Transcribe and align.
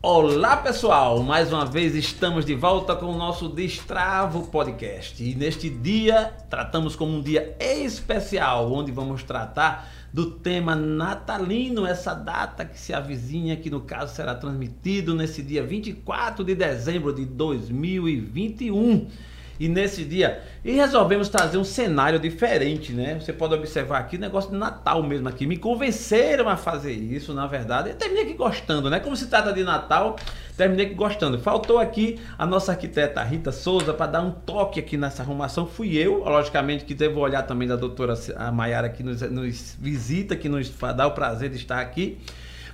Olá 0.00 0.56
pessoal, 0.56 1.24
mais 1.24 1.52
uma 1.52 1.66
vez 1.66 1.92
estamos 1.96 2.44
de 2.44 2.54
volta 2.54 2.94
com 2.94 3.06
o 3.06 3.18
nosso 3.18 3.48
Destravo 3.48 4.46
Podcast 4.46 5.20
e 5.20 5.34
neste 5.34 5.68
dia 5.68 6.32
tratamos 6.48 6.94
como 6.94 7.16
um 7.16 7.20
dia 7.20 7.56
especial 7.58 8.72
onde 8.72 8.92
vamos 8.92 9.24
tratar 9.24 9.90
do 10.12 10.30
tema 10.30 10.76
natalino, 10.76 11.84
essa 11.84 12.14
data 12.14 12.64
que 12.64 12.78
se 12.78 12.94
avizinha, 12.94 13.56
que 13.56 13.68
no 13.68 13.80
caso 13.80 14.14
será 14.14 14.36
transmitido 14.36 15.16
nesse 15.16 15.42
dia 15.42 15.64
24 15.64 16.44
de 16.44 16.54
dezembro 16.54 17.12
de 17.12 17.24
2021. 17.24 19.08
E 19.58 19.68
nesse 19.68 20.04
dia, 20.04 20.40
e 20.64 20.72
resolvemos 20.72 21.28
trazer 21.28 21.58
um 21.58 21.64
cenário 21.64 22.18
diferente, 22.18 22.92
né? 22.92 23.18
Você 23.20 23.32
pode 23.32 23.54
observar 23.54 23.98
aqui, 23.98 24.16
negócio 24.16 24.50
de 24.50 24.56
Natal 24.56 25.02
mesmo 25.02 25.28
aqui. 25.28 25.46
Me 25.46 25.56
convenceram 25.56 26.48
a 26.48 26.56
fazer 26.56 26.92
isso, 26.92 27.34
na 27.34 27.46
verdade. 27.46 27.90
Eu 27.90 27.96
terminei 27.96 28.24
aqui 28.24 28.34
gostando, 28.34 28.88
né? 28.88 29.00
Como 29.00 29.16
se 29.16 29.26
trata 29.26 29.52
de 29.52 29.64
Natal, 29.64 30.16
terminei 30.56 30.86
aqui 30.86 30.94
gostando. 30.94 31.38
Faltou 31.40 31.78
aqui 31.78 32.20
a 32.38 32.46
nossa 32.46 32.72
arquiteta 32.72 33.22
Rita 33.22 33.50
Souza 33.50 33.92
para 33.92 34.12
dar 34.12 34.22
um 34.22 34.30
toque 34.30 34.78
aqui 34.78 34.96
nessa 34.96 35.22
arrumação. 35.22 35.66
Fui 35.66 35.96
eu, 35.96 36.24
logicamente, 36.24 36.84
que 36.84 36.94
devo 36.94 37.20
olhar 37.20 37.42
também 37.42 37.66
da 37.66 37.76
doutora 37.76 38.14
Maiara 38.52 38.88
que 38.88 39.02
nos, 39.02 39.20
nos 39.22 39.76
visita, 39.80 40.36
que 40.36 40.48
nos 40.48 40.72
dá 40.96 41.06
o 41.06 41.12
prazer 41.12 41.50
de 41.50 41.56
estar 41.56 41.80
aqui. 41.80 42.18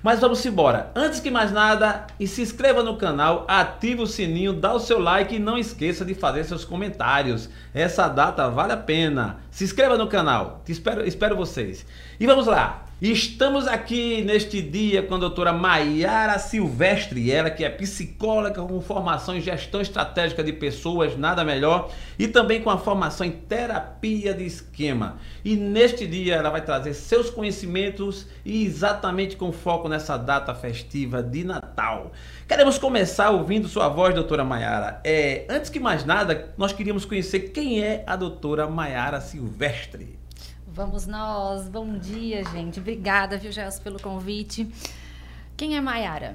Mas 0.05 0.21
vamos 0.21 0.45
embora. 0.45 0.93
Antes 0.95 1.19
que 1.19 1.31
mais 1.31 1.51
nada, 1.51 2.07
e 2.21 2.29
se 2.29 2.43
inscreva 2.43 2.83
no 2.83 2.99
canal, 2.99 3.47
ative 3.49 4.03
o 4.03 4.07
sininho, 4.07 4.53
dá 4.53 4.75
o 4.75 4.79
seu 4.79 4.99
like 4.99 5.35
e 5.35 5.39
não 5.39 5.57
esqueça 5.57 6.05
de 6.05 6.15
fazer 6.15 6.45
seus 6.45 6.63
comentários. 6.63 7.49
Essa 7.73 8.07
data 8.07 8.51
vale 8.51 8.75
a 8.75 8.77
pena. 8.77 9.39
Se 9.51 9.65
inscreva 9.65 9.97
no 9.97 10.07
canal. 10.07 10.61
Te 10.63 10.73
espero, 10.73 11.07
espero 11.07 11.35
vocês. 11.35 11.87
E 12.21 12.27
vamos 12.27 12.47
lá. 12.47 12.84
Estamos 13.03 13.67
aqui 13.67 14.23
neste 14.23 14.63
dia 14.63 15.03
com 15.03 15.17
a 15.17 15.19
doutora 15.19 15.53
Maiara 15.53 16.39
Silvestre, 16.39 17.29
ela 17.29 17.51
que 17.51 17.65
é 17.65 17.69
psicóloga 17.69 18.63
com 18.63 18.81
formação 18.81 19.37
em 19.37 19.41
gestão 19.41 19.81
estratégica 19.81 20.45
de 20.45 20.53
pessoas, 20.53 21.17
nada 21.19 21.45
melhor, 21.45 21.91
e 22.17 22.29
também 22.29 22.63
com 22.63 22.71
a 22.71 22.79
formação 22.79 23.27
em 23.27 23.33
terapia 23.33 24.33
de 24.33 24.47
esquema. 24.47 25.19
E 25.45 25.57
neste 25.57 26.07
dia 26.07 26.37
ela 26.37 26.51
vai 26.51 26.65
trazer 26.65 26.95
seus 26.95 27.29
conhecimentos 27.29 28.29
e 28.45 28.65
exatamente 28.65 29.37
com 29.37 29.51
foco 29.51 29.89
nessa 29.89 30.17
data 30.17 30.55
festiva 30.55 31.21
de 31.21 31.43
Natal. 31.43 32.13
Queremos 32.47 32.79
começar 32.79 33.31
ouvindo 33.31 33.67
sua 33.67 33.89
voz, 33.89 34.15
doutora 34.15 34.45
Maiara. 34.45 35.01
É, 35.03 35.45
antes 35.51 35.69
que 35.69 35.81
mais 35.81 36.05
nada, 36.05 36.55
nós 36.57 36.73
queríamos 36.73 37.05
conhecer 37.05 37.51
quem 37.51 37.83
é 37.83 38.05
a 38.07 38.15
doutora 38.15 38.69
Maiara 38.69 39.21
Silvestre. 39.21 40.24
Vamos 40.75 41.07
nós. 41.07 41.69
Bom 41.69 41.97
dia, 41.97 42.43
gente. 42.47 42.81
Obrigada, 42.81 43.39
viu, 43.39 43.53
Gelson, 43.53 43.81
pelo 43.81 44.03
convite. 44.03 44.69
Quem 45.57 45.77
é 45.77 45.81
Maiara? 45.81 46.35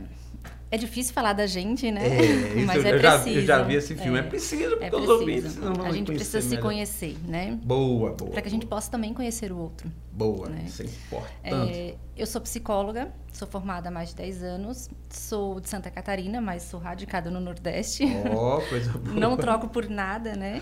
É 0.72 0.78
difícil 0.78 1.14
falar 1.14 1.34
da 1.34 1.46
gente, 1.46 1.92
né? 1.92 2.08
É, 2.08 2.56
Mas 2.64 2.86
é 2.86 2.94
eu 2.94 3.00
preciso. 3.00 3.42
Já, 3.42 3.42
eu 3.42 3.46
já 3.46 3.64
vi 3.64 3.76
esse 3.76 3.96
filme. 3.96 4.18
É, 4.18 4.22
é 4.22 4.24
preciso, 4.24 4.70
porque 4.70 4.86
é 4.86 4.90
preciso. 4.90 5.14
os 5.14 5.20
ouvintes 5.20 5.56
não 5.58 5.74
vão 5.74 5.86
A 5.88 5.92
gente 5.92 6.14
precisa 6.14 6.40
se 6.40 6.58
conhecer, 6.58 7.18
né? 7.28 7.60
Boa, 7.62 8.14
boa. 8.14 8.32
Para 8.32 8.42
que 8.42 8.48
a 8.48 8.52
gente 8.52 8.66
possa 8.66 8.90
também 8.90 9.14
conhecer 9.14 9.52
o 9.52 9.58
outro. 9.58 9.92
Boa, 10.10 10.48
né? 10.48 10.64
isso 10.66 10.84
é 10.84 10.86
importante. 10.86 11.78
É, 11.78 11.96
eu 12.16 12.26
sou 12.26 12.40
psicóloga, 12.40 13.12
sou 13.34 13.46
formada 13.46 13.90
há 13.90 13.92
mais 13.92 14.10
de 14.10 14.16
10 14.16 14.44
anos, 14.44 14.90
sou 15.10 15.60
de 15.60 15.68
Santa 15.68 15.92
Catarina, 15.92 16.40
mas 16.40 16.64
sou 16.64 16.80
radicada 16.80 17.30
no 17.30 17.42
Nordeste. 17.42 18.06
Oh, 18.34 18.62
coisa 18.70 18.90
boa. 18.98 19.20
Não 19.20 19.36
troco 19.36 19.68
por 19.68 19.90
nada, 19.90 20.34
né? 20.34 20.62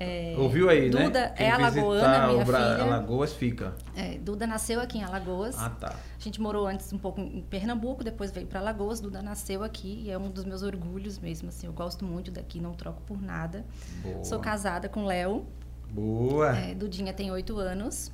É, 0.00 0.36
Ouviu 0.38 0.70
aí, 0.70 0.88
Duda 0.88 0.98
né? 1.00 1.06
Duda 1.06 1.34
é 1.36 1.50
alagoana, 1.50 2.28
minha 2.28 2.44
Bra 2.44 2.58
filha. 2.60 2.84
Alagoas 2.84 3.32
fica. 3.32 3.74
É, 3.96 4.16
Duda 4.18 4.46
nasceu 4.46 4.80
aqui 4.80 4.98
em 4.98 5.02
Alagoas. 5.02 5.58
Ah, 5.58 5.70
tá. 5.70 5.88
A 5.88 6.22
gente 6.22 6.40
morou 6.40 6.68
antes 6.68 6.92
um 6.92 6.98
pouco 6.98 7.20
em 7.20 7.42
Pernambuco, 7.42 8.04
depois 8.04 8.30
veio 8.30 8.46
para 8.46 8.60
Alagoas. 8.60 9.00
Duda 9.00 9.20
nasceu 9.20 9.64
aqui 9.64 10.04
e 10.04 10.10
é 10.10 10.16
um 10.16 10.30
dos 10.30 10.44
meus 10.44 10.62
orgulhos 10.62 11.18
mesmo, 11.18 11.48
assim. 11.48 11.66
Eu 11.66 11.72
gosto 11.72 12.04
muito 12.04 12.30
daqui, 12.30 12.60
não 12.60 12.74
troco 12.74 13.02
por 13.02 13.20
nada. 13.20 13.64
Boa. 14.00 14.22
Sou 14.22 14.38
casada 14.38 14.88
com 14.88 15.04
Léo. 15.04 15.44
Boa. 15.90 16.56
É, 16.56 16.76
Dudinha 16.76 17.12
tem 17.12 17.32
oito 17.32 17.58
anos. 17.58 18.12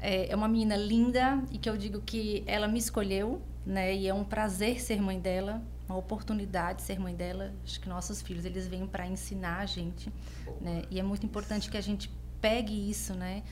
É, 0.00 0.32
é 0.32 0.34
uma 0.34 0.48
menina 0.48 0.76
linda 0.76 1.40
e 1.52 1.58
que 1.58 1.70
eu 1.70 1.76
digo 1.76 2.00
que 2.00 2.42
ela 2.48 2.66
me 2.66 2.80
escolheu, 2.80 3.40
né? 3.64 3.94
E 3.94 4.08
é 4.08 4.12
um 4.12 4.24
prazer 4.24 4.80
ser 4.80 5.00
mãe 5.00 5.20
dela 5.20 5.62
uma 5.88 5.96
oportunidade 5.96 6.82
ser 6.82 6.98
mãe 6.98 7.14
dela. 7.14 7.52
Acho 7.64 7.80
que 7.80 7.88
nossos 7.88 8.20
filhos 8.22 8.44
eles 8.44 8.66
vêm 8.66 8.86
para 8.86 9.06
ensinar 9.06 9.58
a 9.58 9.66
gente, 9.66 10.12
né? 10.60 10.82
E 10.90 10.98
é 10.98 11.02
muito 11.02 11.24
importante 11.24 11.70
que 11.70 11.76
a 11.76 11.80
gente 11.80 12.10
pegue 12.40 12.90
isso, 12.90 13.14
né? 13.14 13.42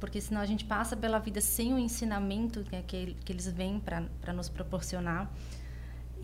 Porque 0.00 0.20
senão 0.20 0.40
a 0.40 0.46
gente 0.46 0.64
passa 0.64 0.96
pela 0.96 1.18
vida 1.18 1.40
sem 1.40 1.72
o 1.72 1.78
ensinamento 1.78 2.64
que, 2.64 2.82
que, 2.82 3.14
que 3.14 3.32
eles 3.32 3.46
vêm 3.46 3.78
para 3.78 4.32
nos 4.32 4.48
proporcionar. 4.48 5.30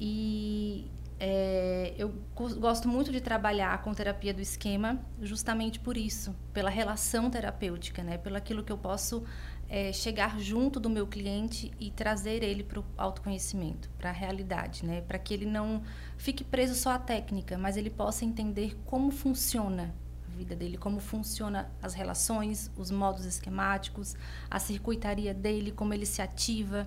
E 0.01 0.91
é, 1.21 1.95
eu 1.99 2.15
gosto 2.61 2.89
muito 2.89 3.11
de 3.11 3.21
trabalhar 3.21 3.83
com 3.83 3.93
terapia 3.93 4.33
do 4.33 4.41
esquema, 4.41 5.01
justamente 5.21 5.81
por 5.81 5.97
isso, 5.97 6.35
pela 6.53 6.71
relação 6.71 7.29
terapêutica, 7.29 8.05
né? 8.05 8.17
Pelo 8.17 8.37
aquilo 8.37 8.63
que 8.63 8.71
eu 8.71 8.79
posso 8.79 9.25
é, 9.69 9.93
chegar 9.93 10.39
junto 10.39 10.79
do 10.79 10.89
meu 10.89 11.07
cliente 11.07 11.73
e 11.81 11.91
trazer 11.91 12.45
ele 12.45 12.63
para 12.63 12.79
o 12.79 12.85
autoconhecimento, 12.97 13.91
para 13.99 14.11
a 14.11 14.13
realidade, 14.13 14.87
né? 14.87 15.01
Para 15.01 15.19
que 15.19 15.35
ele 15.35 15.45
não 15.45 15.83
fique 16.17 16.45
preso 16.45 16.77
só 16.77 16.91
à 16.91 16.99
técnica, 16.99 17.59
mas 17.59 17.77
ele 17.77 17.91
possa 17.91 18.25
entender 18.25 18.79
como 18.87 19.11
funciona 19.11 19.93
a 20.25 20.37
vida 20.37 20.55
dele, 20.55 20.79
como 20.79 21.01
funciona 21.01 21.69
as 21.83 21.95
relações, 21.95 22.71
os 22.77 22.93
modos 22.93 23.25
esquemáticos, 23.25 24.15
a 24.49 24.61
circuitaria 24.61 25.35
dele, 25.35 25.73
como 25.73 25.93
ele 25.93 26.07
se 26.07 26.23
ativa. 26.23 26.87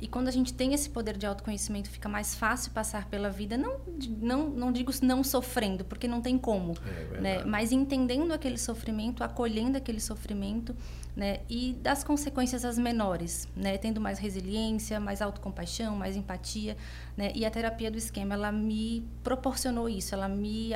E 0.00 0.08
quando 0.08 0.28
a 0.28 0.30
gente 0.30 0.54
tem 0.54 0.72
esse 0.72 0.88
poder 0.88 1.16
de 1.18 1.26
autoconhecimento, 1.26 1.90
fica 1.90 2.08
mais 2.08 2.34
fácil 2.34 2.72
passar 2.72 3.06
pela 3.08 3.28
vida, 3.28 3.58
não, 3.58 3.78
não, 4.18 4.48
não 4.48 4.72
digo 4.72 4.90
não 5.02 5.22
sofrendo, 5.22 5.84
porque 5.84 6.08
não 6.08 6.22
tem 6.22 6.38
como, 6.38 6.74
é 7.14 7.20
né? 7.20 7.44
mas 7.44 7.70
entendendo 7.70 8.32
aquele 8.32 8.56
sofrimento, 8.56 9.22
acolhendo 9.22 9.76
aquele 9.76 10.00
sofrimento, 10.00 10.74
né? 11.14 11.40
e 11.50 11.74
das 11.74 12.02
consequências 12.02 12.64
as 12.64 12.78
menores, 12.78 13.46
né? 13.54 13.76
tendo 13.76 14.00
mais 14.00 14.18
resiliência, 14.18 14.98
mais 14.98 15.20
autocompaixão, 15.20 15.94
mais 15.94 16.16
empatia. 16.16 16.78
Né? 17.14 17.30
E 17.34 17.44
a 17.44 17.50
terapia 17.50 17.90
do 17.90 17.98
esquema, 17.98 18.34
ela 18.34 18.50
me 18.50 19.06
proporcionou 19.22 19.86
isso, 19.86 20.14
ela 20.14 20.28
me, 20.28 20.72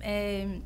é, 0.00 0.60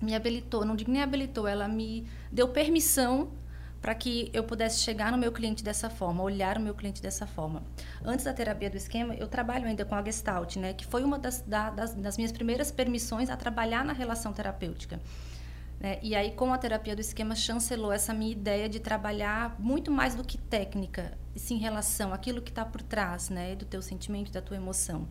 me 0.00 0.14
habilitou, 0.14 0.64
não 0.64 0.76
digo 0.76 0.92
nem 0.92 1.02
habilitou, 1.02 1.48
ela 1.48 1.66
me 1.66 2.06
deu 2.30 2.48
permissão 2.48 3.39
para 3.80 3.94
que 3.94 4.30
eu 4.32 4.44
pudesse 4.44 4.80
chegar 4.80 5.10
no 5.10 5.18
meu 5.18 5.32
cliente 5.32 5.64
dessa 5.64 5.88
forma, 5.88 6.22
olhar 6.22 6.58
o 6.58 6.60
meu 6.60 6.74
cliente 6.74 7.00
dessa 7.00 7.26
forma. 7.26 7.62
Antes 8.04 8.24
da 8.24 8.32
terapia 8.32 8.68
do 8.68 8.76
esquema, 8.76 9.14
eu 9.14 9.26
trabalho 9.26 9.66
ainda 9.66 9.84
com 9.84 9.94
a 9.94 10.02
Gestalt, 10.02 10.56
né, 10.56 10.74
que 10.74 10.86
foi 10.86 11.02
uma 11.02 11.18
das, 11.18 11.40
da, 11.42 11.70
das, 11.70 11.94
das 11.94 12.16
minhas 12.16 12.32
primeiras 12.32 12.70
permissões 12.70 13.30
a 13.30 13.36
trabalhar 13.36 13.84
na 13.84 13.92
relação 13.92 14.32
terapêutica. 14.32 15.00
Né? 15.80 15.98
E 16.02 16.14
aí, 16.14 16.32
com 16.32 16.52
a 16.52 16.58
terapia 16.58 16.94
do 16.94 17.00
esquema, 17.00 17.34
chancelou 17.34 17.90
essa 17.90 18.12
minha 18.12 18.30
ideia 18.30 18.68
de 18.68 18.78
trabalhar 18.78 19.56
muito 19.58 19.90
mais 19.90 20.14
do 20.14 20.22
que 20.22 20.36
técnica, 20.36 21.16
sim, 21.34 21.54
em 21.54 21.58
relação 21.58 22.12
àquilo 22.12 22.42
que 22.42 22.50
está 22.50 22.66
por 22.66 22.82
trás 22.82 23.30
né, 23.30 23.56
do 23.56 23.64
teu 23.64 23.80
sentimento, 23.80 24.30
da 24.30 24.42
tua 24.42 24.58
emoção. 24.58 25.08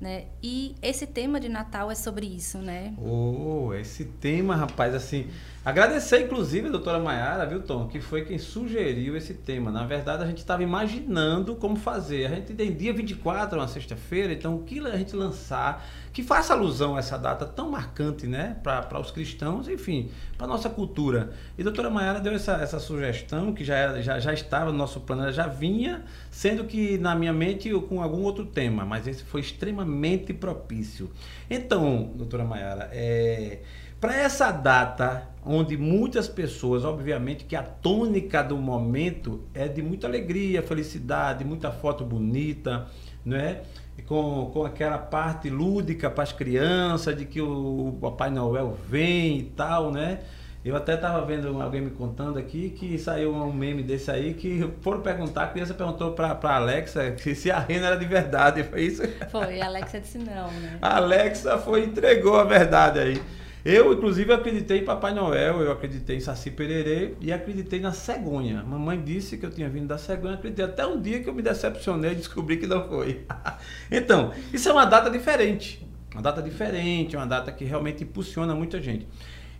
Né? 0.00 0.24
E 0.42 0.74
esse 0.80 1.06
tema 1.06 1.38
de 1.38 1.48
Natal 1.48 1.90
é 1.90 1.94
sobre 1.94 2.26
isso, 2.26 2.56
né? 2.56 2.94
Oh, 2.98 3.74
esse 3.74 4.06
tema, 4.06 4.56
rapaz, 4.56 4.94
assim, 4.94 5.28
agradecer 5.64 6.22
inclusive 6.22 6.68
a 6.68 6.70
doutora 6.70 6.98
Maiara, 6.98 7.46
viu, 7.46 7.60
Tom, 7.60 7.86
que 7.86 8.00
foi 8.00 8.24
quem 8.24 8.38
sugeriu 8.38 9.16
esse 9.16 9.34
tema. 9.34 9.70
Na 9.70 9.84
verdade, 9.84 10.22
a 10.22 10.26
gente 10.26 10.38
estava 10.38 10.62
imaginando 10.62 11.54
como 11.56 11.76
fazer. 11.76 12.26
A 12.26 12.28
gente 12.36 12.54
tem 12.54 12.72
dia 12.72 12.92
24, 12.92 13.58
uma 13.58 13.68
sexta-feira, 13.68 14.32
então 14.32 14.56
o 14.56 14.62
que 14.62 14.78
a 14.80 14.96
gente 14.96 15.14
lançar 15.14 15.84
que 16.12 16.22
faça 16.22 16.54
alusão 16.54 16.96
a 16.96 16.98
essa 16.98 17.16
data 17.16 17.46
tão 17.46 17.70
marcante, 17.70 18.26
né, 18.26 18.56
para 18.62 19.00
os 19.00 19.10
cristãos, 19.10 19.68
enfim, 19.68 20.10
para 20.36 20.46
nossa 20.46 20.68
cultura. 20.68 21.30
E 21.56 21.60
a 21.60 21.64
doutora 21.64 21.88
Maiara 21.88 22.20
deu 22.20 22.32
essa, 22.32 22.54
essa 22.54 22.80
sugestão 22.80 23.54
que 23.54 23.64
já, 23.64 23.76
era, 23.76 24.02
já, 24.02 24.18
já 24.18 24.32
estava 24.32 24.72
no 24.72 24.78
nosso 24.78 25.00
plano, 25.00 25.30
já 25.32 25.46
vinha, 25.46 26.04
sendo 26.30 26.64
que 26.64 26.98
na 26.98 27.14
minha 27.14 27.32
mente 27.32 27.70
com 27.88 28.02
algum 28.02 28.22
outro 28.22 28.44
tema, 28.44 28.84
mas 28.84 29.06
esse 29.06 29.22
foi 29.22 29.40
extremamente 29.40 30.32
propício. 30.32 31.10
Então, 31.48 32.12
doutora 32.16 32.44
Maiara, 32.44 32.90
é, 32.92 33.60
para 34.00 34.16
essa 34.16 34.50
data, 34.50 35.28
onde 35.44 35.76
muitas 35.76 36.28
pessoas, 36.28 36.84
obviamente 36.84 37.44
que 37.44 37.56
a 37.56 37.62
tônica 37.62 38.42
do 38.42 38.56
momento 38.56 39.40
é 39.54 39.66
de 39.68 39.82
muita 39.82 40.06
alegria, 40.06 40.62
felicidade, 40.62 41.44
muita 41.44 41.70
foto 41.70 42.04
bonita, 42.04 42.86
não 43.24 43.36
é? 43.36 43.62
com, 44.02 44.50
com 44.52 44.64
aquela 44.64 44.98
parte 44.98 45.48
lúdica 45.48 46.10
para 46.10 46.24
as 46.24 46.32
crianças, 46.32 47.16
de 47.16 47.24
que 47.24 47.40
o 47.40 47.96
Papai 48.00 48.30
Noel 48.30 48.76
vem 48.88 49.38
e 49.38 49.42
tal, 49.44 49.90
né? 49.90 50.20
Eu 50.62 50.76
até 50.76 50.94
estava 50.94 51.24
vendo 51.24 51.60
alguém 51.60 51.80
me 51.80 51.90
contando 51.90 52.38
aqui 52.38 52.68
que 52.68 52.98
saiu 52.98 53.32
um 53.32 53.50
meme 53.50 53.82
desse 53.82 54.10
aí 54.10 54.34
que 54.34 54.70
foram 54.82 55.00
perguntar, 55.00 55.44
a 55.44 55.46
criança 55.46 55.72
perguntou 55.72 56.12
para 56.12 56.38
a 56.42 56.56
Alexa 56.56 57.16
se 57.34 57.50
a 57.50 57.58
rena 57.58 57.86
era 57.86 57.96
de 57.96 58.04
verdade, 58.04 58.62
foi 58.64 58.82
isso? 58.82 59.02
Foi, 59.30 59.58
a 59.58 59.66
Alexa 59.66 60.00
disse 60.00 60.18
não, 60.18 60.50
né? 60.50 60.78
A 60.82 60.96
Alexa 60.96 61.56
foi 61.56 61.84
entregou 61.84 62.36
a 62.36 62.44
verdade 62.44 62.98
aí. 62.98 63.22
Eu, 63.64 63.92
inclusive, 63.92 64.32
acreditei 64.32 64.78
em 64.78 64.84
Papai 64.84 65.12
Noel, 65.12 65.60
eu 65.60 65.70
acreditei 65.70 66.16
em 66.16 66.20
Saci 66.20 66.50
Pererê 66.50 67.14
e 67.20 67.32
acreditei 67.32 67.78
na 67.78 67.92
cegonha. 67.92 68.62
Mamãe 68.62 69.02
disse 69.02 69.36
que 69.36 69.44
eu 69.44 69.50
tinha 69.50 69.68
vindo 69.68 69.86
da 69.86 69.98
cegonha, 69.98 70.34
acreditei 70.34 70.64
até 70.64 70.86
um 70.86 71.00
dia 71.00 71.22
que 71.22 71.28
eu 71.28 71.34
me 71.34 71.42
decepcionei 71.42 72.12
e 72.12 72.14
descobri 72.14 72.56
que 72.56 72.66
não 72.66 72.88
foi. 72.88 73.26
então, 73.90 74.32
isso 74.52 74.68
é 74.68 74.72
uma 74.72 74.86
data 74.86 75.10
diferente. 75.10 75.86
Uma 76.12 76.22
data 76.22 76.42
diferente, 76.42 77.16
uma 77.16 77.26
data 77.26 77.52
que 77.52 77.64
realmente 77.64 78.02
impulsiona 78.02 78.54
muita 78.54 78.80
gente. 78.80 79.06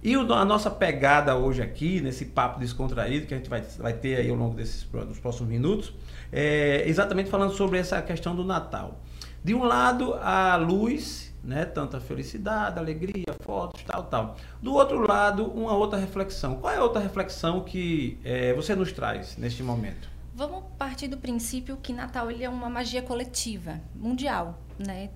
E 0.03 0.15
a 0.15 0.45
nossa 0.47 0.71
pegada 0.71 1.37
hoje 1.37 1.61
aqui, 1.61 2.01
nesse 2.01 2.25
papo 2.25 2.59
descontraído 2.59 3.27
que 3.27 3.35
a 3.35 3.37
gente 3.37 3.51
vai, 3.51 3.61
vai 3.79 3.93
ter 3.93 4.17
aí 4.17 4.31
ao 4.31 4.37
longo 4.37 4.55
desses 4.55 4.85
dos 4.85 5.21
próximos 5.21 5.51
minutos, 5.51 5.93
é 6.33 6.85
exatamente 6.87 7.29
falando 7.29 7.53
sobre 7.53 7.79
essa 7.79 8.01
questão 8.01 8.35
do 8.35 8.43
Natal. 8.43 9.03
De 9.45 9.55
um 9.55 9.63
lado, 9.63 10.15
a 10.15 10.57
luz 10.57 11.30
né? 11.43 11.65
Tanta 11.65 12.01
felicidade, 12.01 12.79
alegria, 12.79 13.35
fotos, 13.41 13.83
tal, 13.83 14.05
tal. 14.05 14.37
Do 14.63 14.75
outro 14.75 15.01
lado, 15.01 15.45
uma 15.47 15.75
outra 15.75 15.99
reflexão. 15.99 16.57
Qual 16.57 16.73
é 16.73 16.77
a 16.77 16.83
outra 16.83 17.01
reflexão 17.01 17.63
que 17.63 18.19
é, 18.25 18.53
você 18.55 18.75
nos 18.75 18.93
traz 18.93 19.37
neste 19.37 19.63
momento? 19.63 20.09
Vamos 20.35 20.65
partir 20.79 21.09
do 21.09 21.19
princípio 21.19 21.77
que 21.77 21.93
Natal 21.93 22.31
ele 22.31 22.45
é 22.45 22.49
uma 22.49 22.71
magia 22.71 23.03
coletiva, 23.03 23.81
mundial, 23.95 24.59
né? 24.79 25.11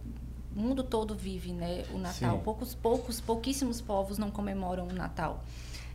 O 0.54 0.60
mundo 0.60 0.84
todo 0.84 1.14
vive, 1.14 1.52
né, 1.52 1.84
o 1.92 1.98
Natal. 1.98 2.36
Sim. 2.36 2.44
Poucos, 2.44 2.74
poucos, 2.74 3.20
pouquíssimos 3.20 3.80
povos 3.80 4.18
não 4.18 4.30
comemoram 4.30 4.86
o 4.86 4.92
Natal. 4.92 5.42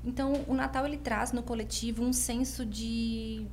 Então, 0.04 0.44
o 0.48 0.54
Natal 0.54 0.86
ele 0.86 0.98
traz 0.98 1.32
no 1.32 1.44
coletivo 1.44 2.04
um 2.04 2.12
senso 2.12 2.66
de 2.66 3.46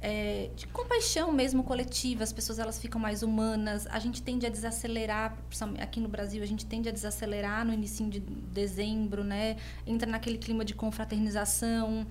é, 0.00 0.50
de 0.54 0.66
compaixão 0.68 1.32
mesmo 1.32 1.64
coletiva, 1.64 2.22
as 2.22 2.32
pessoas 2.32 2.58
elas 2.58 2.78
ficam 2.78 3.00
mais 3.00 3.22
humanas, 3.22 3.86
a 3.88 3.98
gente 3.98 4.22
tende 4.22 4.46
a 4.46 4.48
desacelerar, 4.48 5.36
aqui 5.80 6.00
no 6.00 6.08
Brasil 6.08 6.42
a 6.42 6.46
gente 6.46 6.64
tende 6.64 6.88
a 6.88 6.92
desacelerar 6.92 7.64
no 7.64 7.72
início 7.72 8.08
de 8.08 8.20
dezembro, 8.20 9.24
né? 9.24 9.56
Entra 9.86 10.08
naquele 10.08 10.38
clima 10.38 10.64
de 10.64 10.74
confraternização, 10.74 12.06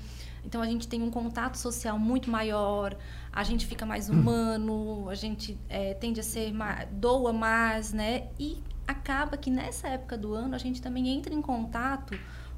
então 0.45 0.61
a 0.61 0.65
gente 0.65 0.87
tem 0.87 1.01
um 1.01 1.09
contato 1.09 1.55
social 1.55 1.97
muito 1.97 2.29
maior, 2.29 2.95
a 3.31 3.43
gente 3.43 3.65
fica 3.65 3.85
mais 3.85 4.09
humano, 4.09 5.09
a 5.09 5.15
gente 5.15 5.57
é, 5.69 5.93
tende 5.93 6.19
a 6.19 6.23
ser 6.23 6.51
mais, 6.53 6.87
doa 6.91 7.31
mais, 7.31 7.93
né? 7.93 8.27
E 8.37 8.61
acaba 8.85 9.37
que 9.37 9.49
nessa 9.49 9.87
época 9.87 10.17
do 10.17 10.33
ano 10.33 10.55
a 10.55 10.57
gente 10.57 10.81
também 10.81 11.07
entra 11.07 11.33
em 11.33 11.41
contato 11.41 12.17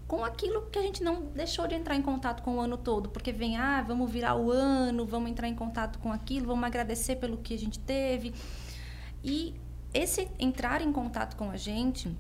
com 0.10 0.26
aquilo 0.26 0.64
que 0.72 0.80
a 0.80 0.82
gente 0.82 1.04
não 1.04 1.22
deixou 1.36 1.68
de 1.68 1.76
entrar 1.76 1.96
em 1.96 2.02
contato 2.02 2.42
com 2.42 2.56
o 2.56 2.60
ano 2.60 2.76
todo, 2.76 3.10
porque 3.10 3.32
vem, 3.32 3.58
ah, 3.58 3.84
vamos 3.84 4.10
virar 4.10 4.36
o 4.36 4.52
ano, 4.52 5.06
vamos 5.06 5.30
entrar 5.30 5.48
em 5.48 5.54
contato 5.54 6.00
com 6.00 6.12
aquilo, 6.12 6.48
vamos 6.48 6.64
agradecer 6.64 7.18
pelo 7.18 7.38
que 7.38 7.54
a 7.54 7.58
gente 7.60 7.78
teve. 7.78 8.34
E 9.24 9.54
esse 9.94 10.28
entrar 10.40 10.82
em 10.82 10.92
contato 10.92 11.36
com 11.36 11.52
a 11.52 11.56
gente, 11.56 12.12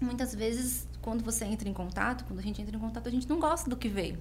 muitas 0.00 0.34
vezes, 0.34 0.88
quando 1.02 1.22
você 1.22 1.44
entra 1.44 1.68
em 1.68 1.74
contato, 1.74 2.24
quando 2.24 2.38
a 2.38 2.42
gente 2.42 2.62
entra 2.62 2.74
em 2.74 2.80
contato, 2.80 3.06
a 3.06 3.12
gente 3.12 3.28
não 3.28 3.38
gosta 3.38 3.68
do 3.68 3.76
que 3.76 3.86
veio. 3.90 4.18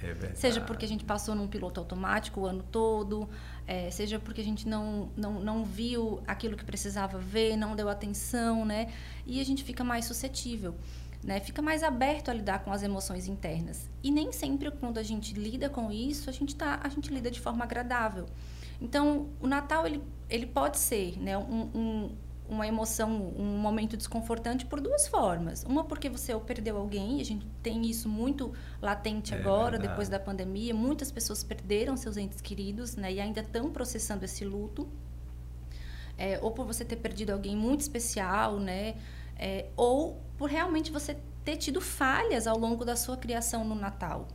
É 0.00 0.06
verdade. 0.06 0.36
Seja 0.36 0.60
porque 0.60 0.84
a 0.84 0.88
gente 0.88 1.04
passou 1.04 1.36
num 1.36 1.46
piloto 1.46 1.78
automático 1.78 2.40
o 2.40 2.46
ano 2.46 2.64
todo, 2.64 3.28
é, 3.64 3.92
seja 3.92 4.18
porque 4.18 4.40
a 4.40 4.44
gente 4.44 4.68
não, 4.68 5.08
não, 5.16 5.34
não 5.34 5.64
viu 5.64 6.20
aquilo 6.26 6.56
que 6.56 6.64
precisava 6.64 7.16
ver, 7.16 7.56
não 7.56 7.76
deu 7.76 7.88
atenção, 7.88 8.64
né? 8.64 8.92
E 9.24 9.40
a 9.40 9.44
gente 9.44 9.62
fica 9.62 9.84
mais 9.84 10.04
suscetível 10.04 10.74
né? 11.26 11.40
Fica 11.40 11.60
mais 11.60 11.82
aberto 11.82 12.30
a 12.30 12.32
lidar 12.32 12.60
com 12.60 12.70
as 12.70 12.84
emoções 12.84 13.26
internas. 13.26 13.90
E 14.00 14.12
nem 14.12 14.30
sempre 14.30 14.70
quando 14.70 14.96
a 14.98 15.02
gente 15.02 15.34
lida 15.34 15.68
com 15.68 15.90
isso, 15.90 16.30
a 16.30 16.32
gente 16.32 16.54
tá, 16.54 16.78
a 16.80 16.88
gente 16.88 17.12
lida 17.12 17.28
de 17.32 17.40
forma 17.40 17.64
agradável. 17.64 18.26
Então, 18.80 19.28
o 19.40 19.46
Natal 19.48 19.84
ele, 19.84 20.00
ele 20.30 20.46
pode 20.46 20.78
ser, 20.78 21.18
né, 21.18 21.36
um, 21.36 21.68
um, 21.74 22.16
uma 22.48 22.64
emoção, 22.64 23.10
um 23.36 23.58
momento 23.58 23.96
desconfortante 23.96 24.64
por 24.66 24.80
duas 24.80 25.08
formas. 25.08 25.64
Uma 25.64 25.82
porque 25.82 26.08
você 26.08 26.32
perdeu 26.38 26.76
alguém, 26.76 27.20
a 27.20 27.24
gente 27.24 27.44
tem 27.60 27.84
isso 27.84 28.08
muito 28.08 28.52
latente 28.80 29.34
é 29.34 29.38
agora, 29.38 29.72
verdade. 29.72 29.88
depois 29.88 30.08
da 30.08 30.20
pandemia. 30.20 30.72
Muitas 30.72 31.10
pessoas 31.10 31.42
perderam 31.42 31.96
seus 31.96 32.16
entes 32.16 32.40
queridos, 32.40 32.94
né, 32.94 33.12
e 33.14 33.20
ainda 33.20 33.40
estão 33.40 33.68
processando 33.72 34.24
esse 34.24 34.44
luto. 34.44 34.88
É, 36.16 36.38
ou 36.40 36.52
por 36.52 36.64
você 36.64 36.84
ter 36.84 36.96
perdido 36.96 37.32
alguém 37.32 37.56
muito 37.56 37.80
especial, 37.80 38.60
né? 38.60 38.94
É, 39.38 39.66
ou 39.76 40.22
por 40.36 40.48
realmente 40.48 40.90
você 40.90 41.16
ter 41.44 41.56
tido 41.56 41.80
falhas 41.80 42.46
ao 42.46 42.58
longo 42.58 42.84
da 42.84 42.96
sua 42.96 43.16
criação 43.16 43.64
no 43.64 43.74
Natal. 43.74 44.26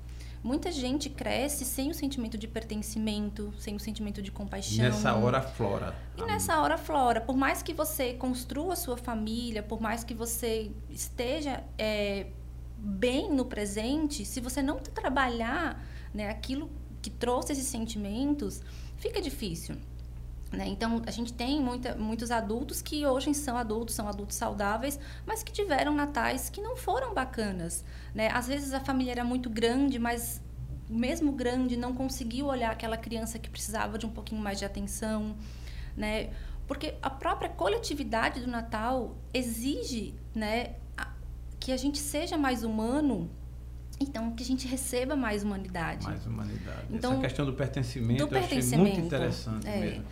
Muita 0.44 0.72
gente 0.72 1.08
cresce 1.08 1.64
sem 1.64 1.92
o 1.92 1.94
sentimento 1.94 2.36
de 2.36 2.48
pertencimento, 2.48 3.54
sem 3.60 3.76
o 3.76 3.80
sentimento 3.80 4.24
de 4.24 4.32
compaixão. 4.32 4.84
Nessa 4.84 5.14
hora 5.14 5.40
flora. 5.40 5.96
E 6.18 6.24
nessa 6.24 6.60
hora 6.60 6.80
flora. 6.80 7.22
Por 7.22 7.38
mais 7.38 7.62
que 7.62 7.74
você 7.74 8.14
construa 8.14 8.74
a 8.74 8.76
sua 8.76 8.98
família, 8.98 9.62
por 9.62 9.80
mais 9.80 10.04
que 10.04 10.16
você 10.16 10.72
esteja 10.90 11.64
é, 11.78 12.28
bem 12.76 13.32
no 13.32 13.46
presente, 13.46 14.26
se 14.26 14.42
você 14.42 14.64
não 14.64 14.80
trabalhar 14.80 15.86
né, 16.12 16.30
aquilo 16.30 16.72
que 17.04 17.12
trouxe 17.12 17.52
esses 17.52 17.68
sentimentos, 17.68 18.62
fica 18.98 19.22
difícil. 19.22 19.76
Né? 20.52 20.68
Então, 20.68 21.02
a 21.06 21.12
gente 21.12 21.32
tem 21.32 21.62
muita, 21.62 21.96
muitos 21.96 22.30
adultos 22.30 22.82
que 22.82 23.06
hoje 23.06 23.34
são 23.34 23.56
adultos, 23.56 23.96
são 23.96 24.08
adultos 24.08 24.36
saudáveis, 24.36 25.00
mas 25.26 25.42
que 25.42 25.52
tiveram 25.52 25.96
natais 25.96 26.50
que 26.50 26.60
não 26.62 26.76
foram 26.76 27.14
bacanas. 27.14 27.86
Né? 28.14 28.30
Às 28.30 28.48
vezes 28.48 28.74
a 28.74 28.82
família 28.82 29.12
era 29.12 29.24
muito 29.24 29.50
grande, 29.50 29.98
mas 29.98 30.42
mesmo 30.90 31.32
grande 31.32 31.78
não 31.78 31.94
conseguiu 31.94 32.48
olhar 32.48 32.72
aquela 32.72 32.98
criança 32.98 33.40
que 33.40 33.50
precisava 33.50 33.98
de 33.98 34.06
um 34.06 34.10
pouquinho 34.10 34.42
mais 34.42 34.60
de 34.60 34.66
atenção. 34.66 35.38
Né? 35.96 36.32
Porque 36.68 36.96
a 37.02 37.10
própria 37.10 37.50
coletividade 37.50 38.42
do 38.42 38.48
Natal 38.48 39.16
exige 39.34 40.14
né, 40.36 40.76
que 41.62 41.72
a 41.72 41.78
gente 41.78 41.98
seja 41.98 42.38
mais 42.38 42.64
humano 42.64 43.30
então, 44.02 44.32
que 44.32 44.42
a 44.42 44.46
gente 44.46 44.68
receba 44.68 45.16
mais 45.16 45.44
humanidade. 45.44 46.04
Mais 46.06 46.26
humanidade. 46.26 46.88
Então, 46.90 47.12
Essa 47.12 47.22
questão 47.22 47.46
do 47.46 47.54
pertencimento, 47.54 48.26
do 48.26 48.28
pertencimento 48.28 48.74
eu 48.74 48.84
achei 48.84 48.94
muito 48.96 49.06
interessante 49.06 49.68
é, 49.68 49.80
mesmo 49.80 50.06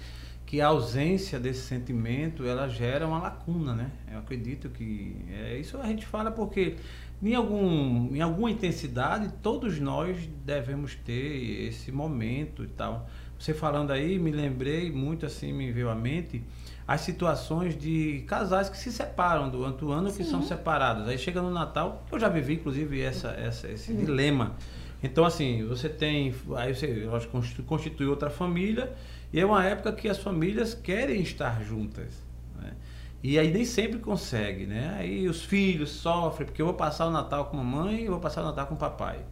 que 0.50 0.60
a 0.62 0.66
ausência 0.66 1.40
desse 1.40 1.62
sentimento 1.62 2.44
ela 2.44 2.68
gera 2.68 3.06
uma 3.06 3.20
lacuna, 3.20 3.76
né? 3.76 3.92
Eu 4.12 4.18
acredito 4.18 4.68
que 4.68 5.16
é 5.30 5.56
isso 5.60 5.78
a 5.78 5.86
gente 5.86 6.08
fala 6.08 6.32
porque 6.32 6.76
em 7.22 7.36
algum 7.36 8.16
em 8.16 8.20
alguma 8.20 8.50
intensidade 8.50 9.32
todos 9.44 9.80
nós 9.80 10.18
devemos 10.44 10.96
ter 10.96 11.68
esse 11.68 11.92
momento 11.92 12.64
e 12.64 12.68
tal. 12.68 13.08
Você 13.38 13.54
falando 13.54 13.92
aí 13.92 14.18
me 14.18 14.32
lembrei 14.32 14.92
muito 14.92 15.24
assim 15.24 15.54
me 15.54 15.72
veio 15.72 15.88
à 15.88 15.94
mente 15.94 16.42
as 16.88 17.02
situações 17.02 17.78
de 17.78 18.24
casais 18.26 18.70
que 18.70 18.78
se 18.80 18.92
separam 18.92 19.52
durante 19.52 19.86
o 19.86 19.92
ano 19.92 20.10
Sim. 20.10 20.18
que 20.18 20.24
são 20.24 20.42
separados. 20.42 21.08
Aí 21.08 21.20
chega 21.20 21.44
no 21.44 21.52
Natal, 21.52 22.04
eu 22.12 22.20
já 22.20 22.28
vivi 22.28 22.56
inclusive 22.56 23.00
essa, 23.00 23.30
essa 23.34 23.68
esse 23.68 23.94
dilema. 23.94 24.56
Então 25.04 25.26
assim, 25.26 25.64
você 25.68 25.88
tem 25.88 26.34
aí 26.56 26.74
você 26.74 27.06
lógico, 27.06 27.40
constitui 27.68 28.08
outra 28.08 28.32
família 28.32 28.92
e 29.32 29.40
é 29.40 29.46
uma 29.46 29.64
época 29.64 29.94
que 29.94 30.10
as 30.10 30.18
famílias 30.18 30.74
querem 30.74 31.22
estar 31.22 31.64
juntas. 31.64 32.14
Né? 32.60 32.74
E 33.22 33.38
aí 33.38 33.52
nem 33.52 33.66
sempre 33.66 34.00
consegue, 34.00 34.66
né? 34.66 34.96
Aí 34.98 35.28
os 35.28 35.44
filhos 35.44 35.92
sofrem, 35.92 36.48
porque 36.48 36.62
eu 36.62 36.66
vou 36.66 36.76
passar 36.76 37.08
o 37.08 37.12
Natal 37.12 37.46
com 37.46 37.60
a 37.60 37.64
mamãe 37.64 38.06
e 38.06 38.08
vou 38.08 38.20
passar 38.20 38.42
o 38.42 38.46
Natal 38.46 38.68
com 38.68 38.76
o 38.76 38.78
papai. 38.78 39.24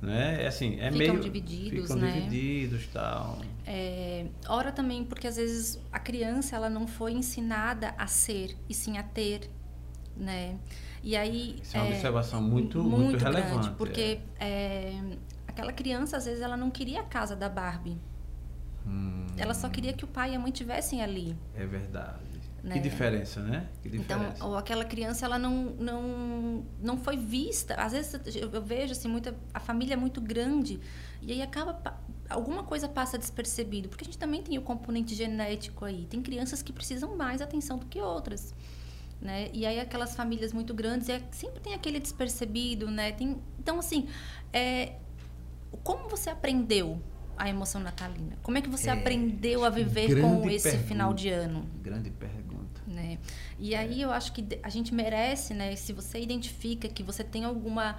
Né? 0.00 0.42
É 0.44 0.46
assim, 0.46 0.78
é 0.80 0.90
ficam 0.90 1.14
meio... 1.14 1.20
Divididos, 1.20 1.82
ficam 1.82 1.96
né? 1.96 2.12
divididos 2.12 2.86
tal. 2.88 3.38
É, 3.66 4.26
ora 4.48 4.70
também 4.70 5.04
porque 5.04 5.26
às 5.26 5.36
vezes 5.36 5.80
a 5.90 5.98
criança 5.98 6.56
ela 6.56 6.68
não 6.68 6.86
foi 6.86 7.12
ensinada 7.12 7.94
a 7.96 8.06
ser 8.06 8.56
e 8.68 8.74
sim 8.74 8.98
a 8.98 9.02
ter, 9.02 9.50
né? 10.16 10.58
E 11.02 11.16
aí... 11.16 11.58
Isso 11.62 11.76
é 11.76 11.80
uma 11.80 11.88
é, 11.88 11.92
observação 11.92 12.42
muito, 12.42 12.82
muito, 12.82 12.96
muito 12.98 13.24
relevante. 13.24 13.52
Grande, 13.52 13.70
porque 13.76 14.20
é. 14.38 14.46
É, 14.46 15.00
aquela 15.46 15.72
criança 15.72 16.16
às 16.16 16.24
vezes 16.24 16.40
ela 16.40 16.56
não 16.56 16.70
queria 16.70 17.00
a 17.00 17.04
casa 17.04 17.34
da 17.34 17.48
Barbie, 17.48 17.98
Hum. 18.86 19.26
Ela 19.36 19.54
só 19.54 19.68
queria 19.68 19.92
que 19.92 20.04
o 20.04 20.08
pai 20.08 20.32
e 20.32 20.36
a 20.36 20.38
mãe 20.38 20.52
tivessem 20.52 21.02
ali. 21.02 21.36
É 21.54 21.66
verdade. 21.66 22.34
Né? 22.62 22.76
Que 22.76 22.80
diferença, 22.80 23.42
né? 23.42 23.68
Que 23.82 23.88
então, 23.88 24.00
diferença. 24.00 24.36
Então, 24.36 24.48
ou 24.48 24.56
aquela 24.56 24.86
criança, 24.86 25.26
ela 25.26 25.38
não, 25.38 25.64
não, 25.78 26.64
não 26.80 26.96
foi 26.96 27.14
vista. 27.16 27.74
Às 27.74 27.92
vezes 27.92 28.18
eu 28.34 28.62
vejo 28.62 28.92
assim, 28.92 29.06
muita, 29.06 29.36
a 29.52 29.60
família 29.60 29.92
é 29.92 29.96
muito 29.96 30.18
grande 30.18 30.80
e 31.20 31.32
aí 31.32 31.42
acaba 31.42 31.78
alguma 32.28 32.62
coisa 32.62 32.88
passa 32.88 33.18
despercebido, 33.18 33.90
porque 33.90 34.02
a 34.02 34.06
gente 34.06 34.16
também 34.16 34.42
tem 34.42 34.56
o 34.56 34.62
componente 34.62 35.14
genético 35.14 35.84
aí. 35.84 36.06
Tem 36.06 36.22
crianças 36.22 36.62
que 36.62 36.72
precisam 36.72 37.14
mais 37.16 37.42
atenção 37.42 37.76
do 37.76 37.84
que 37.84 38.00
outras. 38.00 38.54
Né? 39.20 39.50
E 39.52 39.66
aí 39.66 39.78
aquelas 39.78 40.14
famílias 40.16 40.52
muito 40.54 40.72
grandes, 40.72 41.10
é, 41.10 41.22
sempre 41.32 41.60
tem 41.60 41.74
aquele 41.74 42.00
despercebido, 42.00 42.90
né? 42.90 43.12
Tem, 43.12 43.36
então 43.58 43.78
assim, 43.78 44.08
é, 44.52 44.94
como 45.82 46.08
você 46.08 46.30
aprendeu 46.30 47.00
a 47.36 47.48
emoção 47.48 47.80
natalina? 47.80 48.36
Como 48.42 48.58
é 48.58 48.60
que 48.60 48.68
você 48.68 48.88
é, 48.88 48.92
aprendeu 48.92 49.64
a 49.64 49.70
viver 49.70 50.20
com 50.20 50.48
esse 50.48 50.70
pergunta, 50.70 50.88
final 50.88 51.14
de 51.14 51.28
ano? 51.28 51.68
Grande 51.82 52.10
pergunta. 52.10 52.80
Né? 52.86 53.18
E 53.58 53.74
aí 53.74 54.00
eu 54.02 54.10
acho 54.10 54.32
que 54.32 54.46
a 54.62 54.68
gente 54.68 54.94
merece, 54.94 55.54
né? 55.54 55.74
Se 55.76 55.92
você 55.92 56.20
identifica 56.20 56.88
que 56.88 57.02
você 57.02 57.24
tem 57.24 57.44
alguma 57.44 57.96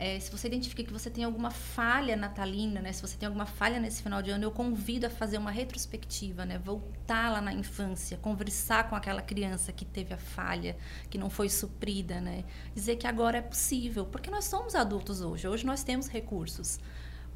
É, 0.00 0.20
se 0.20 0.30
você 0.30 0.46
identifica 0.46 0.84
que 0.84 0.92
você 0.92 1.10
tem 1.10 1.24
alguma 1.24 1.50
falha 1.50 2.14
natalina, 2.14 2.80
né? 2.80 2.92
Se 2.92 3.02
você 3.02 3.16
tem 3.18 3.26
alguma 3.26 3.46
falha 3.46 3.80
nesse 3.80 4.00
final 4.00 4.22
de 4.22 4.30
ano, 4.30 4.44
eu 4.44 4.52
convido 4.52 5.06
a 5.06 5.10
fazer 5.10 5.38
uma 5.38 5.50
retrospectiva, 5.50 6.44
né? 6.46 6.56
Voltar 6.56 7.32
lá 7.32 7.40
na 7.40 7.52
infância, 7.52 8.16
conversar 8.16 8.88
com 8.88 8.94
aquela 8.94 9.20
criança 9.20 9.72
que 9.72 9.84
teve 9.84 10.14
a 10.14 10.16
falha, 10.16 10.76
que 11.10 11.18
não 11.18 11.28
foi 11.28 11.48
suprida, 11.48 12.20
né? 12.20 12.44
Dizer 12.76 12.94
que 12.94 13.08
agora 13.08 13.38
é 13.38 13.42
possível, 13.42 14.06
porque 14.06 14.30
nós 14.30 14.44
somos 14.44 14.76
adultos 14.76 15.20
hoje. 15.20 15.48
Hoje 15.48 15.66
nós 15.66 15.82
temos 15.82 16.06
recursos 16.06 16.78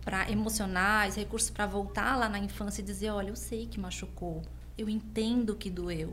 para 0.04 0.30
emocionais, 0.30 1.16
recursos 1.16 1.50
para 1.50 1.66
voltar 1.66 2.16
lá 2.16 2.28
na 2.28 2.38
infância 2.38 2.82
e 2.82 2.84
dizer, 2.84 3.10
olha, 3.10 3.28
eu 3.28 3.36
sei 3.36 3.66
que 3.66 3.80
machucou, 3.80 4.42
eu 4.76 4.88
entendo 4.88 5.54
que 5.54 5.70
doeu, 5.70 6.12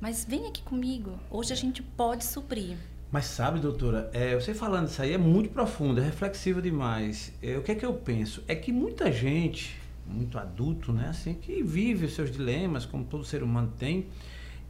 mas 0.00 0.24
vem 0.24 0.46
aqui 0.46 0.62
comigo. 0.62 1.18
Hoje 1.30 1.52
a 1.52 1.56
gente 1.56 1.82
pode 1.82 2.24
suprir. 2.24 2.76
Mas 3.10 3.26
sabe, 3.26 3.60
doutora, 3.60 4.10
é, 4.12 4.34
você 4.34 4.52
falando 4.52 4.88
isso 4.88 5.00
aí 5.00 5.12
é 5.12 5.18
muito 5.18 5.50
profundo, 5.50 6.00
é 6.00 6.04
reflexivo 6.04 6.60
demais. 6.60 7.32
É, 7.40 7.56
o 7.56 7.62
que 7.62 7.72
é 7.72 7.74
que 7.74 7.86
eu 7.86 7.94
penso? 7.94 8.42
É 8.48 8.56
que 8.56 8.72
muita 8.72 9.12
gente, 9.12 9.80
muito 10.06 10.36
adulto, 10.36 10.92
né, 10.92 11.06
assim, 11.08 11.34
que 11.34 11.62
vive 11.62 12.06
os 12.06 12.14
seus 12.14 12.30
dilemas, 12.30 12.84
como 12.84 13.04
todo 13.04 13.24
ser 13.24 13.42
humano 13.42 13.72
tem, 13.78 14.08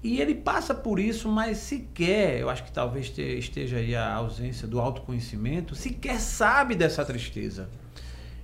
e 0.02 0.20
ele 0.20 0.34
passa 0.34 0.74
por 0.74 1.00
isso, 1.00 1.30
mas 1.30 1.56
sequer, 1.56 2.38
eu 2.38 2.50
acho 2.50 2.62
que 2.62 2.70
talvez 2.70 3.10
esteja 3.16 3.78
aí 3.78 3.96
a 3.96 4.12
ausência 4.12 4.68
do 4.68 4.78
autoconhecimento, 4.78 5.74
sequer 5.74 6.20
sabe 6.20 6.74
dessa 6.74 7.02
tristeza. 7.02 7.70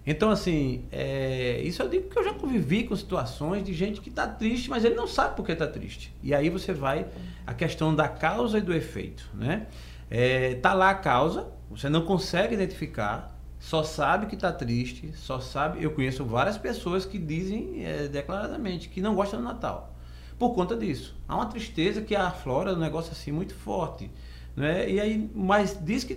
Então, 0.06 0.30
assim, 0.30 0.86
é, 0.90 1.60
isso 1.62 1.82
eu 1.82 1.88
digo 1.88 2.04
porque 2.04 2.18
eu 2.18 2.24
já 2.24 2.32
convivi 2.32 2.84
com 2.84 2.96
situações 2.96 3.62
de 3.62 3.74
gente 3.74 4.00
que 4.00 4.08
está 4.08 4.26
triste, 4.26 4.70
mas 4.70 4.84
ele 4.84 4.94
não 4.94 5.06
sabe 5.06 5.36
por 5.36 5.44
que 5.44 5.52
está 5.52 5.66
triste. 5.66 6.12
E 6.22 6.34
aí 6.34 6.48
você 6.48 6.72
vai 6.72 7.06
a 7.46 7.52
questão 7.52 7.94
da 7.94 8.08
causa 8.08 8.58
e 8.58 8.60
do 8.60 8.72
efeito, 8.72 9.28
né? 9.34 9.66
É, 10.10 10.54
tá 10.54 10.72
lá 10.72 10.90
a 10.90 10.94
causa, 10.94 11.48
você 11.70 11.88
não 11.88 12.02
consegue 12.02 12.54
identificar, 12.54 13.38
só 13.58 13.82
sabe 13.82 14.26
que 14.26 14.34
está 14.34 14.50
triste, 14.50 15.12
só 15.14 15.38
sabe. 15.38 15.84
Eu 15.84 15.90
conheço 15.92 16.24
várias 16.24 16.56
pessoas 16.56 17.04
que 17.04 17.18
dizem 17.18 17.84
é, 17.84 18.08
declaradamente 18.08 18.88
que 18.88 19.02
não 19.02 19.14
gostam 19.14 19.40
do 19.40 19.44
Natal 19.44 19.94
por 20.40 20.54
conta 20.54 20.74
disso. 20.74 21.14
Há 21.28 21.36
uma 21.36 21.46
tristeza 21.46 22.00
que 22.00 22.16
aflora 22.16 22.72
um 22.72 22.78
negócio 22.78 23.12
assim 23.12 23.30
muito 23.30 23.54
forte, 23.54 24.10
né? 24.56 24.90
E 24.90 24.98
aí, 24.98 25.30
mas 25.34 25.78
diz 25.78 26.02
que 26.02 26.14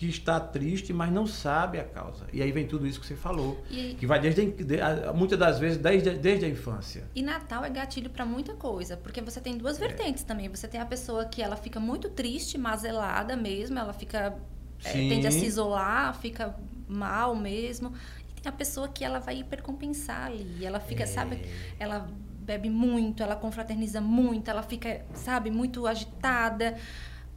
que 0.00 0.08
está 0.08 0.40
triste, 0.40 0.94
mas 0.94 1.12
não 1.12 1.26
sabe 1.26 1.78
a 1.78 1.84
causa. 1.84 2.24
E 2.32 2.40
aí 2.40 2.50
vem 2.50 2.66
tudo 2.66 2.86
isso 2.86 2.98
que 2.98 3.06
você 3.06 3.14
falou, 3.14 3.62
e, 3.70 3.96
que 3.96 4.06
vai 4.06 4.18
desde 4.18 4.46
de, 4.46 4.78
muitas 5.14 5.38
das 5.38 5.58
vezes 5.58 5.76
desde, 5.76 6.12
desde 6.12 6.46
a 6.46 6.48
infância. 6.48 7.04
E 7.14 7.20
Natal 7.22 7.66
é 7.66 7.68
gatilho 7.68 8.08
para 8.08 8.24
muita 8.24 8.54
coisa, 8.54 8.96
porque 8.96 9.20
você 9.20 9.42
tem 9.42 9.58
duas 9.58 9.76
é. 9.76 9.86
vertentes 9.86 10.24
também. 10.24 10.48
Você 10.48 10.66
tem 10.66 10.80
a 10.80 10.86
pessoa 10.86 11.26
que 11.26 11.42
ela 11.42 11.54
fica 11.54 11.78
muito 11.78 12.08
triste, 12.08 12.56
mazelada 12.56 13.36
mesmo, 13.36 13.78
ela 13.78 13.92
fica 13.92 14.38
é, 14.82 14.90
tende 14.90 15.26
a 15.26 15.30
se 15.30 15.44
isolar, 15.44 16.18
fica 16.18 16.56
mal 16.88 17.36
mesmo. 17.36 17.92
E 18.30 18.40
tem 18.40 18.48
a 18.48 18.52
pessoa 18.52 18.88
que 18.88 19.04
ela 19.04 19.18
vai 19.18 19.40
hipercompensar 19.40 20.28
ali, 20.28 20.64
ela 20.64 20.80
fica, 20.80 21.02
é. 21.02 21.06
sabe, 21.06 21.42
ela 21.78 22.08
bebe 22.40 22.70
muito, 22.70 23.22
ela 23.22 23.36
confraterniza 23.36 24.00
muito, 24.00 24.50
ela 24.50 24.62
fica, 24.62 25.04
sabe, 25.12 25.50
muito 25.50 25.86
agitada 25.86 26.78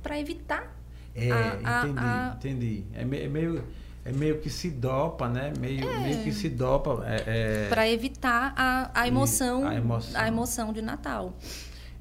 para 0.02 0.18
evitar 0.18 0.82
é, 1.16 1.32
a, 1.32 1.84
entendi, 1.86 2.00
a, 2.00 2.36
entendi. 2.38 2.84
É, 2.94 3.02
é, 3.02 3.06
meio, 3.06 3.64
é 4.04 4.12
meio 4.12 4.40
que 4.40 4.50
se 4.50 4.70
dopa, 4.70 5.30
né? 5.30 5.54
Meio, 5.60 5.88
é, 5.88 6.00
meio 6.00 6.24
que 6.24 6.32
se 6.32 6.50
dopa. 6.50 7.04
É, 7.06 7.66
é 7.66 7.68
para 7.70 7.88
evitar 7.90 8.54
a, 8.56 8.92
a, 8.94 9.08
emoção, 9.08 9.68
a 9.68 9.76
emoção 9.76 10.22
a 10.22 10.28
emoção 10.28 10.74
de 10.74 10.82
Natal. 10.82 11.38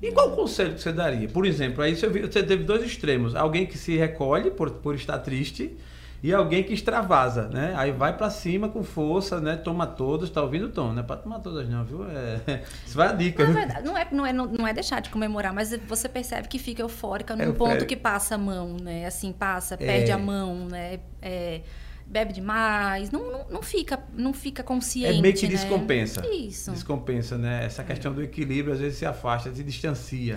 E 0.00 0.10
qual 0.10 0.32
conselho 0.32 0.74
que 0.74 0.80
você 0.80 0.92
daria? 0.92 1.28
Por 1.28 1.46
exemplo, 1.46 1.82
aí 1.82 1.94
você, 1.94 2.08
você 2.08 2.42
teve 2.42 2.64
dois 2.64 2.82
extremos. 2.82 3.36
Alguém 3.36 3.66
que 3.66 3.78
se 3.78 3.96
recolhe 3.96 4.50
por, 4.50 4.70
por 4.70 4.96
estar 4.96 5.18
triste 5.18 5.76
e 6.22 6.32
alguém 6.32 6.62
que 6.62 6.72
extravasa, 6.72 7.48
né? 7.48 7.74
Aí 7.76 7.90
vai 7.90 8.16
para 8.16 8.30
cima 8.30 8.68
com 8.68 8.84
força, 8.84 9.40
né? 9.40 9.56
Toma 9.56 9.86
todas, 9.88 10.30
tá 10.30 10.40
ouvindo 10.40 10.66
o 10.66 10.68
tom, 10.68 10.92
não 10.92 11.00
é 11.00 11.02
para 11.02 11.16
tomar 11.16 11.40
todas 11.40 11.68
não, 11.68 11.84
viu? 11.84 12.08
É, 12.08 12.62
isso 12.86 12.96
vai 12.96 13.08
a 13.08 13.12
dica. 13.12 13.44
Verdade, 13.44 13.84
não 13.84 13.98
é, 13.98 14.08
não, 14.12 14.26
é, 14.26 14.32
não 14.32 14.66
é 14.66 14.72
deixar 14.72 15.00
de 15.00 15.10
comemorar, 15.10 15.52
mas 15.52 15.76
você 15.88 16.08
percebe 16.08 16.46
que 16.46 16.60
fica 16.60 16.80
eufórica 16.80 17.34
num 17.34 17.50
é, 17.50 17.52
ponto 17.52 17.84
que 17.86 17.96
passa 17.96 18.36
a 18.36 18.38
mão, 18.38 18.76
né? 18.80 19.04
Assim, 19.04 19.32
passa, 19.32 19.76
perde 19.76 20.12
é. 20.12 20.14
a 20.14 20.18
mão, 20.18 20.68
né? 20.68 21.00
É, 21.20 21.62
bebe 22.06 22.32
demais, 22.32 23.10
não, 23.10 23.32
não, 23.32 23.46
não, 23.50 23.62
fica, 23.62 23.98
não 24.14 24.32
fica 24.32 24.62
consciente. 24.62 25.18
É 25.18 25.20
meio 25.20 25.34
que 25.34 25.46
né? 25.46 25.52
descompensa. 25.54 26.24
Isso. 26.28 26.70
Descompensa, 26.70 27.36
né? 27.36 27.64
Essa 27.64 27.82
questão 27.82 28.12
do 28.12 28.22
equilíbrio 28.22 28.74
às 28.74 28.78
vezes 28.80 28.98
se 28.98 29.06
afasta, 29.06 29.52
se 29.52 29.64
distancia. 29.64 30.36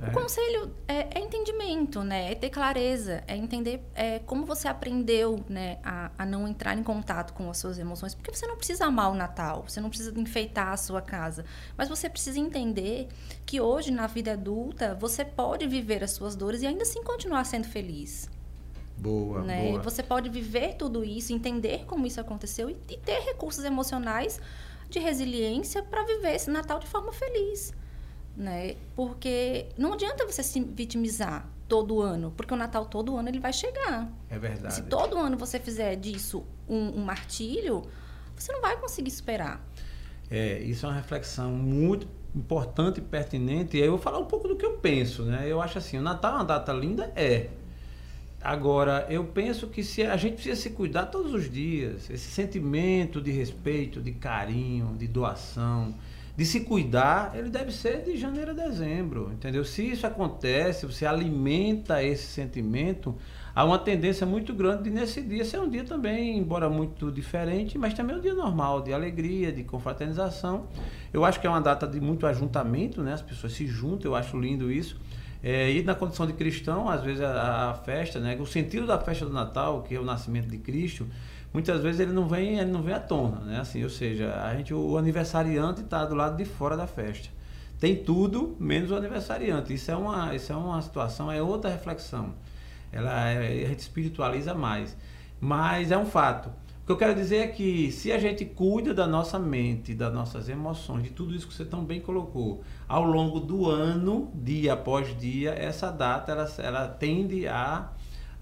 O 0.00 0.06
é. 0.06 0.10
conselho 0.10 0.74
é, 0.88 1.18
é, 1.18 1.20
entendimento, 1.20 2.02
né? 2.02 2.32
É 2.32 2.34
ter 2.34 2.50
clareza, 2.50 3.22
é 3.28 3.36
entender 3.36 3.80
é, 3.94 4.18
como 4.20 4.44
você 4.44 4.66
aprendeu 4.66 5.42
né, 5.48 5.78
a, 5.84 6.10
a, 6.18 6.26
não 6.26 6.48
entrar 6.48 6.76
em 6.76 6.82
contato 6.82 7.32
com 7.32 7.48
as 7.48 7.58
suas 7.58 7.78
emoções. 7.78 8.14
Porque 8.14 8.34
você 8.34 8.46
não 8.46 8.56
precisa 8.56 8.86
amar 8.86 9.10
o 9.10 9.14
Natal, 9.14 9.64
você 9.66 9.80
não 9.80 9.88
precisa 9.88 10.18
enfeitar 10.18 10.72
a 10.72 10.76
sua 10.76 11.00
casa. 11.00 11.44
Mas 11.76 11.88
você 11.88 12.10
precisa 12.10 12.40
entender 12.40 13.08
que 13.46 13.60
hoje, 13.60 13.92
na 13.92 14.08
vida 14.08 14.32
adulta, 14.32 14.96
você 14.96 15.24
pode 15.24 15.66
viver 15.68 16.02
as 16.02 16.10
suas 16.10 16.34
dores 16.34 16.62
e 16.62 16.66
ainda 16.66 16.82
assim 16.82 17.02
continuar 17.04 17.44
sendo 17.44 17.68
feliz. 17.68 18.28
Boa, 18.98 19.42
né? 19.42 19.70
boa. 19.70 19.82
Você 19.82 20.02
pode 20.02 20.28
viver 20.28 20.74
tudo 20.74 21.04
isso, 21.04 21.32
entender 21.32 21.84
como 21.84 22.04
isso 22.06 22.20
aconteceu 22.20 22.68
e, 22.68 22.76
e 22.88 22.96
ter 22.96 23.20
recursos 23.20 23.64
emocionais 23.64 24.40
de 24.90 24.98
resiliência 24.98 25.82
para 25.82 26.04
viver 26.04 26.34
esse 26.34 26.50
Natal 26.50 26.80
de 26.80 26.86
forma 26.86 27.12
feliz 27.12 27.72
né? 28.36 28.76
Porque 28.94 29.66
não 29.76 29.92
adianta 29.92 30.26
você 30.26 30.42
se 30.42 30.60
vitimizar 30.60 31.48
todo 31.68 32.00
ano, 32.00 32.32
porque 32.36 32.52
o 32.52 32.56
Natal 32.56 32.86
todo 32.86 33.16
ano 33.16 33.28
ele 33.28 33.40
vai 33.40 33.52
chegar. 33.52 34.10
É 34.28 34.38
verdade. 34.38 34.74
Se 34.74 34.82
todo 34.82 35.16
ano 35.16 35.36
você 35.36 35.58
fizer 35.58 35.96
disso 35.96 36.44
um, 36.68 37.00
um 37.00 37.04
martírio, 37.04 37.82
você 38.36 38.52
não 38.52 38.60
vai 38.60 38.76
conseguir 38.76 39.10
superar. 39.10 39.64
É, 40.30 40.58
isso 40.60 40.86
é 40.86 40.88
uma 40.88 40.94
reflexão 40.94 41.50
muito 41.52 42.06
importante 42.34 42.98
e 42.98 43.02
pertinente. 43.02 43.76
E 43.76 43.80
aí 43.80 43.86
eu 43.86 43.92
vou 43.92 44.00
falar 44.00 44.18
um 44.18 44.26
pouco 44.26 44.48
do 44.48 44.56
que 44.56 44.64
eu 44.64 44.78
penso, 44.78 45.22
né? 45.22 45.44
Eu 45.46 45.60
acho 45.60 45.78
assim, 45.78 45.98
o 45.98 46.02
Natal 46.02 46.32
é 46.32 46.36
uma 46.36 46.44
data 46.44 46.72
linda, 46.72 47.12
é. 47.14 47.48
Agora, 48.40 49.06
eu 49.08 49.24
penso 49.24 49.68
que 49.68 49.82
se 49.82 50.02
a 50.02 50.18
gente 50.18 50.34
precisa 50.34 50.60
se 50.60 50.70
cuidar 50.70 51.06
todos 51.06 51.32
os 51.32 51.50
dias, 51.50 52.10
esse 52.10 52.30
sentimento 52.30 53.18
de 53.18 53.30
respeito, 53.30 54.02
de 54.02 54.12
carinho, 54.12 54.94
de 54.98 55.06
doação, 55.06 55.94
de 56.36 56.44
se 56.44 56.60
cuidar, 56.60 57.32
ele 57.34 57.48
deve 57.48 57.70
ser 57.70 58.02
de 58.02 58.16
janeiro 58.16 58.50
a 58.50 58.54
dezembro, 58.54 59.30
entendeu? 59.32 59.64
Se 59.64 59.88
isso 59.88 60.04
acontece, 60.04 60.84
você 60.84 61.06
alimenta 61.06 62.02
esse 62.02 62.26
sentimento, 62.26 63.14
há 63.54 63.64
uma 63.64 63.78
tendência 63.78 64.26
muito 64.26 64.52
grande 64.52 64.84
de 64.84 64.90
nesse 64.90 65.22
dia 65.22 65.44
ser 65.44 65.60
um 65.60 65.68
dia 65.68 65.84
também, 65.84 66.36
embora 66.36 66.68
muito 66.68 67.12
diferente, 67.12 67.78
mas 67.78 67.94
também 67.94 68.16
um 68.16 68.20
dia 68.20 68.34
normal, 68.34 68.82
de 68.82 68.92
alegria, 68.92 69.52
de 69.52 69.62
confraternização. 69.62 70.66
Eu 71.12 71.24
acho 71.24 71.40
que 71.40 71.46
é 71.46 71.50
uma 71.50 71.60
data 71.60 71.86
de 71.86 72.00
muito 72.00 72.26
ajuntamento, 72.26 73.00
né? 73.00 73.12
As 73.12 73.22
pessoas 73.22 73.52
se 73.52 73.66
juntam, 73.68 74.10
eu 74.10 74.16
acho 74.16 74.36
lindo 74.36 74.72
isso. 74.72 74.98
É, 75.40 75.70
e 75.70 75.82
na 75.84 75.94
condição 75.94 76.26
de 76.26 76.32
cristão, 76.32 76.88
às 76.88 77.04
vezes 77.04 77.20
a, 77.20 77.70
a 77.70 77.74
festa, 77.74 78.18
né? 78.18 78.36
O 78.40 78.46
sentido 78.46 78.88
da 78.88 78.98
festa 78.98 79.24
do 79.24 79.32
Natal, 79.32 79.82
que 79.82 79.94
é 79.94 80.00
o 80.00 80.04
nascimento 80.04 80.48
de 80.48 80.58
Cristo, 80.58 81.06
muitas 81.54 81.80
vezes 81.80 82.00
ele 82.00 82.12
não 82.12 82.26
vem, 82.26 82.58
ele 82.58 82.72
não 82.72 82.82
vem 82.82 82.92
à 82.92 82.98
tona, 82.98 83.38
né? 83.40 83.60
Assim, 83.60 83.84
ou 83.84 83.88
seja, 83.88 84.34
a 84.42 84.56
gente, 84.56 84.74
o 84.74 84.98
aniversariante 84.98 85.82
está 85.82 86.04
do 86.04 86.16
lado 86.16 86.36
de 86.36 86.44
fora 86.44 86.76
da 86.76 86.86
festa. 86.86 87.28
Tem 87.78 87.94
tudo 87.94 88.56
menos 88.58 88.90
o 88.90 88.96
aniversariante. 88.96 89.72
Isso 89.72 89.90
é 89.90 89.96
uma, 89.96 90.34
isso 90.34 90.52
é 90.52 90.56
uma 90.56 90.82
situação, 90.82 91.30
é 91.30 91.40
outra 91.40 91.70
reflexão. 91.70 92.34
Ela 92.90 93.28
é, 93.28 93.64
a 93.64 93.68
gente 93.68 93.78
espiritualiza 93.78 94.52
mais, 94.52 94.96
mas 95.40 95.92
é 95.92 95.96
um 95.96 96.06
fato. 96.06 96.48
O 96.82 96.86
que 96.86 96.92
eu 96.92 96.96
quero 96.96 97.14
dizer 97.14 97.36
é 97.36 97.46
que 97.46 97.90
se 97.92 98.10
a 98.10 98.18
gente 98.18 98.44
cuida 98.44 98.92
da 98.92 99.06
nossa 99.06 99.38
mente, 99.38 99.94
das 99.94 100.12
nossas 100.12 100.48
emoções, 100.48 101.04
de 101.04 101.10
tudo 101.10 101.34
isso 101.34 101.46
que 101.46 101.54
você 101.54 101.64
tão 101.64 101.84
bem 101.84 102.00
colocou, 102.00 102.62
ao 102.88 103.04
longo 103.04 103.40
do 103.40 103.70
ano, 103.70 104.30
dia 104.34 104.74
após 104.74 105.16
dia, 105.18 105.52
essa 105.52 105.90
data 105.90 106.32
ela, 106.32 106.52
ela 106.58 106.88
tende 106.88 107.46
a, 107.46 107.90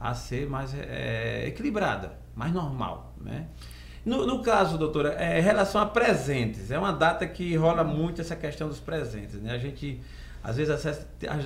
a 0.01 0.15
ser 0.15 0.49
mais 0.49 0.75
é, 0.75 1.47
equilibrada 1.47 2.22
mais 2.35 2.53
normal, 2.53 3.15
né? 3.21 3.47
No, 4.05 4.27
no 4.27 4.43
caso, 4.43 4.77
doutora, 4.77 5.15
é, 5.19 5.39
em 5.39 5.43
relação 5.43 5.81
a 5.81 5.87
presentes, 5.87 6.71
é 6.71 6.79
uma 6.79 6.93
data 6.93 7.27
que 7.27 7.55
rola 7.55 7.85
muito 7.85 8.21
essa 8.21 8.35
questão 8.35 8.69
dos 8.69 8.81
presentes, 8.81 9.41
né? 9.41 9.53
A 9.53 9.59
gente 9.59 10.01
às 10.43 10.57
vezes, 10.57 10.87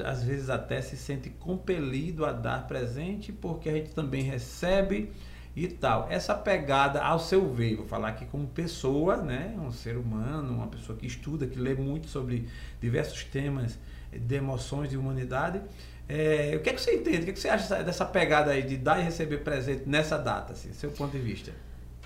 às 0.04 0.22
vezes 0.22 0.48
até 0.48 0.80
se 0.80 0.96
sente 0.96 1.28
compelido 1.28 2.24
a 2.24 2.32
dar 2.32 2.66
presente 2.66 3.30
porque 3.30 3.68
a 3.68 3.72
gente 3.72 3.90
também 3.90 4.22
recebe 4.22 5.12
e 5.54 5.68
tal. 5.68 6.06
Essa 6.10 6.34
pegada 6.34 7.02
ao 7.02 7.18
seu 7.18 7.52
ver, 7.52 7.76
vou 7.76 7.86
falar 7.86 8.08
aqui 8.08 8.24
como 8.24 8.46
pessoa, 8.46 9.18
né? 9.18 9.54
Um 9.58 9.70
ser 9.70 9.98
humano, 9.98 10.54
uma 10.54 10.66
pessoa 10.68 10.96
que 10.96 11.06
estuda, 11.06 11.46
que 11.46 11.58
lê 11.58 11.74
muito 11.74 12.08
sobre 12.08 12.48
diversos 12.80 13.24
temas 13.24 13.78
de 14.10 14.34
emoções 14.34 14.88
de 14.88 14.96
humanidade. 14.96 15.60
É, 16.08 16.54
o 16.56 16.60
que, 16.60 16.70
é 16.70 16.72
que 16.72 16.80
você 16.80 16.94
entende? 16.94 17.18
O 17.18 17.24
que, 17.24 17.30
é 17.30 17.32
que 17.32 17.40
você 17.40 17.48
acha 17.48 17.82
dessa 17.82 18.04
pegada 18.04 18.52
aí 18.52 18.62
de 18.62 18.76
dar 18.76 19.00
e 19.00 19.02
receber 19.02 19.38
presente 19.38 19.88
nessa 19.88 20.16
data, 20.16 20.52
assim, 20.52 20.72
seu 20.72 20.90
ponto 20.90 21.12
de 21.12 21.18
vista? 21.18 21.52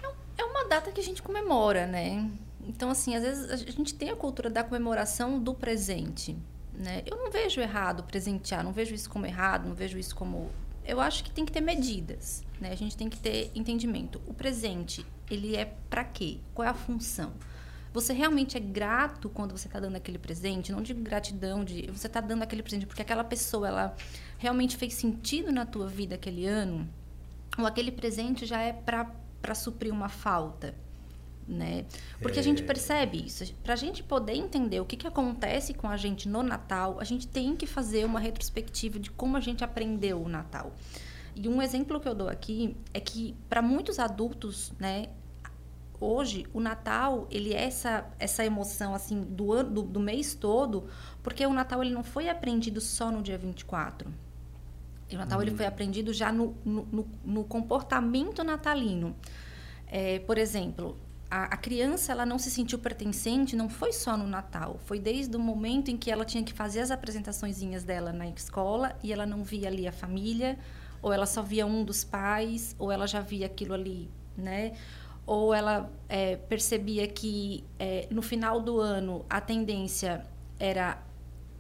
É, 0.03 0.43
é 0.43 0.45
uma 0.45 0.65
data 0.65 0.91
que 0.91 1.01
a 1.01 1.05
gente 1.05 1.23
comemora, 1.23 1.87
né? 1.87 2.31
Então, 2.67 2.91
assim, 2.91 3.15
às 3.15 3.23
vezes 3.23 3.51
a 3.51 3.57
gente 3.57 3.95
tem 3.95 4.11
a 4.11 4.17
cultura 4.17 4.49
da 4.49 4.65
comemoração 4.65 5.39
do 5.39 5.55
presente, 5.55 6.37
né? 6.73 7.03
Eu 7.05 7.17
não 7.19 7.31
vejo 7.31 7.61
errado 7.61 8.03
presentear, 8.05 8.65
não 8.65 8.73
vejo 8.73 8.95
isso 8.95 9.09
como 9.11 9.27
errado, 9.27 9.69
não 9.69 9.75
vejo 9.75 9.99
isso 9.99 10.15
como 10.15 10.51
eu 10.85 11.01
acho 11.01 11.23
que 11.23 11.31
tem 11.31 11.45
que 11.45 11.53
ter 11.53 11.61
medidas, 11.61 12.43
né? 12.61 12.73
A 12.73 12.75
gente 12.75 12.97
tem 12.97 13.09
que 13.09 13.19
ter 13.19 13.51
entendimento. 13.55 14.21
O 14.27 14.35
presente, 14.35 15.05
ele 15.31 15.57
é 15.57 15.73
para 15.89 16.05
quê? 16.05 16.39
Qual 16.55 16.67
é 16.67 16.71
a 16.71 16.75
função? 16.75 17.33
Você 17.93 18.13
realmente 18.13 18.57
é 18.57 18.61
grato 18.61 19.29
quando 19.29 19.57
você 19.57 19.67
está 19.67 19.81
dando 19.81 19.97
aquele 19.97 20.19
presente? 20.19 20.71
Não 20.71 20.81
de 20.81 20.95
gratidão, 20.95 21.65
de 21.65 21.91
você 21.91 22.07
está 22.07 22.21
dando 22.21 22.43
aquele 22.43 22.63
presente 22.63 22.87
porque 22.87 23.03
aquela 23.03 23.25
pessoa 23.25 23.67
ela 23.67 23.97
realmente 24.39 24.77
fez 24.77 24.95
sentido 24.95 25.51
na 25.51 25.67
tua 25.67 25.89
vida 25.89 26.15
aquele 26.15 26.47
ano? 26.47 26.89
Ou 27.59 27.67
aquele 27.67 27.91
presente 27.91 28.47
já 28.47 28.63
é 28.63 28.73
para 28.73 29.55
suprir 29.55 29.93
uma 29.93 30.09
falta? 30.09 30.75
Né? 31.49 31.85
Porque 32.23 32.39
é... 32.39 32.41
a 32.41 32.45
gente 32.45 32.63
é. 32.63 32.67
percebe 32.67 33.27
isso. 33.27 33.53
Para 33.65 33.73
a 33.73 33.77
gente 33.77 34.05
poder 34.05 34.35
entender 34.35 34.79
o 34.81 34.85
que, 34.85 34.97
que 34.97 35.07
acontece 35.07 35.75
com 35.75 35.89
a 35.89 35.97
gente 35.97 36.29
no 36.29 36.45
Natal, 36.45 37.01
a 37.01 37.05
gente 37.05 37.27
tem 37.27 37.57
que 37.57 37.67
fazer 37.67 38.05
uma 38.05 38.21
retrospectiva 38.21 39.01
de 39.01 39.11
como 39.11 39.37
a 39.37 39.41
gente 39.41 39.65
aprendeu 39.65 40.23
o 40.23 40.29
Natal. 40.29 40.73
E 41.35 41.49
um 41.49 41.61
exemplo 41.61 41.99
que 41.99 42.07
eu 42.07 42.15
dou 42.15 42.29
aqui 42.29 42.77
é 42.95 43.01
que 43.01 43.35
para 43.49 43.61
muitos 43.61 43.99
adultos, 43.99 44.73
né, 44.79 45.09
hoje 46.01 46.47
o 46.53 46.61
Natal 46.61 47.29
ele 47.31 47.53
é 47.53 47.65
essa 47.65 48.07
essa 48.19 48.45
emoção 48.45 48.95
assim 48.95 49.21
do 49.21 49.53
ano 49.53 49.71
do, 49.71 49.83
do, 49.83 50.01
mês 50.01 50.35
todo 50.35 50.89
porque 51.23 51.45
o 51.47 51.53
Natal 51.53 51.83
ele 51.83 51.93
não 51.93 52.03
foi 52.03 52.29
aprendido 52.29 52.81
só 52.81 53.11
no 53.11 53.23
dia 53.23 53.37
24 53.37 54.11
o 55.13 55.19
Natal 55.19 55.39
uhum. 55.39 55.45
ele 55.45 55.57
foi 55.57 55.67
aprendido 55.67 56.13
já 56.13 56.33
no, 56.33 56.57
no, 56.65 57.09
no 57.25 57.45
comportamento 57.45 58.45
natalino. 58.45 59.17
É, 59.87 60.21
por 60.21 60.39
exemplo 60.39 60.97
a, 61.31 61.45
a, 61.45 61.57
criança 61.57 62.13
ela 62.13 62.27
não 62.27 62.39
se 62.39 62.51
sentiu 62.51 62.79
pertencente 62.79 63.55
não 63.55 63.69
foi 63.69 63.93
só 63.93 64.17
no 64.17 64.27
Natal. 64.27 64.79
Foi 64.85 64.99
desde 64.99 65.37
o 65.37 65.39
momento 65.41 65.91
em 65.91 65.97
que 65.97 66.11
ela 66.11 66.25
tinha 66.25 66.43
que 66.43 66.53
fazer 66.53 66.81
as 66.81 66.91
apresentaçõezinhas 66.91 67.85
dela 67.85 68.13
na 68.13 68.27
escola 68.29 68.97
e 69.03 69.13
ela 69.13 69.27
não 69.27 69.45
via 69.45 69.69
ali 69.69 69.87
a 69.87 69.93
família 69.93 70.59
ou 71.03 71.13
ela 71.13 71.27
só 71.27 71.43
via 71.43 71.67
um 71.67 71.85
dos 71.85 72.05
pais 72.05 72.75
ou 72.79 72.91
ela 72.91 73.07
já 73.07 73.21
via 73.21 73.47
aquilo 73.47 73.75
ali 73.75 74.11
né 74.37 74.73
ou 75.27 75.55
ela 75.55 75.91
é, 76.09 76.37
percebia 76.37 77.07
que 77.07 77.65
é, 77.79 78.09
no 78.11 78.23
final 78.23 78.61
do 78.61 78.81
ano 78.81 79.25
a 79.29 79.41
tendência 79.41 80.25
era 80.59 81.03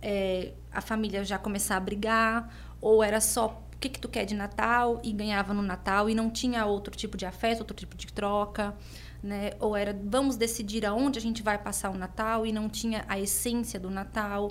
é, 0.02 0.52
a 0.73 0.81
família 0.81 1.25
já 1.25 1.38
começar 1.38 1.76
a 1.76 1.81
brigar, 1.81 2.52
ou 2.81 3.02
era 3.02 3.21
só 3.21 3.62
o 3.75 3.79
que, 3.79 3.88
que 3.88 3.99
tu 3.99 4.09
quer 4.09 4.25
de 4.25 4.35
Natal 4.35 5.00
e 5.02 5.12
ganhava 5.12 5.55
no 5.55 5.62
Natal 5.62 6.09
e 6.09 6.14
não 6.14 6.31
tinha 6.31 6.67
outro 6.67 6.95
tipo 6.95 7.17
de 7.17 7.26
afeto, 7.26 7.61
outro 7.61 7.76
tipo 7.76 7.97
de 7.97 8.07
troca. 8.12 8.75
Né? 9.23 9.50
Ou 9.61 9.76
era 9.76 9.99
vamos 10.05 10.37
decidir 10.37 10.87
aonde 10.87 11.19
a 11.19 11.23
gente 11.23 11.43
vai 11.43 11.59
passar 11.59 11.90
o 11.90 11.97
Natal 11.97 12.47
e 12.47 12.52
não 12.52 12.69
tinha 12.69 13.05
a 13.07 13.19
essência 13.19 13.79
do 13.79 13.90
Natal. 13.90 14.50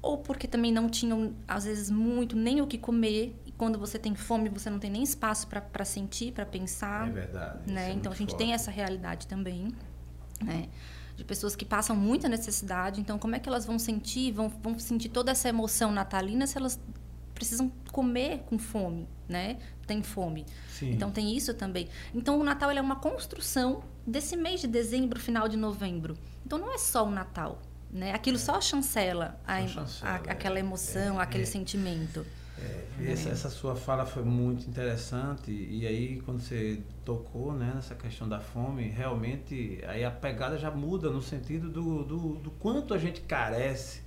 Ou 0.00 0.18
porque 0.18 0.46
também 0.46 0.70
não 0.70 0.88
tinham, 0.88 1.34
às 1.46 1.64
vezes, 1.64 1.90
muito 1.90 2.36
nem 2.36 2.60
o 2.60 2.66
que 2.66 2.78
comer 2.78 3.34
quando 3.58 3.78
você 3.78 3.98
tem 3.98 4.14
fome, 4.14 4.48
você 4.48 4.70
não 4.70 4.78
tem 4.78 4.88
nem 4.88 5.02
espaço 5.02 5.48
para 5.48 5.84
sentir, 5.84 6.32
para 6.32 6.46
pensar. 6.46 7.08
É 7.08 7.10
verdade. 7.10 7.72
Né? 7.72 7.90
É 7.90 7.92
então 7.92 8.12
a 8.12 8.14
gente 8.14 8.30
forte. 8.30 8.44
tem 8.44 8.54
essa 8.54 8.70
realidade 8.70 9.26
também, 9.26 9.74
né? 10.40 10.68
De 11.16 11.24
pessoas 11.24 11.56
que 11.56 11.64
passam 11.64 11.96
muita 11.96 12.28
necessidade. 12.28 13.00
Então, 13.00 13.18
como 13.18 13.34
é 13.34 13.40
que 13.40 13.48
elas 13.48 13.66
vão 13.66 13.76
sentir, 13.76 14.30
vão, 14.30 14.48
vão 14.48 14.78
sentir 14.78 15.08
toda 15.08 15.32
essa 15.32 15.48
emoção 15.48 15.90
natalina 15.90 16.46
se 16.46 16.56
elas 16.56 16.80
precisam 17.34 17.70
comer 17.92 18.44
com 18.46 18.58
fome, 18.58 19.08
né? 19.28 19.58
Tem 19.86 20.02
fome. 20.02 20.46
Sim. 20.70 20.92
Então 20.92 21.10
tem 21.10 21.36
isso 21.36 21.52
também. 21.54 21.88
Então 22.14 22.38
o 22.38 22.44
Natal 22.44 22.70
é 22.70 22.80
uma 22.80 22.96
construção 22.96 23.82
desse 24.06 24.36
mês 24.36 24.60
de 24.60 24.68
dezembro, 24.68 25.18
final 25.18 25.48
de 25.48 25.56
novembro. 25.56 26.16
Então 26.46 26.58
não 26.58 26.72
é 26.72 26.78
só 26.78 27.04
o 27.06 27.10
Natal, 27.10 27.60
né? 27.90 28.12
Aquilo 28.12 28.36
é. 28.36 28.40
só 28.40 28.60
chancela, 28.60 29.40
a, 29.46 29.66
chancela 29.66 30.10
a, 30.10 30.14
aquela 30.16 30.58
é. 30.58 30.60
emoção, 30.60 31.20
é, 31.20 31.22
aquele 31.22 31.44
é. 31.44 31.46
sentimento. 31.46 32.24
É, 32.60 33.12
essa, 33.12 33.28
essa, 33.28 33.48
sua 33.48 33.76
fala 33.76 34.04
foi 34.04 34.24
muito 34.24 34.68
interessante 34.68 35.50
e 35.50 35.86
aí 35.86 36.20
quando 36.24 36.40
você 36.40 36.80
tocou 37.04 37.52
né, 37.52 37.72
nessa 37.74 37.94
questão 37.94 38.28
da 38.28 38.40
fome, 38.40 38.88
realmente 38.88 39.80
aí 39.86 40.04
a 40.04 40.10
pegada 40.10 40.58
já 40.58 40.70
muda 40.70 41.08
no 41.08 41.22
sentido 41.22 41.68
do, 41.68 42.04
do, 42.04 42.34
do 42.36 42.50
quanto 42.52 42.92
a 42.92 42.98
gente 42.98 43.20
carece 43.20 44.02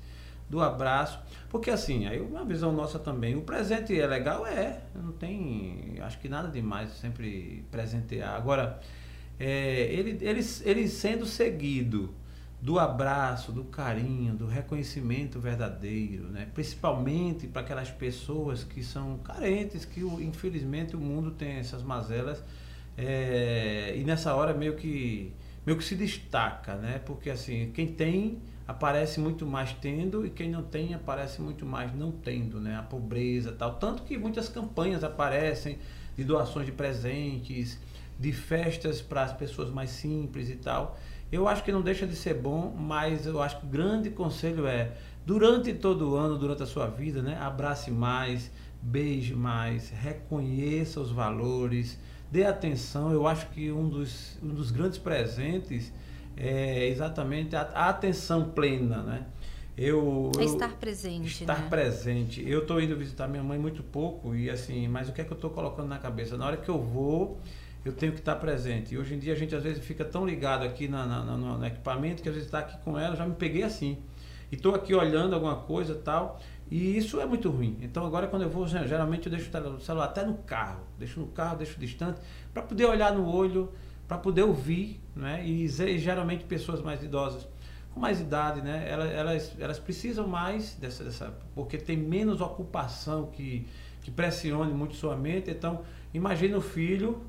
do 0.49 0.59
abraço, 0.59 1.17
porque 1.49 1.71
assim, 1.71 2.05
aí 2.07 2.19
uma 2.19 2.43
visão 2.43 2.73
nossa 2.73 2.99
também, 2.99 3.35
o 3.35 3.41
presente 3.41 3.97
é 3.97 4.05
legal, 4.05 4.45
é, 4.45 4.81
não 4.93 5.13
tem, 5.13 5.95
acho 6.01 6.19
que 6.19 6.27
nada 6.27 6.49
demais 6.49 6.91
sempre 6.91 7.63
presentear. 7.71 8.35
Agora, 8.35 8.81
é, 9.39 9.83
ele, 9.93 10.17
ele, 10.21 10.41
ele 10.65 10.87
sendo 10.89 11.25
seguido 11.25 12.13
do 12.61 12.77
abraço, 12.77 13.51
do 13.51 13.63
carinho, 13.63 14.35
do 14.35 14.45
reconhecimento 14.45 15.39
verdadeiro, 15.39 16.25
né? 16.25 16.47
principalmente 16.53 17.47
para 17.47 17.61
aquelas 17.61 17.89
pessoas 17.89 18.63
que 18.63 18.83
são 18.83 19.17
carentes, 19.17 19.83
que 19.83 20.01
infelizmente 20.01 20.95
o 20.95 20.99
mundo 20.99 21.31
tem 21.31 21.53
essas 21.53 21.81
mazelas 21.81 22.43
é, 22.95 23.95
e 23.97 24.03
nessa 24.03 24.35
hora 24.35 24.53
meio 24.53 24.75
que 24.75 25.33
meio 25.65 25.77
que 25.77 25.83
se 25.83 25.95
destaca, 25.95 26.75
né? 26.75 26.99
Porque 27.05 27.29
assim 27.29 27.71
quem 27.73 27.87
tem 27.87 28.39
aparece 28.67 29.19
muito 29.19 29.45
mais 29.45 29.73
tendo 29.73 30.25
e 30.25 30.29
quem 30.29 30.49
não 30.49 30.63
tem 30.63 30.93
aparece 30.93 31.41
muito 31.41 31.65
mais 31.65 31.95
não 31.95 32.11
tendo, 32.11 32.59
né? 32.59 32.75
A 32.75 32.83
pobreza 32.83 33.51
tal, 33.53 33.75
tanto 33.75 34.03
que 34.03 34.17
muitas 34.17 34.49
campanhas 34.49 35.03
aparecem 35.03 35.79
de 36.15 36.23
doações 36.23 36.65
de 36.65 36.71
presentes, 36.71 37.79
de 38.19 38.31
festas 38.31 39.01
para 39.01 39.23
as 39.23 39.33
pessoas 39.33 39.71
mais 39.71 39.89
simples 39.89 40.49
e 40.49 40.55
tal. 40.55 40.99
Eu 41.31 41.47
acho 41.47 41.63
que 41.63 41.71
não 41.71 41.81
deixa 41.81 42.05
de 42.05 42.15
ser 42.15 42.33
bom, 42.33 42.75
mas 42.77 43.25
eu 43.25 43.41
acho 43.41 43.59
que 43.59 43.65
o 43.65 43.69
grande 43.69 44.09
conselho 44.09 44.67
é, 44.67 44.91
durante 45.25 45.73
todo 45.73 46.11
o 46.11 46.15
ano, 46.15 46.37
durante 46.37 46.63
a 46.63 46.65
sua 46.65 46.87
vida, 46.87 47.21
né, 47.21 47.37
abrace 47.39 47.89
mais, 47.89 48.51
beije 48.81 49.33
mais, 49.33 49.89
reconheça 49.89 50.99
os 50.99 51.11
valores, 51.11 51.97
dê 52.29 52.43
atenção. 52.43 53.11
Eu 53.11 53.27
acho 53.27 53.47
que 53.49 53.71
um 53.71 53.87
dos, 53.87 54.37
um 54.43 54.49
dos 54.49 54.71
grandes 54.71 54.97
presentes 54.97 55.93
é 56.35 56.87
exatamente 56.87 57.55
a, 57.55 57.61
a 57.73 57.89
atenção 57.89 58.49
plena, 58.49 59.01
né? 59.03 59.25
Eu, 59.77 60.31
é 60.37 60.43
estar 60.43 60.73
presente. 60.73 61.41
Estar 61.41 61.61
né? 61.61 61.69
presente. 61.69 62.47
Eu 62.47 62.61
estou 62.61 62.81
indo 62.81 62.95
visitar 62.95 63.27
minha 63.27 63.43
mãe 63.43 63.57
muito 63.57 63.81
pouco 63.81 64.35
e 64.35 64.49
assim, 64.49 64.87
mas 64.87 65.07
o 65.07 65.13
que 65.13 65.21
é 65.21 65.23
que 65.23 65.31
eu 65.31 65.35
estou 65.35 65.49
colocando 65.49 65.87
na 65.87 65.97
cabeça? 65.97 66.37
Na 66.37 66.45
hora 66.45 66.57
que 66.57 66.69
eu 66.69 66.79
vou, 66.79 67.39
eu 67.83 67.93
tenho 67.93 68.11
que 68.11 68.19
estar 68.19 68.35
presente. 68.35 68.93
E 68.93 68.97
hoje 68.97 69.15
em 69.15 69.19
dia 69.19 69.33
a 69.33 69.35
gente 69.35 69.55
às 69.55 69.63
vezes 69.63 69.83
fica 69.83 70.05
tão 70.05 70.25
ligado 70.25 70.63
aqui 70.63 70.87
na, 70.87 71.05
na, 71.05 71.23
no, 71.23 71.57
no, 71.57 71.65
equipamento 71.65 72.21
que 72.21 72.29
às 72.29 72.35
vezes 72.35 72.47
está 72.47 72.59
aqui 72.59 72.77
com 72.83 72.97
ela, 72.97 73.15
já 73.15 73.25
me 73.25 73.35
peguei 73.35 73.63
assim. 73.63 73.97
E 74.51 74.55
estou 74.55 74.75
aqui 74.75 74.93
olhando 74.93 75.33
alguma 75.33 75.55
coisa 75.55 75.95
tal. 75.95 76.39
E 76.69 76.97
isso 76.97 77.19
é 77.19 77.25
muito 77.25 77.49
ruim. 77.49 77.77
Então 77.81 78.05
agora 78.05 78.27
quando 78.27 78.43
eu 78.43 78.49
vou, 78.49 78.67
geralmente 78.67 79.25
eu 79.25 79.31
deixo 79.31 79.49
o 79.49 79.79
celular 79.79 80.05
até 80.05 80.23
no 80.23 80.35
carro. 80.35 80.81
Deixo 80.97 81.19
no 81.19 81.27
carro, 81.27 81.57
deixo 81.57 81.79
distante, 81.79 82.19
para 82.53 82.61
poder 82.61 82.85
olhar 82.85 83.13
no 83.13 83.27
olho, 83.27 83.71
para 84.07 84.17
poder 84.17 84.43
ouvir. 84.43 85.01
Né? 85.15 85.43
E, 85.45 85.65
e 85.65 85.97
geralmente 85.97 86.43
pessoas 86.45 86.81
mais 86.81 87.03
idosas 87.03 87.47
com 87.93 87.99
mais 87.99 88.21
idade, 88.21 88.61
né? 88.61 88.85
Elas, 88.87 89.11
elas, 89.11 89.55
elas 89.59 89.79
precisam 89.79 90.27
mais 90.27 90.75
dessa, 90.75 91.03
dessa. 91.03 91.33
porque 91.53 91.77
tem 91.77 91.97
menos 91.97 92.39
ocupação 92.39 93.27
que, 93.27 93.67
que 94.01 94.09
pressione 94.09 94.73
muito 94.73 94.95
sua 94.95 95.15
mente. 95.15 95.51
Então, 95.51 95.81
imagine 96.13 96.53
o 96.55 96.61
filho 96.61 97.21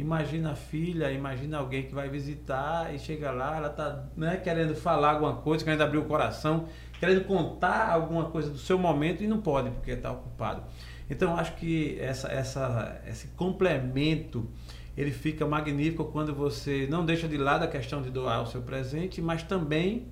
Imagina 0.00 0.52
a 0.52 0.54
filha, 0.54 1.12
imagina 1.12 1.58
alguém 1.58 1.82
que 1.82 1.94
vai 1.94 2.08
visitar 2.08 2.94
e 2.94 2.98
chega 2.98 3.30
lá, 3.30 3.56
ela 3.56 3.68
está 3.68 4.06
né, 4.16 4.38
querendo 4.38 4.74
falar 4.74 5.10
alguma 5.10 5.36
coisa, 5.36 5.62
querendo 5.62 5.82
abrir 5.82 5.98
o 5.98 6.06
coração, 6.06 6.64
querendo 6.98 7.24
contar 7.26 7.90
alguma 7.90 8.24
coisa 8.30 8.48
do 8.48 8.56
seu 8.56 8.78
momento 8.78 9.22
e 9.22 9.26
não 9.26 9.42
pode 9.42 9.70
porque 9.70 9.90
está 9.90 10.10
ocupado. 10.10 10.62
Então 11.10 11.36
acho 11.36 11.54
que 11.56 11.98
essa, 12.00 12.28
essa, 12.28 12.98
esse 13.06 13.28
complemento 13.28 14.48
ele 14.96 15.10
fica 15.10 15.46
magnífico 15.46 16.06
quando 16.06 16.34
você 16.34 16.86
não 16.88 17.04
deixa 17.04 17.28
de 17.28 17.36
lado 17.36 17.64
a 17.64 17.68
questão 17.68 18.00
de 18.00 18.08
doar 18.08 18.42
o 18.42 18.46
seu 18.46 18.62
presente, 18.62 19.20
mas 19.20 19.42
também 19.42 20.08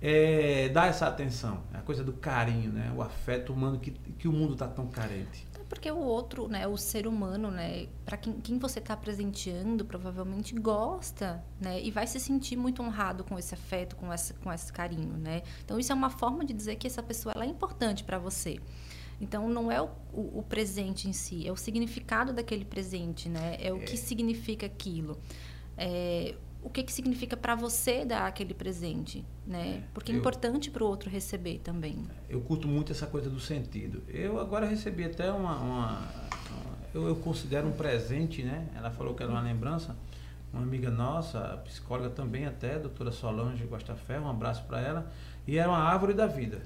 é, 0.00 0.68
dá 0.70 0.86
essa 0.86 1.06
atenção, 1.06 1.62
a 1.72 1.78
coisa 1.78 2.02
do 2.02 2.12
carinho, 2.12 2.72
né? 2.72 2.92
o 2.96 3.00
afeto 3.00 3.52
humano 3.52 3.78
que, 3.78 3.92
que 3.92 4.26
o 4.26 4.32
mundo 4.32 4.54
está 4.54 4.66
tão 4.66 4.88
carente 4.88 5.51
porque 5.72 5.90
o 5.90 5.96
outro, 5.96 6.48
né, 6.48 6.66
o 6.66 6.76
ser 6.76 7.06
humano, 7.06 7.50
né, 7.50 7.86
para 8.04 8.18
quem, 8.18 8.34
quem 8.34 8.58
você 8.58 8.78
está 8.78 8.94
presenteando, 8.94 9.86
provavelmente 9.86 10.54
gosta, 10.54 11.42
né, 11.58 11.80
e 11.82 11.90
vai 11.90 12.06
se 12.06 12.20
sentir 12.20 12.56
muito 12.56 12.82
honrado 12.82 13.24
com 13.24 13.38
esse 13.38 13.54
afeto, 13.54 13.96
com 13.96 14.12
esse, 14.12 14.34
com 14.34 14.52
esse 14.52 14.70
carinho, 14.70 15.16
né. 15.16 15.40
Então 15.64 15.80
isso 15.80 15.90
é 15.90 15.94
uma 15.94 16.10
forma 16.10 16.44
de 16.44 16.52
dizer 16.52 16.76
que 16.76 16.86
essa 16.86 17.02
pessoa 17.02 17.32
ela 17.34 17.46
é 17.46 17.48
importante 17.48 18.04
para 18.04 18.18
você. 18.18 18.60
Então 19.18 19.48
não 19.48 19.72
é 19.72 19.80
o, 19.80 19.88
o, 20.12 20.40
o, 20.40 20.42
presente 20.42 21.08
em 21.08 21.14
si, 21.14 21.48
é 21.48 21.50
o 21.50 21.56
significado 21.56 22.34
daquele 22.34 22.66
presente, 22.66 23.30
né, 23.30 23.56
é 23.58 23.72
o 23.72 23.78
é. 23.78 23.80
que 23.80 23.96
significa 23.96 24.66
aquilo. 24.66 25.18
É, 25.78 26.34
o 26.62 26.70
que, 26.70 26.82
que 26.82 26.92
significa 26.92 27.36
para 27.36 27.54
você 27.54 28.04
dar 28.04 28.26
aquele 28.26 28.54
presente, 28.54 29.24
né? 29.46 29.78
É, 29.78 29.82
Porque 29.92 30.12
é 30.12 30.14
importante 30.14 30.70
para 30.70 30.84
o 30.84 30.86
outro 30.86 31.10
receber 31.10 31.58
também. 31.58 31.98
Eu 32.28 32.40
curto 32.40 32.68
muito 32.68 32.92
essa 32.92 33.06
coisa 33.06 33.28
do 33.28 33.40
sentido. 33.40 34.02
Eu 34.08 34.38
agora 34.38 34.64
recebi 34.64 35.04
até 35.04 35.30
uma, 35.32 35.56
uma 35.58 36.08
eu, 36.94 37.08
eu, 37.08 37.16
considero 37.16 37.66
um 37.66 37.72
presente, 37.72 38.42
né? 38.42 38.68
Ela 38.76 38.90
falou 38.90 39.14
que 39.14 39.22
era 39.22 39.32
uma 39.32 39.40
lembrança. 39.40 39.96
Uma 40.52 40.62
amiga 40.62 40.90
nossa, 40.90 41.40
psicóloga 41.64 42.10
também 42.10 42.46
até, 42.46 42.78
doutora 42.78 43.10
Solange 43.10 43.64
Gostafé, 43.64 44.20
um 44.20 44.28
abraço 44.28 44.64
para 44.64 44.80
ela. 44.80 45.10
E 45.46 45.56
era 45.56 45.68
uma 45.68 45.78
árvore 45.78 46.12
da 46.12 46.26
vida. 46.26 46.60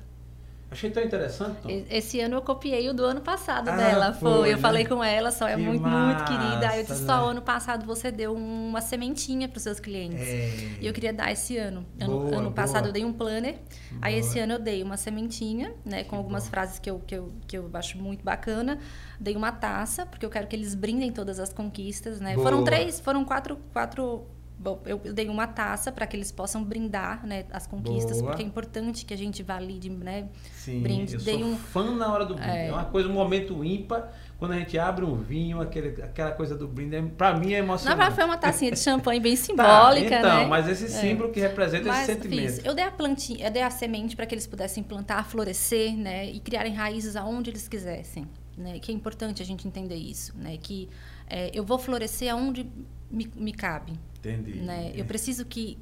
Achei 0.69 0.91
tão 0.91 1.01
interessante, 1.03 1.59
Tom. 1.63 1.69
Esse 1.89 2.19
ano 2.21 2.35
eu 2.37 2.43
copiei 2.43 2.89
o 2.91 2.93
do 2.93 3.05
ano 3.05 3.21
passado 3.21 3.69
Ah, 3.69 3.77
dela. 3.77 4.13
Foi. 4.13 4.31
foi, 4.33 4.49
eu 4.51 4.57
né? 4.57 4.61
falei 4.61 4.85
com 4.85 5.03
ela, 5.03 5.31
só 5.31 5.47
é 5.47 5.55
Que 5.55 5.63
muito, 5.63 5.81
massa, 5.83 6.07
muito 6.07 6.25
querida. 6.25 6.69
Aí 6.69 6.81
eu 6.81 6.85
disse, 6.87 7.07
só 7.07 7.25
né? 7.27 7.31
ano 7.31 7.41
passado 7.43 7.87
você 7.87 8.11
deu 8.11 8.35
uma 8.35 8.81
sementinha 8.81 9.49
para 9.49 9.57
os 9.59 9.63
seus 9.63 9.79
clientes. 9.79 10.21
É. 10.27 10.79
E 10.81 10.87
eu 10.87 10.93
queria 10.93 11.13
dar 11.13 11.31
esse 11.31 11.57
ano. 11.57 11.87
Ano, 12.01 12.19
Boa, 12.21 12.37
ano 12.39 12.53
passado 12.53 12.83
boa. 12.83 12.89
eu 12.89 12.93
dei 12.93 13.05
um 13.05 13.13
planner. 13.13 13.59
Aí 14.03 14.15
Boa. 14.15 14.27
esse 14.29 14.39
ano 14.41 14.55
eu 14.55 14.59
dei 14.59 14.83
uma 14.83 14.97
sementinha, 14.97 15.73
né? 15.85 16.03
Com 16.03 16.17
algumas 16.17 16.45
bom. 16.45 16.51
frases 16.51 16.81
que 16.81 16.91
eu, 16.91 16.99
que, 17.07 17.15
eu, 17.15 17.33
que 17.47 17.57
eu 17.57 17.71
acho 17.73 17.97
muito 17.99 18.25
bacana. 18.25 18.79
Dei 19.21 19.37
uma 19.37 19.53
taça, 19.53 20.05
porque 20.05 20.27
eu 20.27 20.31
quero 20.31 20.49
que 20.49 20.57
eles 20.57 20.75
brindem 20.75 21.13
todas 21.13 21.39
as 21.39 21.53
conquistas, 21.53 22.21
né? 22.21 22.35
Foram 22.35 22.65
três, 22.65 22.99
foram 22.99 23.25
quatro, 23.25 23.57
quatro. 23.73 24.27
Bom, 24.59 24.81
eu 24.87 24.97
dei 25.13 25.29
uma 25.29 25.47
taça 25.47 25.93
para 25.93 26.07
que 26.07 26.17
eles 26.17 26.33
possam 26.33 26.65
brindar 26.65 27.27
né, 27.27 27.45
as 27.53 27.67
conquistas, 27.67 28.19
Boa. 28.21 28.31
porque 28.31 28.43
é 28.43 28.47
importante 28.47 29.05
que 29.05 29.13
a 29.13 29.17
gente 29.17 29.43
valide, 29.43 29.91
né? 29.91 30.29
Sim, 30.55 30.81
brinde. 30.81 31.15
eu 31.15 31.21
Dei 31.21 31.39
sou 31.39 31.47
um- 31.49 31.57
fã 31.59 31.95
na 31.95 32.11
hora 32.11 32.25
do 32.25 32.35
brinde. 32.35 32.49
É. 32.51 32.69
É. 32.69 32.73
uma 32.73 32.87
coisa, 32.87 33.07
um 33.07 33.13
momento 33.13 33.63
ímpar, 33.63 34.11
quando 34.39 34.53
a 34.53 34.59
gente 34.59 34.79
abre 34.79 35.05
um 35.05 35.15
vinho, 35.15 35.61
aquele, 35.61 36.03
aquela 36.03 36.31
coisa 36.33 36.57
do 36.57 36.67
brinde, 36.67 36.97
é- 36.97 37.03
pra 37.03 37.35
mim 37.37 37.49
é 37.53 37.59
Na 37.59 37.65
emocionante. 37.65 37.97
verdade, 37.99 38.15
foi 38.17 38.25
uma 38.25 38.39
tacinha 38.39 38.71
de 38.73 38.79
champanhe 38.81 39.21
bem 39.21 39.37
Tá, 39.37 39.43
simbólica, 39.45 40.19
então, 40.21 40.39
né? 40.41 40.47
mas 40.47 40.67
esse 40.69 40.85
É. 40.87 40.89
símbolo 40.89 41.31
que 41.31 41.39
representa 41.39 41.89
Mas 41.89 42.09
esse 42.09 42.15
sentimento. 42.23 42.53
fiz. 42.55 42.65
Eu 42.65 42.75
dei 42.75 42.85
a 42.85 42.91
plantinha, 42.91 43.47
eu 43.47 43.51
dei 43.51 43.63
a 43.63 43.69
semente 43.71 44.17
para 44.17 44.25
que 44.25 44.35
eles 44.35 44.47
pudessem 44.47 44.83
plantar, 44.83 45.23
florescer, 45.27 45.95
né, 45.95 46.31
e 46.31 46.41
criarem 46.41 46.73
raízes 46.75 47.15
aonde 47.15 47.51
eles 47.51 47.69
quisessem, 47.69 48.27
né? 48.57 48.79
Que 48.79 48.91
é 48.91 48.95
importante 48.95 49.43
a 49.43 49.45
gente 49.47 49.69
entender 49.69 49.97
isso, 49.97 50.33
né? 50.35 50.57
Que 50.57 50.89
é, 51.29 51.51
eu 51.53 51.63
vou 51.63 51.79
florescer 51.79 52.33
aonde 52.33 52.67
me, 53.11 53.31
me 53.37 53.53
cabe, 53.53 53.93
Entendi. 54.35 54.61
né? 54.61 54.93
Eu 54.95 55.05
preciso 55.05 55.45
que 55.45 55.79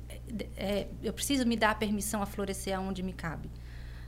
é, 0.57 0.89
eu 1.03 1.13
preciso 1.13 1.47
me 1.47 1.57
dar 1.57 1.71
a 1.71 1.75
permissão 1.75 2.23
a 2.23 2.27
florescer 2.27 2.77
aonde 2.77 3.03
me 3.03 3.13
cabe, 3.13 3.51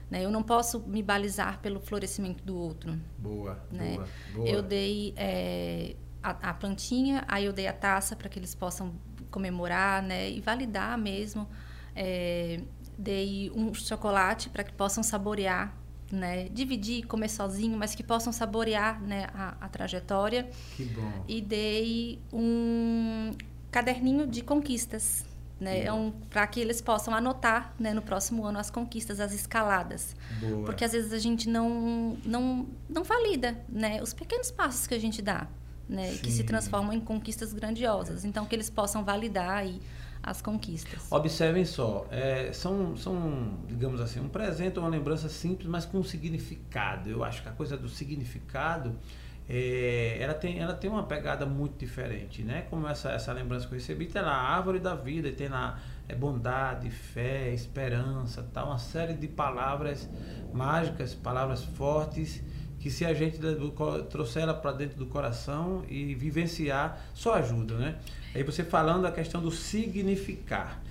né? 0.09 0.23
Eu 0.23 0.31
não 0.31 0.43
posso 0.43 0.79
me 0.81 1.01
balizar 1.01 1.59
pelo 1.59 1.79
florescimento 1.79 2.43
do 2.43 2.57
outro. 2.57 2.99
Boa, 3.17 3.59
né? 3.71 3.95
boa, 3.95 4.07
boa. 4.35 4.47
Eu 4.47 4.61
dei 4.61 5.13
é, 5.15 5.95
a, 6.21 6.49
a 6.49 6.53
plantinha, 6.53 7.23
aí 7.27 7.45
eu 7.45 7.53
dei 7.53 7.67
a 7.67 7.73
taça 7.73 8.15
para 8.15 8.29
que 8.29 8.39
eles 8.39 8.53
possam 8.55 8.93
comemorar, 9.29 10.01
né? 10.01 10.29
E 10.29 10.41
validar 10.41 10.97
mesmo. 10.97 11.47
É, 11.95 12.61
dei 12.97 13.51
um 13.55 13.73
chocolate 13.73 14.49
para 14.49 14.63
que 14.63 14.73
possam 14.73 15.03
saborear, 15.03 15.75
né? 16.11 16.49
Dividir, 16.49 17.05
comer 17.05 17.29
sozinho, 17.29 17.77
mas 17.77 17.93
que 17.93 18.03
possam 18.03 18.31
saborear, 18.33 19.01
né? 19.01 19.27
A, 19.33 19.57
a 19.61 19.69
trajetória. 19.69 20.49
Que 20.75 20.85
bom. 20.85 21.23
E 21.27 21.41
dei 21.41 22.19
um 22.31 23.31
caderninho 23.71 24.27
de 24.27 24.41
conquistas. 24.41 25.25
Né, 25.59 25.85
é 25.85 25.91
um, 25.91 26.11
para 26.11 26.45
que 26.45 26.59
eles 26.59 26.79
possam 26.81 27.15
anotar 27.15 27.73
né, 27.79 27.91
no 27.91 28.01
próximo 28.03 28.45
ano 28.45 28.59
as 28.59 28.69
conquistas, 28.69 29.19
as 29.19 29.33
escaladas. 29.33 30.15
Boa. 30.39 30.65
Porque 30.65 30.85
às 30.85 30.91
vezes 30.91 31.11
a 31.11 31.17
gente 31.17 31.49
não, 31.49 32.15
não, 32.23 32.67
não 32.87 33.03
valida 33.03 33.59
né, 33.67 33.99
os 33.99 34.13
pequenos 34.13 34.51
passos 34.51 34.85
que 34.85 34.93
a 34.93 34.99
gente 34.99 35.19
dá, 35.19 35.47
né, 35.89 36.15
que 36.21 36.29
se 36.29 36.37
Sim. 36.37 36.43
transformam 36.43 36.93
em 36.93 36.99
conquistas 36.99 37.53
grandiosas. 37.53 38.23
Então, 38.23 38.45
que 38.45 38.53
eles 38.53 38.69
possam 38.69 39.03
validar 39.03 39.49
aí 39.49 39.81
as 40.27 40.41
conquistas. 40.41 41.09
Observem 41.09 41.63
só, 41.63 42.05
é, 42.11 42.51
são, 42.51 42.95
são, 42.97 43.57
digamos 43.67 44.01
assim, 44.01 44.19
um 44.19 44.27
presente 44.27 44.77
uma 44.77 44.89
lembrança 44.89 45.29
simples, 45.29 45.67
mas 45.67 45.85
com 45.85 45.99
um 45.99 46.03
significado. 46.03 47.09
Eu 47.09 47.23
acho 47.23 47.41
que 47.41 47.49
a 47.49 47.51
coisa 47.51 47.77
do 47.77 47.87
significado, 47.87 48.95
é, 49.49 50.17
ela, 50.19 50.33
tem, 50.33 50.59
ela 50.59 50.73
tem 50.73 50.89
uma 50.89 51.03
pegada 51.03 51.45
muito 51.45 51.77
diferente, 51.77 52.43
né? 52.43 52.65
Como 52.69 52.85
essa, 52.87 53.11
essa 53.11 53.31
lembrança 53.31 53.65
que 53.65 53.73
eu 53.73 53.77
recebi, 53.77 54.05
tem 54.05 54.21
lá 54.21 54.33
a 54.33 54.55
árvore 54.57 54.79
da 54.79 54.93
vida, 54.93 55.31
tem 55.31 55.47
lá 55.47 55.79
é, 56.07 56.13
bondade, 56.13 56.89
fé, 56.89 57.53
esperança, 57.53 58.43
tá? 58.53 58.65
uma 58.65 58.77
série 58.77 59.13
de 59.13 59.27
palavras 59.27 60.09
mágicas, 60.53 61.13
palavras 61.13 61.63
fortes, 61.63 62.43
que 62.79 62.91
se 62.91 63.05
a 63.05 63.13
gente 63.13 63.39
trouxer 64.09 64.43
ela 64.43 64.53
para 64.53 64.73
dentro 64.73 64.97
do 64.97 65.05
coração 65.05 65.83
e 65.87 66.13
vivenciar, 66.13 67.01
só 67.13 67.35
ajuda, 67.35 67.75
né? 67.75 67.95
Aí 68.35 68.43
você 68.43 68.63
falando 68.63 69.05
a 69.05 69.11
questão 69.11 69.41
do 69.41 69.49
significar. 69.49 70.81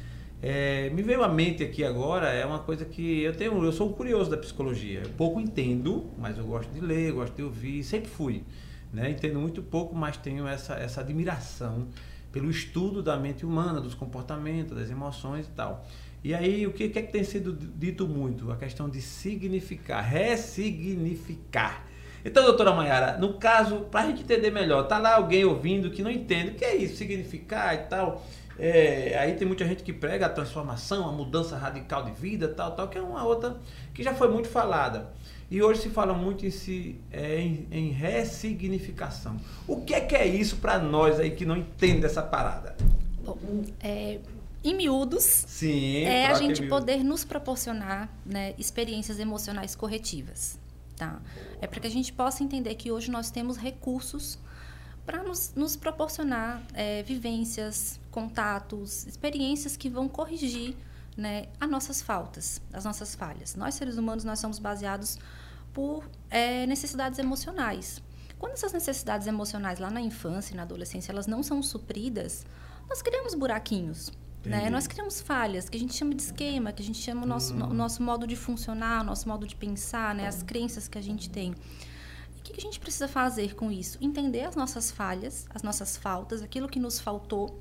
É, 0.42 0.90
me 0.90 1.02
veio 1.02 1.22
à 1.22 1.28
mente 1.28 1.64
aqui 1.64 1.82
agora, 1.82 2.28
é 2.28 2.44
uma 2.44 2.58
coisa 2.58 2.84
que 2.84 3.22
eu 3.22 3.34
tenho, 3.34 3.64
eu 3.64 3.72
sou 3.72 3.88
um 3.88 3.92
curioso 3.92 4.30
da 4.30 4.36
psicologia. 4.36 5.00
Eu 5.04 5.10
pouco 5.10 5.40
entendo, 5.40 6.10
mas 6.18 6.36
eu 6.38 6.44
gosto 6.44 6.70
de 6.70 6.80
ler, 6.80 7.12
gosto 7.12 7.34
de 7.34 7.42
ouvir, 7.42 7.82
sempre 7.82 8.08
fui. 8.08 8.44
Né? 8.92 9.10
Entendo 9.10 9.40
muito 9.40 9.62
pouco, 9.62 9.94
mas 9.94 10.16
tenho 10.16 10.46
essa, 10.46 10.74
essa 10.74 11.00
admiração 11.00 11.88
pelo 12.30 12.50
estudo 12.50 13.02
da 13.02 13.16
mente 13.16 13.46
humana, 13.46 13.80
dos 13.80 13.94
comportamentos, 13.94 14.76
das 14.76 14.90
emoções 14.90 15.46
e 15.46 15.50
tal. 15.50 15.86
E 16.22 16.34
aí, 16.34 16.66
o 16.66 16.72
que, 16.72 16.88
que 16.88 16.98
é 16.98 17.02
que 17.02 17.12
tem 17.12 17.24
sido 17.24 17.52
dito 17.52 18.06
muito? 18.06 18.50
A 18.50 18.56
questão 18.56 18.88
de 18.88 19.00
significar, 19.00 20.02
ressignificar. 20.02 21.86
Então, 22.24 22.44
doutora 22.44 22.74
Mayara, 22.74 23.16
no 23.18 23.34
caso, 23.34 23.82
para 23.82 24.00
a 24.00 24.06
gente 24.08 24.22
entender 24.22 24.50
melhor, 24.50 24.88
tá 24.88 24.98
lá 24.98 25.14
alguém 25.14 25.44
ouvindo 25.44 25.90
que 25.90 26.02
não 26.02 26.10
entende 26.10 26.50
o 26.50 26.54
que 26.54 26.64
é 26.64 26.74
isso, 26.74 26.96
significar 26.96 27.74
e 27.74 27.78
tal. 27.88 28.26
É, 28.58 29.16
aí 29.18 29.34
tem 29.34 29.46
muita 29.46 29.64
gente 29.64 29.82
que 29.82 29.92
prega 29.92 30.26
a 30.26 30.28
transformação, 30.28 31.08
a 31.08 31.12
mudança 31.12 31.56
radical 31.56 32.04
de 32.04 32.12
vida, 32.12 32.48
tal, 32.48 32.72
tal, 32.72 32.88
que 32.88 32.96
é 32.96 33.02
uma 33.02 33.24
outra 33.24 33.56
que 33.92 34.02
já 34.02 34.14
foi 34.14 34.28
muito 34.28 34.48
falada. 34.48 35.12
E 35.50 35.62
hoje 35.62 35.82
se 35.82 35.90
fala 35.90 36.12
muito 36.12 36.44
em, 36.44 36.50
si, 36.50 36.98
é, 37.12 37.38
em, 37.38 37.68
em 37.70 37.90
ressignificação. 37.90 39.36
O 39.66 39.82
que 39.82 39.94
é 39.94 40.00
que 40.00 40.16
é 40.16 40.26
isso 40.26 40.56
para 40.56 40.78
nós 40.78 41.20
aí 41.20 41.30
que 41.30 41.44
não 41.44 41.56
entende 41.56 42.04
essa 42.04 42.22
parada? 42.22 42.76
Bom, 43.24 43.36
é, 43.80 44.18
em 44.64 44.74
miúdos, 44.74 45.22
Sim. 45.22 46.02
é 46.02 46.26
a 46.26 46.34
gente 46.34 46.66
poder 46.66 47.04
nos 47.04 47.24
proporcionar 47.24 48.08
né, 48.24 48.54
experiências 48.58 49.20
emocionais 49.20 49.76
corretivas. 49.76 50.58
Tá? 50.96 51.20
É 51.60 51.66
para 51.66 51.78
que 51.78 51.86
a 51.86 51.90
gente 51.90 52.12
possa 52.12 52.42
entender 52.42 52.74
que 52.74 52.90
hoje 52.90 53.10
nós 53.10 53.30
temos 53.30 53.56
recursos 53.56 54.38
para 55.06 55.22
nos, 55.22 55.52
nos 55.54 55.76
proporcionar 55.76 56.60
é, 56.74 57.02
vivências, 57.04 57.98
contatos, 58.10 59.06
experiências 59.06 59.76
que 59.76 59.88
vão 59.88 60.08
corrigir 60.08 60.76
né, 61.16 61.46
as 61.60 61.70
nossas 61.70 62.02
faltas, 62.02 62.60
as 62.72 62.84
nossas 62.84 63.14
falhas. 63.14 63.54
Nós, 63.54 63.76
seres 63.76 63.96
humanos, 63.96 64.24
nós 64.24 64.40
somos 64.40 64.58
baseados 64.58 65.18
por 65.72 66.04
é, 66.28 66.66
necessidades 66.66 67.18
emocionais. 67.18 68.02
Quando 68.38 68.52
essas 68.52 68.72
necessidades 68.72 69.26
emocionais 69.26 69.78
lá 69.78 69.90
na 69.90 70.00
infância 70.00 70.52
e 70.52 70.56
na 70.56 70.62
adolescência 70.62 71.12
elas 71.12 71.26
não 71.26 71.42
são 71.42 71.62
supridas, 71.62 72.44
nós 72.88 73.00
criamos 73.00 73.34
buraquinhos. 73.34 74.12
Né? 74.44 74.70
Nós 74.70 74.86
criamos 74.86 75.20
falhas, 75.20 75.68
que 75.68 75.76
a 75.76 75.80
gente 75.80 75.94
chama 75.94 76.14
de 76.14 76.22
esquema, 76.22 76.72
que 76.72 76.80
a 76.80 76.84
gente 76.84 76.98
chama 76.98 77.24
o 77.24 77.26
nosso, 77.26 77.52
Hum. 77.52 77.70
o 77.70 77.74
nosso 77.74 78.00
modo 78.02 78.26
de 78.26 78.36
funcionar, 78.36 79.02
o 79.02 79.04
nosso 79.04 79.28
modo 79.28 79.46
de 79.46 79.56
pensar, 79.56 80.14
né? 80.14 80.28
as 80.28 80.42
crenças 80.42 80.86
que 80.86 80.96
a 80.96 81.02
gente 81.02 81.28
tem. 81.28 81.54
O 82.46 82.48
que 82.48 82.52
que 82.52 82.60
a 82.60 82.62
gente 82.62 82.78
precisa 82.78 83.08
fazer 83.08 83.56
com 83.56 83.72
isso? 83.72 83.98
Entender 84.00 84.42
as 84.42 84.54
nossas 84.54 84.92
falhas, 84.92 85.46
as 85.52 85.64
nossas 85.64 85.96
faltas, 85.96 86.42
aquilo 86.42 86.68
que 86.68 86.78
nos 86.78 87.00
faltou 87.00 87.60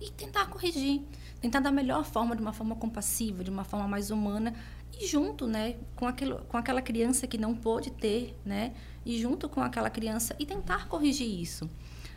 e 0.00 0.08
tentar 0.10 0.46
corrigir, 0.46 1.02
tentar 1.38 1.60
da 1.60 1.70
melhor 1.70 2.02
forma, 2.02 2.34
de 2.34 2.40
uma 2.40 2.54
forma 2.54 2.74
compassiva, 2.74 3.44
de 3.44 3.50
uma 3.50 3.62
forma 3.62 3.86
mais 3.86 4.10
humana 4.10 4.54
e 4.98 5.06
junto, 5.06 5.46
né, 5.46 5.76
com 5.94 6.06
aquilo, 6.06 6.38
com 6.48 6.56
aquela 6.56 6.80
criança 6.80 7.26
que 7.26 7.36
não 7.36 7.54
pôde 7.54 7.90
ter, 7.90 8.34
né, 8.42 8.72
e 9.04 9.20
junto 9.20 9.50
com 9.50 9.60
aquela 9.60 9.90
criança 9.90 10.34
e 10.38 10.46
tentar 10.46 10.88
corrigir 10.88 11.28
isso, 11.28 11.68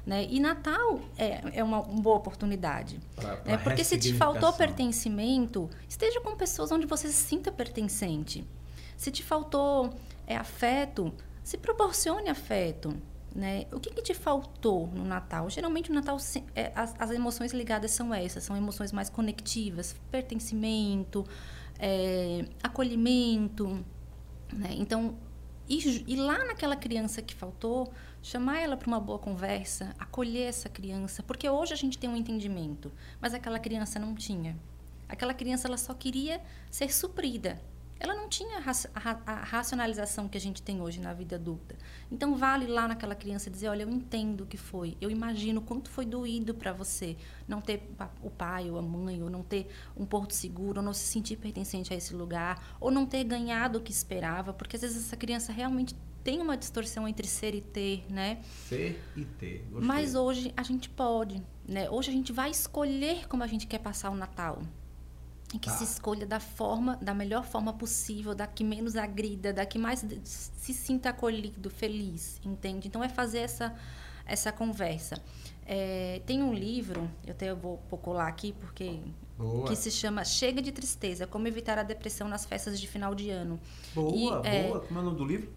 né? 0.05 0.25
E 0.29 0.39
Natal 0.39 1.01
é, 1.17 1.59
é 1.59 1.63
uma, 1.63 1.81
boa 1.81 2.15
oportunidade, 2.15 2.97
Pra- 3.13 3.35
pra 3.35 3.51
né? 3.51 3.57
Porque 3.57 3.83
se 3.83 3.97
te 3.97 4.13
faltou 4.13 4.53
pertencimento, 4.53 5.69
esteja 5.89 6.21
com 6.21 6.33
pessoas 6.37 6.71
onde 6.71 6.85
você 6.85 7.09
se 7.09 7.27
sinta 7.27 7.51
pertencente. 7.51 8.45
Se 8.95 9.11
te 9.11 9.21
faltou 9.21 9.93
é, 10.27 10.35
afeto, 10.35 11.13
se 11.43 11.57
proporcione 11.57 12.29
afeto. 12.29 12.95
Né? 13.33 13.65
O 13.73 13.79
que, 13.81 13.89
que 13.89 14.01
te 14.01 14.13
faltou 14.13 14.87
no 14.87 15.03
Natal? 15.03 15.49
Geralmente, 15.49 15.89
no 15.89 15.95
Natal, 15.95 16.17
é, 16.55 16.71
as, 16.73 16.95
as 16.97 17.11
emoções 17.11 17.51
ligadas 17.51 17.91
são 17.91 18.13
essas, 18.13 18.43
são 18.45 18.55
emoções 18.55 18.93
mais 18.93 19.09
conectivas, 19.09 19.93
pertencimento, 20.09 21.25
é, 21.77 22.45
acolhimento. 22.63 23.83
Né? 24.53 24.69
Então, 24.71 25.17
ju- 25.69 26.03
e 26.07 26.15
lá 26.15 26.45
naquela 26.45 26.77
criança 26.77 27.21
que 27.21 27.35
faltou, 27.35 27.91
chamar 28.21 28.59
ela 28.59 28.77
para 28.77 28.87
uma 28.87 28.99
boa 29.01 29.19
conversa, 29.19 29.93
acolher 29.99 30.47
essa 30.47 30.69
criança, 30.69 31.21
porque 31.21 31.49
hoje 31.49 31.73
a 31.73 31.77
gente 31.77 31.97
tem 31.97 32.09
um 32.09 32.15
entendimento, 32.15 32.89
mas 33.19 33.33
aquela 33.33 33.59
criança 33.59 33.99
não 33.99 34.15
tinha. 34.15 34.57
Aquela 35.09 35.33
criança 35.33 35.67
ela 35.67 35.77
só 35.77 35.93
queria 35.93 36.41
ser 36.71 36.91
suprida. 36.93 37.61
Ela 37.99 38.13
não 38.13 38.27
tinha 38.27 38.57
a 38.57 38.59
raci- 38.59 38.89
a 38.93 38.99
ra- 38.99 39.21
a 39.25 39.35
racionalização 39.43 40.27
que 40.27 40.37
a 40.37 40.41
gente 40.41 40.61
tem 40.61 40.81
hoje 40.81 40.99
na 40.99 41.13
vida 41.13 41.37
adulta. 41.37 41.75
Então 42.11 42.35
vale 42.35 42.67
lá 42.67 42.87
naquela 42.87 43.15
criança 43.15 43.49
dizer, 43.49 43.69
olha, 43.69 43.83
eu 43.83 43.89
entendo 43.89 44.41
o 44.41 44.45
que 44.45 44.57
foi, 44.57 44.97
eu 44.99 45.09
imagino 45.09 45.61
quanto 45.61 45.89
foi 45.89 46.05
doído 46.05 46.53
para 46.53 46.73
você 46.73 47.15
não 47.47 47.61
ter 47.61 47.89
o 48.21 48.29
pai 48.29 48.69
ou 48.69 48.77
a 48.77 48.81
mãe, 48.81 49.23
ou 49.23 49.29
não 49.29 49.41
ter 49.43 49.69
um 49.95 50.05
porto 50.05 50.33
seguro, 50.33 50.79
ou 50.79 50.85
não 50.85 50.93
se 50.93 51.05
sentir 51.05 51.37
pertencente 51.37 51.93
a 51.93 51.95
esse 51.97 52.13
lugar, 52.13 52.75
ou 52.81 52.91
não 52.91 53.05
ter 53.05 53.23
ganhado 53.23 53.79
o 53.79 53.81
que 53.81 53.91
esperava, 53.91 54.51
porque 54.51 54.75
às 54.75 54.81
vezes 54.81 55.05
essa 55.05 55.15
criança 55.15 55.53
realmente 55.53 55.95
tem 56.23 56.41
uma 56.41 56.57
distorção 56.57 57.07
entre 57.07 57.27
ser 57.27 57.53
e 57.55 57.61
ter, 57.61 58.03
né? 58.09 58.39
Ser 58.67 58.99
e 59.15 59.23
ter. 59.23 59.59
Gostei. 59.71 59.87
Mas 59.87 60.15
hoje 60.15 60.51
a 60.57 60.63
gente 60.63 60.89
pode, 60.89 61.41
né? 61.67 61.89
Hoje 61.89 62.09
a 62.09 62.13
gente 62.13 62.33
vai 62.33 62.49
escolher 62.49 63.27
como 63.27 63.43
a 63.43 63.47
gente 63.47 63.67
quer 63.67 63.77
passar 63.79 64.09
o 64.09 64.15
Natal. 64.15 64.61
E 65.55 65.59
que 65.59 65.69
tá. 65.69 65.77
se 65.77 65.85
escolha 65.85 66.25
da 66.25 66.39
forma, 66.39 66.97
da 67.01 67.13
melhor 67.13 67.45
forma 67.45 67.71
possível, 67.71 68.35
da 68.35 68.45
que 68.45 68.63
menos 68.63 68.97
agrida, 68.97 69.53
da 69.53 69.65
que 69.65 69.79
mais 69.79 70.05
se 70.23 70.73
sinta 70.73 71.09
acolhido, 71.09 71.69
feliz, 71.69 72.41
entende? 72.43 72.89
Então 72.89 73.01
é 73.01 73.07
fazer 73.07 73.39
essa 73.39 73.73
essa 74.27 74.51
conversa. 74.51 75.21
É, 75.65 76.21
tem 76.25 76.41
um 76.41 76.53
livro, 76.53 77.09
eu 77.25 77.31
até 77.31 77.53
vou 77.53 77.77
colar 77.77 78.27
aqui 78.27 78.53
porque 78.53 78.99
boa. 79.37 79.67
que 79.67 79.75
se 79.75 79.91
chama 79.91 80.25
Chega 80.25 80.61
de 80.61 80.71
Tristeza: 80.71 81.25
Como 81.25 81.47
evitar 81.47 81.77
a 81.77 81.83
depressão 81.83 82.27
nas 82.27 82.43
festas 82.43 82.79
de 82.79 82.87
final 82.87 83.15
de 83.15 83.29
ano. 83.29 83.59
Boa, 83.93 84.41
e, 84.43 84.47
é, 84.47 84.63
boa. 84.67 84.81
Como 84.81 84.99
é 84.99 85.01
o 85.01 85.05
nome 85.05 85.17
do 85.17 85.25
livro? 85.25 85.49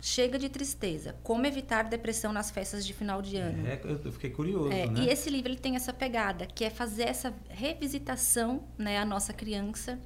Chega 0.00 0.38
de 0.38 0.48
tristeza. 0.48 1.16
Como 1.22 1.46
evitar 1.46 1.84
depressão 1.84 2.32
nas 2.32 2.50
festas 2.50 2.86
de 2.86 2.92
final 2.92 3.22
de 3.22 3.36
ano. 3.36 3.66
É, 3.66 3.80
eu 3.84 4.12
fiquei 4.12 4.30
curioso, 4.30 4.70
é, 4.70 4.86
né? 4.86 5.00
E 5.00 5.08
esse 5.08 5.30
livro 5.30 5.50
ele 5.50 5.58
tem 5.58 5.74
essa 5.74 5.92
pegada, 5.92 6.46
que 6.46 6.64
é 6.64 6.70
fazer 6.70 7.04
essa 7.04 7.34
revisitação, 7.48 8.64
né, 8.76 8.98
à 8.98 9.04
nossa 9.04 9.32
criança. 9.32 9.98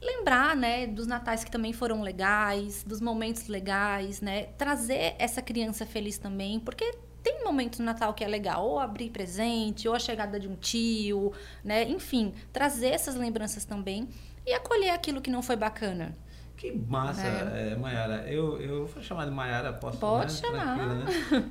Lembrar, 0.00 0.56
né, 0.56 0.86
dos 0.86 1.06
natais 1.06 1.44
que 1.44 1.50
também 1.50 1.72
foram 1.72 2.02
legais, 2.02 2.82
dos 2.84 3.00
momentos 3.00 3.48
legais, 3.48 4.20
né? 4.20 4.44
Trazer 4.56 5.14
essa 5.18 5.42
criança 5.42 5.84
feliz 5.84 6.18
também, 6.18 6.58
porque 6.58 6.92
tem 7.22 7.44
momentos 7.44 7.78
no 7.78 7.84
Natal 7.84 8.12
que 8.12 8.24
é 8.24 8.28
legal, 8.28 8.66
ou 8.66 8.80
abrir 8.80 9.10
presente, 9.10 9.88
ou 9.88 9.94
a 9.94 9.98
chegada 9.98 10.40
de 10.40 10.48
um 10.48 10.56
tio, 10.56 11.32
né? 11.62 11.88
Enfim, 11.88 12.34
trazer 12.52 12.88
essas 12.88 13.14
lembranças 13.14 13.64
também 13.64 14.08
e 14.44 14.52
acolher 14.52 14.90
aquilo 14.90 15.20
que 15.20 15.30
não 15.30 15.42
foi 15.42 15.54
bacana. 15.54 16.16
Que 16.62 16.70
massa, 16.70 17.26
é. 17.26 17.72
É, 17.72 17.76
Mayara. 17.76 18.24
Eu, 18.28 18.56
eu 18.60 18.86
vou 18.86 19.02
chamar 19.02 19.24
de 19.24 19.32
Mayara, 19.32 19.72
posso 19.72 19.98
Pode 19.98 20.32
chamar. 20.32 20.76
Né? 20.76 21.04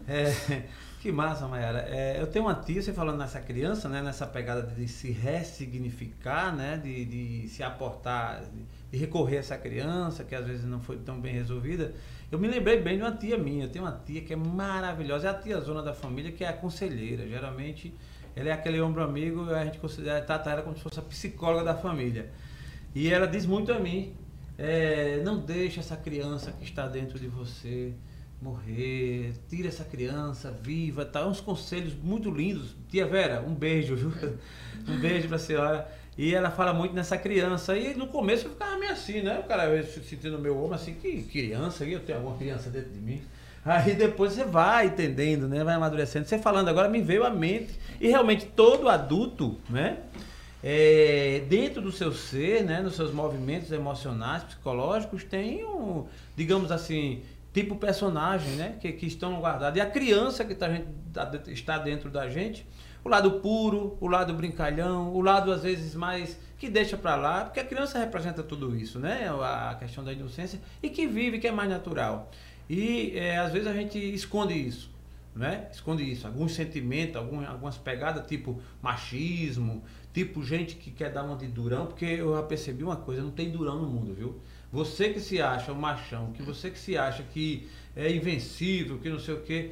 É, 0.08 0.64
que 1.02 1.12
massa, 1.12 1.50
Mayara. 1.50 1.80
É, 1.80 2.22
eu 2.22 2.28
tenho 2.28 2.46
uma 2.46 2.56
tia, 2.56 2.82
você 2.82 2.94
falando 2.94 3.18
nessa 3.18 3.42
criança, 3.42 3.90
né, 3.90 4.02
nessa 4.02 4.26
pegada 4.26 4.62
de 4.62 4.88
se 4.88 5.12
ressignificar, 5.12 6.56
né, 6.56 6.80
de, 6.82 7.04
de 7.04 7.50
se 7.50 7.62
aportar, 7.62 8.42
de 8.90 8.98
recorrer 8.98 9.36
a 9.36 9.40
essa 9.40 9.58
criança, 9.58 10.24
que 10.24 10.34
às 10.34 10.48
vezes 10.48 10.64
não 10.64 10.80
foi 10.80 10.96
tão 10.96 11.20
bem 11.20 11.34
resolvida. 11.34 11.94
Eu 12.32 12.40
me 12.40 12.48
lembrei 12.48 12.80
bem 12.80 12.96
de 12.96 13.04
uma 13.04 13.12
tia 13.12 13.38
minha. 13.38 13.66
Eu 13.66 13.70
tenho 13.70 13.84
uma 13.84 14.02
tia 14.06 14.22
que 14.22 14.32
é 14.32 14.38
maravilhosa, 14.38 15.28
é 15.28 15.32
a 15.32 15.34
tia 15.34 15.60
zona 15.60 15.84
da 15.84 15.94
família, 15.94 16.32
que 16.32 16.46
é 16.46 16.48
a 16.48 16.54
conselheira. 16.54 17.28
Geralmente, 17.28 17.94
ela 18.34 18.48
é 18.48 18.54
aquele 18.54 18.80
ombro 18.80 19.04
amigo, 19.04 19.54
a 19.54 19.66
gente 19.66 19.78
considera, 19.78 20.22
trata 20.22 20.52
ela 20.52 20.62
como 20.62 20.74
se 20.74 20.82
fosse 20.82 21.00
a 21.00 21.04
psicóloga 21.04 21.66
da 21.66 21.76
família. 21.76 22.32
E 22.96 23.12
ela 23.12 23.26
diz 23.26 23.46
muito 23.46 23.74
a 23.74 23.80
mim, 23.80 24.14
é, 24.62 25.22
não 25.24 25.40
deixe 25.40 25.80
essa 25.80 25.98
criança 25.98 26.52
que 26.52 26.64
está 26.64 26.88
dentro 26.88 27.18
de 27.18 27.28
você 27.28 27.94
morrer, 28.40 29.34
tira 29.50 29.68
essa 29.68 29.84
criança 29.84 30.52
viva, 30.52 31.04
tá? 31.04 31.26
Uns 31.26 31.42
conselhos 31.42 31.94
muito 31.96 32.30
lindos. 32.30 32.76
Tia 32.90 33.08
Vera, 33.08 33.42
um 33.42 33.54
beijo, 33.54 33.96
viu? 33.96 34.12
Um 34.88 35.00
beijo 35.00 35.28
para 35.28 35.36
a 35.36 35.40
senhora. 35.40 35.88
E 36.18 36.34
ela 36.34 36.50
fala 36.50 36.74
muito 36.74 36.94
nessa 36.96 37.16
criança. 37.18 37.78
E 37.78 37.94
no 37.94 38.08
começo 38.08 38.48
eu 38.48 38.52
ficava 38.52 38.78
meio 38.78 38.92
assim, 38.92 39.22
né? 39.22 39.40
O 39.40 39.44
cara 39.44 39.84
se 39.84 40.04
sentindo 40.04 40.40
meu 40.40 40.58
ombro 40.58 40.74
assim, 40.74 40.96
que 40.96 41.22
criança, 41.24 41.86
eu 41.86 42.00
tenho 42.00 42.18
alguma 42.18 42.36
criança 42.36 42.70
dentro 42.70 42.90
de 42.90 43.00
mim. 43.00 43.22
Aí 43.64 43.94
depois 43.94 44.34
você 44.34 44.44
vai 44.44 44.88
entendendo, 44.88 45.48
né? 45.48 45.64
Vai 45.64 45.76
amadurecendo. 45.76 46.28
Você 46.28 46.40
falando 46.40 46.68
agora 46.68 46.90
me 46.90 47.00
veio 47.00 47.24
à 47.24 47.30
mente. 47.30 47.80
E 48.00 48.10
realmente 48.10 48.48
todo 48.48 48.90
adulto, 48.90 49.58
né? 49.70 50.00
É, 50.64 51.44
dentro 51.50 51.82
do 51.82 51.92
seu 51.92 52.12
ser, 52.12 52.64
né, 52.64 52.82
nos 52.82 52.96
seus 52.96 53.12
movimentos 53.12 53.72
emocionais, 53.72 54.44
psicológicos, 54.44 55.24
tem 55.24 55.66
um, 55.66 56.06
digamos 56.36 56.72
assim, 56.72 57.22
tipo 57.54 57.76
personagem, 57.76 58.52
né, 58.56 58.76
que, 58.80 58.92
que 58.92 59.08
estão 59.08 59.40
guardados. 59.40 59.78
E 59.78 59.82
a 59.82 59.90
criança 59.90 60.46
que 60.46 60.54
tá, 60.54 60.68
está 61.48 61.78
dentro 61.80 62.10
da 62.10 62.30
gente, 62.30 62.66
o 63.04 63.10
lado 63.10 63.40
puro, 63.40 63.98
o 64.00 64.08
lado 64.08 64.34
brincalhão, 64.34 65.14
o 65.14 65.22
lado 65.22 65.52
às 65.52 65.64
vezes 65.64 65.96
mais 65.96 66.40
que 66.60 66.70
deixa 66.70 66.96
para 66.96 67.16
lá, 67.16 67.46
porque 67.46 67.60
a 67.60 67.66
criança 67.66 67.98
representa 67.98 68.44
tudo 68.44 68.76
isso, 68.76 69.00
né, 69.00 69.28
a 69.42 69.76
questão 69.80 70.04
da 70.04 70.14
inocência 70.14 70.60
e 70.84 70.90
que 70.90 71.08
vive, 71.08 71.40
que 71.40 71.48
é 71.48 71.52
mais 71.52 71.70
natural. 71.70 72.30
E 72.70 73.18
é, 73.18 73.38
às 73.38 73.52
vezes 73.52 73.68
a 73.68 73.74
gente 73.74 73.98
esconde 73.98 74.54
isso. 74.54 74.92
Né? 75.34 75.70
Esconde 75.72 76.04
isso, 76.04 76.28
alguns 76.28 76.54
sentimentos, 76.54 77.16
algumas 77.16 77.78
pegadas, 77.78 78.28
tipo 78.28 78.62
machismo, 78.82 79.82
Tipo 80.14 80.44
gente 80.44 80.76
que 80.76 80.92
quer 80.92 81.12
dar 81.12 81.24
uma 81.24 81.38
de 81.38 81.48
durão, 81.48 81.86
porque 81.86 82.06
eu 82.06 82.36
já 82.36 82.44
percebi 82.44 82.84
uma 82.84 82.98
coisa, 82.98 83.22
não 83.22 83.32
tem 83.32 83.50
durão 83.50 83.78
no 83.82 83.88
mundo, 83.88 84.14
viu? 84.14 84.40
Você 84.72 85.10
que 85.10 85.20
se 85.20 85.42
acha 85.42 85.72
um 85.72 85.76
machão, 85.76 86.32
que 86.34 86.42
você 86.42 86.70
que 86.70 86.80
se 86.80 86.98
acha 86.98 87.24
que 87.24 87.70
é 87.96 88.12
invencível, 88.12 88.98
que 89.00 89.10
não 89.10 89.20
sei 89.20 89.36
o 89.36 89.42
quê, 89.42 89.72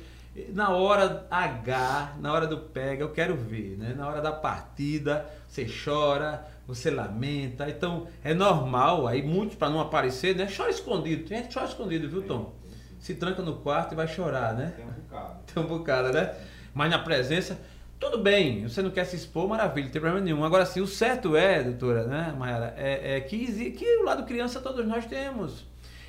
na 0.54 0.70
hora 0.70 1.28
H, 1.30 2.16
na 2.20 2.32
hora 2.32 2.48
do 2.48 2.58
pega, 2.58 3.04
eu 3.04 3.12
quero 3.12 3.36
ver, 3.36 3.78
né? 3.78 3.94
Na 3.98 4.08
hora 4.08 4.22
da 4.22 4.32
partida, 4.32 5.26
você 5.48 5.66
chora, 5.66 6.46
você 6.68 6.92
lamenta. 6.92 7.70
Então, 7.70 8.08
é 8.24 8.34
normal, 8.34 9.08
aí 9.08 9.22
muitos 9.22 9.56
para 9.56 9.70
não 9.70 9.80
aparecer, 9.80 10.36
né? 10.36 10.48
Chora 10.56 10.70
escondido. 10.70 11.28
Tem 11.28 11.40
gente 11.40 11.54
chora 11.54 11.66
escondido, 11.66 12.08
viu, 12.08 12.22
Tom? 12.22 12.54
Se 13.00 13.16
tranca 13.16 13.42
no 13.42 13.58
quarto 13.58 13.94
e 13.94 13.96
vai 13.96 14.08
chorar, 14.08 14.54
né? 14.54 14.74
Tem 14.76 14.86
um 14.86 14.92
bocado. 14.92 15.40
Tem 15.46 15.64
um 15.64 15.68
bocado, 15.68 16.14
né? 16.14 16.36
Mas 16.74 16.92
na 16.92 17.00
presença, 17.00 17.60
tudo 18.00 18.18
bem, 18.18 18.68
você 18.68 18.82
não 18.82 18.92
quer 18.92 19.06
se 19.06 19.16
expor, 19.16 19.48
maravilha, 19.48 19.86
não 19.86 19.92
tem 19.92 20.02
problema 20.02 20.24
nenhum. 20.24 20.44
Agora, 20.44 20.66
sim, 20.66 20.82
o 20.82 20.88
certo 20.88 21.36
é, 21.36 21.62
doutora, 21.62 22.06
né, 22.06 22.34
Mayara, 22.38 22.74
é, 22.78 23.18
é 23.18 23.22
que, 23.22 23.72
que 23.72 23.98
o 23.98 24.04
lado 24.04 24.26
criança 24.26 24.62
todos 24.62 24.88
nós 24.88 25.06
temos. 25.06 25.68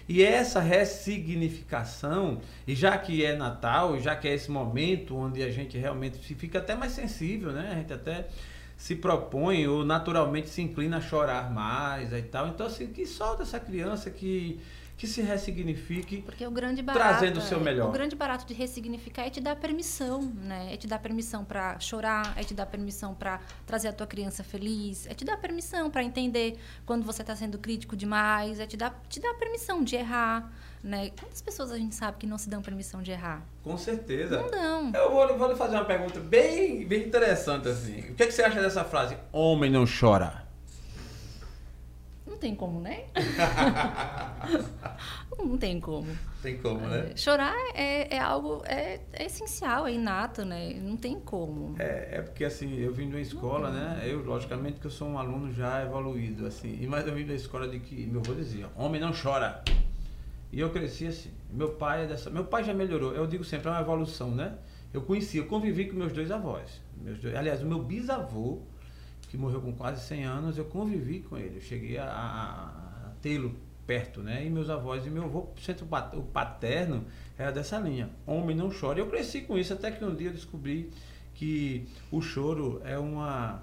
E 0.08 0.24
essa 0.24 0.60
ressignificação, 0.60 2.40
e 2.66 2.74
já 2.74 2.98
que 2.98 3.24
é 3.24 3.34
Natal, 3.36 3.98
já 3.98 4.16
que 4.16 4.26
é 4.26 4.34
esse 4.34 4.50
momento 4.50 5.16
onde 5.16 5.42
a 5.42 5.50
gente 5.50 5.78
realmente 5.78 6.18
fica 6.34 6.58
até 6.58 6.74
mais 6.74 6.92
sensível, 6.92 7.52
né? 7.52 7.70
A 7.70 7.74
gente 7.76 7.92
até 7.92 8.26
se 8.76 8.96
propõe 8.96 9.68
ou 9.68 9.84
naturalmente 9.84 10.48
se 10.48 10.62
inclina 10.62 10.96
a 10.96 11.00
chorar 11.00 11.52
mais 11.52 12.12
e 12.12 12.22
tal. 12.22 12.48
Então, 12.48 12.66
assim, 12.66 12.88
que 12.88 13.06
solta 13.06 13.42
essa 13.42 13.60
criança 13.60 14.10
que 14.10 14.58
que 15.00 15.06
se 15.06 15.22
ressignifique, 15.22 16.20
Porque 16.20 16.46
o 16.46 16.50
grande 16.50 16.82
barato, 16.82 17.08
trazendo 17.08 17.38
o 17.38 17.40
seu 17.40 17.58
melhor. 17.58 17.88
O 17.88 17.90
grande 17.90 18.14
barato 18.14 18.44
de 18.44 18.52
ressignificar 18.52 19.22
é 19.22 19.30
te 19.30 19.40
dar 19.40 19.56
permissão, 19.56 20.20
né? 20.20 20.74
É 20.74 20.76
te 20.76 20.86
dar 20.86 20.98
permissão 20.98 21.42
para 21.42 21.80
chorar, 21.80 22.34
é 22.36 22.44
te 22.44 22.52
dar 22.52 22.66
permissão 22.66 23.14
para 23.14 23.40
trazer 23.66 23.88
a 23.88 23.94
tua 23.94 24.06
criança 24.06 24.44
feliz, 24.44 25.06
é 25.06 25.14
te 25.14 25.24
dar 25.24 25.38
permissão 25.38 25.90
para 25.90 26.04
entender 26.04 26.58
quando 26.84 27.02
você 27.02 27.22
está 27.22 27.34
sendo 27.34 27.58
crítico 27.58 27.96
demais, 27.96 28.60
é 28.60 28.66
te 28.66 28.76
dar, 28.76 29.02
te 29.08 29.18
dar 29.20 29.32
permissão 29.36 29.82
de 29.82 29.96
errar, 29.96 30.52
né? 30.84 31.10
Quantas 31.18 31.40
pessoas 31.40 31.72
a 31.72 31.78
gente 31.78 31.94
sabe 31.94 32.18
que 32.18 32.26
não 32.26 32.36
se 32.36 32.50
dão 32.50 32.60
permissão 32.60 33.00
de 33.00 33.10
errar? 33.10 33.42
Com 33.62 33.78
certeza. 33.78 34.38
Não 34.38 34.50
dão. 34.50 34.92
Eu 34.94 35.10
vou, 35.10 35.38
vou 35.38 35.48
lhe 35.48 35.56
fazer 35.56 35.76
uma 35.76 35.86
pergunta 35.86 36.20
bem, 36.20 36.86
bem 36.86 37.06
interessante 37.06 37.68
assim. 37.68 38.00
O 38.00 38.14
que, 38.14 38.22
é 38.22 38.26
que 38.26 38.32
você 38.32 38.42
acha 38.42 38.60
dessa 38.60 38.84
frase? 38.84 39.16
Homem 39.32 39.70
não 39.70 39.86
chora 39.86 40.49
tem 42.36 42.54
como, 42.54 42.80
né? 42.80 43.04
não 45.38 45.58
tem 45.58 45.80
como. 45.80 46.06
Tem 46.42 46.58
como, 46.58 46.80
né? 46.80 47.10
É, 47.12 47.16
chorar 47.16 47.54
é, 47.74 48.16
é 48.16 48.18
algo 48.18 48.62
é, 48.64 49.00
é, 49.12 49.26
essencial, 49.26 49.86
é 49.86 49.92
inato, 49.92 50.44
né? 50.44 50.74
Não 50.82 50.96
tem 50.96 51.20
como. 51.20 51.76
É, 51.78 52.18
é 52.18 52.22
porque 52.22 52.44
assim, 52.44 52.78
eu 52.78 52.92
vim 52.92 53.08
de 53.08 53.14
uma 53.14 53.20
escola, 53.20 53.70
né? 53.70 54.02
Eu, 54.04 54.24
logicamente, 54.24 54.80
que 54.80 54.86
eu 54.86 54.90
sou 54.90 55.08
um 55.08 55.18
aluno 55.18 55.52
já 55.52 55.82
evoluído, 55.82 56.46
assim. 56.46 56.86
Mas 56.86 57.06
eu 57.06 57.14
vim 57.14 57.26
da 57.26 57.34
escola 57.34 57.68
de 57.68 57.80
que 57.80 58.06
meu 58.06 58.20
avô 58.20 58.34
dizia, 58.34 58.68
homem 58.76 59.00
não 59.00 59.12
chora. 59.12 59.62
E 60.52 60.58
eu 60.58 60.70
cresci 60.70 61.06
assim. 61.06 61.30
Meu 61.50 61.70
pai 61.70 62.04
é 62.04 62.06
dessa. 62.06 62.30
Meu 62.30 62.44
pai 62.44 62.64
já 62.64 62.74
melhorou. 62.74 63.12
Eu 63.12 63.26
digo 63.26 63.44
sempre, 63.44 63.68
é 63.68 63.70
uma 63.70 63.80
evolução, 63.80 64.30
né? 64.30 64.54
Eu 64.92 65.02
conheci, 65.02 65.38
eu 65.38 65.46
convivi 65.46 65.88
com 65.88 65.96
meus 65.96 66.12
dois 66.12 66.30
avós. 66.30 66.82
Meus 66.96 67.20
dois, 67.20 67.34
aliás, 67.34 67.62
o 67.62 67.66
meu 67.66 67.82
bisavô 67.82 68.62
que 69.30 69.38
morreu 69.38 69.60
com 69.60 69.72
quase 69.72 70.04
100 70.06 70.24
anos, 70.24 70.58
eu 70.58 70.64
convivi 70.64 71.20
com 71.20 71.38
ele. 71.38 71.58
Eu 71.58 71.60
cheguei 71.60 71.96
a, 71.96 72.04
a, 72.04 73.10
tê-lo 73.22 73.54
perto, 73.86 74.20
né? 74.20 74.44
E 74.44 74.50
meus 74.50 74.68
avós 74.68 75.06
e 75.06 75.10
meu 75.10 75.24
avô, 75.24 75.48
o 76.14 76.22
paterno, 76.22 77.04
era 77.38 77.52
dessa 77.52 77.78
linha. 77.78 78.10
Homem 78.26 78.56
não 78.56 78.70
chora. 78.70 78.98
Eu 78.98 79.06
cresci 79.06 79.42
com 79.42 79.56
isso 79.56 79.72
até 79.72 79.92
que 79.92 80.04
um 80.04 80.14
dia 80.14 80.28
eu 80.28 80.32
descobri 80.32 80.90
que 81.32 81.86
o 82.10 82.20
choro 82.20 82.82
é 82.84 82.98
uma 82.98 83.62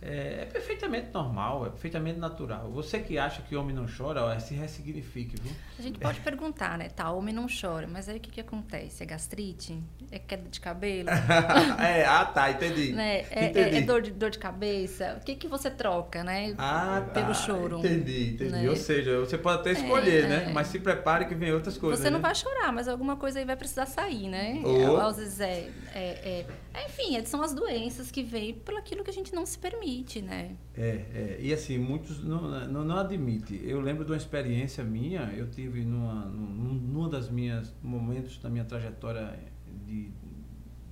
é, 0.00 0.42
é, 0.42 0.44
perfeitamente 0.44 1.08
normal, 1.12 1.66
é 1.66 1.70
perfeitamente 1.70 2.20
natural. 2.20 2.70
Você 2.70 3.00
que 3.00 3.18
acha 3.18 3.42
que 3.42 3.56
homem 3.56 3.74
não 3.74 3.84
chora, 3.86 4.24
ó, 4.24 4.38
se 4.38 4.54
ressignifique, 4.54 5.34
viu? 5.42 5.50
A 5.76 5.82
gente 5.82 5.98
pode 5.98 6.20
perguntar, 6.20 6.78
né? 6.78 6.88
Tá, 6.88 7.10
homem 7.10 7.34
não 7.34 7.46
chora, 7.48 7.88
mas 7.88 8.08
aí 8.08 8.18
o 8.18 8.20
que, 8.20 8.30
que 8.30 8.40
acontece? 8.40 9.02
É 9.02 9.06
gastrite? 9.06 9.82
É 10.12 10.20
queda 10.20 10.48
de 10.48 10.60
cabelo? 10.60 11.08
é, 11.82 12.04
ah, 12.04 12.24
tá, 12.24 12.48
entendi. 12.48 12.92
Né? 12.92 13.24
É, 13.30 13.46
entendi. 13.46 13.76
É, 13.76 13.78
é, 13.78 13.80
dor, 13.80 14.02
de, 14.02 14.12
dor 14.12 14.30
de 14.30 14.38
cabeça? 14.38 15.18
O 15.20 15.24
que, 15.24 15.34
que 15.34 15.48
você 15.48 15.68
troca, 15.68 16.22
né? 16.22 16.54
Ah, 16.58 17.02
tá. 17.04 17.20
Pelo 17.20 17.34
choro. 17.34 17.78
Entendi, 17.80 18.34
entendi. 18.34 18.50
Né? 18.52 18.70
Ou 18.70 18.76
seja, 18.76 19.18
você 19.18 19.36
pode 19.36 19.60
até 19.60 19.72
escolher, 19.72 20.24
é, 20.24 20.28
né? 20.28 20.50
Mas 20.54 20.68
se 20.68 20.78
prepare 20.78 21.24
que 21.24 21.34
vem 21.34 21.52
outras 21.52 21.76
coisas. 21.76 21.98
Você 21.98 22.08
não 22.08 22.18
né? 22.18 22.22
vai 22.22 22.36
chorar, 22.36 22.72
mas 22.72 22.86
alguma 22.86 23.16
coisa 23.16 23.40
aí 23.40 23.44
vai 23.44 23.56
precisar 23.56 23.86
sair, 23.86 24.28
né? 24.28 24.62
Oh. 24.64 24.96
Às 24.98 25.16
vezes 25.16 25.40
é, 25.40 25.68
é, 25.92 26.46
é. 26.74 26.84
Enfim, 26.86 27.24
são 27.24 27.42
as 27.42 27.52
doenças 27.52 28.12
que 28.12 28.22
vêm 28.22 28.54
pelo 28.54 28.78
aquilo 28.78 29.02
que 29.02 29.10
a 29.10 29.12
gente 29.12 29.34
não 29.34 29.44
se 29.44 29.58
permite 29.58 29.87
né? 30.22 30.56
É, 30.76 30.80
é, 30.80 31.38
e 31.40 31.52
assim, 31.52 31.78
muitos 31.78 32.22
não, 32.22 32.42
não, 32.68 32.84
não 32.84 32.96
admitem. 32.96 33.60
Eu 33.62 33.80
lembro 33.80 34.04
de 34.04 34.12
uma 34.12 34.16
experiência 34.16 34.84
minha, 34.84 35.32
eu 35.36 35.48
tive 35.50 35.84
numa, 35.84 36.24
numa 36.26 37.08
das 37.08 37.30
minhas 37.30 37.72
momentos 37.82 38.38
da 38.38 38.48
minha 38.48 38.64
trajetória 38.64 39.38
de 39.86 40.10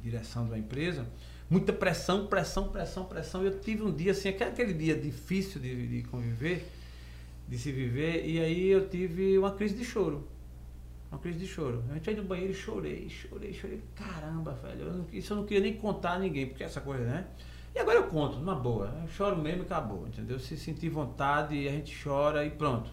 direção 0.02 0.48
da 0.48 0.58
empresa, 0.58 1.06
muita 1.50 1.72
pressão, 1.72 2.26
pressão, 2.26 2.68
pressão, 2.68 3.04
pressão. 3.04 3.44
Eu 3.44 3.60
tive 3.60 3.82
um 3.82 3.92
dia 3.92 4.12
assim, 4.12 4.28
aquele 4.28 4.72
dia 4.72 4.96
difícil 4.96 5.60
de, 5.60 5.86
de 5.86 6.02
conviver, 6.08 6.66
de 7.48 7.58
se 7.58 7.70
viver, 7.70 8.26
e 8.26 8.40
aí 8.40 8.66
eu 8.68 8.88
tive 8.88 9.36
uma 9.38 9.52
crise 9.52 9.74
de 9.74 9.84
choro. 9.84 10.26
Uma 11.10 11.20
crise 11.20 11.38
de 11.38 11.46
choro. 11.46 11.84
Eu 11.88 11.96
entrei 11.96 12.16
no 12.16 12.24
banheiro 12.24 12.52
e 12.52 12.54
chorei, 12.54 13.08
chorei, 13.08 13.52
chorei. 13.52 13.80
Caramba, 13.94 14.52
velho. 14.54 14.82
Eu 14.82 14.92
não, 14.92 15.06
isso 15.12 15.32
eu 15.32 15.36
não 15.36 15.44
queria 15.44 15.62
nem 15.62 15.74
contar 15.74 16.14
a 16.14 16.18
ninguém, 16.18 16.46
porque 16.46 16.64
essa 16.64 16.80
coisa, 16.80 17.04
né? 17.04 17.26
E 17.76 17.78
agora 17.78 17.98
eu 17.98 18.04
conto, 18.04 18.38
numa 18.38 18.54
boa. 18.54 18.90
Eu 19.02 19.08
choro 19.08 19.36
mesmo 19.36 19.62
e 19.62 19.66
acabou, 19.66 20.08
entendeu? 20.08 20.38
Se 20.38 20.56
sentir 20.56 20.88
vontade, 20.88 21.68
a 21.68 21.70
gente 21.70 21.94
chora 22.02 22.42
e 22.42 22.48
pronto. 22.50 22.88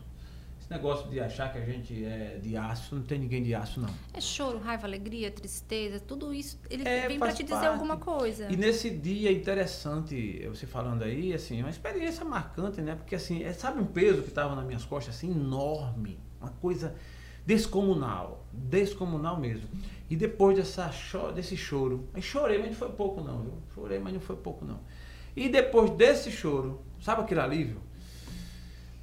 Esse 0.59 0.69
negócio 0.69 1.09
de 1.09 1.21
achar 1.21 1.53
que 1.53 1.57
a 1.57 1.63
gente 1.63 2.03
é 2.03 2.37
de 2.43 2.57
aço, 2.57 2.95
não 2.95 3.03
tem 3.03 3.17
ninguém 3.17 3.41
de 3.41 3.55
aço, 3.55 3.79
não. 3.79 3.87
É 4.13 4.19
choro, 4.19 4.59
raiva, 4.59 4.85
alegria, 4.85 5.31
tristeza, 5.31 6.01
tudo 6.01 6.33
isso, 6.33 6.59
ele 6.69 6.85
é, 6.85 7.07
vem 7.07 7.17
para 7.17 7.31
te 7.31 7.43
dizer 7.43 7.55
parte. 7.55 7.67
alguma 7.67 7.95
coisa. 7.95 8.51
E 8.51 8.57
nesse 8.57 8.89
dia 8.89 9.31
interessante, 9.31 10.45
você 10.49 10.67
falando 10.67 11.03
aí, 11.03 11.33
assim, 11.33 11.61
uma 11.61 11.69
experiência 11.69 12.25
marcante, 12.25 12.81
né? 12.81 12.95
Porque 12.95 13.15
assim, 13.15 13.41
é, 13.41 13.53
sabe 13.53 13.79
um 13.79 13.85
peso 13.85 14.21
que 14.21 14.29
estava 14.29 14.53
nas 14.53 14.65
minhas 14.65 14.83
costas, 14.83 15.15
assim, 15.15 15.31
enorme. 15.31 16.19
Uma 16.41 16.51
coisa 16.51 16.93
descomunal, 17.45 18.45
descomunal 18.51 19.39
mesmo. 19.39 19.69
E 20.13 20.15
depois 20.15 20.55
dessa 20.55 20.91
desse 21.31 21.57
choro, 21.57 22.07
aí 22.13 22.21
chorei, 22.21 22.59
mas 22.59 22.67
não 22.67 22.75
foi 22.75 22.89
pouco 22.89 23.19
não, 23.19 23.41
viu? 23.41 23.53
Chorei, 23.73 23.97
mas 23.97 24.13
não 24.13 24.19
foi 24.19 24.35
pouco 24.35 24.63
não. 24.63 24.79
E 25.35 25.49
depois 25.49 25.89
desse 25.89 26.29
choro, 26.29 26.83
sabe 27.01 27.23
aquele 27.23 27.39
alívio? 27.39 27.81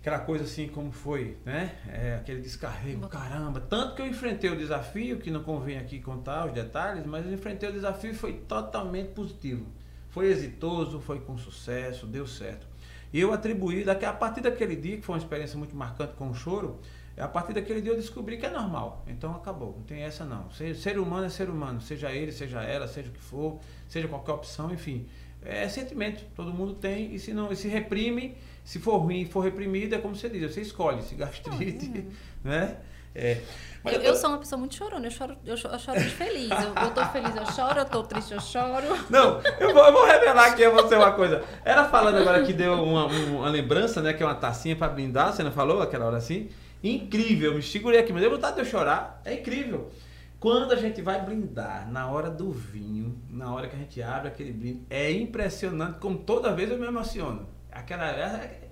Aquela 0.00 0.20
coisa 0.20 0.44
assim 0.44 0.68
como 0.68 0.92
foi, 0.92 1.36
né? 1.44 1.74
É, 1.88 2.14
aquele 2.14 2.40
descarrego, 2.40 3.08
caramba. 3.08 3.58
Tanto 3.58 3.96
que 3.96 4.02
eu 4.02 4.06
enfrentei 4.06 4.50
o 4.50 4.56
desafio, 4.56 5.18
que 5.18 5.32
não 5.32 5.42
convém 5.42 5.78
aqui 5.78 5.98
contar 5.98 6.46
os 6.46 6.52
detalhes, 6.52 7.04
mas 7.04 7.26
eu 7.26 7.32
enfrentei 7.32 7.68
o 7.68 7.72
desafio 7.72 8.12
e 8.12 8.14
foi 8.14 8.34
totalmente 8.34 9.08
positivo. 9.08 9.66
Foi 10.10 10.28
exitoso, 10.28 11.00
foi 11.00 11.18
com 11.18 11.36
sucesso, 11.36 12.06
deu 12.06 12.24
certo. 12.24 12.68
E 13.12 13.18
eu 13.18 13.32
atribuí, 13.32 13.82
daqui, 13.82 14.04
a 14.04 14.12
partir 14.12 14.42
daquele 14.42 14.76
dia, 14.76 14.96
que 14.96 15.02
foi 15.02 15.16
uma 15.16 15.20
experiência 15.20 15.58
muito 15.58 15.74
marcante 15.74 16.14
com 16.14 16.30
o 16.30 16.34
choro, 16.34 16.78
a 17.20 17.28
partir 17.28 17.52
daquele 17.52 17.80
dia 17.80 17.92
eu 17.92 17.96
descobri 17.96 18.38
que 18.38 18.46
é 18.46 18.50
normal. 18.50 19.04
Então 19.06 19.34
acabou, 19.34 19.74
não 19.76 19.84
tem 19.84 20.02
essa 20.02 20.24
não. 20.24 20.50
Ser, 20.50 20.74
ser 20.74 20.98
humano 20.98 21.26
é 21.26 21.28
ser 21.28 21.48
humano, 21.48 21.80
seja 21.80 22.10
ele, 22.10 22.32
seja 22.32 22.62
ela, 22.62 22.88
seja 22.88 23.08
o 23.08 23.12
que 23.12 23.20
for, 23.20 23.58
seja 23.88 24.08
qualquer 24.08 24.32
opção, 24.32 24.72
enfim. 24.72 25.06
É 25.42 25.68
sentimento, 25.68 26.24
todo 26.34 26.52
mundo 26.52 26.74
tem, 26.74 27.14
e 27.14 27.18
se 27.18 27.32
não 27.32 27.54
se 27.54 27.66
reprime, 27.66 28.36
se 28.64 28.78
for 28.78 28.98
ruim, 28.98 29.24
for 29.24 29.40
reprimido, 29.40 29.94
é 29.94 29.98
como 29.98 30.14
você 30.14 30.28
diz, 30.28 30.52
você 30.52 30.60
escolhe, 30.60 31.02
se 31.02 31.14
gastrite, 31.14 32.06
né? 32.44 32.76
É. 33.14 33.40
Eu, 33.84 33.92
eu, 33.92 34.00
eu, 34.02 34.14
sou 34.14 34.30
uma 34.30 34.38
pessoa 34.38 34.58
muito 34.58 34.74
chorona, 34.74 35.06
eu 35.06 35.10
choro, 35.10 35.36
eu 35.44 35.56
choro, 35.56 35.74
eu 35.74 35.78
choro 35.78 35.98
de 35.98 36.10
feliz. 36.10 36.50
Eu, 36.50 36.82
eu 36.82 36.90
tô 36.94 37.04
feliz, 37.06 37.34
eu 37.34 37.46
choro, 37.46 37.80
eu 37.80 37.84
tô 37.84 38.02
triste, 38.04 38.32
eu 38.32 38.40
choro. 38.40 38.86
Não, 39.08 39.40
eu 39.58 39.72
vou, 39.74 39.84
eu 39.84 39.92
vou 39.92 40.06
revelar 40.06 40.46
aqui 40.46 40.64
a 40.64 40.70
você 40.70 40.94
uma 40.94 41.12
coisa. 41.12 41.42
Era 41.64 41.88
falando 41.88 42.18
agora 42.18 42.44
que 42.44 42.52
deu 42.52 42.74
uma, 42.74 43.06
uma 43.06 43.48
lembrança, 43.48 44.00
né? 44.00 44.12
Que 44.12 44.22
é 44.22 44.26
uma 44.26 44.34
tacinha 44.34 44.76
para 44.76 44.92
brindar, 44.92 45.32
você 45.32 45.42
não 45.42 45.50
falou 45.50 45.82
aquela 45.82 46.06
hora 46.06 46.18
assim? 46.18 46.50
Incrível, 46.82 47.54
me 47.54 47.62
segurei 47.62 48.00
aqui, 48.00 48.12
mas 48.12 48.22
deu 48.22 48.30
vontade 48.30 48.54
de 48.54 48.60
eu 48.62 48.64
chorar. 48.64 49.20
É 49.24 49.34
incrível. 49.34 49.90
Quando 50.38 50.72
a 50.72 50.76
gente 50.76 51.02
vai 51.02 51.22
brindar, 51.22 51.90
na 51.90 52.10
hora 52.10 52.30
do 52.30 52.50
vinho, 52.50 53.20
na 53.28 53.52
hora 53.52 53.68
que 53.68 53.76
a 53.76 53.78
gente 53.78 54.02
abre 54.02 54.28
aquele 54.28 54.52
brinde, 54.52 54.82
é 54.88 55.12
impressionante 55.12 55.98
como 55.98 56.18
toda 56.18 56.54
vez 56.54 56.70
eu 56.70 56.78
me 56.78 56.86
emociono. 56.86 57.46
Aquela. 57.70 58.10
É, 58.10 58.70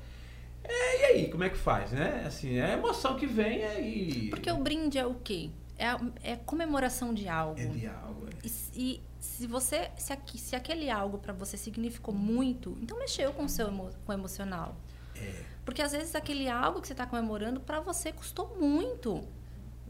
é, 0.65 1.01
e 1.01 1.05
aí, 1.05 1.31
como 1.31 1.45
é 1.45 1.51
que 1.51 1.59
faz, 1.59 1.93
né? 1.93 2.25
Assim, 2.27 2.57
é 2.57 2.65
a 2.65 2.73
emoção 2.73 3.17
que 3.17 3.27
vem 3.27 3.65
aí. 3.65 4.31
Porque 4.31 4.51
o 4.51 4.57
brinde 4.57 4.99
é 4.99 5.07
o 5.07 5.15
quê? 5.15 5.51
É, 5.77 5.89
a, 5.89 6.01
é 6.23 6.37
comemoração 6.37 7.13
de 7.13 7.29
algo. 7.29 7.61
É 7.61 7.67
de 7.67 7.87
algo. 7.87 8.27
É. 8.29 8.47
E, 8.47 8.51
e, 8.75 9.03
se 9.21 9.47
você. 9.47 9.91
Se, 9.99 10.11
aqui, 10.11 10.39
se 10.39 10.57
aquele 10.57 10.91
algo 10.91 11.19
para 11.19 11.35
você 11.35 11.59
significou 11.59 12.15
muito, 12.15 12.79
então 12.81 12.99
mexeu 12.99 13.31
com 13.33 13.45
o 13.45 13.49
seu 13.49 13.69
emo, 13.69 13.91
com 14.07 14.13
o 14.13 14.15
emocional. 14.15 14.75
É. 15.21 15.45
Porque 15.65 15.83
às 15.83 15.93
vezes 15.93 16.15
aquele 16.15 16.49
algo 16.49 16.81
que 16.81 16.87
você 16.87 16.95
está 16.95 17.07
comemorando 17.07 17.61
para 17.61 17.81
você 17.81 18.11
custou 18.13 18.57
muito, 18.59 19.23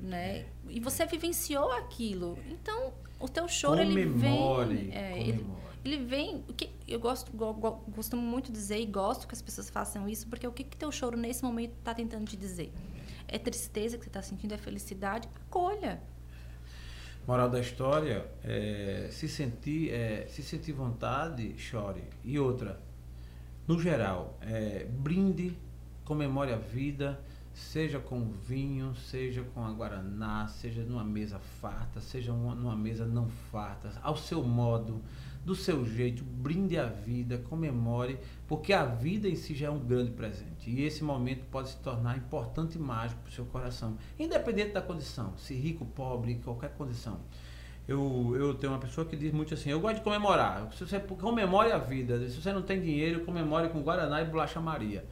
né? 0.01 0.47
E 0.69 0.81
você 0.81 1.07
vivenciou 1.07 1.71
aquilo. 1.73 2.37
Então, 2.51 2.93
o 3.21 3.29
teu 3.29 3.49
choro 3.49 3.79
comemore, 3.79 4.01
ele 4.73 4.85
vem, 4.85 4.93
é, 4.93 5.19
ele, 5.21 5.47
ele, 5.85 5.97
vem, 6.05 6.45
o 6.49 6.53
que 6.53 6.71
eu 6.87 6.99
gosto 6.99 7.31
gosto 7.33 8.17
muito 8.17 8.47
de 8.47 8.53
dizer 8.53 8.81
e 8.81 8.87
gosto 8.87 9.27
que 9.27 9.35
as 9.35 9.43
pessoas 9.43 9.71
façam 9.71 10.09
isso, 10.09 10.27
porque 10.29 10.47
o 10.47 10.53
que 10.53 10.65
que 10.65 10.77
teu 10.77 10.91
choro 10.91 11.17
nesse 11.17 11.43
momento 11.43 11.75
está 11.79 11.95
tentando 11.95 12.25
te 12.27 12.37
dizer? 12.37 12.73
É 13.27 13.39
tristeza 13.39 13.99
que 13.99 14.05
você 14.05 14.11
está 14.11 14.23
sentindo, 14.23 14.55
é 14.55 14.59
felicidade, 14.59 15.29
acolha. 15.47 16.01
Moral 17.27 17.51
da 17.51 17.61
história, 17.61 18.27
é, 18.43 19.09
se 19.13 19.29
sentir, 19.29 19.93
é, 19.93 20.27
se 20.29 20.43
sentir 20.43 20.73
vontade, 20.73 21.59
chore. 21.59 22.03
E 22.25 22.39
outra, 22.39 22.81
no 23.69 23.79
geral, 23.79 24.39
é, 24.41 24.87
brinde 24.91 25.55
comemore 26.03 26.55
a 26.55 26.57
vida, 26.57 27.21
seja 27.53 27.99
com 27.99 28.31
vinho, 28.31 28.95
seja 28.95 29.43
com 29.43 29.63
a 29.63 29.71
guaraná, 29.71 30.49
seja 30.49 30.83
numa 30.83 31.05
mesa 31.05 31.39
farta, 31.39 32.01
seja 32.01 32.33
numa 32.33 32.75
mesa 32.75 33.05
não 33.05 33.29
farta, 33.29 33.93
ao 34.03 34.17
seu 34.17 34.43
modo, 34.43 35.03
do 35.45 35.55
seu 35.55 35.85
jeito, 35.85 36.25
brinde 36.25 36.79
a 36.79 36.87
vida, 36.87 37.37
comemore, 37.37 38.19
porque 38.47 38.73
a 38.73 38.87
vida 38.87 39.29
em 39.29 39.37
si 39.37 39.55
já 39.55 39.67
é 39.67 39.71
um 39.71 39.79
grande 39.79 40.13
presente. 40.13 40.71
E 40.71 40.83
esse 40.83 41.05
momento 41.05 41.45
pode 41.51 41.69
se 41.69 41.77
tornar 41.77 42.17
importante 42.17 42.77
e 42.77 42.81
mágico 42.81 43.21
para 43.21 43.31
o 43.31 43.35
seu 43.35 43.45
coração, 43.45 43.99
independente 44.19 44.73
da 44.73 44.81
condição, 44.81 45.37
se 45.37 45.55
rico, 45.55 45.85
pobre, 45.85 46.37
qualquer 46.37 46.71
condição. 46.71 47.21
Eu, 47.89 48.37
eu 48.39 48.53
tenho 48.53 48.75
uma 48.75 48.79
pessoa 48.79 49.07
que 49.07 49.17
diz 49.17 49.33
muito 49.33 49.55
assim, 49.55 49.71
eu 49.71 49.81
gosto 49.81 49.97
de 49.97 50.03
comemorar. 50.03 50.69
Se 50.77 50.85
você 50.85 51.01
comemore 51.01 51.73
a 51.73 51.79
vida, 51.79 52.19
se 52.29 52.39
você 52.39 52.53
não 52.53 52.61
tem 52.61 52.79
dinheiro, 52.83 53.25
comemore 53.25 53.71
com 53.71 53.81
Guaraná 53.81 54.21
e 54.21 54.27
Bolacha 54.27 54.61
Maria. 54.61 55.07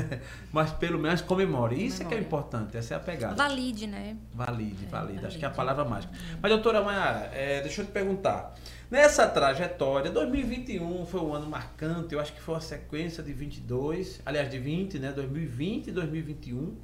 Mas 0.52 0.70
pelo 0.72 0.98
menos 0.98 1.22
comemore. 1.22 1.82
Isso 1.82 2.02
é 2.02 2.04
que 2.04 2.14
é 2.14 2.18
importante, 2.18 2.76
essa 2.76 2.92
é 2.92 2.96
a 2.98 3.00
pegada. 3.00 3.34
Valide, 3.34 3.86
né? 3.86 4.18
Valide, 4.34 4.84
é, 4.84 4.88
valide. 4.88 5.24
Acho 5.24 5.38
que 5.38 5.44
é 5.44 5.48
a 5.48 5.50
palavra 5.50 5.86
mágica. 5.86 6.12
Mas, 6.42 6.52
doutora 6.52 6.82
Mayara, 6.82 7.30
é, 7.32 7.62
deixa 7.62 7.80
eu 7.80 7.86
te 7.86 7.92
perguntar. 7.92 8.54
Nessa 8.90 9.26
trajetória, 9.26 10.10
2021 10.10 11.06
foi 11.06 11.20
um 11.22 11.32
ano 11.32 11.46
marcante, 11.46 12.14
eu 12.14 12.20
acho 12.20 12.34
que 12.34 12.40
foi 12.42 12.56
uma 12.56 12.60
sequência 12.60 13.22
de 13.22 13.32
22, 13.32 14.20
aliás, 14.26 14.50
de 14.50 14.58
20, 14.58 14.98
né? 14.98 15.12
2020 15.12 15.88
e 15.88 15.92
2021. 15.92 16.76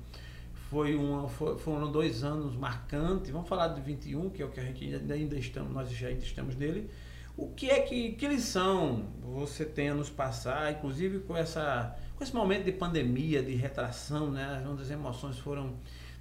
Foi 0.75 0.99
foi, 1.29 1.57
foram 1.57 1.93
dois 1.93 2.25
anos 2.25 2.57
marcantes. 2.57 3.31
Vamos 3.31 3.49
falar 3.49 3.69
de 3.69 3.81
21, 3.81 4.29
que 4.31 4.43
é 4.43 4.45
o 4.45 4.49
que 4.49 4.59
a 4.59 4.65
gente 4.65 4.85
ainda, 4.93 5.39
estamos, 5.39 5.73
nós 5.73 5.89
já 5.89 6.09
ainda 6.09 6.25
estamos 6.25 6.57
nele. 6.57 6.91
O 7.37 7.47
que 7.51 7.71
é 7.71 7.79
que, 7.79 8.11
que 8.15 8.27
lição 8.27 9.07
você 9.23 9.65
tem 9.65 9.91
a 9.91 9.95
nos 9.95 10.11
passar, 10.11 10.73
inclusive 10.73 11.21
com 11.21 11.37
essa 11.37 11.97
com 12.17 12.25
esse 12.25 12.35
momento 12.35 12.65
de 12.65 12.73
pandemia, 12.73 13.41
de 13.41 13.55
retração, 13.55 14.33
né, 14.33 14.65
onde 14.69 14.83
as 14.83 14.91
emoções 14.91 15.39
foram 15.39 15.75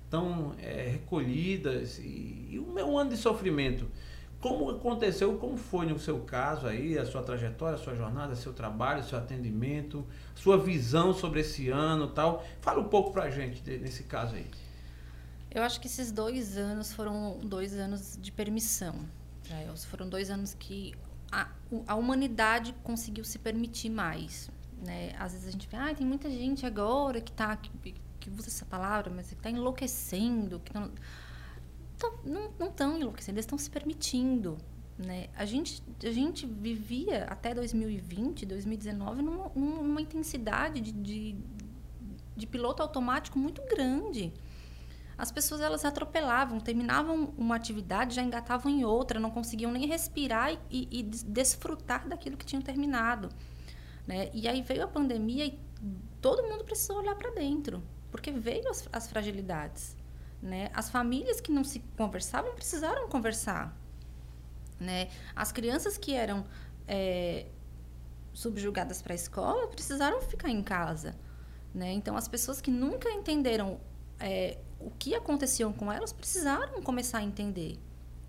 tão 0.08 0.54
é, 0.60 0.88
recolhidas 0.88 1.98
e, 1.98 2.50
e 2.52 2.60
um 2.60 2.96
ano 2.96 3.10
de 3.10 3.18
sofrimento. 3.18 3.88
Como 4.44 4.70
aconteceu, 4.70 5.38
como 5.38 5.56
foi 5.56 5.86
no 5.86 5.98
seu 5.98 6.20
caso 6.20 6.68
aí, 6.68 6.98
a 6.98 7.06
sua 7.06 7.24
trajetória, 7.24 7.76
a 7.76 7.82
sua 7.82 7.96
jornada, 7.96 8.36
seu 8.36 8.52
trabalho, 8.52 9.02
seu 9.02 9.18
atendimento, 9.18 10.06
sua 10.36 10.58
visão 10.58 11.14
sobre 11.14 11.40
esse 11.40 11.70
ano 11.70 12.10
tal. 12.10 12.46
Fala 12.60 12.82
um 12.82 12.90
pouco 12.90 13.14
pra 13.14 13.30
gente 13.30 13.64
nesse 13.78 14.04
caso 14.04 14.36
aí. 14.36 14.46
Eu 15.50 15.64
acho 15.64 15.80
que 15.80 15.88
esses 15.88 16.12
dois 16.12 16.58
anos 16.58 16.92
foram 16.92 17.40
dois 17.42 17.74
anos 17.74 18.20
de 18.22 18.34
permissão. 18.34 18.94
Né? 19.50 19.74
Foram 19.90 20.10
dois 20.10 20.30
anos 20.30 20.54
que 20.54 20.94
a, 21.32 21.48
a 21.88 21.96
humanidade 21.96 22.76
conseguiu 22.84 23.24
se 23.24 23.40
permitir 23.40 23.90
mais. 23.90 24.52
Né? 24.86 25.14
Às 25.18 25.32
vezes 25.32 25.48
a 25.48 25.52
gente 25.52 25.70
vê, 25.70 25.78
ah, 25.78 25.96
tem 25.96 26.06
muita 26.06 26.30
gente 26.30 26.66
agora 26.66 27.22
que 27.22 27.32
tá 27.32 27.56
que, 27.56 27.96
que 28.20 28.30
usa 28.30 28.50
essa 28.50 28.66
palavra, 28.66 29.10
mas 29.16 29.28
que 29.28 29.36
está 29.36 29.50
enlouquecendo, 29.50 30.60
que 30.60 30.74
tão, 30.74 30.92
tão, 32.12 32.50
não 32.60 32.68
estão 32.68 32.98
enlouquecendo, 32.98 33.38
eles 33.38 33.46
estão 33.46 33.58
se 33.58 33.70
permitindo. 33.70 34.58
Né? 34.98 35.28
A, 35.36 35.46
gente, 35.46 35.82
a 36.04 36.12
gente 36.12 36.46
vivia 36.46 37.26
até 37.26 37.54
2020, 37.54 38.46
2019 38.46 39.22
numa, 39.22 39.50
numa 39.56 40.02
intensidade 40.02 40.82
de, 40.82 40.92
de, 40.92 41.36
de 42.36 42.48
piloto 42.48 42.82
automático 42.82 43.40
muito 43.40 43.62
grande. 43.64 44.34
As 45.18 45.32
pessoas 45.32 45.62
elas 45.62 45.86
atropelavam, 45.86 46.60
terminavam 46.60 47.34
uma 47.38 47.56
atividade, 47.56 48.16
já 48.16 48.22
engatavam 48.22 48.72
em 48.72 48.84
outra, 48.84 49.20
não 49.20 49.30
conseguiam 49.30 49.72
nem 49.72 49.88
respirar 49.88 50.54
e, 50.70 50.88
e 50.92 51.04
desfrutar 51.04 52.08
daquilo 52.08 52.36
que 52.36 52.46
tinham 52.46 52.62
terminado. 52.62 53.30
Né? 54.08 54.30
E 54.34 54.48
aí 54.48 54.62
veio 54.62 54.84
a 54.84 54.88
pandemia 54.88 55.46
e 55.46 55.60
todo 56.20 56.44
mundo 56.44 56.64
precisou 56.64 56.98
olhar 56.98 57.16
para 57.16 57.32
dentro, 57.32 57.84
porque 58.12 58.32
veio 58.32 58.68
as, 58.70 58.88
as 58.92 59.08
fragilidades. 59.08 59.96
Né? 60.44 60.70
As 60.74 60.90
famílias 60.90 61.40
que 61.40 61.52
não 61.52 61.64
se 61.64 61.80
conversavam 61.96 62.54
precisaram 62.54 63.08
conversar. 63.08 63.74
Né? 64.80 65.10
As 65.34 65.54
crianças 65.54 65.98
que 65.98 66.14
eram 66.14 66.46
é, 66.86 67.48
subjugadas 68.34 69.02
para 69.02 69.14
a 69.14 69.16
escola 69.16 69.68
precisaram 69.70 70.22
ficar 70.22 70.50
em 70.50 70.62
casa. 70.62 71.16
Né? 71.74 71.94
Então, 71.94 72.18
as 72.18 72.28
pessoas 72.28 72.60
que 72.60 72.70
nunca 72.70 73.10
entenderam 73.10 73.80
é, 74.20 74.58
o 74.80 74.92
que 74.92 75.16
aconteceu 75.16 75.72
com 75.72 75.90
elas 75.90 76.12
precisaram 76.12 76.82
começar 76.82 77.20
a 77.20 77.24
entender. 77.24 77.80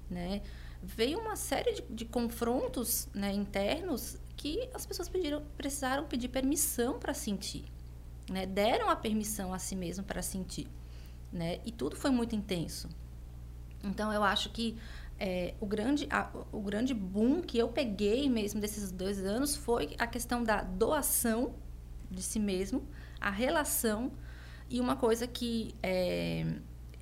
Né? 0.08 0.40
veio 0.84 1.18
uma 1.18 1.34
série 1.34 1.72
de, 1.72 1.82
de 1.82 2.04
confrontos 2.04 3.08
né, 3.14 3.32
internos 3.32 4.18
que 4.36 4.68
as 4.74 4.84
pessoas 4.84 5.08
pediram, 5.08 5.42
precisaram 5.56 6.04
pedir 6.04 6.28
permissão 6.28 6.98
para 6.98 7.14
sentir. 7.14 7.64
Né? 8.30 8.46
Deram 8.46 8.90
a 8.90 8.96
permissão 8.96 9.54
a 9.54 9.58
si 9.58 9.74
mesmo 9.74 10.04
para 10.04 10.22
sentir. 10.22 10.68
Né? 11.34 11.58
E 11.64 11.72
tudo 11.72 11.96
foi 11.96 12.12
muito 12.12 12.36
intenso. 12.36 12.88
Então, 13.82 14.12
eu 14.12 14.22
acho 14.22 14.50
que 14.50 14.78
é, 15.18 15.54
o, 15.60 15.66
grande, 15.66 16.06
a, 16.08 16.30
o 16.52 16.60
grande 16.60 16.94
boom 16.94 17.42
que 17.42 17.58
eu 17.58 17.68
peguei 17.68 18.30
mesmo 18.30 18.60
desses 18.60 18.92
dois 18.92 19.18
anos 19.24 19.56
foi 19.56 19.96
a 19.98 20.06
questão 20.06 20.44
da 20.44 20.62
doação 20.62 21.56
de 22.08 22.22
si 22.22 22.38
mesmo, 22.38 22.86
a 23.20 23.30
relação 23.30 24.12
e 24.70 24.80
uma 24.80 24.94
coisa 24.94 25.26
que 25.26 25.74
é, 25.82 26.46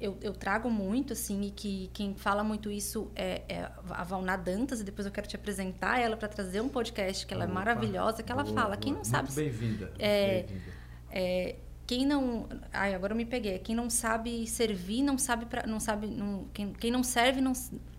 eu, 0.01 0.17
eu, 0.21 0.33
trago 0.33 0.71
muito, 0.71 1.13
assim, 1.13 1.43
e 1.43 1.51
que 1.51 1.91
quem 1.93 2.15
fala 2.15 2.43
muito 2.43 2.71
isso 2.71 3.11
é, 3.15 3.43
é 3.49 3.71
a 3.91 4.03
Valna 4.03 4.37
Dantas, 4.37 4.81
e 4.81 4.85
depois 4.85 5.07
eu 5.07 5.13
quero 5.13 5.29
te 5.29 5.37
apresentar 5.37 6.01
ela 6.01 6.17
para 6.17 6.29
trazer 6.29 6.61
um 6.61 6.69
podcast 6.69 7.27
que 7.27 7.35
ela 7.35 7.45
Opa, 7.45 7.53
é 7.53 7.55
maravilhosa, 7.55 8.23
que 8.23 8.33
ela 8.33 8.45
fala, 8.45 8.77
quem 8.77 8.95
não 8.95 9.05
sabe... 9.05 9.31
bem-vinda. 9.33 9.93
É, 9.99 10.43
bem 10.43 10.63
é, 11.11 11.57
quem 11.87 12.07
não... 12.07 12.49
Ai, 12.73 12.95
agora 12.95 13.13
eu 13.13 13.17
me 13.17 13.25
peguei. 13.25 13.59
Quem 13.59 13.75
não 13.75 13.91
sabe 13.91 14.47
servir, 14.47 15.03
não 15.03 15.19
sabe... 15.19 15.47
Pra, 15.47 15.67
não 15.67 15.81
sabe 15.81 16.07
não, 16.07 16.47
quem, 16.53 16.73
quem 16.73 16.91
não 16.91 17.03
serve, 17.03 17.41
não... 17.41 17.53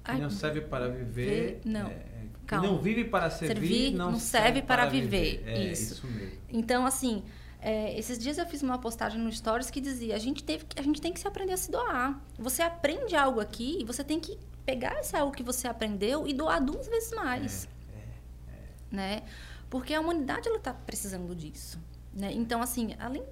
Ai, 0.03 0.15
quem 0.15 0.23
não 0.23 0.29
serve 0.29 0.61
para 0.61 0.89
viver... 0.89 1.61
não. 1.65 1.87
É, 1.87 2.05
quem 2.47 2.57
não 2.59 2.77
vive 2.77 3.05
para 3.05 3.29
servir, 3.29 3.55
servir 3.55 3.91
não, 3.93 4.11
não 4.11 4.19
serve, 4.19 4.47
serve 4.47 4.61
para, 4.61 4.83
para 4.83 4.91
viver. 4.91 5.37
viver. 5.37 5.49
É, 5.49 5.71
isso. 5.71 5.93
isso 5.93 6.07
mesmo. 6.07 6.37
Então, 6.49 6.85
assim... 6.85 7.23
É, 7.65 7.97
esses 7.97 8.19
dias 8.19 8.37
eu 8.37 8.45
fiz 8.45 8.61
uma 8.61 8.77
postagem 8.77 9.17
no 9.21 9.31
Stories 9.31 9.71
que 9.71 9.79
dizia: 9.79 10.17
a 10.17 10.19
gente, 10.19 10.43
teve, 10.43 10.65
a 10.75 10.81
gente 10.81 10.99
tem 10.99 11.13
que 11.13 11.19
se 11.21 11.25
aprender 11.25 11.53
a 11.53 11.57
se 11.57 11.71
doar. 11.71 12.21
Você 12.37 12.61
aprende 12.61 13.15
algo 13.15 13.39
aqui 13.39 13.77
e 13.79 13.85
você 13.85 14.03
tem 14.03 14.19
que 14.19 14.37
pegar 14.65 14.99
esse 14.99 15.15
algo 15.15 15.31
que 15.31 15.43
você 15.43 15.65
aprendeu 15.65 16.27
e 16.27 16.33
doar 16.33 16.61
duas 16.61 16.87
vezes 16.87 17.13
mais. 17.13 17.69
É, 17.93 17.97
é, 17.97 18.53
é. 18.53 18.95
né? 18.95 19.23
Porque 19.69 19.93
a 19.93 20.01
humanidade 20.01 20.47
ela 20.47 20.57
está 20.57 20.73
precisando 20.73 21.33
disso. 21.33 21.79
Né? 22.13 22.31
Então, 22.33 22.61
assim, 22.61 22.95
além, 22.99 23.23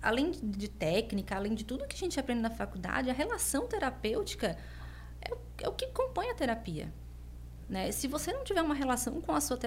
além 0.00 0.30
de 0.30 0.68
técnica, 0.68 1.36
além 1.36 1.54
de 1.54 1.64
tudo 1.64 1.86
que 1.86 1.96
a 1.96 1.98
gente 1.98 2.18
aprende 2.18 2.40
na 2.40 2.50
faculdade, 2.50 3.10
a 3.10 3.12
relação 3.12 3.66
terapêutica 3.66 4.56
é 5.20 5.32
o, 5.32 5.38
é 5.62 5.68
o 5.68 5.72
que 5.72 5.86
compõe 5.88 6.30
a 6.30 6.34
terapia. 6.34 6.92
Né? 7.68 7.92
Se 7.92 8.08
você 8.08 8.32
não 8.32 8.44
tiver 8.44 8.62
uma 8.62 8.74
relação 8.74 9.20
com 9.20 9.32
a 9.32 9.40
sua, 9.40 9.58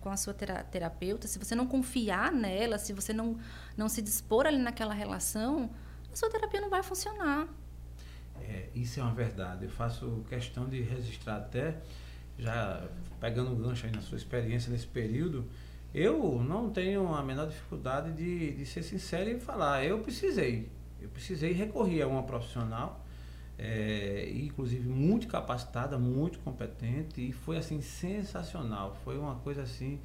com 0.00 0.10
a 0.10 0.16
sua 0.16 0.34
terapeuta, 0.34 1.26
se 1.26 1.38
você 1.38 1.54
não 1.54 1.66
confiar 1.66 2.30
nela, 2.30 2.78
se 2.78 2.92
você 2.92 3.12
não, 3.12 3.38
não 3.76 3.88
se 3.88 4.02
dispor 4.02 4.46
ali 4.46 4.58
naquela 4.58 4.92
relação, 4.92 5.70
a 6.12 6.16
sua 6.16 6.28
terapia 6.28 6.60
não 6.60 6.68
vai 6.68 6.82
funcionar. 6.82 7.48
É, 8.42 8.68
isso 8.74 9.00
é 9.00 9.02
uma 9.02 9.14
verdade. 9.14 9.64
Eu 9.64 9.70
faço 9.70 10.24
questão 10.28 10.68
de 10.68 10.82
registrar 10.82 11.36
até, 11.36 11.80
já 12.38 12.86
pegando 13.18 13.50
um 13.52 13.56
gancho 13.56 13.86
aí 13.86 13.92
na 13.92 14.02
sua 14.02 14.18
experiência 14.18 14.70
nesse 14.70 14.86
período, 14.86 15.48
eu 15.94 16.42
não 16.42 16.70
tenho 16.70 17.12
a 17.14 17.22
menor 17.22 17.48
dificuldade 17.48 18.12
de, 18.12 18.52
de 18.52 18.66
ser 18.66 18.82
sincero 18.82 19.30
e 19.30 19.40
falar, 19.40 19.84
eu 19.84 19.98
precisei. 20.00 20.68
Eu 21.00 21.08
precisei 21.08 21.52
recorrer 21.52 22.02
a 22.02 22.06
uma 22.06 22.22
profissional 22.22 23.04
é, 23.62 24.30
inclusive 24.34 24.88
muito 24.88 25.28
capacitada, 25.28 25.98
muito 25.98 26.38
competente 26.38 27.20
e 27.20 27.30
foi 27.30 27.58
assim 27.58 27.82
sensacional. 27.82 28.96
Foi 29.04 29.18
uma 29.18 29.34
coisa 29.36 29.62
assim, 29.62 30.00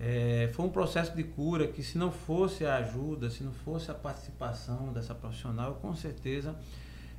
é, 0.00 0.50
foi 0.54 0.64
um 0.64 0.70
processo 0.70 1.14
de 1.14 1.22
cura 1.22 1.68
que 1.68 1.82
se 1.82 1.98
não 1.98 2.10
fosse 2.10 2.64
a 2.64 2.76
ajuda, 2.76 3.28
se 3.28 3.44
não 3.44 3.52
fosse 3.52 3.90
a 3.90 3.94
participação 3.94 4.94
dessa 4.94 5.14
profissional, 5.14 5.74
com 5.74 5.94
certeza 5.94 6.56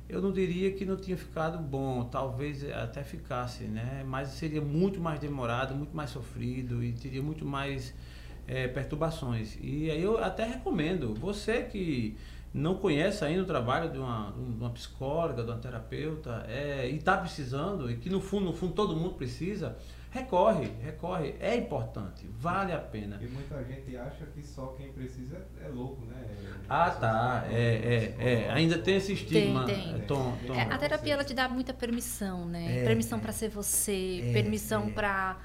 eu 0.08 0.22
não 0.22 0.32
diria 0.32 0.72
que 0.72 0.84
não 0.84 0.96
tinha 0.96 1.16
ficado 1.16 1.58
bom, 1.58 2.04
talvez 2.04 2.68
até 2.70 3.04
ficasse, 3.04 3.64
né? 3.64 4.02
Mas 4.06 4.28
seria 4.28 4.60
muito 4.60 5.00
mais 5.00 5.20
demorado, 5.20 5.74
muito 5.74 5.94
mais 5.94 6.10
sofrido 6.10 6.82
e 6.82 6.92
teria 6.92 7.22
muito 7.22 7.44
mais 7.44 7.94
é, 8.46 8.66
perturbações. 8.66 9.58
E 9.60 9.90
aí 9.90 10.02
eu 10.02 10.22
até 10.22 10.44
recomendo, 10.44 11.14
você 11.14 11.62
que 11.62 12.16
não 12.54 12.76
conhece 12.76 13.22
ainda 13.22 13.42
o 13.42 13.46
trabalho 13.46 13.90
de 13.92 13.98
uma, 13.98 14.30
uma 14.30 14.70
psicóloga, 14.70 15.42
de 15.42 15.50
uma 15.50 15.58
terapeuta, 15.58 16.44
é, 16.48 16.88
e 16.88 16.96
está 16.96 17.18
precisando, 17.18 17.90
e 17.90 17.96
que 17.96 18.08
no 18.08 18.20
fundo, 18.20 18.46
no 18.46 18.52
fundo 18.54 18.72
todo 18.72 18.96
mundo 18.96 19.14
precisa, 19.14 19.76
recorre, 20.10 20.70
recorre. 20.82 21.34
É 21.40 21.56
importante, 21.56 22.28
vale 22.38 22.72
a 22.72 22.78
pena. 22.78 23.18
E 23.20 23.26
muita 23.26 23.62
gente 23.64 23.96
acha 23.96 24.26
que 24.26 24.42
só 24.42 24.68
quem 24.76 24.92
precisa 24.92 25.36
é, 25.60 25.66
é 25.66 25.68
louco, 25.68 26.04
né? 26.06 26.16
É, 26.28 26.48
ah, 26.68 26.90
tá. 26.90 27.46
É, 27.50 28.14
é, 28.18 28.32
é, 28.32 28.50
ainda 28.50 28.78
tem 28.78 28.96
esse 28.96 29.12
estigma. 29.12 29.64
Tem, 29.64 29.94
tem. 29.94 30.00
Tom, 30.02 30.36
Tom. 30.46 30.54
É, 30.54 30.62
a 30.62 30.78
terapia 30.78 31.14
ela 31.14 31.24
te 31.24 31.34
dá 31.34 31.48
muita 31.48 31.72
permissão, 31.72 32.46
né? 32.46 32.84
permissão 32.84 33.18
para 33.18 33.32
ser 33.32 33.48
você, 33.48 34.30
permissão 34.32 34.90
para 34.90 35.38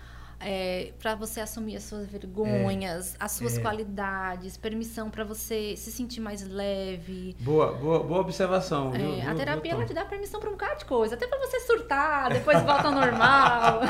é, 0.44 0.91
para 1.00 1.16
você 1.16 1.39
assumir 1.39 1.76
as 1.76 1.84
suas 1.84 2.08
vergonhas, 2.08 3.16
é, 3.16 3.18
as 3.20 3.32
suas 3.34 3.58
é. 3.58 3.62
qualidades, 3.62 4.58
permissão 4.58 5.10
para 5.10 5.24
você 5.24 5.76
se 5.76 5.91
sentir 5.91 6.20
mais 6.20 6.48
leve. 6.48 7.36
Boa, 7.39 7.74
boa, 7.74 8.00
boa 8.04 8.22
observação. 8.22 8.91
Viu, 8.91 9.22
a 9.30 9.34
terapia 9.36 9.72
ela 9.72 9.86
te 9.86 9.94
dá 9.94 10.06
permissão 10.06 10.39
para 10.39 10.50
um 10.50 10.54
bocado 10.54 10.80
de 10.80 10.86
coisa, 10.86 11.16
até 11.16 11.28
para 11.28 11.39
você 11.39 11.60
surtar, 11.62 12.32
depois 12.32 12.62
volta 12.62 12.88
ao 12.88 12.94
normal. 12.94 13.82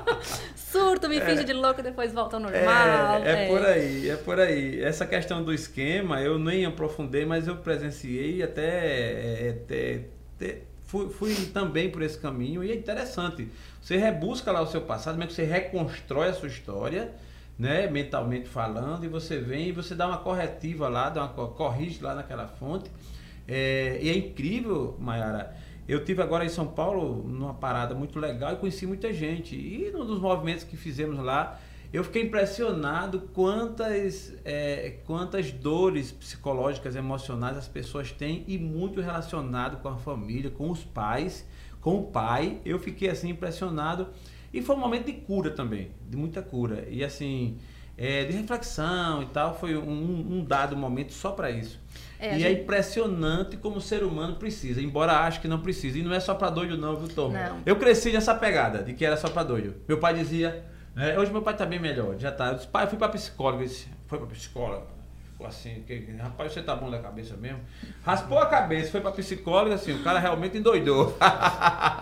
Surto, 0.54 1.08
me 1.08 1.18
é. 1.18 1.20
finge 1.20 1.44
de 1.44 1.52
louco, 1.52 1.82
depois 1.82 2.12
volta 2.12 2.36
ao 2.36 2.42
normal. 2.42 3.22
É, 3.24 3.44
é, 3.44 3.48
por 3.48 3.64
aí, 3.64 4.10
é 4.10 4.16
por 4.16 4.40
aí. 4.40 4.80
Essa 4.82 5.04
questão 5.04 5.42
do 5.42 5.52
esquema, 5.52 6.20
eu 6.20 6.38
nem 6.38 6.64
aprofundei, 6.64 7.26
mas 7.26 7.48
eu 7.48 7.56
presenciei 7.56 8.42
até, 8.42 9.50
até, 9.50 10.04
até 10.36 10.69
fui, 10.90 11.08
fui 11.08 11.34
também 11.46 11.88
por 11.88 12.02
esse 12.02 12.18
caminho 12.18 12.64
e 12.64 12.72
é 12.72 12.74
interessante. 12.74 13.48
Você 13.80 13.96
rebusca 13.96 14.50
lá 14.50 14.60
o 14.60 14.66
seu 14.66 14.80
passado, 14.80 15.16
mesmo 15.16 15.28
que 15.28 15.34
você 15.34 15.44
reconstrói 15.44 16.28
a 16.28 16.32
sua 16.34 16.48
história, 16.48 17.12
né, 17.56 17.86
mentalmente 17.86 18.48
falando, 18.48 19.04
e 19.04 19.08
você 19.08 19.38
vem 19.38 19.68
e 19.68 19.72
você 19.72 19.94
dá 19.94 20.08
uma 20.08 20.18
corretiva 20.18 20.88
lá, 20.88 21.08
dá 21.08 21.24
uma, 21.24 21.48
corrige 21.48 22.02
lá 22.02 22.14
naquela 22.14 22.48
fonte. 22.48 22.90
É, 23.46 23.98
e 24.02 24.10
é 24.10 24.16
incrível, 24.16 24.96
Mayara. 24.98 25.54
Eu 25.86 26.04
tive 26.04 26.22
agora 26.22 26.44
em 26.44 26.48
São 26.48 26.66
Paulo 26.66 27.22
numa 27.26 27.54
parada 27.54 27.94
muito 27.94 28.18
legal 28.18 28.52
e 28.52 28.56
conheci 28.56 28.86
muita 28.86 29.12
gente. 29.12 29.54
E 29.54 29.90
num 29.92 30.04
dos 30.04 30.20
movimentos 30.20 30.64
que 30.64 30.76
fizemos 30.76 31.18
lá, 31.18 31.60
eu 31.92 32.04
fiquei 32.04 32.22
impressionado 32.22 33.20
quantas, 33.34 34.32
é, 34.44 34.98
quantas 35.04 35.50
dores 35.50 36.12
psicológicas, 36.12 36.94
emocionais 36.94 37.56
as 37.56 37.66
pessoas 37.66 38.12
têm 38.12 38.44
e 38.46 38.56
muito 38.58 39.00
relacionado 39.00 39.78
com 39.82 39.88
a 39.88 39.96
família, 39.96 40.50
com 40.50 40.70
os 40.70 40.84
pais, 40.84 41.46
com 41.80 41.96
o 41.96 42.02
pai. 42.04 42.60
Eu 42.64 42.78
fiquei 42.78 43.10
assim 43.10 43.30
impressionado 43.30 44.08
e 44.52 44.62
foi 44.62 44.76
um 44.76 44.78
momento 44.78 45.06
de 45.06 45.14
cura 45.14 45.50
também, 45.50 45.90
de 46.08 46.16
muita 46.16 46.42
cura 46.42 46.86
e 46.88 47.02
assim 47.02 47.58
é, 47.98 48.24
de 48.24 48.36
reflexão 48.36 49.22
e 49.24 49.26
tal. 49.26 49.58
Foi 49.58 49.76
um, 49.76 50.38
um 50.38 50.44
dado 50.44 50.76
momento 50.76 51.12
só 51.12 51.32
para 51.32 51.50
isso. 51.50 51.80
É, 52.20 52.26
e 52.26 52.28
é 52.28 52.38
gente... 52.38 52.46
é 52.46 52.62
impressionante 52.62 53.56
como 53.56 53.78
o 53.78 53.80
ser 53.80 54.04
humano 54.04 54.36
precisa, 54.36 54.80
embora 54.80 55.20
ache 55.20 55.40
que 55.40 55.48
não 55.48 55.60
precisa. 55.60 55.98
E 55.98 56.02
não 56.02 56.14
é 56.14 56.20
só 56.20 56.34
para 56.34 56.50
doido, 56.50 56.78
não, 56.78 56.94
viu, 56.96 57.08
Tom? 57.08 57.30
Não. 57.30 57.62
Eu 57.66 57.74
cresci 57.76 58.12
nessa 58.12 58.34
pegada 58.34 58.84
de 58.84 58.94
que 58.94 59.04
era 59.04 59.16
só 59.16 59.28
para 59.28 59.42
doido. 59.42 59.74
Meu 59.88 59.98
pai 59.98 60.14
dizia 60.14 60.64
é, 61.00 61.18
hoje 61.18 61.32
meu 61.32 61.42
pai 61.42 61.56
tá 61.56 61.64
bem 61.64 61.78
melhor, 61.78 62.18
já 62.18 62.30
tá. 62.30 62.48
Eu 62.48 62.54
disse, 62.56 62.68
pai, 62.68 62.84
eu 62.84 62.88
fui 62.88 62.98
pra 62.98 63.08
psicóloga. 63.08 63.64
Disse, 63.64 63.88
foi 64.06 64.18
pra 64.18 64.26
psicóloga. 64.26 65.00
Ficou 65.40 65.46
assim, 65.46 65.82
que, 65.86 66.14
rapaz, 66.20 66.52
você 66.52 66.62
tá 66.62 66.76
bom 66.76 66.90
da 66.90 66.98
cabeça 66.98 67.34
mesmo? 67.34 67.60
Raspou 68.04 68.38
a 68.38 68.44
cabeça, 68.44 68.90
foi 68.90 69.00
pra 69.00 69.10
psicóloga, 69.10 69.74
assim, 69.74 69.92
o 69.92 70.04
cara 70.04 70.18
realmente 70.18 70.58
endoidou. 70.58 71.16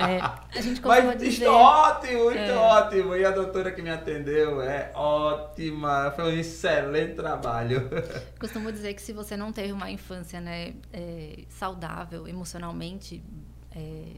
É, 0.01 0.19
a 0.21 0.43
gente 0.61 0.85
Mas 0.85 1.17
dizer... 1.17 1.47
ótimo, 1.47 2.25
muito 2.25 2.37
é. 2.37 2.57
ótimo. 2.57 3.15
E 3.15 3.25
a 3.25 3.31
doutora 3.31 3.71
que 3.71 3.81
me 3.81 3.91
atendeu 3.91 4.61
é 4.61 4.91
ótima. 4.93 6.11
Foi 6.17 6.25
um 6.25 6.37
excelente 6.37 7.15
trabalho. 7.15 7.89
Costumo 8.41 8.73
dizer 8.73 8.95
que 8.95 9.03
se 9.03 9.13
você 9.13 9.37
não 9.37 9.53
teve 9.53 9.73
uma 9.73 9.89
infância 9.89 10.41
né, 10.41 10.75
é, 10.93 11.45
saudável 11.49 12.27
emocionalmente, 12.27 13.23
é, 13.71 14.15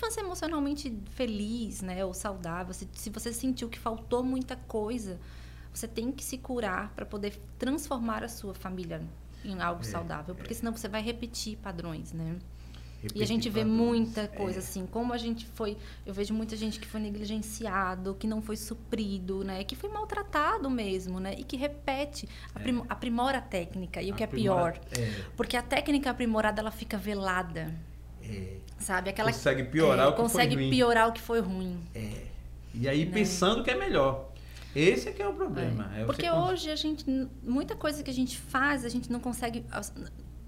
infância 0.00 0.20
emocionalmente 0.20 0.98
feliz, 1.10 1.82
né, 1.82 2.02
ou 2.04 2.14
saudável, 2.14 2.72
se, 2.72 2.88
se 2.94 3.10
você 3.10 3.32
sentiu 3.32 3.68
que 3.68 3.78
faltou 3.78 4.24
muita 4.24 4.56
coisa, 4.56 5.20
você 5.72 5.86
tem 5.86 6.10
que 6.10 6.24
se 6.24 6.38
curar 6.38 6.90
para 6.94 7.04
poder 7.04 7.38
transformar 7.58 8.24
a 8.24 8.28
sua 8.28 8.54
família 8.54 9.02
em 9.44 9.60
algo 9.60 9.82
é, 9.82 9.84
saudável, 9.84 10.34
porque 10.34 10.54
é. 10.54 10.56
senão 10.56 10.72
você 10.74 10.88
vai 10.88 11.02
repetir 11.02 11.58
padrões, 11.58 12.12
né? 12.12 12.38
Repetir 13.02 13.20
e 13.20 13.22
a 13.22 13.26
gente 13.26 13.48
vê 13.48 13.60
padrões, 13.60 13.78
muita 13.78 14.28
coisa 14.28 14.58
é. 14.58 14.62
assim, 14.62 14.86
como 14.86 15.12
a 15.12 15.18
gente 15.18 15.46
foi, 15.46 15.76
eu 16.04 16.14
vejo 16.14 16.32
muita 16.32 16.56
gente 16.56 16.80
que 16.80 16.86
foi 16.86 17.00
negligenciado, 17.00 18.14
que 18.14 18.26
não 18.26 18.40
foi 18.40 18.56
suprido, 18.56 19.44
né, 19.44 19.64
que 19.64 19.76
foi 19.76 19.90
maltratado 19.90 20.70
mesmo, 20.70 21.20
né, 21.20 21.34
e 21.36 21.44
que 21.44 21.56
repete, 21.56 22.26
aprim, 22.54 22.78
é. 22.78 22.84
aprimora 22.88 23.38
a 23.38 23.42
técnica, 23.42 24.02
e 24.02 24.10
o 24.10 24.14
que 24.14 24.24
é 24.24 24.26
pior, 24.26 24.80
é. 24.92 25.24
porque 25.36 25.58
a 25.58 25.62
técnica 25.62 26.10
aprimorada 26.10 26.60
ela 26.60 26.70
fica 26.70 26.96
velada. 26.96 27.74
É. 28.80 28.82
Sabe? 28.82 29.10
Aquela, 29.10 29.32
consegue 29.32 29.64
piorar 29.64 30.06
é, 30.06 30.08
o 30.08 30.12
que 30.12 30.22
consegue 30.22 30.54
foi 30.54 30.62
ruim. 30.62 30.70
piorar 30.70 31.08
o 31.08 31.12
que 31.12 31.20
foi 31.20 31.40
ruim. 31.40 31.78
É. 31.94 32.26
E 32.74 32.88
aí 32.88 33.04
né? 33.04 33.12
pensando 33.12 33.62
que 33.62 33.70
é 33.70 33.76
melhor. 33.76 34.30
Esse 34.74 35.08
é 35.08 35.12
que 35.12 35.20
é 35.20 35.26
o 35.28 35.34
problema. 35.34 35.90
É. 35.96 36.04
Porque 36.04 36.30
hoje 36.30 36.70
a 36.70 36.76
gente 36.76 37.04
muita 37.42 37.74
coisa 37.74 38.02
que 38.02 38.10
a 38.10 38.14
gente 38.14 38.38
faz, 38.38 38.84
a 38.84 38.88
gente 38.88 39.10
não 39.10 39.18
consegue 39.18 39.64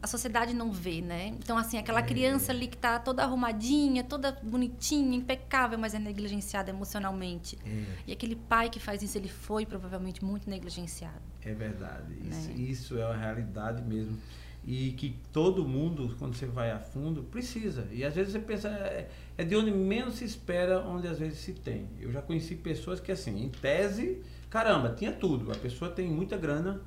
a 0.02 0.06
sociedade 0.08 0.52
não 0.52 0.72
vê, 0.72 1.00
né? 1.00 1.28
Então, 1.28 1.56
assim, 1.56 1.78
aquela 1.78 2.02
criança 2.02 2.50
ali 2.50 2.66
que 2.66 2.76
tá 2.76 2.98
toda 2.98 3.22
arrumadinha, 3.22 4.02
toda 4.02 4.32
bonitinha, 4.42 5.16
impecável, 5.16 5.78
mas 5.78 5.94
é 5.94 5.98
negligenciada 6.00 6.70
emocionalmente. 6.70 7.56
É. 7.64 7.84
E 8.08 8.12
aquele 8.12 8.34
pai 8.34 8.68
que 8.68 8.80
faz 8.80 9.00
isso, 9.00 9.16
ele 9.16 9.28
foi 9.28 9.64
provavelmente 9.64 10.24
muito 10.24 10.50
negligenciado. 10.50 11.22
É 11.40 11.54
verdade. 11.54 12.14
Isso, 12.28 12.48
Né? 12.48 12.54
isso 12.56 12.98
é 12.98 13.06
uma 13.06 13.16
realidade 13.16 13.80
mesmo. 13.80 14.18
E 14.64 14.92
que 14.92 15.16
todo 15.32 15.66
mundo, 15.66 16.14
quando 16.18 16.34
você 16.36 16.46
vai 16.46 16.70
a 16.70 16.78
fundo, 16.78 17.22
precisa. 17.24 17.86
E 17.90 18.04
às 18.04 18.14
vezes 18.14 18.32
você 18.32 18.38
pensa, 18.38 18.68
é, 18.68 19.08
é 19.36 19.44
de 19.44 19.56
onde 19.56 19.72
menos 19.72 20.14
se 20.16 20.24
espera, 20.24 20.80
onde 20.80 21.08
às 21.08 21.18
vezes 21.18 21.38
se 21.40 21.52
tem. 21.52 21.88
Eu 22.00 22.12
já 22.12 22.22
conheci 22.22 22.54
pessoas 22.54 23.00
que, 23.00 23.10
assim, 23.10 23.42
em 23.44 23.48
tese, 23.48 24.22
caramba, 24.48 24.90
tinha 24.96 25.10
tudo. 25.12 25.50
A 25.50 25.56
pessoa 25.56 25.90
tem 25.90 26.08
muita 26.08 26.36
grana, 26.36 26.80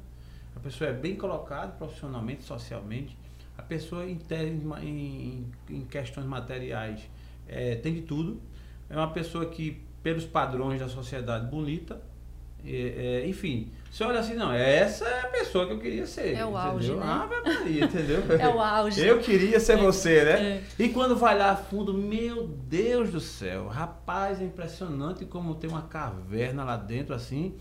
a 0.55 0.59
pessoa 0.59 0.89
é 0.89 0.93
bem 0.93 1.15
colocada 1.17 1.73
profissionalmente, 1.73 2.43
socialmente. 2.43 3.17
A 3.57 3.61
pessoa, 3.61 4.05
em, 4.09 4.15
tese, 4.15 4.51
em, 4.81 5.45
em- 5.69 5.85
questões 5.85 6.25
materiais, 6.25 7.01
é, 7.47 7.75
tem 7.75 7.93
de 7.93 8.01
tudo. 8.03 8.39
É 8.89 8.95
uma 8.95 9.11
pessoa 9.11 9.45
que, 9.47 9.81
pelos 10.01 10.23
padrões 10.25 10.79
da 10.79 10.87
sociedade, 10.87 11.47
bonita. 11.49 12.01
É, 12.67 13.21
é, 13.23 13.27
enfim, 13.27 13.71
você 13.95 14.03
olha 14.03 14.19
assim, 14.19 14.33
não, 14.33 14.51
essa 14.51 15.05
é 15.05 15.21
a 15.21 15.27
pessoa 15.27 15.65
que 15.67 15.71
eu 15.71 15.79
queria 15.79 16.05
ser. 16.05 16.33
É 16.35 16.45
o 16.45 16.49
entendeu? 16.49 16.57
auge, 16.57 16.95
né? 16.95 17.03
Ave 17.05 17.35
Maria, 17.41 17.85
entendeu? 17.85 18.23
É 18.37 18.47
o 18.49 18.59
auge. 18.59 19.05
Eu 19.05 19.19
queria 19.19 19.59
ser 19.59 19.77
você, 19.77 20.25
né? 20.25 20.31
É. 20.41 20.63
E 20.77 20.89
quando 20.89 21.15
vai 21.15 21.37
lá 21.37 21.51
a 21.51 21.55
fundo, 21.55 21.93
meu 21.93 22.45
Deus 22.45 23.11
do 23.11 23.21
céu, 23.21 23.67
rapaz, 23.67 24.41
é 24.41 24.43
impressionante 24.43 25.23
como 25.25 25.55
tem 25.55 25.69
uma 25.69 25.83
caverna 25.83 26.63
lá 26.63 26.75
dentro, 26.75 27.15
assim, 27.15 27.55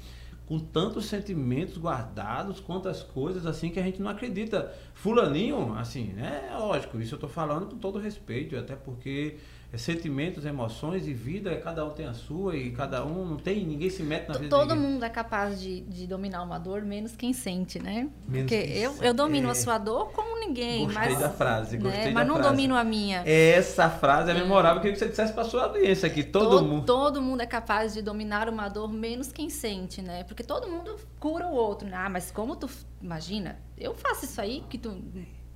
com 0.46 0.58
tantos 0.58 1.06
sentimentos 1.06 1.78
guardados, 1.78 2.58
quantas 2.58 3.02
coisas, 3.02 3.46
assim, 3.46 3.70
que 3.70 3.78
a 3.78 3.82
gente 3.82 4.02
não 4.02 4.10
acredita. 4.10 4.74
Fulaninho, 4.92 5.74
assim, 5.74 6.14
né? 6.14 6.48
É 6.50 6.56
lógico, 6.56 7.00
isso 7.00 7.14
eu 7.14 7.18
tô 7.18 7.28
falando 7.28 7.66
com 7.66 7.78
todo 7.78 7.98
respeito, 7.98 8.56
até 8.56 8.74
porque 8.74 9.36
é 9.36 9.53
sentimentos, 9.76 10.44
emoções 10.44 11.06
e 11.06 11.12
vida, 11.14 11.54
cada 11.56 11.84
um 11.84 11.90
tem 11.90 12.06
a 12.06 12.12
sua 12.14 12.56
e 12.56 12.70
cada 12.70 13.04
um 13.04 13.24
não 13.26 13.36
tem, 13.36 13.64
ninguém 13.64 13.90
se 13.90 14.02
mete 14.02 14.28
na 14.28 14.34
vida 14.38 14.48
Todo 14.48 14.74
mundo 14.76 15.04
é 15.04 15.08
capaz 15.08 15.60
de, 15.60 15.80
de 15.82 16.06
dominar 16.06 16.42
uma 16.42 16.58
dor, 16.58 16.82
menos 16.82 17.14
quem 17.16 17.32
sente, 17.32 17.78
né? 17.82 18.08
Menos 18.28 18.50
Porque 18.50 18.54
eu, 18.54 18.92
sente. 18.92 19.06
eu 19.06 19.14
domino 19.14 19.48
É. 19.48 19.50
a 19.50 19.54
sua 19.54 19.78
dor 19.78 20.12
como 20.12 20.38
ninguém. 20.40 20.84
Gostei 20.84 21.02
mas, 21.10 21.18
da 21.18 21.30
frase, 21.30 21.76
né? 21.78 21.82
gostei 21.82 22.04
Mas 22.12 22.14
da 22.14 22.24
não 22.24 22.34
frase. 22.36 22.50
domino 22.50 22.76
a 22.76 22.84
minha. 22.84 23.22
Essa 23.26 23.88
frase 23.90 24.30
é 24.30 24.34
memorável, 24.34 24.76
eu 24.76 24.82
queria 24.82 24.92
que 24.94 24.98
você 24.98 25.08
dissesse 25.08 25.32
para 25.32 25.44
sua 25.44 25.64
audiência 25.64 26.06
aqui, 26.06 26.22
todo 26.22 26.58
To- 26.58 26.64
mundo. 26.64 26.86
todo 26.86 27.22
mundo 27.22 27.40
é 27.40 27.46
capaz 27.46 27.94
de 27.94 28.02
dominar 28.02 28.48
uma 28.48 28.68
dor, 28.68 28.92
menos 28.92 29.32
quem 29.32 29.48
sente, 29.50 30.00
né? 30.02 30.24
Porque 30.24 30.42
todo 30.42 30.68
mundo 30.68 30.96
cura 31.18 31.46
o 31.46 31.52
outro. 31.54 31.88
né? 31.88 31.96
Ah, 31.96 32.08
mas 32.08 32.30
como 32.30 32.56
tu. 32.56 32.68
Imagina, 33.02 33.58
eu 33.76 33.94
faço 33.94 34.24
isso 34.24 34.40
aí, 34.40 34.62
que 34.68 34.78
tu. 34.78 34.96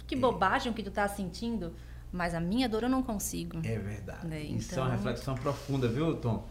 Que 0.06 0.16
bobagem 0.16 0.72
que 0.72 0.82
tu 0.82 0.90
tá 0.90 1.06
sentindo, 1.06 1.74
mas 2.12 2.34
a 2.34 2.40
minha 2.40 2.68
dor 2.68 2.84
eu 2.84 2.88
não 2.88 3.02
consigo. 3.02 3.58
É 3.64 3.78
verdade. 3.78 4.26
Né, 4.26 4.40
Isso 4.42 4.74
é 4.74 4.78
uma 4.78 4.86
então- 4.86 4.96
reflexão 4.96 5.34
profunda, 5.34 5.88
viu, 5.88 6.16
Tom? 6.16 6.46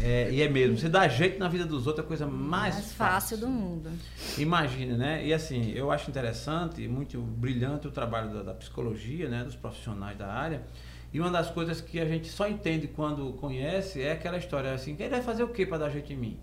É, 0.00 0.30
e 0.30 0.40
é 0.40 0.48
mesmo. 0.48 0.78
Você 0.78 0.88
dá 0.88 1.06
jeito 1.08 1.38
na 1.38 1.48
vida 1.48 1.66
dos 1.66 1.86
outros 1.86 2.04
é 2.04 2.06
a 2.06 2.08
coisa 2.08 2.26
mais, 2.26 2.74
mais 2.74 2.92
fácil 2.92 3.36
do 3.38 3.48
mundo. 3.48 3.90
Imagina, 4.38 4.96
né? 4.96 5.26
E 5.26 5.34
assim, 5.34 5.72
eu 5.72 5.90
acho 5.90 6.08
interessante, 6.08 6.86
muito 6.86 7.20
brilhante 7.20 7.88
o 7.88 7.90
trabalho 7.90 8.32
da, 8.32 8.42
da 8.44 8.54
psicologia, 8.54 9.28
né? 9.28 9.44
Dos 9.44 9.56
profissionais 9.56 10.16
da 10.16 10.28
área. 10.32 10.62
E 11.12 11.18
uma 11.20 11.30
das 11.30 11.50
coisas 11.50 11.80
que 11.80 11.98
a 11.98 12.06
gente 12.06 12.28
só 12.28 12.48
entende 12.48 12.86
quando 12.86 13.32
conhece 13.34 14.00
é 14.00 14.12
aquela 14.12 14.38
história 14.38 14.72
assim, 14.72 14.94
ele 14.98 15.08
vai 15.08 15.22
fazer 15.22 15.42
o 15.42 15.48
que 15.48 15.66
para 15.66 15.78
dar 15.78 15.90
jeito 15.90 16.12
em 16.12 16.16
mim? 16.16 16.40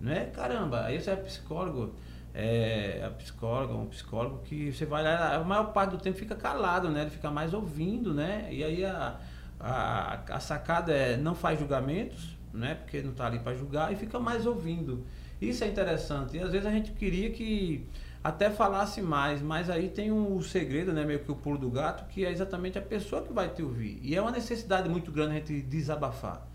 Não 0.00 0.10
é? 0.10 0.24
Caramba, 0.26 0.84
aí 0.84 1.00
você 1.00 1.10
é 1.10 1.16
psicólogo, 1.16 1.94
é 2.38 3.02
a 3.02 3.10
psicóloga, 3.10 3.72
um 3.72 3.86
psicólogo 3.86 4.42
que 4.44 4.70
você 4.70 4.84
vai 4.84 5.02
lá, 5.02 5.36
a 5.36 5.42
maior 5.42 5.72
parte 5.72 5.92
do 5.92 5.98
tempo 5.98 6.18
fica 6.18 6.34
calado, 6.34 6.90
né? 6.90 7.00
Ele 7.00 7.10
fica 7.10 7.30
mais 7.30 7.54
ouvindo, 7.54 8.12
né? 8.12 8.46
E 8.50 8.62
aí 8.62 8.84
a, 8.84 9.18
a, 9.58 10.20
a 10.28 10.38
sacada 10.38 10.92
é 10.92 11.16
não 11.16 11.34
faz 11.34 11.58
julgamentos, 11.58 12.36
né? 12.52 12.74
Porque 12.74 13.00
não 13.00 13.12
está 13.12 13.26
ali 13.26 13.38
para 13.38 13.54
julgar 13.54 13.90
e 13.90 13.96
fica 13.96 14.20
mais 14.20 14.44
ouvindo. 14.44 15.06
Isso 15.40 15.64
é 15.64 15.68
interessante. 15.68 16.36
E 16.36 16.40
às 16.40 16.52
vezes 16.52 16.66
a 16.66 16.70
gente 16.70 16.92
queria 16.92 17.30
que 17.30 17.88
até 18.22 18.50
falasse 18.50 19.00
mais, 19.00 19.40
mas 19.40 19.70
aí 19.70 19.88
tem 19.88 20.12
um 20.12 20.38
segredo, 20.42 20.92
né? 20.92 21.06
Meio 21.06 21.20
que 21.20 21.32
o 21.32 21.36
pulo 21.36 21.56
do 21.56 21.70
gato, 21.70 22.06
que 22.08 22.22
é 22.22 22.30
exatamente 22.30 22.76
a 22.76 22.82
pessoa 22.82 23.22
que 23.22 23.32
vai 23.32 23.48
te 23.48 23.62
ouvir. 23.62 23.98
E 24.02 24.14
é 24.14 24.20
uma 24.20 24.30
necessidade 24.30 24.90
muito 24.90 25.10
grande 25.10 25.30
a 25.30 25.34
gente 25.36 25.62
desabafar, 25.62 26.46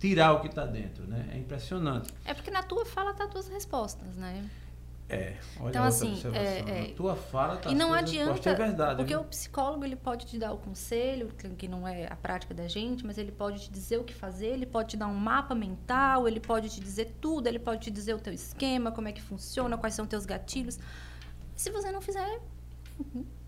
tirar 0.00 0.32
o 0.32 0.40
que 0.40 0.48
está 0.48 0.66
dentro, 0.66 1.06
né? 1.06 1.28
É 1.32 1.38
impressionante. 1.38 2.12
É 2.24 2.34
porque 2.34 2.50
na 2.50 2.64
tua 2.64 2.84
fala 2.84 3.14
tá 3.14 3.22
as 3.22 3.30
tuas 3.30 3.46
respostas, 3.46 4.16
né? 4.16 4.44
É, 5.10 5.36
olha 5.58 5.70
Então, 5.70 5.84
assim, 5.84 6.12
observação. 6.12 6.42
é, 6.42 6.58
é. 6.84 6.88
Na 6.88 6.94
tua 6.94 7.16
fala 7.16 7.56
tá 7.56 7.70
e 7.70 7.74
não 7.74 7.94
adianta, 7.94 8.50
é 8.50 8.54
verdade. 8.54 8.96
porque 8.96 9.16
o 9.16 9.24
psicólogo 9.24 9.82
ele 9.82 9.96
pode 9.96 10.26
te 10.26 10.38
dar 10.38 10.52
o 10.52 10.58
conselho, 10.58 11.28
que- 11.38 11.48
que 11.48 11.66
não 11.66 11.88
é 11.88 12.06
a 12.12 12.14
prática 12.16 12.52
da 12.52 12.68
gente, 12.68 13.06
mas 13.06 13.16
ele 13.16 13.32
pode 13.32 13.60
te 13.62 13.70
dizer 13.72 13.96
o 13.98 14.04
que 14.04 14.12
fazer, 14.14 14.48
ele 14.48 14.66
pode 14.66 14.90
te 14.90 14.96
dar 14.98 15.06
um 15.06 15.14
mapa 15.14 15.54
mental, 15.54 16.28
ele 16.28 16.40
pode 16.40 16.68
te 16.68 16.78
dizer 16.80 17.16
tudo, 17.22 17.46
ele 17.46 17.58
pode 17.58 17.80
te 17.80 17.90
dizer 17.90 18.12
o 18.14 18.18
teu 18.18 18.34
esquema, 18.34 18.92
como 18.92 19.08
é 19.08 19.12
que 19.12 19.22
funciona, 19.22 19.78
quais 19.78 19.94
são 19.94 20.06
teus 20.06 20.26
gatilhos. 20.26 20.78
Se 21.56 21.70
você 21.70 21.90
não 21.90 22.02
fizer, 22.02 22.40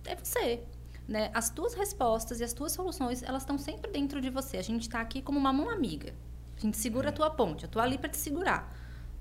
é 0.07 0.17
você. 0.17 0.63
Né? 1.07 1.31
As 1.35 1.51
tuas 1.51 1.75
respostas 1.75 2.41
e 2.41 2.45
as 2.45 2.53
tuas 2.53 2.73
soluções, 2.73 3.23
elas 3.23 3.43
estão 3.43 3.59
sempre 3.59 3.91
dentro 3.91 4.21
de 4.21 4.31
você. 4.31 4.57
A 4.57 4.63
gente 4.63 4.83
está 4.83 5.01
aqui 5.01 5.21
como 5.21 5.39
uma 5.39 5.53
mão 5.53 5.69
amiga. 5.69 6.15
A 6.57 6.61
gente 6.61 6.77
segura 6.79 7.09
a 7.09 7.13
tua 7.13 7.29
ponte. 7.29 7.65
Eu 7.65 7.71
tô 7.71 7.81
ali 7.81 7.99
para 7.99 8.09
te 8.09 8.17
segurar. 8.17 8.73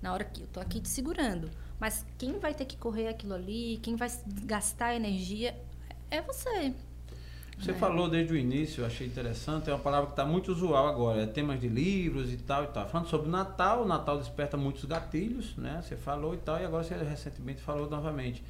Na 0.02 0.14
hora 0.14 0.24
que 0.24 0.44
eu 0.44 0.48
tô 0.48 0.60
aqui 0.60 0.80
te 0.80 0.88
segurando. 0.88 1.50
Mas 1.80 2.06
quem 2.18 2.40
vai 2.40 2.54
ter 2.54 2.66
que 2.66 2.76
correr 2.76 3.08
aquilo 3.08 3.34
ali, 3.34 3.80
quem 3.82 3.96
vai 3.96 4.12
gastar 4.44 4.96
energia, 4.96 5.56
é 6.12 6.22
você. 6.22 6.74
Você 7.58 7.72
né? 7.74 7.78
falou 7.78 8.10
desde 8.10 8.34
o 8.34 8.38
início, 8.38 8.82
eu 8.82 8.86
achei 8.86 9.06
interessante, 9.06 9.70
é 9.70 9.74
uma 9.74 9.80
palavra 9.80 10.08
que 10.08 10.14
está 10.14 10.26
muito 10.26 10.52
usual 10.52 10.88
agora, 10.88 11.24
é 11.24 11.26
temas 11.26 11.60
de 11.60 11.68
livros 11.68 12.32
e 12.32 12.38
tal 12.38 12.64
e 12.64 12.68
tal. 12.68 12.88
Falando 12.88 13.08
sobre 13.08 13.28
o 13.28 13.32
Natal, 13.32 13.84
o 13.84 13.88
Natal 13.88 14.18
desperta 14.18 14.56
muitos 14.56 14.86
gatilhos, 14.86 15.56
né? 15.58 15.82
Você 15.84 15.98
falou 15.98 16.34
e 16.34 16.38
tal, 16.38 16.60
e 16.60 16.66
agora 16.66 16.84
você 16.84 16.96
recentemente 16.96 17.62
falou 17.62 17.90
novamente. 17.90 18.44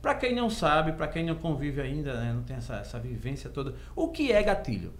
Para 0.00 0.16
quem 0.16 0.34
não 0.34 0.50
sabe, 0.50 0.92
para 0.92 1.06
quem 1.06 1.24
não 1.24 1.36
convive 1.36 1.80
ainda, 1.80 2.20
né? 2.20 2.32
não 2.32 2.42
tem 2.42 2.56
essa, 2.56 2.76
essa 2.76 2.98
vivência 2.98 3.48
toda, 3.48 3.74
o 3.94 4.08
que 4.08 4.32
é 4.32 4.42
gatilho? 4.42 4.92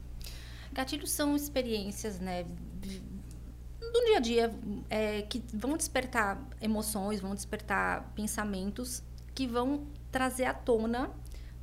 Gatilhos 0.73 1.11
são 1.11 1.37
experiências, 1.37 2.21
né? 2.21 2.47
Do 3.93 4.05
dia 4.07 4.17
a 4.17 4.21
dia, 4.21 4.55
é, 4.89 5.23
que 5.23 5.43
vão 5.53 5.77
despertar 5.77 6.43
emoções, 6.61 7.21
vão 7.21 7.35
despertar 7.35 8.11
pensamentos 8.15 9.03
que 9.35 9.47
vão 9.47 9.87
trazer 10.11 10.45
à 10.47 10.55
tona 10.55 11.11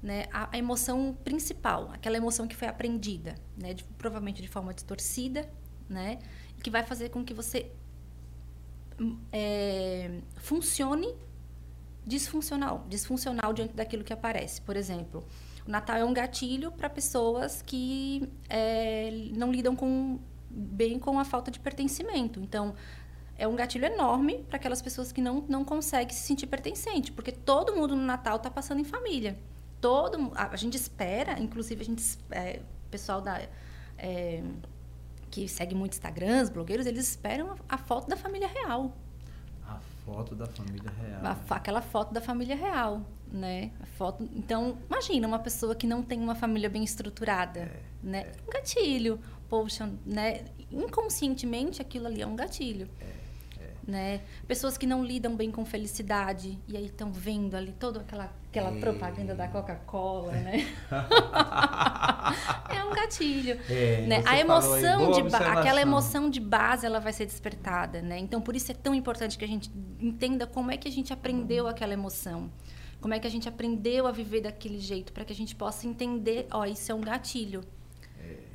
né, 0.01 0.25
a, 0.31 0.49
a 0.51 0.57
emoção 0.57 1.17
principal, 1.23 1.89
aquela 1.91 2.17
emoção 2.17 2.47
que 2.47 2.55
foi 2.55 2.67
aprendida, 2.67 3.35
né, 3.57 3.73
de- 3.73 3.83
provavelmente 3.97 4.41
de 4.41 4.47
forma 4.47 4.73
distorcida, 4.73 5.49
né, 5.89 6.19
que 6.63 6.69
vai 6.69 6.83
fazer 6.83 7.09
com 7.09 7.23
que 7.25 7.33
você 7.33 7.69
hum, 8.99 9.17
é, 9.31 10.19
funcione 10.37 11.15
disfuncional, 12.05 12.85
disfuncional 12.87 13.53
diante 13.53 13.73
daquilo 13.73 14.03
que 14.03 14.13
aparece. 14.13 14.61
Por 14.61 14.75
exemplo, 14.77 15.23
o 15.67 15.69
Natal 15.69 15.97
é 15.97 16.05
um 16.05 16.13
gatilho 16.13 16.71
para 16.71 16.89
pessoas 16.89 17.61
que 17.61 18.27
é, 18.49 19.09
não 19.35 19.51
lidam 19.51 19.75
com, 19.75 20.19
bem 20.59 20.99
com 20.99 21.17
a 21.19 21.25
falta 21.25 21.49
de 21.49 21.59
pertencimento. 21.59 22.39
Então, 22.39 22.75
é 23.37 23.47
um 23.47 23.55
gatilho 23.55 23.85
enorme 23.85 24.43
para 24.49 24.57
aquelas 24.57 24.81
pessoas 24.81 25.11
que 25.11 25.21
não, 25.21 25.45
não 25.47 25.63
conseguem 25.63 26.13
se 26.13 26.21
sentir 26.21 26.45
pertencente, 26.45 27.11
porque 27.11 27.31
todo 27.31 27.73
mundo 27.73 27.95
no 27.95 28.03
Natal 28.03 28.35
está 28.35 28.51
passando 28.51 28.81
em 28.81 28.83
família. 28.83 29.39
Todo 29.79 30.31
a, 30.35 30.47
a 30.47 30.55
gente 30.57 30.75
espera, 30.75 31.39
inclusive 31.39 31.81
a 31.81 31.85
gente 31.85 32.17
é, 32.31 32.59
pessoal 32.91 33.21
da 33.21 33.41
é, 33.97 34.43
que 35.31 35.47
segue 35.47 35.73
muito 35.73 35.93
Instagrams, 35.93 36.49
blogueiros, 36.49 36.85
eles 36.85 37.07
esperam 37.07 37.51
a, 37.51 37.75
a 37.75 37.77
foto 37.77 38.09
da 38.09 38.17
família 38.17 38.47
real. 38.47 38.93
A 39.65 39.79
foto 40.05 40.35
da 40.35 40.47
família 40.47 40.91
real. 40.91 41.21
A 41.23 41.55
aquela 41.55 41.81
foto 41.81 42.13
da 42.13 42.19
família 42.19 42.55
real, 42.55 43.01
né? 43.31 43.71
A 43.79 43.85
foto, 43.85 44.27
então, 44.33 44.77
imagina 44.89 45.27
uma 45.27 45.39
pessoa 45.39 45.75
que 45.75 45.87
não 45.87 46.01
tem 46.01 46.19
uma 46.19 46.35
família 46.35 46.69
bem 46.69 46.83
estruturada, 46.83 47.71
né? 48.03 48.31
Um 48.47 48.51
gatilho. 48.51 49.19
Poxa, 49.49 49.89
né? 50.05 50.45
Inconscientemente 50.71 51.81
aquilo 51.81 52.07
ali 52.07 52.21
é 52.21 52.27
um 52.27 52.35
gatilho. 52.35 52.87
Né? 53.87 54.21
Pessoas 54.47 54.77
que 54.77 54.85
não 54.85 55.03
lidam 55.03 55.35
bem 55.35 55.49
com 55.49 55.65
felicidade 55.65 56.59
e 56.67 56.77
aí 56.77 56.85
estão 56.85 57.11
vendo 57.11 57.55
ali 57.55 57.71
toda 57.71 58.01
aquela, 58.01 58.31
aquela 58.47 58.69
É. 58.69 58.79
propaganda 58.79 59.33
da 59.33 59.47
Coca-Cola, 59.47 60.31
né? 60.33 60.67
é 62.69 62.83
um 62.83 62.93
gatilho. 62.93 63.59
É, 63.67 64.05
né? 64.05 64.21
A 64.27 64.31
aí, 64.31 64.41
emoção 64.41 65.11
de 65.11 65.35
aquela 65.35 65.81
emoção 65.81 66.29
de 66.29 66.39
base 66.39 66.85
ela 66.85 66.99
vai 66.99 67.11
ser 67.11 67.25
despertada, 67.25 67.99
né? 67.99 68.19
Então 68.19 68.39
por 68.39 68.55
isso 68.55 68.71
é 68.71 68.75
tão 68.75 68.93
importante 68.93 69.39
que 69.39 69.45
a 69.45 69.47
gente 69.47 69.71
entenda 69.99 70.45
como 70.45 70.69
é 70.69 70.77
que 70.77 70.87
a 70.87 70.91
gente 70.91 71.11
aprendeu 71.11 71.67
aquela 71.67 71.93
emoção. 71.93 72.51
Como 73.01 73.15
é 73.15 73.19
que 73.19 73.25
a 73.25 73.31
gente 73.31 73.49
aprendeu 73.49 74.05
a 74.05 74.11
viver 74.11 74.41
daquele 74.41 74.77
jeito 74.77 75.11
para 75.13 75.25
que 75.25 75.33
a 75.33 75.35
gente 75.35 75.55
possa 75.55 75.87
entender, 75.87 76.45
ó, 76.51 76.63
isso 76.65 76.91
é 76.91 76.95
um 76.95 77.01
gatilho. 77.01 77.63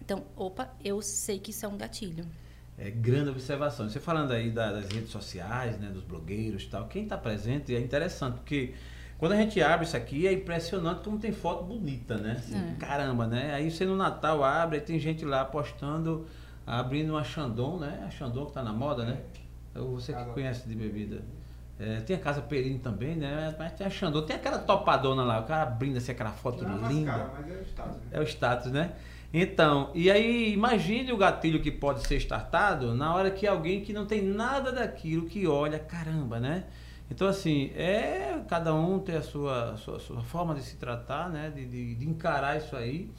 Então, 0.05 0.23
opa, 0.37 0.69
eu 0.85 1.01
sei 1.01 1.39
que 1.39 1.51
isso 1.51 1.65
é 1.65 1.69
um 1.69 1.79
gatilho. 1.79 2.27
É 2.77 2.91
grande 2.91 3.31
observação. 3.31 3.89
Você 3.89 3.99
falando 3.99 4.33
aí 4.33 4.51
da- 4.51 4.73
das 4.73 4.87
redes 4.93 5.11
sociais, 5.11 5.79
né, 5.79 5.89
dos 5.89 6.03
blogueiros 6.03 6.65
e 6.65 6.67
tal, 6.67 6.87
quem 6.89 7.05
está 7.05 7.17
presente 7.17 7.75
é 7.75 7.81
interessante, 7.81 8.35
porque 8.37 8.75
Quando 9.17 9.31
a 9.33 9.37
gente 9.37 9.63
abre 9.63 9.87
isso 9.87 9.97
aqui, 9.97 10.27
é 10.27 10.33
impressionante 10.33 11.03
como 11.05 11.19
tem 11.19 11.31
foto 11.31 11.63
bonita, 11.65 12.17
né? 12.19 12.33
Assim, 12.33 12.57
É. 12.59 12.75
Caramba, 12.81 13.27
né? 13.29 13.55
Aí 13.55 13.71
você 13.71 13.87
no 13.87 13.97
Natal 13.97 14.43
abre, 14.43 14.79
aí 14.79 14.83
tem 14.83 14.99
gente 14.99 15.25
lá 15.25 15.45
postando, 15.45 16.27
abrindo 16.67 17.11
uma 17.11 17.23
Chandon, 17.23 17.79
né? 17.79 18.03
A 18.05 18.11
Chandon 18.11 18.45
que 18.47 18.53
tá 18.53 18.63
na 18.63 18.73
moda, 18.73 19.05
né? 19.05 19.21
Eu- 19.73 19.93
Você 19.93 20.13
que 20.13 20.25
conhece 20.27 20.69
de 20.69 20.75
bebida. 20.75 21.23
É, 21.79 22.01
tem 22.01 22.17
a 22.17 22.19
Casa 22.19 22.43
Perini 22.43 22.81
também, 22.81 23.15
né? 23.15 23.55
Mas 23.57 23.73
tem 23.75 23.87
a 23.87 23.91
Chandon, 23.91 24.23
tem 24.23 24.35
aquela 24.35 24.59
topadona 24.59 25.23
lá, 25.23 25.41
o 25.41 25.45
cara 25.45 25.63
abrindo 25.63 25.97
assim 25.97 26.11
aquela 26.11 26.33
foto 26.33 26.65
Não 26.65 26.85
é 26.85 26.89
linda. 26.89 27.13
caro, 27.13 27.31
mas 27.39 27.49
é 27.51 27.55
o 27.55 27.63
status, 27.63 27.95
né? 27.97 28.03
É 28.11 28.21
o 28.21 28.23
status, 28.25 28.73
né? 28.73 28.93
Então, 29.37 29.91
e 29.95 30.09
aí 30.09 30.53
imagine 30.53 31.11
o 31.11 31.17
gatilho 31.17 31.61
que 31.61 31.73
pode 31.73 32.07
ser 32.07 32.15
startado 32.19 32.95
na 32.95 33.13
hora 33.13 33.33
que 33.33 33.49
alguém 33.49 33.81
que 33.81 33.93
não 33.93 34.07
tem 34.07 34.23
nada 34.23 34.71
daquilo 34.71 35.27
que 35.27 35.45
olha, 35.45 35.77
caramba, 35.77 36.39
né? 36.39 36.67
Então, 37.11 37.27
assim, 37.27 37.73
é 37.75 38.41
cada 38.49 38.73
um 38.73 39.01
ter 39.01 39.17
a 39.17 39.23
sua, 39.23 39.77
sua, 39.77 39.99
sua 39.99 40.23
forma 40.23 40.55
de 40.55 40.63
se 40.63 40.77
tratar, 40.77 41.29
né? 41.31 41.53
De, 41.53 41.67
de, 41.67 41.97
de 41.97 42.09
encarar 42.09 42.59
isso 42.59 42.77
aí 42.77 43.11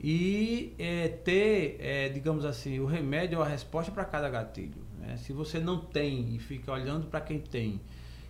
e 0.00 0.74
é, 0.78 1.08
ter, 1.08 1.76
é, 1.80 2.08
digamos 2.08 2.46
assim, 2.46 2.80
o 2.80 2.86
remédio 2.86 3.36
ou 3.36 3.44
a 3.44 3.48
resposta 3.48 3.92
para 3.92 4.06
cada 4.06 4.30
gatilho. 4.30 4.82
Né? 4.98 5.18
Se 5.18 5.34
você 5.34 5.58
não 5.58 5.78
tem 5.78 6.34
e 6.34 6.38
fica 6.38 6.72
olhando 6.72 7.08
para 7.08 7.20
quem 7.20 7.40
tem, 7.40 7.78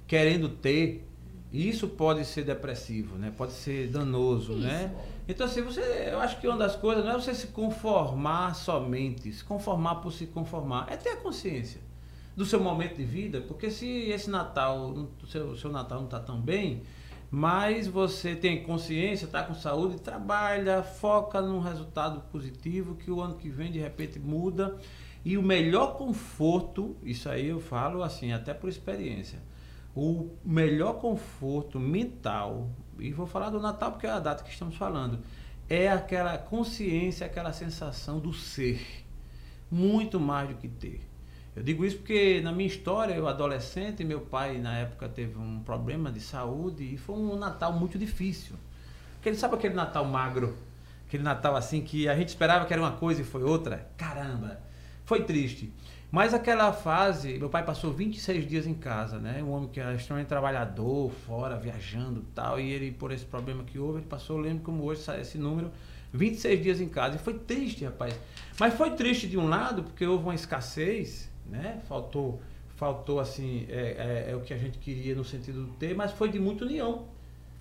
querendo 0.08 0.48
ter, 0.48 1.06
isso 1.52 1.86
pode 1.86 2.24
ser 2.24 2.42
depressivo, 2.42 3.16
né? 3.16 3.32
Pode 3.36 3.52
ser 3.52 3.88
danoso, 3.88 4.54
né? 4.54 4.92
Então, 5.28 5.46
assim, 5.46 5.60
você, 5.60 6.08
eu 6.10 6.18
acho 6.20 6.40
que 6.40 6.48
uma 6.48 6.56
das 6.56 6.74
coisas 6.74 7.04
não 7.04 7.12
é 7.12 7.14
você 7.14 7.34
se 7.34 7.48
conformar 7.48 8.54
somente, 8.54 9.30
se 9.30 9.44
conformar 9.44 9.96
por 9.96 10.10
se 10.10 10.26
conformar, 10.26 10.86
é 10.90 10.96
ter 10.96 11.10
a 11.10 11.16
consciência 11.16 11.82
do 12.34 12.46
seu 12.46 12.58
momento 12.58 12.96
de 12.96 13.04
vida, 13.04 13.42
porque 13.42 13.70
se 13.70 13.86
esse 13.86 14.30
Natal, 14.30 14.94
o 15.22 15.26
seu, 15.26 15.54
seu 15.54 15.70
Natal 15.70 15.98
não 15.98 16.06
está 16.06 16.18
tão 16.18 16.40
bem, 16.40 16.82
mas 17.30 17.86
você 17.86 18.34
tem 18.34 18.62
consciência, 18.62 19.26
está 19.26 19.42
com 19.42 19.54
saúde, 19.54 20.00
trabalha, 20.00 20.82
foca 20.82 21.42
num 21.42 21.60
resultado 21.60 22.22
positivo 22.32 22.94
que 22.94 23.10
o 23.10 23.20
ano 23.20 23.34
que 23.34 23.50
vem 23.50 23.70
de 23.70 23.78
repente 23.78 24.18
muda. 24.18 24.78
E 25.24 25.36
o 25.36 25.42
melhor 25.42 25.98
conforto, 25.98 26.96
isso 27.02 27.28
aí 27.28 27.48
eu 27.48 27.60
falo 27.60 28.02
assim, 28.02 28.32
até 28.32 28.54
por 28.54 28.70
experiência, 28.70 29.40
o 29.94 30.30
melhor 30.42 30.94
conforto 30.94 31.78
mental, 31.78 32.70
e 32.98 33.12
vou 33.12 33.26
falar 33.26 33.50
do 33.50 33.60
Natal 33.60 33.92
porque 33.92 34.06
é 34.06 34.10
a 34.10 34.20
data 34.20 34.44
que 34.44 34.50
estamos 34.50 34.76
falando, 34.76 35.18
é 35.68 35.88
aquela 35.88 36.38
consciência, 36.38 37.26
aquela 37.26 37.52
sensação 37.52 38.18
do 38.18 38.32
ser, 38.32 39.04
muito 39.70 40.18
mais 40.18 40.48
do 40.48 40.54
que 40.54 40.68
ter. 40.68 41.00
Eu 41.54 41.62
digo 41.62 41.84
isso 41.84 41.96
porque 41.96 42.40
na 42.40 42.52
minha 42.52 42.68
história, 42.68 43.14
eu 43.14 43.26
adolescente, 43.26 44.04
meu 44.04 44.20
pai 44.20 44.58
na 44.58 44.78
época 44.78 45.08
teve 45.08 45.36
um 45.36 45.60
problema 45.60 46.10
de 46.12 46.20
saúde 46.20 46.94
e 46.94 46.96
foi 46.96 47.16
um 47.16 47.36
Natal 47.36 47.72
muito 47.72 47.98
difícil. 47.98 48.54
Porque 49.14 49.28
ele 49.28 49.36
sabe 49.36 49.56
aquele 49.56 49.74
Natal 49.74 50.04
magro, 50.04 50.56
aquele 51.06 51.24
Natal 51.24 51.56
assim 51.56 51.82
que 51.82 52.08
a 52.08 52.14
gente 52.14 52.28
esperava 52.28 52.64
que 52.64 52.72
era 52.72 52.80
uma 52.80 52.92
coisa 52.92 53.22
e 53.22 53.24
foi 53.24 53.42
outra. 53.42 53.90
Caramba, 53.96 54.60
foi 55.04 55.24
triste. 55.24 55.72
Mas 56.10 56.32
aquela 56.32 56.72
fase, 56.72 57.38
meu 57.38 57.50
pai 57.50 57.62
passou 57.62 57.92
26 57.92 58.48
dias 58.48 58.66
em 58.66 58.72
casa, 58.72 59.18
né? 59.18 59.42
Um 59.42 59.50
homem 59.50 59.68
que 59.68 59.78
era 59.78 59.94
extremamente 59.94 60.28
trabalhador, 60.28 61.10
fora, 61.26 61.56
viajando 61.56 62.20
e 62.20 62.32
tal. 62.34 62.58
E 62.58 62.70
ele, 62.70 62.90
por 62.90 63.12
esse 63.12 63.26
problema 63.26 63.62
que 63.62 63.78
houve, 63.78 63.98
ele 63.98 64.06
passou, 64.06 64.38
eu 64.38 64.42
lembro 64.42 64.64
como 64.64 64.84
hoje 64.84 65.02
sai 65.02 65.20
esse 65.20 65.36
número, 65.36 65.70
26 66.14 66.62
dias 66.62 66.80
em 66.80 66.88
casa. 66.88 67.16
E 67.16 67.18
foi 67.18 67.34
triste, 67.34 67.84
rapaz. 67.84 68.18
Mas 68.58 68.72
foi 68.72 68.92
triste 68.92 69.28
de 69.28 69.36
um 69.36 69.48
lado, 69.48 69.82
porque 69.82 70.06
houve 70.06 70.24
uma 70.24 70.34
escassez, 70.34 71.30
né? 71.44 71.82
Faltou, 71.86 72.40
faltou 72.76 73.20
assim, 73.20 73.66
é, 73.68 74.26
é, 74.28 74.32
é 74.32 74.36
o 74.36 74.40
que 74.40 74.54
a 74.54 74.58
gente 74.58 74.78
queria 74.78 75.14
no 75.14 75.24
sentido 75.24 75.64
do 75.66 75.72
ter, 75.74 75.94
mas 75.94 76.12
foi 76.12 76.30
de 76.30 76.38
muita 76.38 76.64
união. 76.64 77.06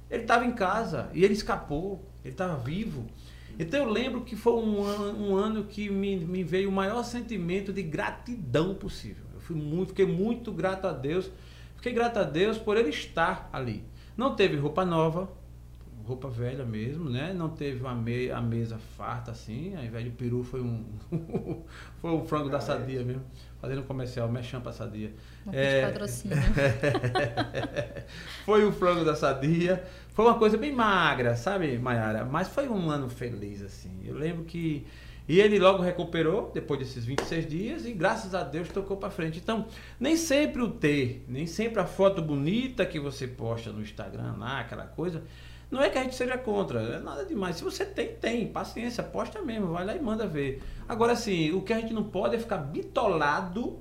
Ele 0.09 0.21
estava 0.21 0.45
em 0.45 0.53
casa 0.53 1.09
e 1.13 1.21
ele 1.25 1.33
escapou, 1.33 2.01
ele 2.23 2.33
estava 2.33 2.55
vivo. 2.57 3.05
Então 3.59 3.83
eu 3.83 3.89
lembro 3.89 4.21
que 4.21 4.35
foi 4.35 4.53
um 4.53 4.83
ano, 4.83 5.19
um 5.19 5.35
ano 5.35 5.63
que 5.63 5.89
me, 5.89 6.15
me 6.17 6.43
veio 6.43 6.69
o 6.69 6.71
maior 6.71 7.03
sentimento 7.03 7.73
de 7.73 7.81
gratidão 7.81 8.75
possível. 8.75 9.25
Eu 9.33 9.39
fui 9.39 9.55
muito, 9.55 9.89
fiquei 9.89 10.05
muito 10.05 10.51
grato 10.51 10.85
a 10.85 10.93
Deus. 10.93 11.31
Fiquei 11.75 11.91
grato 11.91 12.17
a 12.17 12.23
Deus 12.23 12.57
por 12.57 12.77
ele 12.77 12.89
estar 12.89 13.49
ali. 13.51 13.83
Não 14.15 14.35
teve 14.35 14.57
roupa 14.57 14.85
nova, 14.85 15.29
roupa 16.07 16.29
velha 16.29 16.63
mesmo, 16.63 17.09
né? 17.09 17.33
Não 17.33 17.49
teve 17.49 17.81
uma 17.81 17.93
me, 17.93 18.31
a 18.31 18.39
mesa 18.39 18.77
farta 18.77 19.31
assim. 19.31 19.75
Ao 19.75 19.83
invés 19.83 20.05
de 20.05 20.09
peru 20.09 20.41
foi 20.41 20.61
um 20.61 20.85
foi 21.99 22.11
um 22.11 22.25
frango 22.25 22.49
da 22.49 22.61
sadia 22.61 23.03
mesmo. 23.03 23.23
Fazendo 23.59 23.83
comercial, 23.83 24.31
mexendo 24.31 24.61
pra 24.61 24.71
sadia. 24.71 25.11
É. 25.51 25.79
é... 25.79 25.85
patrocínio. 25.87 26.37
foi 28.45 28.63
o 28.63 28.71
frango 28.71 29.03
da 29.03 29.15
sadia. 29.15 29.83
Foi 30.13 30.25
uma 30.25 30.35
coisa 30.35 30.57
bem 30.57 30.71
magra, 30.71 31.35
sabe, 31.35 31.77
Mayara? 31.77 32.23
Mas 32.23 32.47
foi 32.47 32.69
um 32.69 32.89
ano 32.89 33.09
feliz, 33.09 33.61
assim. 33.61 34.01
Eu 34.05 34.15
lembro 34.15 34.45
que. 34.45 34.87
E 35.27 35.41
ele 35.41 35.59
logo 35.59 35.83
recuperou, 35.83 36.51
depois 36.53 36.79
desses 36.79 37.03
26 37.03 37.49
dias, 37.49 37.85
e 37.85 37.91
graças 37.91 38.33
a 38.33 38.43
Deus 38.43 38.69
tocou 38.69 38.95
para 38.95 39.09
frente. 39.09 39.39
Então, 39.39 39.67
nem 39.99 40.15
sempre 40.15 40.61
o 40.61 40.71
ter, 40.71 41.25
nem 41.27 41.45
sempre 41.45 41.81
a 41.81 41.85
foto 41.85 42.21
bonita 42.21 42.85
que 42.85 42.97
você 42.97 43.27
posta 43.27 43.73
no 43.73 43.81
Instagram 43.81 44.35
lá, 44.37 44.61
aquela 44.61 44.85
coisa, 44.85 45.21
não 45.69 45.81
é 45.81 45.89
que 45.89 45.97
a 45.97 46.03
gente 46.03 46.15
seja 46.15 46.37
contra, 46.37 46.81
é 46.81 46.99
nada 46.99 47.25
demais. 47.25 47.57
Se 47.57 47.63
você 47.63 47.85
tem, 47.85 48.15
tem, 48.15 48.47
paciência, 48.47 49.03
posta 49.03 49.41
mesmo, 49.41 49.67
vai 49.73 49.85
lá 49.85 49.95
e 49.95 50.01
manda 50.01 50.25
ver. 50.25 50.61
Agora, 50.87 51.13
assim, 51.13 51.51
o 51.51 51.61
que 51.61 51.73
a 51.73 51.79
gente 51.79 51.93
não 51.93 52.03
pode 52.05 52.35
é 52.35 52.39
ficar 52.39 52.57
bitolado 52.57 53.79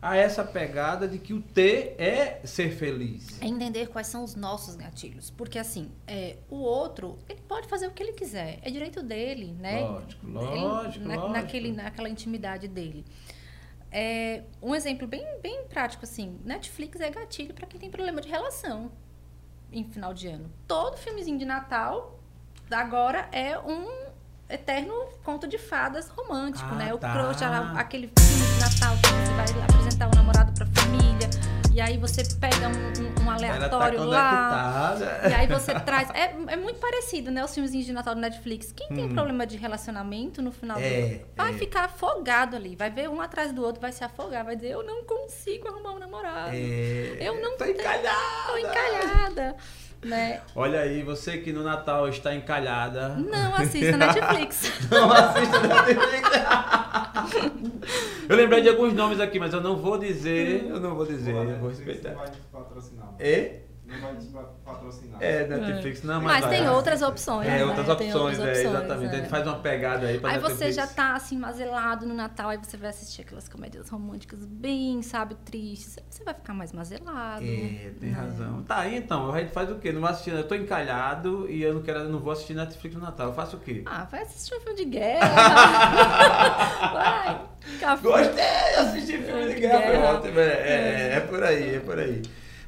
a 0.00 0.16
essa 0.16 0.42
pegada 0.42 1.06
de 1.06 1.16
que 1.18 1.32
o 1.32 1.40
ter 1.40 1.94
é 1.96 2.40
ser 2.44 2.72
feliz. 2.76 3.40
É 3.40 3.46
entender 3.46 3.86
quais 3.88 4.08
são 4.08 4.24
os 4.24 4.34
nossos 4.34 4.74
gatilhos. 4.74 5.30
Porque, 5.30 5.58
assim, 5.58 5.90
é, 6.08 6.38
o 6.50 6.56
outro, 6.56 7.16
ele 7.28 7.40
pode 7.48 7.68
fazer 7.68 7.86
o 7.86 7.92
que 7.92 8.02
ele 8.02 8.12
quiser. 8.12 8.58
É 8.62 8.70
direito 8.70 9.00
dele, 9.00 9.54
né? 9.60 9.80
Lógico, 9.80 10.26
Ele- 10.26 10.34
lógico, 10.60 11.04
na- 11.06 11.14
lógico. 11.14 11.32
Naquele, 11.32 11.72
naquela 11.72 12.08
intimidade 12.08 12.66
dele. 12.66 13.04
É, 13.92 14.42
um 14.60 14.74
exemplo 14.74 15.06
bem, 15.06 15.24
bem 15.40 15.64
prático, 15.68 16.04
assim. 16.04 16.36
Netflix 16.44 17.00
é 17.00 17.08
gatilho 17.10 17.54
para 17.54 17.66
quem 17.66 17.78
tem 17.78 17.90
problema 17.90 18.20
de 18.20 18.28
relação 18.28 18.90
em 19.72 19.84
final 19.84 20.12
de 20.14 20.28
ano. 20.28 20.50
Todo 20.68 20.96
filmezinho 20.96 21.38
de 21.38 21.44
Natal 21.44 22.18
agora 22.70 23.28
é 23.32 23.58
um 23.58 23.86
eterno 24.48 24.94
conto 25.24 25.46
de 25.46 25.58
fadas 25.58 26.08
romântico, 26.08 26.68
Ah, 26.72 26.74
né? 26.76 26.94
O 26.94 26.98
tá. 26.98 27.12
crush, 27.12 27.42
aquele 27.76 28.10
filme 28.18 28.44
de 28.54 28.60
Natal 28.60 28.96
que 28.96 29.08
você 29.08 29.54
vai 29.54 29.64
apresentar 29.64 30.08
o 30.08 30.14
namorado 30.14 30.52
pra 30.52 30.66
família. 30.66 31.28
E 31.74 31.80
aí 31.80 31.96
você 31.96 32.22
pega 32.38 32.68
um, 32.68 33.22
um- 33.22 33.24
um 33.26 33.30
aleatório 33.30 33.98
Ela 33.98 34.06
lá. 34.06 34.30
tá 34.50 34.92
conectada. 34.98 35.28
E 35.30 35.34
aí 35.34 35.46
você 35.46 35.80
traz. 35.80 36.10
É, 36.10 36.34
é 36.52 36.56
muito 36.56 36.78
parecido, 36.78 37.30
né? 37.30 37.42
Os 37.42 37.54
filmezinhos 37.54 37.86
de 37.86 37.92
Natal 37.94 38.14
do 38.14 38.20
Netflix. 38.20 38.72
Quem 38.72 38.88
tem 38.88 39.04
Hum. 39.06 39.14
problema 39.14 39.46
de 39.46 39.56
relacionamento 39.56 40.42
no 40.42 40.52
final 40.52 40.76
do 40.76 40.82
É, 40.84 40.98
ano 40.98 41.20
vai 41.34 41.50
é. 41.50 41.54
ficar 41.54 41.84
afogado 41.84 42.56
ali. 42.56 42.76
Vai 42.76 42.90
ver 42.90 43.08
um 43.08 43.20
atrás 43.22 43.52
do 43.52 43.62
outro, 43.64 43.80
vai 43.80 43.90
se 43.90 44.04
afogar, 44.04 44.44
vai 44.44 44.54
dizer, 44.54 44.70
eu 44.72 44.82
não 44.84 45.02
consigo 45.04 45.66
arrumar 45.68 45.92
um 45.92 45.98
namorado. 45.98 46.50
É, 46.54 47.16
Eu 47.20 47.40
não 47.40 47.52
tô 47.56 47.64
tenho- 47.64 47.76
encalhada. 47.80 48.10
Tô 48.46 48.56
encalhada. 48.58 49.56
Né? 50.04 50.40
Olha 50.56 50.80
aí, 50.80 51.02
você 51.02 51.38
que 51.38 51.52
no 51.52 51.62
Natal 51.62 52.08
está 52.08 52.34
encalhada. 52.34 53.10
Não 53.10 53.54
assista 53.54 53.96
Netflix. 53.96 54.72
Não 54.90 55.12
assista 55.12 55.60
Netflix. 55.60 56.28
eu 58.28 58.36
lembrei 58.36 58.62
de 58.62 58.68
alguns 58.68 58.92
nomes 58.92 59.20
aqui, 59.20 59.38
mas 59.38 59.52
eu 59.54 59.60
não 59.60 59.76
vou 59.76 59.96
dizer. 59.98 60.66
Eu 60.68 60.80
não 60.80 60.96
vou 60.96 61.06
dizer, 61.06 61.32
eu 61.34 61.58
vou 61.58 61.70
Netflix 61.70 61.70
respeitar. 61.70 62.10
Não 62.10 62.18
vai 62.18 62.30
patrocinar. 62.52 63.06
mano. 63.06 63.16
É? 63.92 64.00
Não 64.00 64.30
vai 64.32 64.44
patrocinar. 64.64 65.22
É, 65.22 65.46
Netflix 65.46 66.02
não, 66.02 66.20
mas, 66.20 66.40
Mas 66.40 66.50
tem 66.50 66.64
vai. 66.64 66.74
outras 66.74 67.02
opções. 67.02 67.46
É, 67.48 67.50
né? 67.58 67.64
outras 67.64 67.88
opções, 67.88 68.14
outras 68.14 68.38
é, 68.38 68.50
opções, 68.50 68.66
exatamente. 68.66 69.14
é. 69.14 69.18
Ele 69.18 69.28
faz 69.28 69.46
uma 69.46 69.58
pegada 69.58 70.06
aí 70.06 70.18
pra 70.18 70.30
Aí 70.30 70.36
Netflix. 70.36 70.58
você 70.58 70.72
já 70.72 70.86
tá 70.86 71.14
assim, 71.14 71.36
mazelado 71.38 72.06
no 72.06 72.14
Natal, 72.14 72.48
aí 72.50 72.58
você 72.58 72.76
vai 72.76 72.90
assistir 72.90 73.22
aquelas 73.22 73.48
comédias 73.48 73.88
românticas 73.88 74.44
bem, 74.44 75.02
sabe, 75.02 75.34
tristes. 75.44 75.98
Aí 75.98 76.04
Você 76.08 76.24
vai 76.24 76.34
ficar 76.34 76.54
mais 76.54 76.72
mazelado. 76.72 77.44
É, 77.44 77.92
tem 78.00 78.10
né? 78.10 78.12
razão. 78.12 78.62
Tá, 78.62 78.86
e 78.86 78.96
então, 78.96 79.32
a 79.32 79.38
gente 79.40 79.52
faz 79.52 79.70
o 79.70 79.76
quê? 79.76 79.92
Não 79.92 80.00
vou 80.00 80.10
assistir, 80.10 80.32
eu 80.32 80.46
tô 80.46 80.54
encalhado 80.54 81.48
e 81.50 81.62
eu 81.62 81.74
não 81.74 81.82
quero, 81.82 82.08
não 82.08 82.18
vou 82.18 82.32
assistir 82.32 82.54
Netflix 82.54 82.94
no 82.96 83.02
Natal. 83.02 83.28
Eu 83.28 83.34
faço 83.34 83.56
o 83.56 83.60
quê? 83.60 83.82
Ah, 83.86 84.06
vai 84.10 84.22
assistir 84.22 84.54
um 84.54 84.60
filme 84.60 84.76
de 84.76 84.84
guerra. 84.86 85.28
vai. 86.92 87.40
Ficar 87.60 87.96
Gostei, 87.98 88.74
assistir 88.76 89.22
filme 89.22 89.54
de 89.54 89.60
guerra, 89.60 89.82
foi 89.82 89.92
Guerra. 89.92 90.14
ótimo. 90.14 90.40
É, 90.40 90.42
é, 90.44 91.12
é 91.16 91.20
por 91.20 91.42
aí, 91.42 91.76
é 91.76 91.80
por 91.80 91.98
aí. 91.98 92.22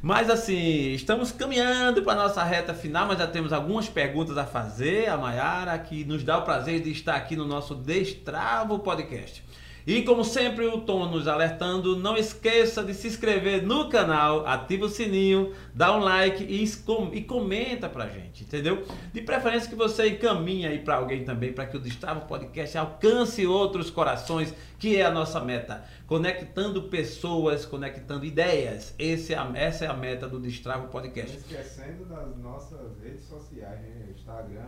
Mas 0.04 0.28
assim, 0.28 0.92
estamos 0.92 1.32
caminhando 1.32 2.02
para 2.02 2.14
nossa 2.14 2.44
reta 2.44 2.74
final, 2.74 3.06
mas 3.06 3.16
já 3.16 3.26
temos 3.26 3.54
algumas 3.54 3.88
perguntas 3.88 4.36
a 4.36 4.44
fazer. 4.44 5.08
A 5.08 5.16
Mayara, 5.16 5.78
que 5.78 6.04
nos 6.04 6.22
dá 6.22 6.36
o 6.36 6.42
prazer 6.42 6.82
de 6.82 6.90
estar 6.90 7.14
aqui 7.14 7.34
no 7.34 7.46
nosso 7.46 7.74
Destravo 7.74 8.80
Podcast. 8.80 9.42
E 9.86 10.02
como 10.02 10.22
sempre 10.22 10.66
o 10.66 10.80
Tom 10.80 11.06
nos 11.06 11.26
alertando, 11.26 11.96
não 11.96 12.18
esqueça 12.18 12.82
de 12.82 12.92
se 12.92 13.06
inscrever 13.06 13.62
no 13.62 13.88
canal, 13.88 14.46
ativa 14.46 14.86
o 14.86 14.88
sininho, 14.88 15.52
dá 15.74 15.94
um 15.94 16.00
like 16.00 16.42
e, 16.42 16.64
e 17.12 17.20
comenta 17.22 17.86
pra 17.86 18.06
gente, 18.06 18.44
entendeu? 18.44 18.82
De 19.12 19.20
preferência 19.20 19.68
que 19.68 19.76
você 19.76 20.08
encaminhe 20.08 20.66
aí 20.66 20.78
para 20.78 20.96
alguém 20.96 21.22
também, 21.22 21.52
para 21.52 21.66
que 21.66 21.76
o 21.76 21.80
Destrava 21.80 22.20
Podcast 22.20 22.78
alcance 22.78 23.46
outros 23.46 23.90
corações, 23.90 24.54
que 24.78 24.96
é 24.96 25.04
a 25.04 25.10
nossa 25.10 25.38
meta. 25.40 25.84
Conectando 26.14 26.82
pessoas, 26.84 27.66
conectando 27.66 28.24
ideias. 28.24 28.94
Esse 28.96 29.34
é 29.34 29.36
a, 29.36 29.50
essa 29.56 29.84
é 29.84 29.88
a 29.88 29.94
meta 29.94 30.28
do 30.28 30.38
Destrava 30.38 30.86
Podcast. 30.86 31.32
Não 31.32 31.38
esquecendo 31.40 32.04
das 32.04 32.36
nossas 32.36 33.00
redes 33.02 33.24
sociais, 33.24 33.80
né? 33.80 34.06
Instagram, 34.14 34.62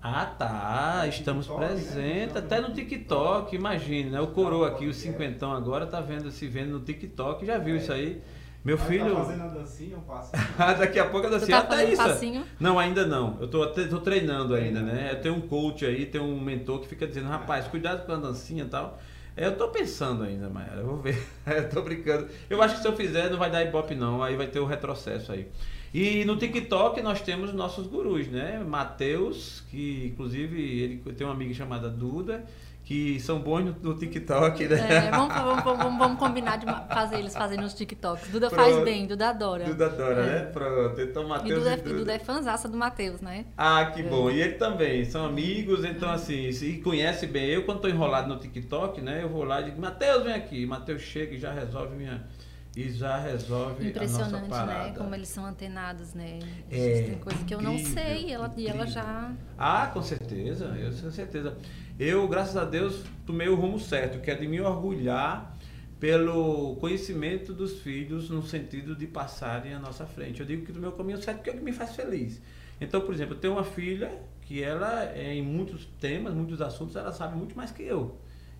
ah, 0.00 0.26
tá. 0.26 1.04
Estamos 1.08 1.48
né? 1.48 1.56
presentes. 1.56 2.34
Né? 2.34 2.38
Até 2.38 2.60
no 2.60 2.72
TikTok, 2.72 3.56
imagine, 3.56 4.10
né? 4.10 4.20
O 4.20 4.28
coroa 4.28 4.68
aqui, 4.68 4.86
o 4.86 4.94
cinquentão 4.94 5.52
agora, 5.52 5.88
tá 5.88 6.00
vendo, 6.00 6.30
se 6.30 6.46
vendo 6.46 6.70
no 6.70 6.80
TikTok, 6.84 7.44
já 7.44 7.58
viu 7.58 7.74
é. 7.74 7.78
isso 7.78 7.92
aí. 7.92 8.22
Meu 8.64 8.78
Mas 8.78 8.86
filho. 8.86 9.12
Tá 9.12 9.24
fazendo 9.24 9.42
a 9.42 9.48
dancinha, 9.48 9.98
um 9.98 10.02
passinho. 10.02 10.42
Daqui 10.78 11.00
a 11.00 11.08
pouco 11.08 11.26
a 11.26 11.30
dancinha. 11.30 11.62
Tu 11.62 11.68
tá 11.68 11.82
isso. 11.82 12.00
Passinho? 12.00 12.44
Não, 12.60 12.78
ainda 12.78 13.04
não. 13.04 13.38
Eu 13.40 13.48
tô, 13.48 13.66
tô 13.66 13.98
treinando 13.98 14.54
ainda, 14.54 14.80
né? 14.80 15.10
Eu 15.10 15.20
tenho 15.20 15.34
um 15.34 15.40
coach 15.40 15.84
aí, 15.84 16.06
tem 16.06 16.20
um 16.20 16.40
mentor 16.40 16.78
que 16.78 16.86
fica 16.86 17.08
dizendo, 17.08 17.26
rapaz, 17.26 17.66
cuidado 17.66 18.06
com 18.06 18.12
a 18.12 18.16
dancinha 18.16 18.62
e 18.62 18.68
tal. 18.68 19.00
Eu 19.36 19.54
tô 19.54 19.68
pensando 19.68 20.24
ainda, 20.24 20.48
Maia. 20.48 20.72
Eu 20.76 20.86
vou 20.86 20.96
ver. 20.96 21.22
eu 21.46 21.68
tô 21.68 21.82
brincando. 21.82 22.28
Eu 22.48 22.62
acho 22.62 22.76
que 22.76 22.82
se 22.82 22.88
eu 22.88 22.96
fizer, 22.96 23.30
não 23.30 23.38
vai 23.38 23.50
dar 23.50 23.62
ibope, 23.62 23.94
não. 23.94 24.22
Aí 24.22 24.34
vai 24.34 24.46
ter 24.46 24.60
o 24.60 24.64
retrocesso 24.64 25.30
aí. 25.30 25.46
E 25.92 26.24
no 26.24 26.36
TikTok 26.36 27.00
nós 27.02 27.20
temos 27.20 27.52
nossos 27.52 27.86
gurus, 27.86 28.28
né? 28.28 28.62
Matheus, 28.66 29.62
que 29.70 30.10
inclusive 30.12 30.60
ele 30.80 30.96
tem 31.12 31.26
uma 31.26 31.32
amiga 31.32 31.54
chamada 31.54 31.88
Duda, 31.88 32.44
que 32.86 33.18
são 33.18 33.40
bons 33.40 33.64
no, 33.64 33.76
no 33.82 33.98
TikTok, 33.98 34.68
né? 34.68 35.08
É, 35.08 35.10
vamos, 35.10 35.34
vamos, 35.34 35.64
vamos, 35.64 35.98
vamos, 35.98 36.18
combinar 36.20 36.56
de 36.56 36.66
fazer 36.94 37.18
eles 37.18 37.34
fazerem 37.34 37.64
nos 37.64 37.74
TikToks. 37.74 38.30
Duda 38.30 38.48
Pronto. 38.48 38.62
faz 38.62 38.84
bem, 38.84 39.08
Duda 39.08 39.30
adora. 39.30 39.64
Duda 39.64 39.86
adora, 39.86 40.22
é. 40.22 40.26
né? 40.26 40.40
Pronto. 40.52 41.00
Então, 41.00 41.26
Matheus. 41.26 41.50
E 41.50 41.54
Duda, 41.58 41.70
é, 41.72 41.76
Duda. 41.78 41.94
Duda 41.96 42.12
é 42.12 42.18
fãzaça 42.20 42.68
do 42.68 42.78
Matheus, 42.78 43.20
né? 43.20 43.46
Ah, 43.58 43.86
que 43.86 44.02
é. 44.02 44.04
bom. 44.04 44.30
E 44.30 44.40
ele 44.40 44.52
também, 44.52 45.04
são 45.04 45.26
amigos, 45.26 45.84
então 45.84 46.08
assim, 46.08 46.52
se 46.52 46.74
conhece 46.78 47.26
bem. 47.26 47.46
Eu, 47.46 47.64
quando 47.64 47.78
estou 47.78 47.90
enrolado 47.90 48.28
no 48.28 48.38
TikTok, 48.38 49.00
né? 49.00 49.20
Eu 49.20 49.30
vou 49.30 49.42
lá 49.42 49.60
e 49.62 49.64
digo, 49.64 49.80
Matheus, 49.80 50.22
vem 50.22 50.34
aqui. 50.34 50.64
Matheus 50.64 51.02
chega 51.02 51.34
e 51.34 51.40
já 51.40 51.52
resolve 51.52 51.96
minha 51.96 52.24
e 52.76 52.90
já 52.90 53.16
resolve 53.16 53.88
Impressionante, 53.88 54.44
a 54.44 54.48
nossa 54.48 54.66
né? 54.66 54.94
Como 54.96 55.14
eles 55.14 55.28
são 55.28 55.46
antenados, 55.46 56.12
né? 56.12 56.38
É, 56.70 57.02
tem 57.02 57.18
coisa 57.18 57.42
que 57.42 57.54
eu 57.54 57.62
não 57.62 57.78
sei 57.78 58.30
ela, 58.30 58.52
e 58.54 58.68
ela 58.68 58.86
já... 58.86 59.32
Ah, 59.56 59.90
com 59.92 60.02
certeza, 60.02 60.66
eu 60.78 60.92
com 60.92 61.10
certeza. 61.10 61.56
Eu, 61.98 62.28
graças 62.28 62.58
a 62.58 62.64
Deus, 62.66 63.04
tomei 63.24 63.48
o 63.48 63.54
rumo 63.54 63.80
certo, 63.80 64.20
que 64.20 64.30
é 64.30 64.34
de 64.34 64.46
me 64.46 64.60
orgulhar 64.60 65.56
pelo 65.98 66.76
conhecimento 66.76 67.54
dos 67.54 67.80
filhos 67.80 68.28
no 68.28 68.42
sentido 68.42 68.94
de 68.94 69.06
passarem 69.06 69.72
à 69.72 69.78
nossa 69.78 70.04
frente. 70.04 70.40
Eu 70.40 70.46
digo 70.46 70.66
que 70.66 70.72
do 70.72 70.78
meu 70.78 70.92
caminho 70.92 71.16
certo 71.22 71.38
porque 71.38 71.48
é 71.48 71.54
o 71.54 71.56
que 71.56 71.64
me 71.64 71.72
faz 71.72 71.96
feliz. 71.96 72.42
Então, 72.78 73.00
por 73.00 73.14
exemplo, 73.14 73.34
eu 73.34 73.40
tenho 73.40 73.54
uma 73.54 73.64
filha 73.64 74.12
que 74.42 74.62
ela, 74.62 75.10
em 75.16 75.40
muitos 75.40 75.86
temas, 75.98 76.34
muitos 76.34 76.60
assuntos, 76.60 76.96
ela 76.96 77.12
sabe 77.12 77.34
muito 77.34 77.56
mais 77.56 77.70
que 77.70 77.82
eu. 77.82 78.18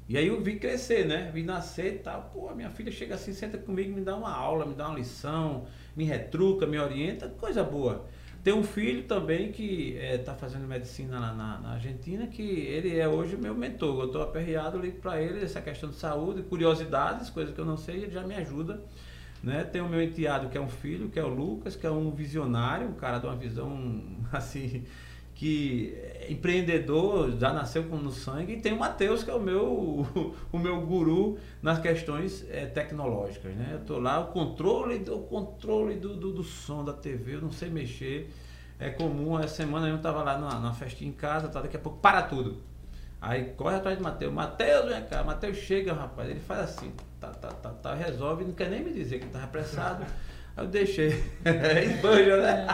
E 0.09 0.17
aí 0.17 0.29
eu 0.29 0.41
vi 0.41 0.59
crescer, 0.59 1.05
né? 1.07 1.31
Vi 1.35 1.43
nascer 1.43 1.97
e 1.97 1.99
tal. 1.99 2.31
Pô, 2.33 2.55
minha 2.55 2.71
filha 2.71 2.91
chega 2.91 3.17
assim, 3.17 3.35
senta 3.35 3.59
comigo, 3.59 3.95
me 3.95 4.01
dá 4.01 4.17
uma 4.17 4.33
aula, 4.33 4.65
me 4.65 4.75
dá 4.75 4.89
uma 4.89 4.99
lição, 4.99 5.67
me 5.95 6.05
retruca, 6.05 6.67
me 6.67 6.79
orienta, 6.79 7.29
coisa 7.29 7.63
boa. 7.63 8.07
Tem 8.47 8.55
um 8.55 8.63
filho 8.63 9.03
também 9.03 9.51
que 9.51 9.99
está 9.99 10.31
eh, 10.31 10.35
é, 10.37 10.39
fazendo 10.39 10.69
medicina 10.69 11.19
na, 11.19 11.35
na, 11.35 11.59
na, 11.59 11.71
Argentina, 11.71 12.29
que 12.29 12.45
ele 12.45 12.97
é 12.97 13.09
hoje 13.09 13.37
meu 13.37 13.57
mentor. 13.57 14.03
Eu 14.03 14.07
estou 14.07 14.23
aperreado, 14.23 14.79
ligo 14.79 15.01
para 15.01 15.21
ele 15.21 15.43
essa 15.45 15.61
questão 15.61 15.91
de 15.91 15.97
saúde, 15.97 16.45
curiosidades, 16.45 17.29
coisas 17.29 17.53
que 17.53 17.61
eu 17.61 17.65
não 17.65 17.77
sei, 17.77 18.05
ele 18.05 18.13
já 18.13 18.23
me 18.23 18.37
ajuda. 18.37 18.81
Né? 19.43 19.65
Tem 19.65 19.83
o 19.83 19.89
meu 19.89 20.01
enteado, 20.01 20.49
que 20.49 20.57
é 20.57 20.61
um 20.61 20.69
filho, 20.69 21.09
que 21.09 21.19
é 21.19 21.25
o 21.25 21.29
Lucas, 21.29 21.75
que 21.75 21.89
é 21.89 21.91
um 21.91 22.13
visionário, 22.13 22.87
um 22.87 22.95
cara 22.95 23.19
de 23.19 23.27
uma 23.27 23.35
visão 23.35 24.01
assim 24.31 24.85
que 25.35 25.93
empreendedor 26.31 27.39
já 27.39 27.53
nasceu 27.53 27.85
com 27.85 27.97
no 27.97 28.11
sangue 28.11 28.55
e 28.55 28.61
tem 28.61 28.73
o 28.73 28.79
Matheus 28.79 29.23
que 29.23 29.31
é 29.31 29.35
o 29.35 29.41
meu 29.41 30.07
o 30.53 30.59
meu 30.59 30.81
guru 30.83 31.39
nas 31.63 31.79
questões 31.79 32.45
é, 32.51 32.67
tecnológicas 32.67 33.55
né? 33.55 33.71
Eu 33.73 33.81
tô 33.81 33.99
lá 33.99 34.21
o 34.21 34.27
controle 34.27 34.99
do 34.99 35.19
controle 35.21 35.97
do, 35.97 36.17
do, 36.17 36.33
do, 36.33 36.43
som 36.43 36.85
da 36.85 36.93
TV 36.93 37.35
eu 37.35 37.41
não 37.41 37.51
sei 37.51 37.69
mexer 37.69 38.33
é 38.79 38.91
comum 38.91 39.39
essa 39.39 39.55
semana 39.57 39.89
eu 39.89 39.97
estava 39.97 40.23
lá 40.23 40.39
na, 40.39 40.73
festinha 40.73 41.11
em 41.11 41.15
casa 41.15 41.49
tá 41.49 41.63
daqui 41.63 41.77
a 41.77 41.81
pouco 41.81 41.99
para 41.99 42.23
tudo. 42.23 42.63
Aí 43.19 43.55
corre 43.57 43.77
atrás 43.77 43.97
de 43.97 44.03
Matheus 44.03 44.33
Matheus 44.33 44.85
vem 44.87 45.03
cá 45.05 45.25
Matheus 45.25 45.57
chega 45.57 45.95
rapaz. 45.95 46.29
Ele 46.29 46.41
faz 46.41 46.61
assim 46.61 46.93
tá, 47.19 47.29
tá, 47.29 47.49
tá, 47.49 47.71
tá 47.71 47.95
resolve 47.95 48.45
não 48.45 48.53
quer 48.53 48.69
nem 48.69 48.85
me 48.85 48.93
dizer 48.93 49.19
que 49.19 49.27
estava 49.27 49.45
apressado 49.45 50.05
eu 50.57 50.67
deixei. 50.67 51.09
Esbanjo, 51.85 52.37
né? 52.39 52.67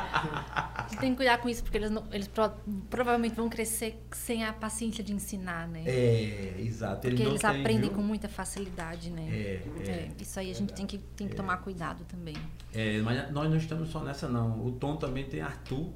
É. 0.93 0.97
Tem 0.97 1.11
que 1.11 1.17
cuidar 1.17 1.39
com 1.39 1.49
isso, 1.49 1.63
porque 1.63 1.79
eles, 1.79 1.91
não, 1.91 2.05
eles 2.13 2.29
pro, 2.29 2.51
provavelmente 2.89 3.35
vão 3.35 3.49
crescer 3.49 4.01
sem 4.13 4.45
a 4.45 4.53
paciência 4.53 5.03
de 5.03 5.13
ensinar, 5.13 5.67
né? 5.67 5.83
É, 5.87 6.55
exato. 6.61 7.09
Porque 7.09 7.23
eles 7.23 7.45
aprendem 7.45 7.89
viu? 7.89 7.93
com 7.93 8.03
muita 8.03 8.29
facilidade, 8.29 9.11
né? 9.11 9.29
É, 9.31 9.63
é. 9.81 9.91
é 9.91 10.11
isso 10.21 10.39
aí 10.39 10.51
a 10.51 10.55
gente 10.55 10.73
tem 10.73 10.87
que, 10.87 10.99
tem 10.99 11.27
que 11.27 11.35
tomar 11.35 11.57
cuidado 11.59 12.05
também. 12.05 12.37
É, 12.73 13.01
mas 13.01 13.31
nós 13.33 13.51
não 13.51 13.57
estamos 13.57 13.89
só 13.91 14.01
nessa, 14.01 14.29
não. 14.29 14.65
O 14.65 14.73
Tom 14.73 14.97
também 14.97 15.25
tem 15.25 15.41
Arthur. 15.41 15.91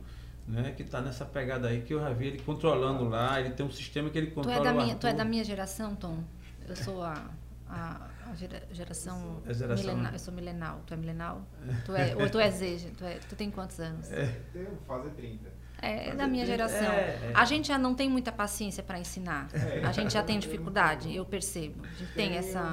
Né, 0.49 0.73
que 0.77 0.85
está 0.85 1.01
nessa 1.01 1.25
pegada 1.25 1.67
aí 1.67 1.81
que 1.81 1.93
eu 1.93 1.99
já 1.99 2.11
vi 2.11 2.29
ele 2.29 2.39
controlando 2.39 3.03
lá, 3.09 3.41
ele 3.41 3.51
tem 3.51 3.67
um 3.67 3.71
sistema 3.71 4.09
que 4.09 4.17
ele 4.17 4.29
controla. 4.29 4.59
Tu 4.59 4.61
é 4.61 4.65
da, 4.65 4.73
minha, 4.73 4.95
tu 4.95 5.07
é 5.09 5.13
da 5.13 5.25
minha 5.25 5.43
geração, 5.43 5.97
Tom? 5.97 6.23
Eu 6.69 6.77
sou 6.77 7.03
a 7.03 7.31
a 7.69 8.09
gera, 8.35 8.63
geração, 8.71 9.43
a 9.47 9.53
geração... 9.53 9.85
Milenal, 9.85 10.13
eu 10.13 10.19
sou 10.19 10.35
milenal, 10.35 10.83
tu 10.87 10.95
é 10.95 10.97
milenal? 10.97 11.47
Tu 11.85 11.95
é, 11.95 12.17
ou 12.17 12.29
tu 12.29 12.39
é 12.39 12.51
Z, 12.51 12.93
tu, 12.97 13.05
é, 13.05 13.19
tu 13.29 13.37
tem 13.37 13.51
quantos 13.51 13.79
anos? 13.81 14.11
É. 14.11 14.41
Tenho 14.53 14.77
fazer 14.87 15.11
30. 15.11 15.67
É, 15.81 16.09
é 16.09 16.15
da 16.15 16.27
minha 16.27 16.47
geração. 16.47 16.91
É, 16.91 17.31
é. 17.31 17.33
A 17.35 17.45
gente 17.45 17.69
já 17.69 17.79
não 17.79 17.95
tem 17.95 18.09
muita 18.09 18.33
paciência 18.33 18.83
para 18.83 18.99
ensinar. 18.99 19.49
É. 19.53 19.85
A 19.85 19.93
gente 19.93 20.13
já 20.13 20.23
tem 20.23 20.39
dificuldade, 20.39 21.15
eu 21.15 21.25
percebo. 21.25 21.85
A 21.85 21.89
gente 21.89 22.13
tem, 22.13 22.29
tem 22.31 22.39
essa. 22.39 22.73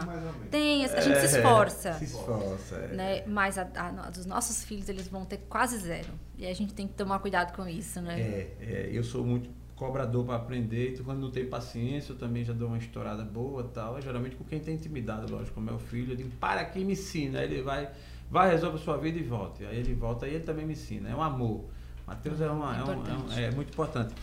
Tem, 0.49 0.85
a 0.85 1.01
gente 1.01 1.19
se 1.19 1.35
é, 1.35 1.39
esforça. 1.39 1.93
Se 1.93 2.05
esforça. 2.05 2.77
Né? 2.87 3.23
Mas 3.27 3.57
a, 3.57 3.67
a, 3.75 4.09
dos 4.09 4.25
nossos 4.25 4.63
filhos, 4.63 4.87
eles 4.87 5.07
vão 5.07 5.25
ter 5.25 5.39
quase 5.49 5.77
zero. 5.77 6.09
E 6.37 6.47
a 6.47 6.53
gente 6.53 6.73
tem 6.73 6.87
que 6.87 6.93
tomar 6.93 7.19
cuidado 7.19 7.53
com 7.53 7.67
isso, 7.67 8.01
né? 8.01 8.19
É, 8.61 8.89
eu 8.91 9.03
sou 9.03 9.25
muito 9.25 9.49
cobrador 9.75 10.23
para 10.25 10.35
aprender, 10.35 10.93
então 10.93 11.05
quando 11.05 11.19
não 11.19 11.31
tem 11.31 11.45
paciência, 11.45 12.13
eu 12.13 12.17
também 12.17 12.43
já 12.43 12.53
dou 12.53 12.67
uma 12.67 12.77
estourada 12.77 13.23
boa 13.23 13.63
tal. 13.73 13.99
Geralmente 14.01 14.35
com 14.35 14.43
quem 14.43 14.59
tem 14.59 14.75
intimidade, 14.75 15.31
lógico, 15.31 15.55
como 15.55 15.69
é 15.69 15.73
o 15.73 15.79
filho, 15.79 16.13
eu 16.13 16.15
digo, 16.15 16.29
para 16.39 16.61
aqui 16.61 16.83
me 16.83 16.93
ensina. 16.93 17.39
Aí 17.39 17.45
ele 17.45 17.61
vai, 17.61 17.89
vai, 18.29 18.51
resolve 18.51 18.77
a 18.77 18.79
sua 18.79 18.97
vida 18.97 19.17
e 19.17 19.23
volta. 19.23 19.67
Aí 19.67 19.79
ele 19.79 19.93
volta 19.93 20.27
e 20.27 20.35
ele 20.35 20.43
também 20.43 20.65
me 20.65 20.73
ensina. 20.73 21.09
É 21.09 21.15
um 21.15 21.21
amor. 21.21 21.65
Mateus 22.05 22.39
é, 22.41 22.49
uma, 22.49 22.77
é, 22.77 22.83
um, 22.83 22.91
é, 22.91 22.95
um, 22.95 23.31
é, 23.31 23.51
muito 23.51 23.69
importante. 23.71 24.13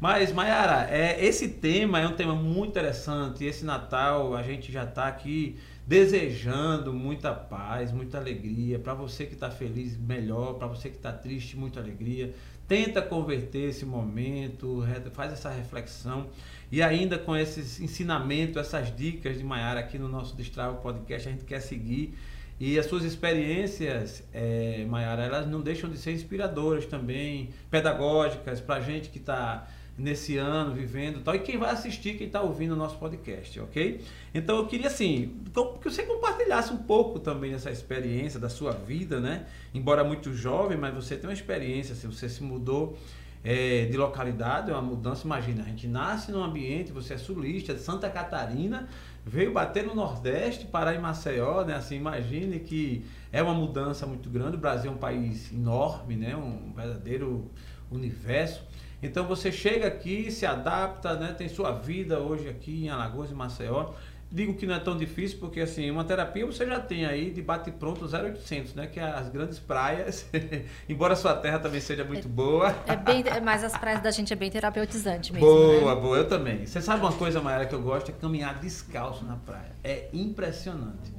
Mas, 0.00 0.32
Mayara, 0.32 0.88
é, 0.90 1.24
esse 1.24 1.48
tema 1.48 2.00
é 2.00 2.06
um 2.06 2.14
tema 2.14 2.34
muito 2.34 2.70
interessante. 2.70 3.44
Esse 3.44 3.64
Natal 3.64 4.34
a 4.36 4.42
gente 4.42 4.70
já 4.70 4.84
está 4.84 5.08
aqui 5.08 5.58
desejando 5.86 6.92
muita 6.92 7.32
paz, 7.32 7.90
muita 7.90 8.18
alegria. 8.18 8.78
Para 8.78 8.94
você 8.94 9.26
que 9.26 9.34
está 9.34 9.50
feliz, 9.50 9.96
melhor. 9.96 10.54
Para 10.54 10.68
você 10.68 10.88
que 10.88 10.96
está 10.96 11.12
triste, 11.12 11.56
muita 11.56 11.80
alegria. 11.80 12.32
Tenta 12.68 13.00
converter 13.00 13.70
esse 13.70 13.86
momento, 13.86 14.84
faz 15.12 15.32
essa 15.32 15.48
reflexão. 15.48 16.28
E 16.70 16.82
ainda 16.82 17.18
com 17.18 17.34
esses 17.34 17.80
ensinamentos, 17.80 18.58
essas 18.58 18.94
dicas 18.94 19.38
de 19.38 19.42
Maiara 19.42 19.80
aqui 19.80 19.98
no 19.98 20.06
nosso 20.06 20.36
Destrava 20.36 20.76
Podcast, 20.76 21.26
a 21.26 21.32
gente 21.32 21.44
quer 21.44 21.60
seguir. 21.60 22.14
E 22.60 22.78
as 22.78 22.84
suas 22.86 23.04
experiências, 23.04 24.22
é, 24.34 24.84
Maiara, 24.86 25.22
elas 25.22 25.48
não 25.48 25.62
deixam 25.62 25.88
de 25.88 25.96
ser 25.96 26.12
inspiradoras 26.12 26.84
também, 26.84 27.48
pedagógicas, 27.70 28.60
para 28.60 28.76
a 28.76 28.80
gente 28.80 29.08
que 29.08 29.18
está 29.18 29.66
nesse 29.98 30.36
ano, 30.36 30.72
vivendo 30.72 31.22
tal, 31.24 31.34
e 31.34 31.40
quem 31.40 31.58
vai 31.58 31.70
assistir, 31.70 32.16
quem 32.16 32.28
está 32.28 32.40
ouvindo 32.40 32.72
o 32.72 32.76
nosso 32.76 32.96
podcast, 32.98 33.58
ok? 33.58 34.00
Então 34.32 34.56
eu 34.58 34.66
queria 34.66 34.86
assim, 34.86 35.40
que 35.82 35.90
você 35.90 36.04
compartilhasse 36.04 36.72
um 36.72 36.78
pouco 36.78 37.18
também 37.18 37.50
dessa 37.50 37.70
experiência 37.70 38.38
da 38.38 38.48
sua 38.48 38.70
vida, 38.70 39.18
né? 39.18 39.46
Embora 39.74 40.04
muito 40.04 40.32
jovem, 40.32 40.78
mas 40.78 40.94
você 40.94 41.16
tem 41.16 41.28
uma 41.28 41.34
experiência, 41.34 41.94
assim, 41.94 42.06
você 42.06 42.28
se 42.28 42.44
mudou 42.44 42.96
é, 43.42 43.86
de 43.86 43.96
localidade, 43.96 44.70
é 44.70 44.72
uma 44.72 44.82
mudança, 44.82 45.24
imagina, 45.24 45.62
a 45.62 45.66
gente 45.66 45.88
nasce 45.88 46.30
num 46.30 46.44
ambiente, 46.44 46.92
você 46.92 47.14
é 47.14 47.18
sulista 47.18 47.74
de 47.74 47.80
Santa 47.80 48.08
Catarina, 48.08 48.88
veio 49.26 49.52
bater 49.52 49.84
no 49.84 49.96
Nordeste, 49.96 50.66
parar 50.66 50.94
em 50.94 51.00
Maceió, 51.00 51.64
né? 51.64 51.74
Assim, 51.74 51.96
imagine 51.96 52.60
que 52.60 53.04
é 53.32 53.42
uma 53.42 53.54
mudança 53.54 54.06
muito 54.06 54.30
grande, 54.30 54.56
o 54.56 54.60
Brasil 54.60 54.92
é 54.92 54.94
um 54.94 54.98
país 54.98 55.52
enorme, 55.52 56.14
né? 56.14 56.36
Um 56.36 56.72
verdadeiro 56.72 57.50
universo. 57.90 58.67
Então 59.02 59.26
você 59.26 59.52
chega 59.52 59.86
aqui, 59.86 60.30
se 60.30 60.44
adapta, 60.44 61.14
né? 61.14 61.32
tem 61.36 61.48
sua 61.48 61.72
vida 61.72 62.18
hoje 62.18 62.48
aqui 62.48 62.84
em 62.84 62.88
Alagoas 62.88 63.30
e 63.30 63.34
Maceió. 63.34 63.90
digo 64.30 64.54
que 64.54 64.66
não 64.66 64.74
é 64.74 64.80
tão 64.80 64.96
difícil, 64.96 65.38
porque 65.38 65.60
assim, 65.60 65.88
uma 65.90 66.04
terapia 66.04 66.44
você 66.44 66.66
já 66.66 66.80
tem 66.80 67.06
aí 67.06 67.30
de 67.30 67.40
bate-pronto 67.40 68.04
0800, 68.04 68.74
né? 68.74 68.88
Que 68.88 68.98
é 68.98 69.04
as 69.04 69.28
grandes 69.28 69.60
praias, 69.60 70.26
embora 70.88 71.12
a 71.12 71.16
sua 71.16 71.34
terra 71.34 71.60
também 71.60 71.80
seja 71.80 72.04
muito 72.04 72.28
boa. 72.28 72.74
É 72.86 72.96
bem, 72.96 73.22
mas 73.42 73.62
as 73.62 73.76
praias 73.78 74.02
da 74.02 74.10
gente 74.10 74.32
é 74.32 74.36
bem 74.36 74.50
terapeutizante 74.50 75.32
mesmo. 75.32 75.46
Boa, 75.46 75.94
né? 75.94 76.00
boa, 76.00 76.16
eu 76.16 76.28
também. 76.28 76.66
Você 76.66 76.80
sabe 76.80 77.00
uma 77.00 77.12
coisa, 77.12 77.40
Maera, 77.40 77.66
que 77.66 77.74
eu 77.74 77.82
gosto? 77.82 78.10
É 78.10 78.14
caminhar 78.14 78.58
descalço 78.58 79.24
na 79.24 79.36
praia. 79.36 79.72
É 79.84 80.08
impressionante. 80.12 81.18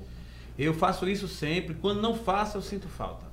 Eu 0.58 0.74
faço 0.74 1.08
isso 1.08 1.30
sempre. 1.30 1.76
Quando 1.76 2.02
não 2.02 2.14
faço, 2.14 2.58
eu 2.58 2.62
sinto 2.62 2.90
falta. 2.90 3.29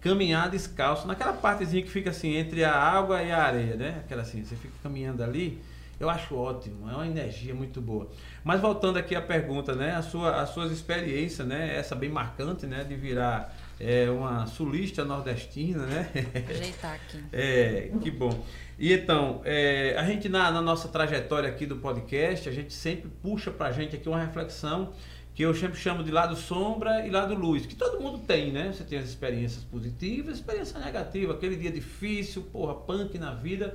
Caminhar 0.00 0.48
descalço, 0.48 1.06
naquela 1.06 1.32
partezinha 1.32 1.82
que 1.82 1.90
fica 1.90 2.10
assim, 2.10 2.36
entre 2.36 2.64
a 2.64 2.72
água 2.72 3.22
e 3.22 3.32
a 3.32 3.42
areia, 3.42 3.76
né? 3.76 4.02
Aquela 4.04 4.22
assim, 4.22 4.44
você 4.44 4.54
fica 4.56 4.74
caminhando 4.82 5.22
ali. 5.22 5.60
Eu 6.00 6.08
acho 6.08 6.36
ótimo, 6.36 6.88
é 6.88 6.94
uma 6.94 7.06
energia 7.06 7.52
muito 7.52 7.80
boa. 7.80 8.08
Mas 8.44 8.60
voltando 8.60 8.98
aqui 8.98 9.16
à 9.16 9.20
pergunta, 9.20 9.74
né? 9.74 9.96
A 9.96 10.02
sua, 10.02 10.40
as 10.40 10.50
suas 10.50 10.70
experiências, 10.70 11.44
né? 11.46 11.76
Essa 11.76 11.96
bem 11.96 12.08
marcante, 12.08 12.66
né? 12.66 12.84
De 12.84 12.94
virar 12.94 13.52
é, 13.80 14.08
uma 14.08 14.46
sulista 14.46 15.04
nordestina, 15.04 15.84
né? 15.86 16.08
Ajeitar 16.48 16.94
aqui. 16.94 17.24
É, 17.32 17.90
que 18.00 18.12
bom. 18.12 18.44
E 18.78 18.92
então, 18.92 19.42
é, 19.44 19.96
a 19.98 20.04
gente 20.04 20.28
na, 20.28 20.52
na, 20.52 20.62
nossa 20.62 20.86
trajetória 20.86 21.48
aqui 21.48 21.66
do 21.66 21.76
podcast, 21.76 22.48
a 22.48 22.52
gente 22.52 22.72
sempre 22.72 23.10
puxa 23.20 23.50
pra 23.50 23.72
gente 23.72 23.96
aqui 23.96 24.08
uma 24.08 24.20
reflexão 24.20 24.92
que 25.38 25.44
eu 25.44 25.54
sempre 25.54 25.78
chamo 25.78 26.02
de 26.02 26.10
lado 26.10 26.34
sombra 26.34 27.06
e 27.06 27.10
lado 27.10 27.32
luz, 27.32 27.64
que 27.64 27.76
todo 27.76 28.02
mundo 28.02 28.18
tem, 28.18 28.50
né? 28.50 28.72
Você 28.72 28.82
tem 28.82 28.98
as 28.98 29.04
experiências 29.04 29.62
positivas, 29.62 30.34
experiência 30.34 30.80
negativa, 30.80 31.32
aquele 31.32 31.54
dia 31.54 31.70
difícil, 31.70 32.42
porra, 32.42 32.74
punk 32.74 33.16
na 33.18 33.34
vida. 33.34 33.72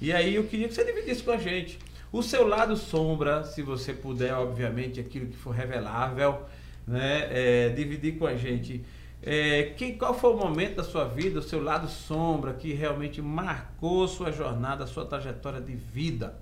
E 0.00 0.10
aí 0.10 0.34
eu 0.34 0.44
queria 0.44 0.68
que 0.68 0.74
você 0.74 0.82
dividisse 0.82 1.22
com 1.22 1.32
a 1.32 1.36
gente 1.36 1.78
o 2.10 2.22
seu 2.22 2.48
lado 2.48 2.78
sombra, 2.78 3.44
se 3.44 3.60
você 3.60 3.92
puder, 3.92 4.32
obviamente, 4.32 5.00
aquilo 5.00 5.26
que 5.26 5.36
for 5.36 5.50
revelável, 5.50 6.46
né? 6.86 7.28
É, 7.30 7.68
dividir 7.68 8.16
com 8.18 8.26
a 8.26 8.34
gente. 8.34 8.82
É, 9.22 9.64
que, 9.76 9.92
qual 9.92 10.14
foi 10.14 10.32
o 10.32 10.36
momento 10.38 10.76
da 10.76 10.82
sua 10.82 11.04
vida, 11.04 11.40
o 11.40 11.42
seu 11.42 11.62
lado 11.62 11.88
sombra, 11.88 12.54
que 12.54 12.72
realmente 12.72 13.20
marcou 13.20 14.08
sua 14.08 14.32
jornada, 14.32 14.86
sua 14.86 15.04
trajetória 15.04 15.60
de 15.60 15.74
vida? 15.74 16.40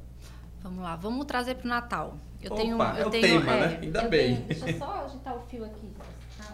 Vamos 0.62 0.80
lá, 0.80 0.94
vamos 0.94 1.26
trazer 1.26 1.56
para 1.56 1.66
o 1.66 1.68
Natal. 1.68 2.29
Eu 2.42 2.52
Opa, 2.52 2.60
tenho, 2.60 2.76
eu 2.76 2.82
é 2.82 3.06
o 3.06 3.10
tenho, 3.10 3.40
tema, 3.40 3.52
é, 3.52 3.60
né? 3.60 3.78
Ainda 3.82 4.02
bem. 4.08 4.36
Tenho, 4.36 4.46
deixa 4.46 4.70
eu 4.70 4.78
só 4.78 5.04
agitar 5.04 5.36
o 5.36 5.40
fio 5.40 5.64
aqui. 5.64 5.92
Tá? 6.38 6.52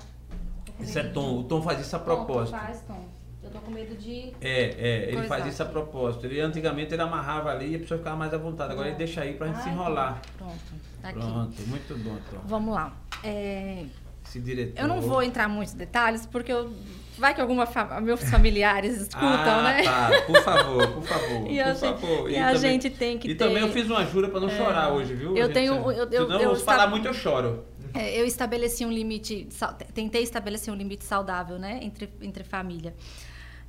Isso 0.80 0.98
é 0.98 1.04
Tom. 1.04 1.38
O 1.38 1.44
Tom 1.44 1.62
faz 1.62 1.80
isso 1.80 1.94
a 1.94 1.98
propósito. 1.98 2.54
Tom, 2.56 2.66
faz, 2.66 2.82
Tom. 2.82 3.08
Eu 3.42 3.50
tô 3.50 3.58
com 3.60 3.70
medo 3.70 3.94
de. 3.96 4.32
É, 4.40 4.62
é, 4.62 5.12
ele 5.12 5.28
faz 5.28 5.46
isso 5.46 5.62
a 5.62 5.66
propósito. 5.66 6.26
Ele 6.26 6.40
antigamente 6.40 6.92
ele 6.92 7.02
amarrava 7.02 7.50
ali 7.50 7.72
e 7.72 7.76
a 7.76 7.78
pessoa 7.78 7.98
ficava 7.98 8.16
mais 8.16 8.34
à 8.34 8.38
vontade. 8.38 8.72
Agora 8.72 8.88
ele 8.88 8.96
deixa 8.96 9.20
aí 9.20 9.34
pra 9.34 9.46
gente 9.46 9.60
ah, 9.60 9.62
se 9.62 9.68
enrolar. 9.68 10.20
Pronto, 10.36 10.54
tá 11.00 11.08
aqui. 11.10 11.18
Pronto, 11.20 11.62
muito 11.68 11.98
bom, 12.02 12.16
Tom. 12.30 12.40
Vamos 12.46 12.74
lá. 12.74 12.92
É... 13.22 13.84
Esse 14.26 14.40
diretor. 14.40 14.82
Eu 14.82 14.88
não 14.88 15.00
vou 15.00 15.22
entrar 15.22 15.48
em 15.48 15.52
muitos 15.52 15.74
detalhes, 15.74 16.26
porque 16.26 16.50
eu 16.50 16.72
Vai 17.18 17.34
que 17.34 17.40
alguma 17.40 17.66
fa... 17.66 18.00
meus 18.00 18.28
familiares 18.28 19.00
escutam, 19.00 19.28
ah, 19.30 19.62
né? 19.62 19.82
Tá, 19.82 20.10
por 20.26 20.42
favor, 20.42 20.88
por 20.88 21.02
favor. 21.02 21.46
e 21.50 21.56
por 21.56 21.68
a, 21.68 21.74
favor. 21.74 22.30
E, 22.30 22.34
e 22.34 22.38
a 22.38 22.52
também, 22.52 22.60
gente 22.72 22.90
tem 22.90 23.18
que 23.18 23.30
e 23.30 23.34
ter. 23.34 23.44
E 23.44 23.48
também 23.48 23.62
eu 23.62 23.72
fiz 23.72 23.88
uma 23.88 24.04
jura 24.04 24.28
para 24.28 24.40
não 24.40 24.48
é, 24.48 24.56
chorar 24.56 24.92
hoje, 24.92 25.14
viu? 25.14 25.36
Eu 25.36 25.52
tenho. 25.52 25.74
Eu, 25.90 26.10
eu, 26.10 26.26
Senão, 26.26 26.40
eu, 26.40 26.56
se 26.56 26.64
falar 26.64 26.86
muito, 26.88 27.06
eu 27.06 27.14
choro. 27.14 27.64
É, 27.94 28.20
eu 28.20 28.26
estabeleci 28.26 28.84
um 28.84 28.92
limite, 28.92 29.48
tentei 29.94 30.22
estabelecer 30.22 30.72
um 30.72 30.76
limite 30.76 31.04
saudável, 31.04 31.58
né, 31.58 31.80
entre, 31.82 32.10
entre 32.20 32.44
família. 32.44 32.94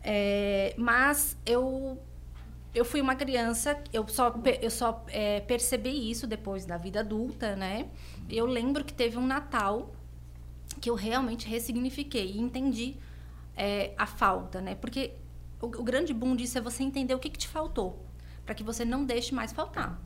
É, 0.04 0.74
mas 0.78 1.38
eu 1.46 1.98
eu 2.76 2.86
fui 2.86 3.02
uma 3.02 3.16
criança, 3.16 3.78
eu 3.92 4.08
só, 4.08 4.36
eu 4.62 4.70
só 4.70 5.04
é, 5.08 5.40
percebi 5.40 6.12
isso 6.12 6.28
depois 6.28 6.66
da 6.66 6.78
vida 6.78 7.00
adulta, 7.00 7.56
né? 7.56 7.88
Eu 8.30 8.46
lembro 8.46 8.84
que 8.84 8.94
teve 8.94 9.18
um 9.18 9.26
Natal 9.26 9.92
que 10.80 10.90
eu 10.90 10.94
realmente 10.94 11.48
ressignifiquei 11.48 12.34
e 12.34 12.40
entendi 12.40 12.96
é, 13.58 13.94
a 13.98 14.06
falta, 14.06 14.62
né? 14.62 14.76
Porque 14.76 15.16
o, 15.60 15.66
o, 15.66 15.84
grande 15.84 16.14
boom 16.14 16.36
disso 16.36 16.58
é 16.58 16.62
você 16.62 16.84
entender 16.84 17.16
o 17.16 17.20
que, 17.20 17.30
que 17.30 17.40
te 17.40 17.48
faltou, 17.48 18.06
para 18.46 18.54
que 18.54 18.64
você 18.64 18.86
não 18.86 19.04
deixe 19.04 19.34
mais 19.34 19.52
faltar. 19.52 20.00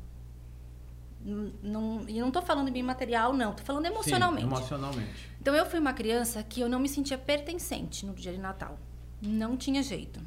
Não, 1.23 2.03
e 2.07 2.19
não 2.19 2.29
estou 2.29 2.41
falando 2.41 2.71
bem 2.71 2.81
material, 2.81 3.33
não. 3.33 3.51
Estou 3.51 3.65
falando 3.65 3.85
emocionalmente. 3.85 4.47
Sim, 4.47 4.55
emocionalmente. 4.55 5.29
Então, 5.39 5.53
eu 5.53 5.65
fui 5.65 5.79
uma 5.79 5.93
criança 5.93 6.41
que 6.41 6.61
eu 6.61 6.67
não 6.67 6.79
me 6.79 6.89
sentia 6.89 7.17
pertencente 7.17 8.05
no 8.05 8.13
dia 8.13 8.31
de 8.31 8.39
Natal. 8.39 8.79
Não 9.21 9.55
tinha 9.55 9.83
jeito. 9.83 10.19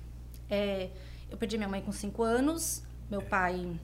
É, 0.49 0.91
eu 1.29 1.37
perdi 1.37 1.57
minha 1.57 1.69
mãe 1.69 1.83
com 1.83 1.91
5 1.91 2.23
anos. 2.23 2.85
Meu 3.11 3.23
pai 3.23 3.77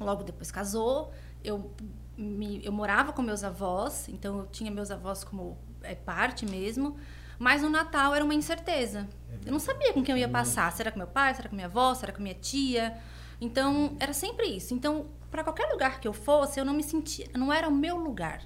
logo 0.00 0.24
depois 0.24 0.50
casou. 0.50 1.12
Eu, 1.44 1.70
me, 2.16 2.64
eu 2.64 2.72
morava 2.72 3.12
com 3.12 3.22
meus 3.22 3.44
avós. 3.44 4.08
Então, 4.08 4.38
eu 4.40 4.46
tinha 4.46 4.72
meus 4.72 4.90
avós 4.90 5.22
como 5.22 5.56
é, 5.82 5.94
parte 5.94 6.44
mesmo. 6.46 6.96
Mas 7.40 7.64
o 7.64 7.70
Natal 7.70 8.14
era 8.14 8.22
uma 8.22 8.34
incerteza. 8.34 9.08
É 9.30 9.48
eu 9.48 9.52
não 9.52 9.58
sabia 9.58 9.94
com 9.94 10.02
quem 10.02 10.12
eu 10.12 10.18
ia 10.18 10.28
passar. 10.28 10.70
Será 10.72 10.92
com 10.92 10.98
meu 10.98 11.06
pai? 11.06 11.34
Será 11.34 11.48
com 11.48 11.54
minha 11.56 11.68
avó? 11.68 11.94
Será 11.94 12.12
com 12.12 12.22
minha 12.22 12.34
tia? 12.34 12.98
Então, 13.40 13.96
era 13.98 14.12
sempre 14.12 14.46
isso. 14.46 14.74
Então, 14.74 15.06
para 15.30 15.42
qualquer 15.42 15.72
lugar 15.72 16.00
que 16.00 16.06
eu 16.06 16.12
fosse, 16.12 16.60
eu 16.60 16.66
não 16.66 16.74
me 16.74 16.82
sentia. 16.82 17.28
Não 17.34 17.50
era 17.50 17.66
o 17.66 17.72
meu 17.72 17.96
lugar. 17.96 18.42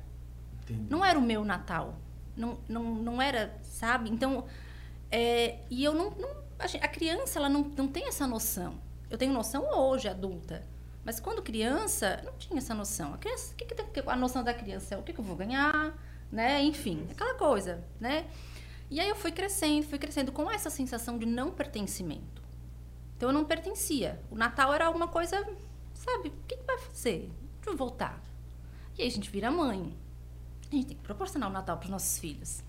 Entendi. 0.63 0.87
Não 0.89 1.05
era 1.05 1.19
o 1.19 1.23
meu 1.23 1.45
Natal. 1.45 1.99
Não, 2.37 2.57
não, 2.69 2.85
não 2.85 3.21
era, 3.21 3.59
sabe? 3.65 4.09
Então, 4.11 4.45
é, 5.11 5.59
e 5.69 5.83
eu 5.83 5.93
não, 5.93 6.11
não. 6.13 6.45
A 6.61 6.89
criança, 6.89 7.41
ela 7.41 7.49
não, 7.49 7.63
não 7.77 7.89
tem 7.89 8.07
essa 8.07 8.29
noção. 8.29 8.75
Eu 9.11 9.19
tenho 9.19 9.33
noção 9.33 9.69
hoje, 9.77 10.09
adulta. 10.09 10.65
Mas 11.05 11.19
quando 11.19 11.43
criança, 11.43 12.23
não 12.25 12.35
tinha 12.35 12.59
essa 12.59 12.75
noção. 12.77 13.13
A 13.13 13.19
criança, 13.19 13.55
que, 13.57 13.65
que, 13.65 14.03
a 14.07 14.17
noção 14.17 14.45
da 14.45 14.55
criança 14.55 14.95
é 14.95 14.99
o 14.99 15.03
que, 15.03 15.13
que 15.13 15.19
eu 15.19 15.25
vou 15.25 15.35
ganhar, 15.35 15.93
né? 16.31 16.63
Enfim, 16.63 17.09
aquela 17.11 17.35
coisa, 17.35 17.83
né? 17.99 18.25
E 18.95 19.01
aí 19.01 19.09
eu 19.09 19.17
fui 19.17 19.33
crescendo, 19.33 19.85
fui 19.89 19.99
crescendo 19.99 20.31
com 20.31 20.49
essa 20.49 20.71
sensação 20.71 21.19
de 21.19 21.27
não 21.27 21.51
pertencimento. 21.51 22.41
Então 23.17 23.29
eu 23.29 23.33
não 23.33 23.45
pertencia. 23.45 24.23
O 24.31 24.37
Natal 24.37 24.73
era 24.73 24.87
alguma 24.87 25.09
coisa, 25.09 25.37
sabe? 25.93 26.29
O 26.29 26.33
que, 26.47 26.57
que 26.57 26.65
vai 26.65 26.79
fazer? 26.79 27.29
Deixa 27.57 27.71
eu 27.71 27.77
voltar. 27.77 28.23
E 28.97 29.03
aí 29.03 29.09
a 29.09 29.11
gente 29.11 29.29
vira 29.29 29.51
mãe. 29.51 29.93
A 30.71 30.77
gente 30.77 30.87
tem 30.87 30.97
que 30.97 31.03
proporcionar 31.03 31.51
o 31.51 31.53
Natal 31.53 31.77
para 31.77 31.87
os 31.87 31.91
nossos 31.91 32.21
filhos. 32.21 32.63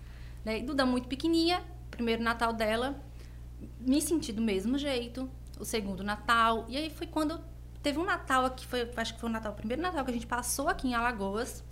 Né? 0.44 0.58
E 0.58 0.62
Duda 0.64 0.84
muito 0.84 1.06
pequenininha, 1.06 1.62
primeiro 1.92 2.24
Natal 2.24 2.52
dela, 2.52 3.00
me 3.78 4.02
senti 4.02 4.32
do 4.32 4.42
mesmo 4.42 4.76
jeito. 4.76 5.30
O 5.60 5.64
segundo 5.64 6.02
Natal. 6.02 6.64
E 6.68 6.76
aí 6.76 6.90
foi 6.90 7.06
quando 7.06 7.40
teve 7.84 8.00
um 8.00 8.04
Natal 8.04 8.46
aqui, 8.46 8.66
foi, 8.66 8.90
acho 8.96 9.14
que 9.14 9.20
foi 9.20 9.28
o 9.28 9.32
Natal, 9.32 9.52
o 9.52 9.54
primeiro 9.54 9.80
Natal 9.80 10.04
que 10.04 10.10
a 10.10 10.14
gente 10.14 10.26
passou 10.26 10.68
aqui 10.68 10.88
em 10.88 10.94
Alagoas 10.94 11.62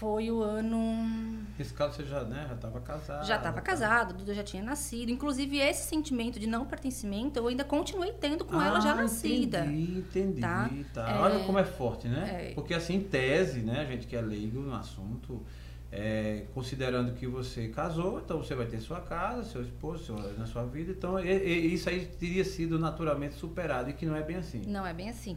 foi 0.00 0.30
o 0.30 0.42
ano. 0.42 1.46
Esse 1.58 1.74
caso 1.74 1.96
você 1.96 2.06
já, 2.06 2.24
né, 2.24 2.46
já 2.48 2.54
estava 2.54 2.80
casado. 2.80 3.26
Já 3.26 3.36
estava 3.36 3.60
casado, 3.60 4.14
Duda 4.14 4.32
já 4.32 4.42
tinha 4.42 4.62
nascido. 4.62 5.10
Inclusive, 5.10 5.58
esse 5.58 5.86
sentimento 5.86 6.40
de 6.40 6.46
não 6.46 6.64
pertencimento 6.64 7.38
eu 7.38 7.46
ainda 7.46 7.64
continuei 7.64 8.10
tendo 8.10 8.46
com 8.46 8.58
ah, 8.58 8.66
ela 8.66 8.80
já 8.80 8.94
nascida. 8.94 9.66
Entendi, 9.66 9.98
entendi. 9.98 10.40
Tá? 10.40 10.70
tá. 10.94 11.10
É, 11.10 11.18
Olha 11.18 11.44
como 11.44 11.58
é 11.58 11.64
forte, 11.64 12.08
né? 12.08 12.48
É, 12.48 12.54
Porque 12.54 12.72
assim, 12.72 12.94
em 12.94 13.02
tese, 13.02 13.60
né, 13.60 13.82
a 13.82 13.84
gente 13.84 14.06
que 14.06 14.16
é 14.16 14.22
leigo 14.22 14.60
no 14.60 14.74
assunto. 14.74 15.44
É, 15.92 16.44
considerando 16.54 17.14
que 17.14 17.26
você 17.26 17.66
casou, 17.66 18.20
então 18.20 18.38
você 18.38 18.54
vai 18.54 18.64
ter 18.64 18.78
sua 18.78 19.00
casa, 19.00 19.42
seu 19.42 19.60
esposo, 19.60 20.04
seu, 20.04 20.38
na 20.38 20.46
sua 20.46 20.64
vida, 20.64 20.92
então 20.92 21.18
e, 21.18 21.28
e, 21.28 21.74
isso 21.74 21.88
aí 21.88 22.06
teria 22.06 22.44
sido 22.44 22.78
naturalmente 22.78 23.34
superado 23.34 23.90
e 23.90 23.92
que 23.92 24.06
não 24.06 24.14
é 24.14 24.22
bem 24.22 24.36
assim. 24.36 24.62
Não 24.68 24.86
é 24.86 24.94
bem 24.94 25.10
assim. 25.10 25.36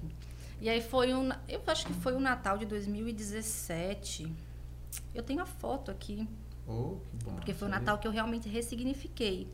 E 0.62 0.70
aí 0.70 0.80
foi 0.80 1.12
um, 1.12 1.32
eu 1.50 1.60
acho 1.66 1.88
que 1.88 1.94
foi 1.94 2.14
o 2.14 2.20
Natal 2.20 2.60
de 2.60 2.68
2017 2.68 4.53
eu 5.14 5.24
tenho 5.24 5.42
a 5.42 5.46
foto 5.46 5.92
aqui. 5.92 6.28
Oh, 6.68 6.98
que 7.10 7.24
bom. 7.24 7.36
Porque 7.36 7.54
foi 7.54 7.68
o 7.68 7.72
Natal 7.72 7.98
que 7.98 8.08
eu 8.08 8.12
realmente 8.12 8.48
ressignifiquei. 8.48 9.48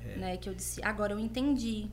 É. 0.00 0.16
Né? 0.16 0.36
Que 0.36 0.48
eu 0.48 0.54
disse, 0.54 0.82
agora 0.84 1.12
eu 1.12 1.18
entendi. 1.18 1.88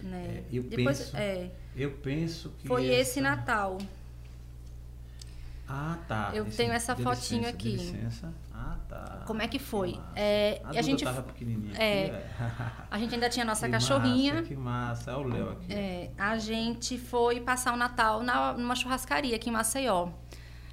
Né? 0.00 0.26
É, 0.26 0.44
eu, 0.52 0.62
Depois, 0.62 0.98
penso, 0.98 1.16
é, 1.16 1.50
eu 1.74 1.90
penso 1.92 2.50
que. 2.58 2.68
Foi 2.68 2.86
essa... 2.86 3.00
esse 3.00 3.20
Natal. 3.20 3.78
Ah, 5.68 5.98
tá. 6.06 6.30
Eu 6.32 6.46
esse, 6.46 6.56
tenho 6.56 6.72
essa 6.72 6.94
fotinho 6.94 7.40
licença, 7.40 7.48
aqui. 7.48 7.70
licença. 7.72 8.34
Ah, 8.54 8.76
tá. 8.88 9.22
Como 9.26 9.42
é 9.42 9.48
que 9.48 9.58
foi? 9.58 9.98
É, 10.14 10.60
a, 10.62 10.70
a 10.70 10.82
gente 10.82 11.02
tava 11.02 11.22
pequenininha 11.22 11.76
é, 11.76 12.04
aqui, 12.04 12.14
é. 12.14 12.86
A 12.90 12.98
gente 12.98 13.14
ainda 13.14 13.28
tinha 13.28 13.44
a 13.44 13.46
nossa 13.46 13.66
que 13.66 13.72
cachorrinha. 13.72 14.34
Massa, 14.34 14.46
que 14.46 14.56
massa. 14.56 15.10
É 15.10 15.16
o 15.16 15.22
Léo 15.24 15.50
aqui. 15.50 15.72
É, 15.72 16.10
a 16.16 16.38
gente 16.38 16.96
foi 16.96 17.40
passar 17.40 17.74
o 17.74 17.76
Natal 17.76 18.22
na, 18.22 18.52
numa 18.52 18.76
churrascaria 18.76 19.34
aqui 19.34 19.50
em 19.50 19.52
Maceió. 19.52 20.10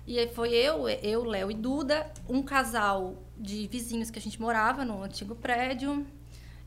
E 0.06 0.20
aí 0.20 0.28
foi 0.28 0.50
eu, 0.50 0.88
eu, 0.90 1.24
Léo 1.24 1.50
e 1.50 1.54
Duda, 1.54 2.12
um 2.28 2.42
casal 2.42 3.16
de 3.38 3.68
vizinhos 3.68 4.12
que 4.12 4.20
a 4.20 4.22
gente 4.22 4.42
morava 4.42 4.84
no 4.84 5.02
antigo 5.02 5.34
prédio. 5.36 6.06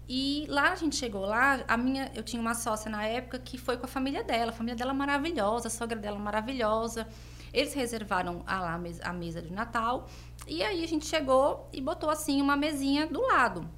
E 0.09 0.47
lá 0.49 0.72
a 0.72 0.76
gente 0.76 0.97
chegou 0.97 1.26
lá, 1.26 1.64
a 1.66 1.76
minha, 1.76 2.11
eu 2.14 2.22
tinha 2.22 2.41
uma 2.41 2.55
sócia 2.55 2.91
na 2.91 3.05
época 3.05 3.39
que 3.39 3.59
foi 3.59 3.76
com 3.76 3.84
a 3.84 3.89
família 3.89 4.22
dela, 4.22 4.53
a 4.53 4.55
família 4.55 4.76
dela 4.76 4.95
maravilhosa, 4.95 5.68
a 5.68 5.70
sogra 5.70 5.99
dela 5.99 6.18
maravilhosa. 6.18 7.07
Eles 7.53 7.74
reservaram 7.74 8.43
a, 8.47 8.61
lá, 8.61 8.80
a 9.03 9.12
mesa 9.12 9.43
de 9.43 9.53
Natal. 9.53 10.09
E 10.47 10.62
aí 10.62 10.82
a 10.82 10.89
gente 10.89 11.07
chegou 11.07 11.68
e 11.72 11.80
botou 11.80 12.09
assim 12.09 12.41
uma 12.41 12.57
mesinha 12.57 13.07
do 13.07 13.20
lado. 13.20 13.68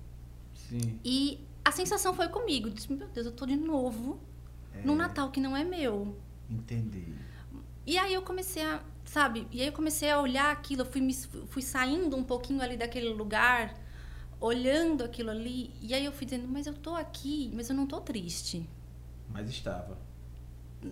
Sim. 0.55 1.01
E 1.05 1.41
a 1.65 1.73
sensação 1.73 2.15
foi 2.15 2.29
comigo, 2.29 2.71
disse, 2.71 2.93
meu 2.93 3.09
Deus, 3.09 3.27
eu 3.27 3.33
tô 3.33 3.47
de 3.47 3.57
novo 3.57 4.21
é. 4.75 4.83
no 4.83 4.95
Natal 4.95 5.31
que 5.31 5.41
não 5.41 5.57
é 5.57 5.65
meu. 5.65 6.17
Entendi. 6.49 7.15
E 7.87 7.97
aí 7.97 8.13
eu 8.13 8.23
comecei 8.23 8.63
a, 8.63 8.83
sabe? 9.09 9.47
E 9.51 9.61
aí 9.61 9.67
eu 9.69 9.73
comecei 9.73 10.11
a 10.11 10.21
olhar 10.21 10.51
aquilo, 10.53 10.83
eu 10.83 10.87
fui, 10.87 11.01
me, 11.01 11.15
fui 11.49 11.63
saindo 11.63 12.17
um 12.17 12.23
pouquinho 12.25 12.61
ali 12.63 12.77
daquele 12.77 13.09
lugar, 13.09 13.75
olhando 14.41 15.03
aquilo 15.03 15.31
ali, 15.31 15.73
e 15.81 15.95
aí 15.95 16.05
eu 16.05 16.13
fui 16.13 16.25
dizendo, 16.27 16.47
mas 16.47 16.67
eu 16.67 16.75
tô 16.75 16.95
aqui, 16.95 17.51
mas 17.55 17.69
eu 17.71 17.75
não 17.77 17.87
tô 17.87 18.01
triste. 18.01 18.69
Mas 19.31 19.49
estava. 19.49 19.99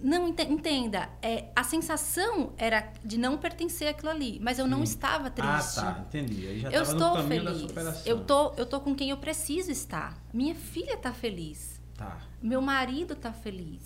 Não, 0.02 0.26
ente- 0.28 0.42
entenda, 0.42 1.08
é, 1.22 1.44
a 1.54 1.62
sensação 1.62 2.52
era 2.58 2.92
de 3.04 3.16
não 3.16 3.38
pertencer 3.38 3.86
àquilo 3.86 4.10
ali, 4.10 4.40
mas 4.42 4.58
eu 4.58 4.66
não 4.66 4.82
estava 4.82 5.28
Ah, 5.28 5.30
triste. 5.30 5.74
tá. 5.76 6.04
Entendi. 6.08 6.46
Aí 6.48 6.58
já 6.58 6.70
Eu 6.70 6.82
estou 6.82 7.22
feliz. 7.22 7.72
Eu 8.04 8.24
tô, 8.24 8.52
eu 8.54 8.66
tô 8.66 8.80
com 8.80 8.96
quem 8.96 9.10
eu 9.10 9.16
preciso 9.16 9.70
estar. 9.70 10.18
Minha 10.34 10.56
filha 10.56 10.96
tá 10.96 11.12
feliz. 11.12 11.80
Tá. 11.96 12.18
Meu 12.42 12.60
marido 12.60 13.14
tá 13.14 13.32
feliz. 13.32 13.82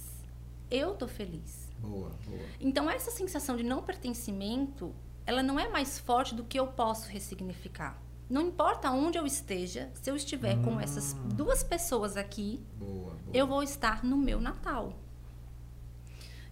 Eu 0.70 0.94
tô 0.94 1.06
feliz. 1.06 1.69
Boa, 1.80 2.10
boa. 2.26 2.40
Então 2.60 2.88
essa 2.90 3.10
sensação 3.10 3.56
de 3.56 3.62
não 3.62 3.82
pertencimento, 3.82 4.94
ela 5.26 5.42
não 5.42 5.58
é 5.58 5.68
mais 5.68 5.98
forte 5.98 6.34
do 6.34 6.44
que 6.44 6.58
eu 6.58 6.66
posso 6.68 7.08
ressignificar. 7.08 8.00
Não 8.28 8.42
importa 8.42 8.90
onde 8.92 9.18
eu 9.18 9.26
esteja, 9.26 9.90
se 9.94 10.08
eu 10.10 10.14
estiver 10.14 10.62
com 10.62 10.78
essas 10.78 11.14
duas 11.34 11.64
pessoas 11.64 12.16
aqui, 12.16 12.64
Boa, 12.78 12.92
boa. 12.92 13.16
eu 13.34 13.46
vou 13.46 13.62
estar 13.62 14.04
no 14.04 14.16
meu 14.16 14.40
Natal. 14.40 14.92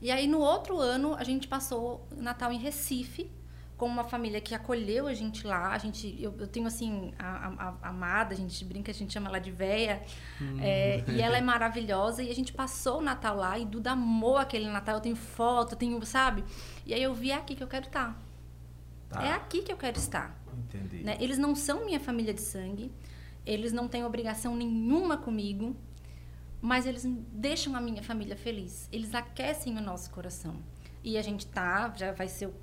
E 0.01 0.11
aí 0.11 0.27
no 0.27 0.39
outro 0.41 0.79
ano 0.79 1.15
a 1.15 1.23
gente 1.25 1.47
passou 1.47 2.07
o 2.17 2.21
Natal 2.21 2.53
em 2.53 2.59
Recife 2.59 3.31
com 3.79 3.87
uma 3.87 4.05
família 4.05 4.41
que 4.41 4.55
acolheu 4.55 5.07
a 5.07 5.15
gente 5.15 5.47
lá. 5.47 5.69
A 5.73 5.79
gente, 5.79 6.15
eu, 6.21 6.35
eu 6.39 6.47
tenho 6.47 6.67
assim 6.67 7.15
a, 7.19 7.47
a- 7.49 7.75
a 7.81 7.89
amada, 7.89 8.35
a 8.35 8.37
gente 8.37 8.63
brinca, 8.65 8.91
a 8.91 8.95
gente 8.95 9.13
chama 9.13 9.29
ela 9.29 9.39
de 9.39 9.51
véia, 9.53 10.03
é, 10.61 11.03
e 11.09 11.23
ela 11.23 11.39
é 11.39 11.41
maravilhosa. 11.41 12.23
E 12.23 12.31
a 12.31 12.35
gente 12.35 12.53
passou 12.53 12.99
o 12.99 13.01
Natal 13.03 13.37
lá 13.37 13.59
e 13.59 13.65
Duda 13.65 13.93
amou 13.93 14.37
aquele 14.37 14.69
Natal. 14.69 14.97
Eu 14.97 15.01
tenho 15.01 15.17
foto, 15.17 15.73
eu 15.73 15.79
tenho, 15.79 16.05
sabe? 16.05 16.45
E 16.85 16.93
aí 16.93 17.03
eu 17.03 17.15
vi 17.15 17.31
é 17.31 17.35
aqui 17.37 17.55
que 17.55 17.63
eu 17.63 17.69
quero 17.69 17.87
estar. 17.87 18.21
Tá. 19.09 19.23
É 19.25 19.33
aqui 19.33 19.63
que 19.63 19.73
eu 19.73 19.77
quero 19.77 19.97
estar. 19.97 20.37
Entendi. 20.59 21.05
né? 21.05 21.17
Eles 21.21 21.39
não 21.39 21.55
são 21.55 21.85
minha 21.87 22.01
família 22.01 22.35
de 22.35 22.43
sangue, 22.43 22.93
eles 23.47 23.73
não 23.73 23.87
têm 23.89 24.05
obrigação 24.05 24.57
nenhuma 24.57 25.17
comigo, 25.17 25.75
mas 26.61 26.85
eles 26.85 27.05
deixam 27.33 27.77
a 27.77 27.81
minha 27.81 28.03
família 28.03 28.37
feliz. 28.37 28.89
Eles 28.91 29.15
aquecem 29.15 29.79
o 29.79 29.81
nosso 29.81 30.11
coração. 30.11 30.57
E 31.05 31.17
a 31.17 31.23
gente 31.23 31.47
tá, 31.47 31.93
já 31.97 32.11
vai 32.13 32.27
ser 32.27 32.47
o- 32.49 32.55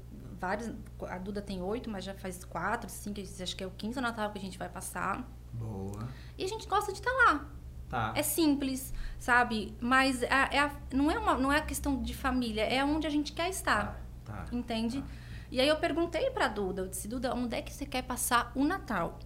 vários. 0.45 0.71
A 1.09 1.17
Duda 1.17 1.41
tem 1.41 1.61
oito, 1.61 1.89
mas 1.89 2.03
já 2.03 2.13
faz 2.13 2.43
quatro, 2.43 2.89
cinco, 2.89 3.19
acho 3.21 3.55
que 3.55 3.63
é 3.63 3.67
o 3.67 3.71
quinto 3.71 3.99
Natal 3.99 4.29
que 4.31 4.37
a 4.37 4.41
gente 4.41 4.57
vai 4.57 4.69
passar. 4.69 5.27
Boa. 5.53 6.07
E 6.37 6.43
a 6.43 6.47
gente 6.47 6.67
gosta 6.67 6.91
de 6.91 6.99
estar 6.99 7.11
lá. 7.11 7.45
Tá. 7.89 8.13
É 8.15 8.23
simples, 8.23 8.93
sabe? 9.19 9.75
Mas 9.79 10.23
a- 10.23 10.49
é 10.51 10.59
a- 10.59 10.75
não, 10.93 11.09
é 11.09 11.17
uma, 11.17 11.35
não 11.35 11.51
é 11.51 11.57
a 11.59 11.61
questão 11.61 12.01
de 12.01 12.13
família, 12.15 12.63
é 12.63 12.83
onde 12.83 13.05
a 13.07 13.09
gente 13.09 13.31
quer 13.33 13.49
estar. 13.49 13.99
Tá. 14.25 14.33
tá. 14.45 14.55
Entende? 14.55 15.03
E 15.51 15.61
aí 15.61 15.67
eu 15.67 15.77
perguntei 15.77 16.29
pra 16.31 16.47
Duda, 16.47 16.81
eu 16.81 16.87
disse, 16.87 17.07
Duda, 17.07 17.33
onde 17.35 17.55
é 17.55 17.61
que 17.61 17.71
você 17.71 17.85
quer 17.85 18.01
passar 18.03 18.51
o 18.55 18.63
Natal? 18.65 19.19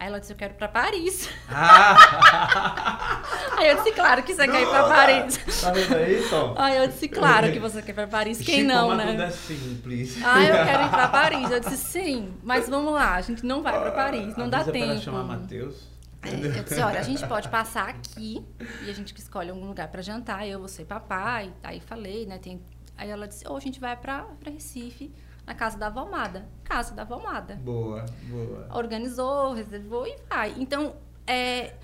Aí 0.00 0.06
ela 0.06 0.18
disse, 0.18 0.32
eu 0.32 0.36
quero 0.36 0.54
ir 0.54 0.56
pra 0.56 0.66
Paris. 0.66 1.28
Ah! 1.50 3.20
Aí 3.58 3.68
eu 3.68 3.76
disse, 3.76 3.92
claro 3.92 4.22
que 4.22 4.34
você 4.34 4.48
quer 4.48 4.62
ir 4.62 4.68
pra 4.70 4.84
Paris. 4.88 5.60
Tá 5.60 5.70
vendo 5.72 5.94
aí, 5.94 6.26
Tom? 6.30 6.54
Aí 6.56 6.76
eu 6.78 6.86
disse, 6.88 7.06
claro 7.06 7.52
que 7.52 7.58
você 7.58 7.82
quer 7.82 7.90
ir 7.92 7.94
pra 7.94 8.06
Paris. 8.06 8.38
Quem 8.38 8.60
Chico, 8.60 8.68
não, 8.68 8.96
né? 8.96 9.10
tudo 9.10 9.22
é 9.24 9.30
simples. 9.30 10.16
Ah, 10.24 10.42
eu 10.42 10.64
quero 10.64 10.82
ir 10.84 10.88
pra 10.88 11.08
Paris. 11.12 11.50
Eu 11.50 11.60
disse, 11.60 11.76
sim, 11.76 12.32
mas 12.42 12.66
vamos 12.66 12.94
lá, 12.94 13.16
a 13.16 13.20
gente 13.20 13.44
não 13.44 13.62
vai 13.62 13.78
pra 13.78 13.90
Paris, 13.90 14.34
não 14.38 14.48
dá 14.48 14.60
Avisa 14.60 14.72
tempo. 14.72 15.00
chamar 15.02 15.24
Matheus. 15.24 15.90
É, 16.22 16.58
eu 16.58 16.64
disse, 16.64 16.80
olha, 16.80 17.00
a 17.00 17.02
gente 17.02 17.26
pode 17.26 17.50
passar 17.50 17.88
aqui 17.90 18.42
e 18.82 18.88
a 18.88 18.94
gente 18.94 19.14
escolhe 19.14 19.50
algum 19.50 19.66
lugar 19.66 19.88
pra 19.88 20.00
jantar, 20.00 20.48
eu, 20.48 20.60
você 20.60 20.80
e 20.80 20.86
papai. 20.86 21.52
Aí 21.62 21.78
falei, 21.78 22.24
né? 22.24 22.38
Tem... 22.38 22.58
Aí 22.96 23.10
ela 23.10 23.28
disse, 23.28 23.46
ou 23.46 23.54
a 23.54 23.60
gente 23.60 23.78
vai 23.78 23.96
pra 23.96 24.26
Recife, 24.46 25.12
na 25.50 25.54
casa 25.54 25.76
da 25.76 25.88
avó 25.88 26.02
Amada. 26.02 26.48
Casa 26.62 26.94
da 26.94 27.02
avó 27.02 27.16
Amada. 27.16 27.56
Boa, 27.56 28.06
boa. 28.28 28.68
Organizou, 28.72 29.52
reservou 29.52 30.06
e 30.06 30.16
vai. 30.28 30.54
Então, 30.56 30.94
é, 31.26 31.74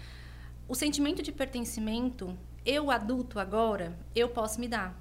o 0.69 0.75
sentimento 0.77 1.21
de 1.21 1.33
pertencimento, 1.33 2.33
eu 2.65 2.93
adulto 2.93 3.41
agora, 3.41 3.99
eu 4.15 4.29
posso 4.29 4.61
me 4.61 4.69
dar. 4.69 4.97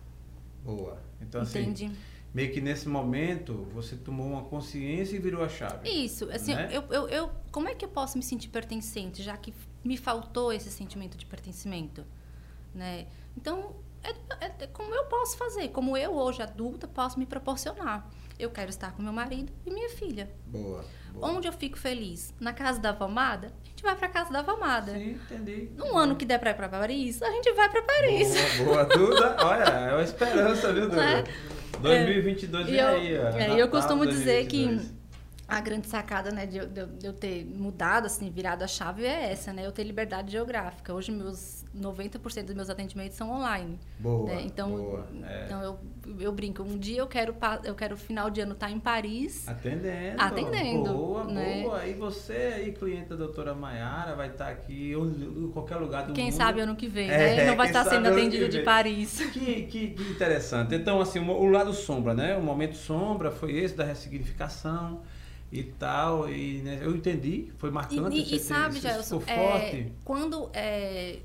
Boa. 0.63 0.97
Então, 1.21 1.41
assim, 1.41 1.59
entende? 1.61 1.91
meio 2.33 2.51
que 2.51 2.59
nesse 2.59 2.89
momento 2.89 3.67
você 3.71 3.95
tomou 3.95 4.25
uma 4.25 4.43
consciência 4.45 5.15
e 5.15 5.19
virou 5.19 5.43
a 5.43 5.47
chave. 5.47 5.87
Isso, 5.87 6.27
assim, 6.31 6.55
Né? 6.55 6.69
eu, 6.71 6.83
eu, 6.89 7.07
eu, 7.07 7.29
como 7.51 7.69
é 7.69 7.75
que 7.75 7.85
eu 7.85 7.89
posso 7.89 8.17
me 8.17 8.23
sentir 8.23 8.49
pertencente, 8.49 9.21
já 9.21 9.37
que 9.37 9.53
me 9.83 9.95
faltou 9.95 10.51
esse 10.51 10.71
sentimento 10.71 11.15
de 11.19 11.25
pertencimento, 11.27 12.03
né? 12.73 13.05
Então, 13.37 13.75
é, 14.03 14.09
é- 14.43 14.55
é 14.61 14.67
como 14.67 14.91
eu 14.93 15.05
posso 15.05 15.37
fazer, 15.37 15.67
como 15.69 15.95
eu 15.95 16.15
hoje 16.15 16.41
adulta 16.41 16.87
posso 16.87 17.19
me 17.19 17.27
proporcionar. 17.27 18.09
Eu 18.37 18.49
quero 18.49 18.69
estar 18.69 18.91
com 18.91 19.01
meu 19.01 19.13
marido 19.13 19.51
e 19.65 19.71
minha 19.71 19.89
filha. 19.89 20.29
Boa. 20.47 20.83
boa. 21.13 21.31
Onde 21.31 21.47
eu 21.47 21.53
fico 21.53 21.77
feliz? 21.77 22.33
Na 22.39 22.51
casa 22.51 22.79
da 22.79 22.89
avó 22.89 23.05
amada? 23.05 23.47
A 23.63 23.69
gente 23.69 23.81
vai 23.83 23.95
pra 23.95 24.09
casa 24.09 24.31
da 24.31 24.39
avó 24.39 24.51
amada. 24.51 24.91
Sim, 24.91 25.11
entendi. 25.11 25.69
Num 25.77 25.97
ano 25.97 26.15
que 26.15 26.25
der 26.25 26.39
pra 26.39 26.51
ir 26.51 26.55
pra 26.55 26.67
Paris, 26.67 27.21
a 27.21 27.31
gente 27.31 27.51
vai 27.53 27.69
pra 27.69 27.81
Paris. 27.81 28.33
Boa, 28.57 28.83
boa. 28.83 28.85
Duda, 28.85 29.37
olha, 29.45 29.63
é 29.63 29.93
uma 29.93 30.03
esperança, 30.03 30.73
viu, 30.73 30.83
Duda? 30.89 30.97
Né? 30.97 31.23
2022 31.81 32.67
E 32.67 32.71
vem 32.71 32.79
eu, 32.79 32.87
aí, 32.87 33.17
ó. 33.19 33.27
é, 33.37 33.47
e 33.49 33.59
eu 33.59 33.65
Natal 33.65 33.69
costumo 33.69 34.05
dizer 34.05 34.45
que 34.47 34.65
2022. 34.65 34.94
A 35.47 35.61
grande 35.61 35.87
sacada, 35.87 36.31
né, 36.31 36.45
de, 36.47 36.57
eu- 36.57 36.67
de 36.67 36.85
de 36.85 37.05
eu 37.05 37.13
ter 37.13 37.45
mudado, 37.45 38.05
assim, 38.07 38.29
virado 38.31 38.63
a 38.63 38.67
chave 38.67 39.05
é 39.05 39.31
essa, 39.31 39.53
né? 39.53 39.65
Eu 39.65 39.71
ter 39.71 39.83
liberdade 39.83 40.31
geográfica. 40.31 40.91
Hoje, 40.93 41.11
meus 41.11 41.63
90% 41.77 42.45
dos 42.45 42.55
meus 42.55 42.69
atendimentos 42.69 43.15
são 43.15 43.29
online. 43.31 43.77
Boa, 43.99 44.27
né? 44.33 44.41
Então, 44.43 44.69
boa. 44.71 45.05
É. 45.23 45.43
então 45.45 45.61
eu, 45.61 45.79
eu 46.19 46.31
brinco. 46.31 46.63
Um 46.63 46.77
dia 46.79 46.99
eu 46.99 47.07
quero, 47.07 47.35
eu 47.63 47.75
quero 47.75 47.95
final 47.95 48.29
de 48.31 48.41
ano 48.41 48.53
estar 48.53 48.71
em 48.71 48.79
Paris. 48.79 49.47
Atendendo. 49.47 50.19
Atendendo, 50.21 50.93
Boa, 50.93 51.23
né? 51.25 51.61
boa. 51.63 51.85
E 51.85 51.93
você 51.93 52.53
aí, 52.55 52.71
cliente 52.71 53.09
da 53.09 53.15
doutora 53.15 53.53
Maiara, 53.53 54.15
vai 54.15 54.29
estar 54.29 54.47
aqui 54.49 54.95
onde- 54.95 55.25
em 55.25 55.51
qualquer 55.51 55.75
lugar 55.75 56.07
do 56.07 56.13
Quem 56.13 56.25
mundo. 56.25 56.33
sabe 56.37 56.61
ano 56.61 56.75
que 56.75 56.87
vem, 56.87 57.09
É, 57.09 57.17
né? 57.35 57.45
Não 57.45 57.55
vai 57.55 57.67
quem 57.67 57.75
estar 57.77 57.83
sabe 57.83 57.95
sendo 58.07 58.07
atendido 58.17 58.49
de. 58.49 58.61
Paris. 58.63 59.19
Que, 59.35 59.63
que, 59.63 59.87
que 59.91 60.03
interessante. 60.11 60.73
Então, 60.73 60.99
assim, 61.01 61.19
o, 61.19 61.29
o 61.31 61.49
lado 61.49 61.71
sombra, 61.73 62.13
né? 62.15 62.35
O 62.37 62.41
momento 62.41 62.75
sombra 62.75 63.29
foi 63.29 63.51
esse 63.57 63.75
da 63.75 63.83
ressignificação 63.83 65.01
e 65.51 65.63
tal. 65.63 66.29
E 66.29 66.61
né, 66.61 66.79
eu 66.81 66.95
entendi, 66.95 67.51
foi 67.57 67.69
E, 67.69 67.73
marcante. 67.73 68.17
e- 68.17 68.21
e 68.21 68.29
ter- 68.31 68.39
sabe, 68.39 68.79
Gelson, 68.79 69.21
é, 69.27 69.87
quando 70.03 70.49
é, 70.53 71.19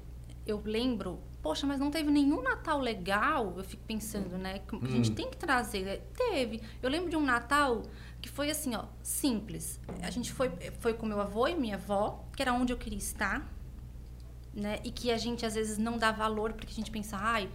eu 0.46 0.60
lembro, 0.64 1.18
poxa, 1.42 1.66
mas 1.66 1.78
não 1.80 1.90
teve 1.90 2.10
nenhum 2.10 2.42
Natal 2.42 2.78
legal, 2.80 3.54
eu 3.56 3.64
fico 3.64 3.82
pensando, 3.86 4.36
né? 4.38 4.60
Que 4.60 4.76
a 4.76 4.88
gente 4.88 5.10
Hum. 5.10 5.14
tem 5.14 5.30
que 5.30 5.36
trazer. 5.36 5.84
né? 5.84 5.96
Teve. 6.16 6.60
Eu 6.82 6.90
lembro 6.90 7.08
de 7.10 7.16
um 7.16 7.24
Natal 7.24 7.82
que 8.20 8.28
foi 8.28 8.50
assim, 8.50 8.74
ó, 8.74 8.84
simples. 9.02 9.80
A 10.02 10.10
gente 10.10 10.30
foi, 10.32 10.50
foi 10.78 10.92
com 10.94 11.06
meu 11.06 11.20
avô 11.20 11.46
e 11.48 11.54
minha 11.54 11.76
avó, 11.76 12.24
que 12.36 12.42
era 12.42 12.52
onde 12.52 12.72
eu 12.72 12.76
queria 12.76 12.98
estar, 12.98 13.50
né? 14.52 14.78
E 14.84 14.90
que 14.90 15.10
a 15.10 15.16
gente 15.16 15.46
às 15.46 15.54
vezes 15.54 15.78
não 15.78 15.96
dá 15.96 16.12
valor 16.12 16.52
porque 16.52 16.72
a 16.72 16.74
gente 16.76 16.90
pensa, 16.90 17.16
ai. 17.18 17.48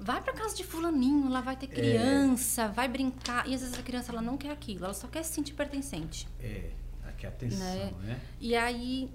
Vai 0.00 0.20
pra 0.22 0.32
casa 0.32 0.54
de 0.54 0.62
fulaninho, 0.64 1.28
lá 1.28 1.40
vai 1.40 1.56
ter 1.56 1.66
criança, 1.66 2.68
vai 2.68 2.86
brincar. 2.88 3.48
E 3.48 3.54
às 3.54 3.60
vezes 3.62 3.78
a 3.78 3.82
criança 3.82 4.12
ela 4.12 4.22
não 4.22 4.36
quer 4.36 4.50
aquilo, 4.50 4.84
ela 4.84 4.94
só 4.94 5.08
quer 5.08 5.22
se 5.24 5.32
sentir 5.32 5.54
pertencente. 5.54 6.28
É, 6.40 6.70
aqui 7.06 7.26
a 7.26 7.30
atenção, 7.30 7.58
Né? 7.66 7.92
né? 8.02 8.20
E 8.40 8.54
aí, 8.54 9.10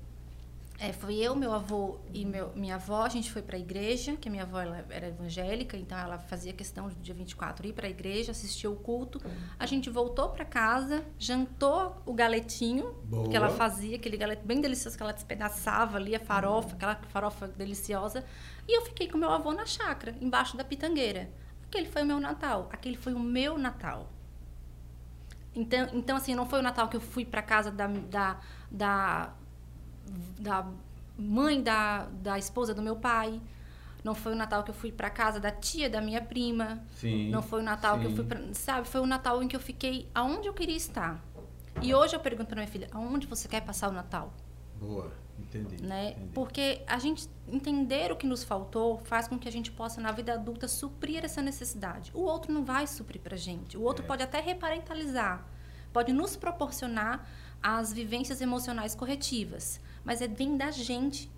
é, 0.83 0.91
foi 0.91 1.15
eu, 1.15 1.33
meu 1.33 1.53
avô 1.53 1.97
e 2.13 2.25
meu, 2.25 2.51
minha 2.57 2.75
avó, 2.75 3.03
a 3.03 3.07
gente 3.07 3.31
foi 3.31 3.41
para 3.41 3.55
a 3.55 3.59
igreja, 3.59 4.17
que 4.17 4.27
a 4.27 4.31
minha 4.31 4.43
avó 4.43 4.59
era 4.59 5.07
evangélica, 5.07 5.77
então 5.77 5.97
ela 5.97 6.17
fazia 6.17 6.51
questão 6.51 6.89
do 6.89 6.95
dia 6.95 7.13
24 7.13 7.65
ir 7.65 7.71
para 7.71 7.87
a 7.87 7.89
igreja, 7.89 8.31
assistir 8.31 8.67
o 8.67 8.75
culto. 8.75 9.21
A 9.57 9.65
gente 9.65 9.89
voltou 9.89 10.27
para 10.27 10.43
casa, 10.43 11.01
jantou 11.17 11.95
o 12.05 12.13
galetinho 12.13 12.91
Boa. 13.05 13.29
que 13.29 13.37
ela 13.37 13.49
fazia, 13.49 13.95
aquele 13.95 14.17
galeto 14.17 14.45
bem 14.45 14.59
delicioso 14.59 14.97
que 14.97 15.01
ela 15.01 15.13
despedaçava 15.13 15.95
ali, 15.95 16.17
a 16.17 16.19
farofa, 16.19 16.75
aquela 16.75 16.95
farofa 16.95 17.47
deliciosa. 17.47 18.25
E 18.67 18.77
eu 18.77 18.81
fiquei 18.81 19.07
com 19.07 19.17
meu 19.17 19.29
avô 19.29 19.53
na 19.53 19.65
chácara, 19.65 20.13
embaixo 20.19 20.57
da 20.57 20.65
pitangueira. 20.65 21.29
Aquele 21.65 21.87
foi 21.87 22.01
o 22.01 22.05
meu 22.05 22.19
Natal, 22.19 22.67
aquele 22.73 22.97
foi 22.97 23.13
o 23.13 23.19
meu 23.21 23.57
Natal. 23.57 24.11
Então, 25.55 25.87
então 25.93 26.17
assim, 26.17 26.35
não 26.35 26.45
foi 26.45 26.59
o 26.59 26.61
Natal 26.61 26.89
que 26.89 26.97
eu 26.97 27.01
fui 27.01 27.23
para 27.23 27.41
casa 27.41 27.71
da, 27.71 27.87
da, 27.87 28.39
da, 28.69 29.33
da 30.39 30.65
mãe 31.17 31.61
da, 31.61 32.05
da 32.21 32.37
esposa 32.37 32.73
do 32.73 32.81
meu 32.81 32.95
pai. 32.95 33.39
Não 34.03 34.13
foi 34.13 34.33
o 34.33 34.35
Natal 34.35 34.63
que 34.63 34.69
eu 34.71 34.75
fui 34.75 34.91
para 34.91 35.09
casa 35.09 35.39
da 35.39 35.49
tia 35.51 35.89
da 35.89 36.01
minha 36.01 36.21
prima. 36.21 36.83
Sim. 36.99 37.29
Não 37.29 37.41
foi 37.41 37.61
o 37.61 37.63
Natal 37.63 37.97
que 37.99 38.05
eu 38.05 38.09
sim. 38.09 38.15
fui 38.17 38.25
pra, 38.25 38.41
sabe? 38.53 38.87
Foi 38.87 38.99
o 38.99 39.05
Natal 39.05 39.41
em 39.41 39.47
que 39.47 39.55
eu 39.55 39.59
fiquei 39.61 40.09
aonde 40.13 40.47
eu 40.47 40.53
queria 40.53 40.75
estar. 40.75 41.23
E 41.81 41.93
hoje 41.95 42.15
eu 42.15 42.19
pergunto 42.19 42.47
para 42.47 42.57
minha 42.57 42.67
filha, 42.67 42.87
aonde 42.91 43.25
você 43.27 43.47
quer 43.47 43.61
passar 43.61 43.89
o 43.89 43.91
Natal? 43.93 44.33
Boa, 44.79 45.09
entendi. 45.39 45.81
né? 45.81 46.11
entendi. 46.11 46.29
Porque 46.33 46.81
a 46.85 46.99
gente 46.99 47.29
entender 47.47 48.11
o 48.11 48.15
que 48.17 48.27
nos 48.27 48.43
faltou 48.43 48.97
faz 49.05 49.27
com 49.27 49.39
que 49.39 49.47
a 49.47 49.51
gente 49.51 49.71
possa 49.71 50.01
na 50.01 50.11
vida 50.11 50.33
adulta 50.33 50.67
suprir 50.67 51.23
essa 51.23 51.41
necessidade. 51.41 52.11
O 52.13 52.21
outro 52.21 52.51
não 52.53 52.63
vai 52.65 52.85
suprir 52.85 53.21
pra 53.21 53.37
gente. 53.37 53.77
O 53.77 53.81
outro 53.81 54.03
É. 54.03 54.07
pode 54.07 54.21
até 54.21 54.41
reparentalizar, 54.41 55.47
pode 55.93 56.11
nos 56.11 56.35
proporcionar 56.35 57.25
as 57.61 57.93
vivências 57.93 58.41
emocionais 58.41 58.93
corretivas, 58.93 59.79
mas 60.03 60.21
é 60.21 60.27
vem 60.27 60.57
da 60.57 60.71
gente 60.71 61.29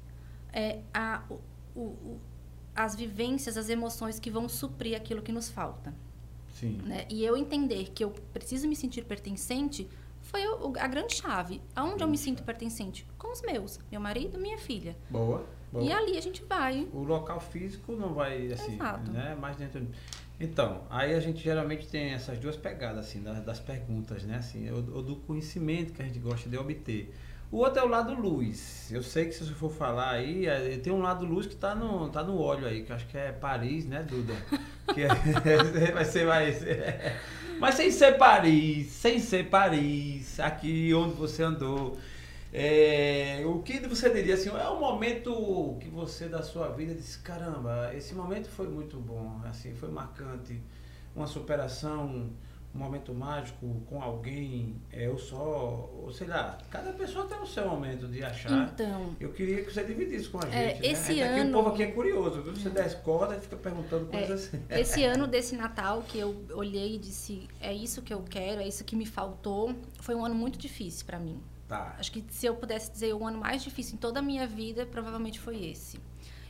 é, 0.54 0.80
a, 0.94 1.24
o- 1.30 1.80
o- 1.80 2.20
as 2.76 2.96
vivências, 2.96 3.58
as 3.58 3.70
emoções 3.70 4.20
que 4.20 4.30
vão 4.30 4.48
suprir 4.50 4.96
aquilo 4.96 5.22
que 5.22 5.32
nos 5.32 5.50
falta. 5.50 5.94
Sim. 6.54 6.80
Né? 6.86 7.06
E 7.10 7.24
eu 7.26 7.36
entender 7.36 7.92
que 7.94 8.04
eu 8.04 8.12
preciso 8.34 8.68
me 8.68 8.76
sentir 8.76 9.04
pertencente 9.06 9.88
foi 10.22 10.46
o- 10.48 10.74
a 10.80 10.88
grande 10.88 11.14
chave. 11.16 11.62
Aonde 11.76 12.04
eu 12.04 12.08
me 12.08 12.18
sinto 12.18 12.44
pertencente? 12.44 13.06
Com 13.18 13.32
os 13.32 13.42
meus. 13.42 13.80
Meu 13.92 14.00
marido, 14.02 14.40
minha 14.40 14.58
filha. 14.58 14.96
Boa. 15.10 15.46
boa. 15.72 15.84
E 15.86 15.92
ali 15.92 16.18
a 16.18 16.22
gente 16.22 16.44
vai. 16.44 16.88
O 16.94 17.04
local 17.04 17.40
físico 17.40 17.94
não 17.94 18.14
vai 18.14 18.52
assim, 18.52 18.74
Exato. 18.76 19.12
né? 19.12 19.36
Mais 19.36 19.56
dentro. 19.58 19.86
Então, 20.40 20.84
aí 20.90 21.14
a 21.14 21.20
gente 21.20 21.42
geralmente 21.44 21.88
tem 21.88 22.14
essas 22.14 22.38
duas 22.40 22.58
pegadas 22.58 23.06
assim 23.08 23.22
das, 23.22 23.44
das 23.44 23.60
perguntas, 23.60 24.24
né? 24.24 24.38
Assim, 24.38 24.70
ou, 24.70 24.78
ou 24.96 25.02
do 25.04 25.16
conhecimento 25.18 25.94
que 25.94 26.02
a 26.02 26.06
gente 26.06 26.20
gosta 26.20 26.50
de 26.50 26.58
obter. 26.58 27.14
O 27.56 27.60
outro 27.60 27.80
é 27.80 27.84
o 27.86 27.88
lado 27.88 28.14
luz. 28.14 28.90
Eu 28.92 29.02
sei 29.02 29.28
que 29.28 29.32
se 29.32 29.46
você 29.46 29.54
for 29.54 29.72
falar 29.72 30.10
aí, 30.10 30.46
é, 30.46 30.78
tem 30.78 30.92
um 30.92 31.02
lado 31.02 31.26
luz 31.26 31.48
que 31.48 31.56
tá 31.56 31.74
no, 31.74 32.10
tá 32.10 32.22
no 32.22 32.38
óleo 32.38 32.68
aí, 32.68 32.84
que 32.84 32.92
acho 32.92 33.08
que 33.08 33.18
é 33.18 33.32
Paris, 33.32 33.86
né, 33.86 34.04
Duda? 34.04 34.34
Que 34.94 35.04
é- 35.04 35.92
vai 35.96 36.04
ser 36.04 36.28
mais. 36.28 36.62
Mas 37.58 37.76
sem 37.76 37.90
ser 37.92 38.18
Paris, 38.18 38.88
sem 38.88 39.20
ser 39.20 39.46
Paris, 39.46 40.38
aqui 40.38 40.94
onde 40.94 41.14
você 41.14 41.44
andou. 41.44 41.98
É, 42.54 43.42
o 43.46 43.60
que 43.62 43.80
você 43.88 44.10
diria 44.10 44.34
assim, 44.34 44.50
é 44.50 44.68
o 44.68 44.78
momento 44.78 45.78
que 45.80 45.88
você 45.88 46.28
da 46.28 46.44
sua 46.44 46.68
vida 46.68 46.94
disse, 46.94 47.20
caramba, 47.20 47.90
esse 47.96 48.14
momento 48.14 48.50
foi 48.50 48.68
muito 48.68 48.98
bom, 48.98 49.40
assim, 49.46 49.74
foi 49.74 49.90
marcante, 49.90 50.62
uma 51.16 51.26
superação, 51.26 52.30
um 52.76 52.80
momento 52.80 53.14
mágico 53.14 53.82
com 53.88 54.02
alguém, 54.02 54.76
é, 54.92 55.10
ou 55.10 55.18
só, 55.18 55.90
ou 56.04 56.12
sei 56.12 56.28
lá, 56.28 56.58
cada 56.70 56.92
pessoa 56.92 57.26
tem 57.26 57.40
o 57.40 57.46
seu 57.48 57.66
momento 57.70 58.06
de 58.08 58.22
achar. 58.22 58.70
Então, 58.74 59.16
Eu 59.20 59.32
queria 59.32 59.64
que 59.64 59.72
você 59.74 59.84
dividisse 59.84 60.28
com 60.28 60.40
a 60.40 60.46
gente. 60.46 60.54
É, 60.56 60.74
né? 60.74 60.80
esse 60.84 61.22
É 61.22 61.34
que 61.34 61.40
ano- 61.40 61.50
O 61.58 61.64
povo 61.64 61.70
aqui 61.74 61.84
é 61.84 61.88
curioso, 61.92 62.42
viu? 62.42 62.54
Você 62.54 62.70
desce 62.70 62.98
corda 62.98 63.36
e 63.38 63.40
fica 63.40 63.56
perguntando 63.56 64.10
É, 64.12 64.18
coisas 64.20 64.48
assim. 64.54 64.62
esse 64.70 65.04
ano 65.06 65.26
desse 65.26 65.56
Natal 65.56 66.04
que 66.06 66.18
eu 66.20 66.36
olhei 66.54 66.96
e 66.96 66.98
disse, 66.98 67.48
é 67.62 67.74
isso 67.74 68.02
que 68.02 68.14
eu 68.14 68.22
quero, 68.30 68.60
é 68.62 68.68
isso 68.68 68.84
que 68.84 68.96
me 68.96 69.06
faltou, 69.06 69.74
foi 70.02 70.14
um 70.14 70.26
ano 70.26 70.36
muito 70.36 70.60
difícil 70.60 71.06
para 71.06 71.18
mim. 71.18 71.40
Tá. 71.70 71.96
Acho 71.98 72.12
que 72.12 72.24
se 72.30 72.46
eu 72.46 72.56
pudesse 72.56 72.92
dizer 72.92 73.14
o 73.14 73.26
ano 73.26 73.40
mais 73.40 73.64
difícil 73.64 73.96
em 73.96 73.98
toda 73.98 74.20
a 74.20 74.22
minha 74.22 74.46
vida, 74.46 74.86
provavelmente 74.86 75.40
foi 75.40 75.66
esse. 75.66 75.98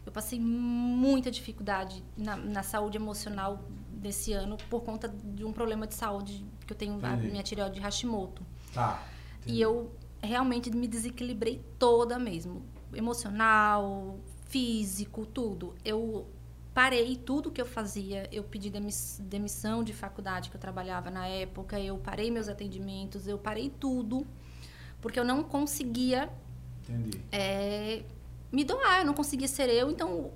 Eu 0.05 0.11
passei 0.11 0.39
muita 0.39 1.31
dificuldade 1.31 2.03
na, 2.17 2.35
na 2.35 2.61
saúde 2.63 2.97
emocional 2.97 3.63
desse 4.05 4.33
ano 4.33 4.55
por 4.69 4.83
conta 4.83 5.07
de 5.09 5.43
um 5.43 5.51
problema 5.51 5.87
de 5.87 5.95
saúde 5.95 6.45
que 6.67 6.73
eu 6.73 6.77
tenho, 6.77 6.93
a 7.03 7.13
Entendi. 7.13 7.31
minha 7.31 7.41
tireoide 7.43 7.75
de 7.75 7.81
Hashimoto. 7.81 8.43
Tá. 8.73 9.03
E 9.47 9.59
eu 9.59 9.91
realmente 10.21 10.69
me 10.69 10.87
desequilibrei 10.87 11.63
toda 11.79 12.19
mesmo. 12.19 12.61
Emocional, 12.93 14.19
físico, 14.47 15.25
tudo. 15.25 15.73
Eu 15.83 16.27
parei 16.73 17.15
tudo 17.15 17.51
que 17.51 17.59
eu 17.61 17.65
fazia. 17.65 18.29
Eu 18.31 18.43
pedi 18.43 18.69
demis- 18.69 19.19
demissão 19.23 19.83
de 19.83 19.91
faculdade 19.93 20.49
que 20.51 20.55
eu 20.55 20.61
trabalhava 20.61 21.09
na 21.09 21.25
época. 21.27 21.79
Eu 21.79 21.97
parei 21.97 22.29
meus 22.29 22.47
atendimentos. 22.47 23.27
Eu 23.27 23.37
parei 23.39 23.69
tudo. 23.69 24.25
Porque 25.01 25.19
eu 25.19 25.25
não 25.25 25.43
conseguia 25.43 26.29
Entendi. 26.87 27.19
é, 27.31 28.03
me 28.51 28.63
doar. 28.63 28.99
Eu 28.99 29.05
não 29.05 29.13
conseguia 29.13 29.47
ser 29.47 29.69
eu. 29.69 29.89
Então, 29.89 30.31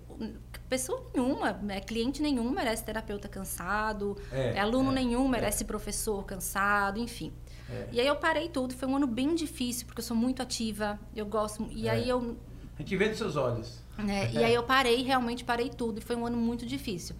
pessoa 0.67 1.03
nenhuma, 1.13 1.53
né, 1.53 1.79
cliente 1.79 2.21
nenhum 2.21 2.49
merece 2.51 2.83
terapeuta 2.83 3.27
cansado. 3.27 4.17
É, 4.31 4.59
aluno 4.59 4.91
é, 4.91 4.95
nenhum 4.95 5.25
é. 5.25 5.29
merece 5.29 5.65
professor 5.65 6.23
cansado, 6.25 6.99
enfim. 6.99 7.33
É. 7.69 7.89
E 7.91 7.99
aí 7.99 8.07
eu 8.07 8.15
parei 8.15 8.49
tudo, 8.49 8.73
foi 8.73 8.87
um 8.87 8.95
ano 8.95 9.07
bem 9.07 9.35
difícil, 9.35 9.85
porque 9.85 9.99
eu 9.99 10.03
sou 10.03 10.17
muito 10.17 10.41
ativa, 10.41 10.99
eu 11.15 11.25
gosto. 11.25 11.67
E 11.71 11.87
É. 11.87 11.91
aí 11.91 12.09
eu. 12.09 12.37
A 12.77 12.81
gente 12.81 12.95
vê 12.95 13.09
dos 13.09 13.17
seus 13.17 13.35
olhos. 13.35 13.79
né, 13.97 14.29
e 14.33 14.43
aí 14.43 14.53
eu 14.53 14.63
parei, 14.63 15.03
realmente 15.03 15.43
parei 15.43 15.69
tudo, 15.69 15.99
e 15.99 16.01
foi 16.01 16.15
um 16.15 16.25
ano 16.25 16.37
muito 16.37 16.65
difícil. 16.65 17.15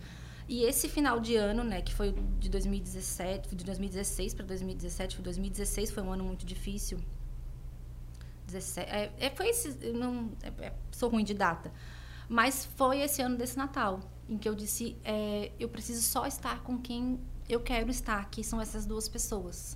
E 0.48 0.64
esse 0.64 0.90
final 0.90 1.20
de 1.20 1.36
ano, 1.36 1.64
né, 1.64 1.80
que 1.82 1.94
foi 1.94 2.16
de 2.40 2.50
2017, 2.50 3.56
de 3.56 3.64
2016 3.64 4.34
para 4.34 4.46
2017, 4.48 5.16
foi 5.16 5.24
2016 5.24 5.92
foi 5.92 6.02
um 6.02 6.12
ano 6.12 6.24
muito 6.24 6.44
difícil. 6.44 6.98
17, 8.48 8.90
é, 8.90 9.12
é, 9.20 9.30
foi 9.30 9.50
esse, 9.50 9.70
não, 9.94 10.32
é, 10.42 10.66
é, 10.66 10.74
sou 10.92 11.08
ruim 11.10 11.24
de 11.24 11.36
data. 11.36 11.72
Mas 12.30 12.66
foi 12.78 13.02
esse 13.02 13.22
ano 13.22 13.36
desse 13.36 13.58
Natal, 13.58 14.00
em 14.30 14.38
que 14.38 14.48
eu 14.48 14.54
disse, 14.54 14.96
é, 15.04 15.52
eu 15.60 15.68
preciso 15.68 16.02
só 16.04 16.28
estar 16.28 16.62
com 16.62 16.78
quem 16.78 17.20
eu 17.50 17.60
quero 17.60 17.90
estar, 17.90 18.30
que 18.30 18.44
são 18.44 18.62
essas 18.62 18.86
duas 18.86 19.10
pessoas. 19.10 19.76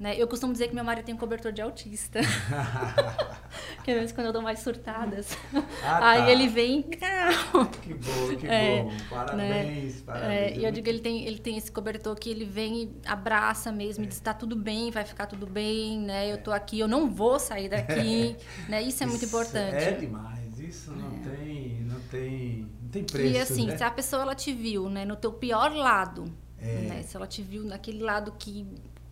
Né? 0.00 0.16
Eu 0.18 0.26
costumo 0.26 0.52
dizer 0.52 0.66
que 0.66 0.74
meu 0.74 0.82
marido 0.82 1.04
tem 1.04 1.14
um 1.14 1.18
cobertor 1.18 1.52
de 1.52 1.62
autista. 1.62 2.18
que 3.84 3.94
vezes 3.94 4.10
quando 4.10 4.26
eu 4.26 4.32
dou 4.32 4.42
mais 4.42 4.58
surtadas, 4.58 5.38
Ah, 5.84 6.10
aí 6.10 6.22
tá. 6.22 6.30
ele 6.32 6.48
vem... 6.48 6.82
Que 6.82 7.94
bom, 7.94 8.36
que 8.36 8.46
É, 8.48 8.82
bom. 8.82 8.92
Parabéns, 9.08 10.00
parabéns. 10.00 10.32
É, 10.32 10.58
e 10.58 10.64
eu 10.64 10.72
digo, 10.72 10.88
ele 10.88 10.98
tem, 10.98 11.24
ele 11.24 11.38
tem 11.38 11.56
esse 11.56 11.70
cobertor 11.70 12.16
que 12.16 12.28
ele 12.28 12.44
vem 12.44 12.82
e 12.82 12.92
abraça 13.06 13.70
mesmo, 13.70 14.02
e 14.02 14.08
diz, 14.08 14.18
tá 14.18 14.34
tudo 14.34 14.56
bem, 14.56 14.90
vai 14.90 15.04
ficar 15.04 15.26
tudo 15.26 15.46
bem, 15.46 16.00
né? 16.00 16.32
Eu 16.32 16.38
tô 16.38 16.50
aqui, 16.50 16.80
eu 16.80 16.88
não 16.88 17.08
vou 17.08 17.38
sair 17.38 17.68
daqui, 17.68 18.36
né? 18.68 18.82
Isso 18.82 19.04
é 19.04 19.06
muito 19.06 19.24
importante. 19.24 19.76
É 19.76 19.92
demais. 19.92 20.42
Isso 20.58 20.92
não 20.92 21.10
tem, 21.18 21.61
não 21.61 21.61
tem, 22.12 22.68
não 22.82 22.88
tem 22.90 23.04
preço, 23.04 23.34
e 23.34 23.38
assim, 23.38 23.66
né? 23.66 23.76
se 23.76 23.82
a 23.82 23.90
pessoa 23.90 24.20
ela 24.22 24.34
te 24.34 24.52
viu, 24.52 24.88
né, 24.90 25.04
no 25.06 25.16
teu 25.16 25.32
pior 25.32 25.72
lado, 25.74 26.24
É. 26.58 26.80
né? 26.82 27.02
Se 27.02 27.16
ela 27.16 27.26
te 27.26 27.42
viu 27.42 27.64
naquele 27.64 28.02
lado 28.02 28.32
que, 28.38 28.66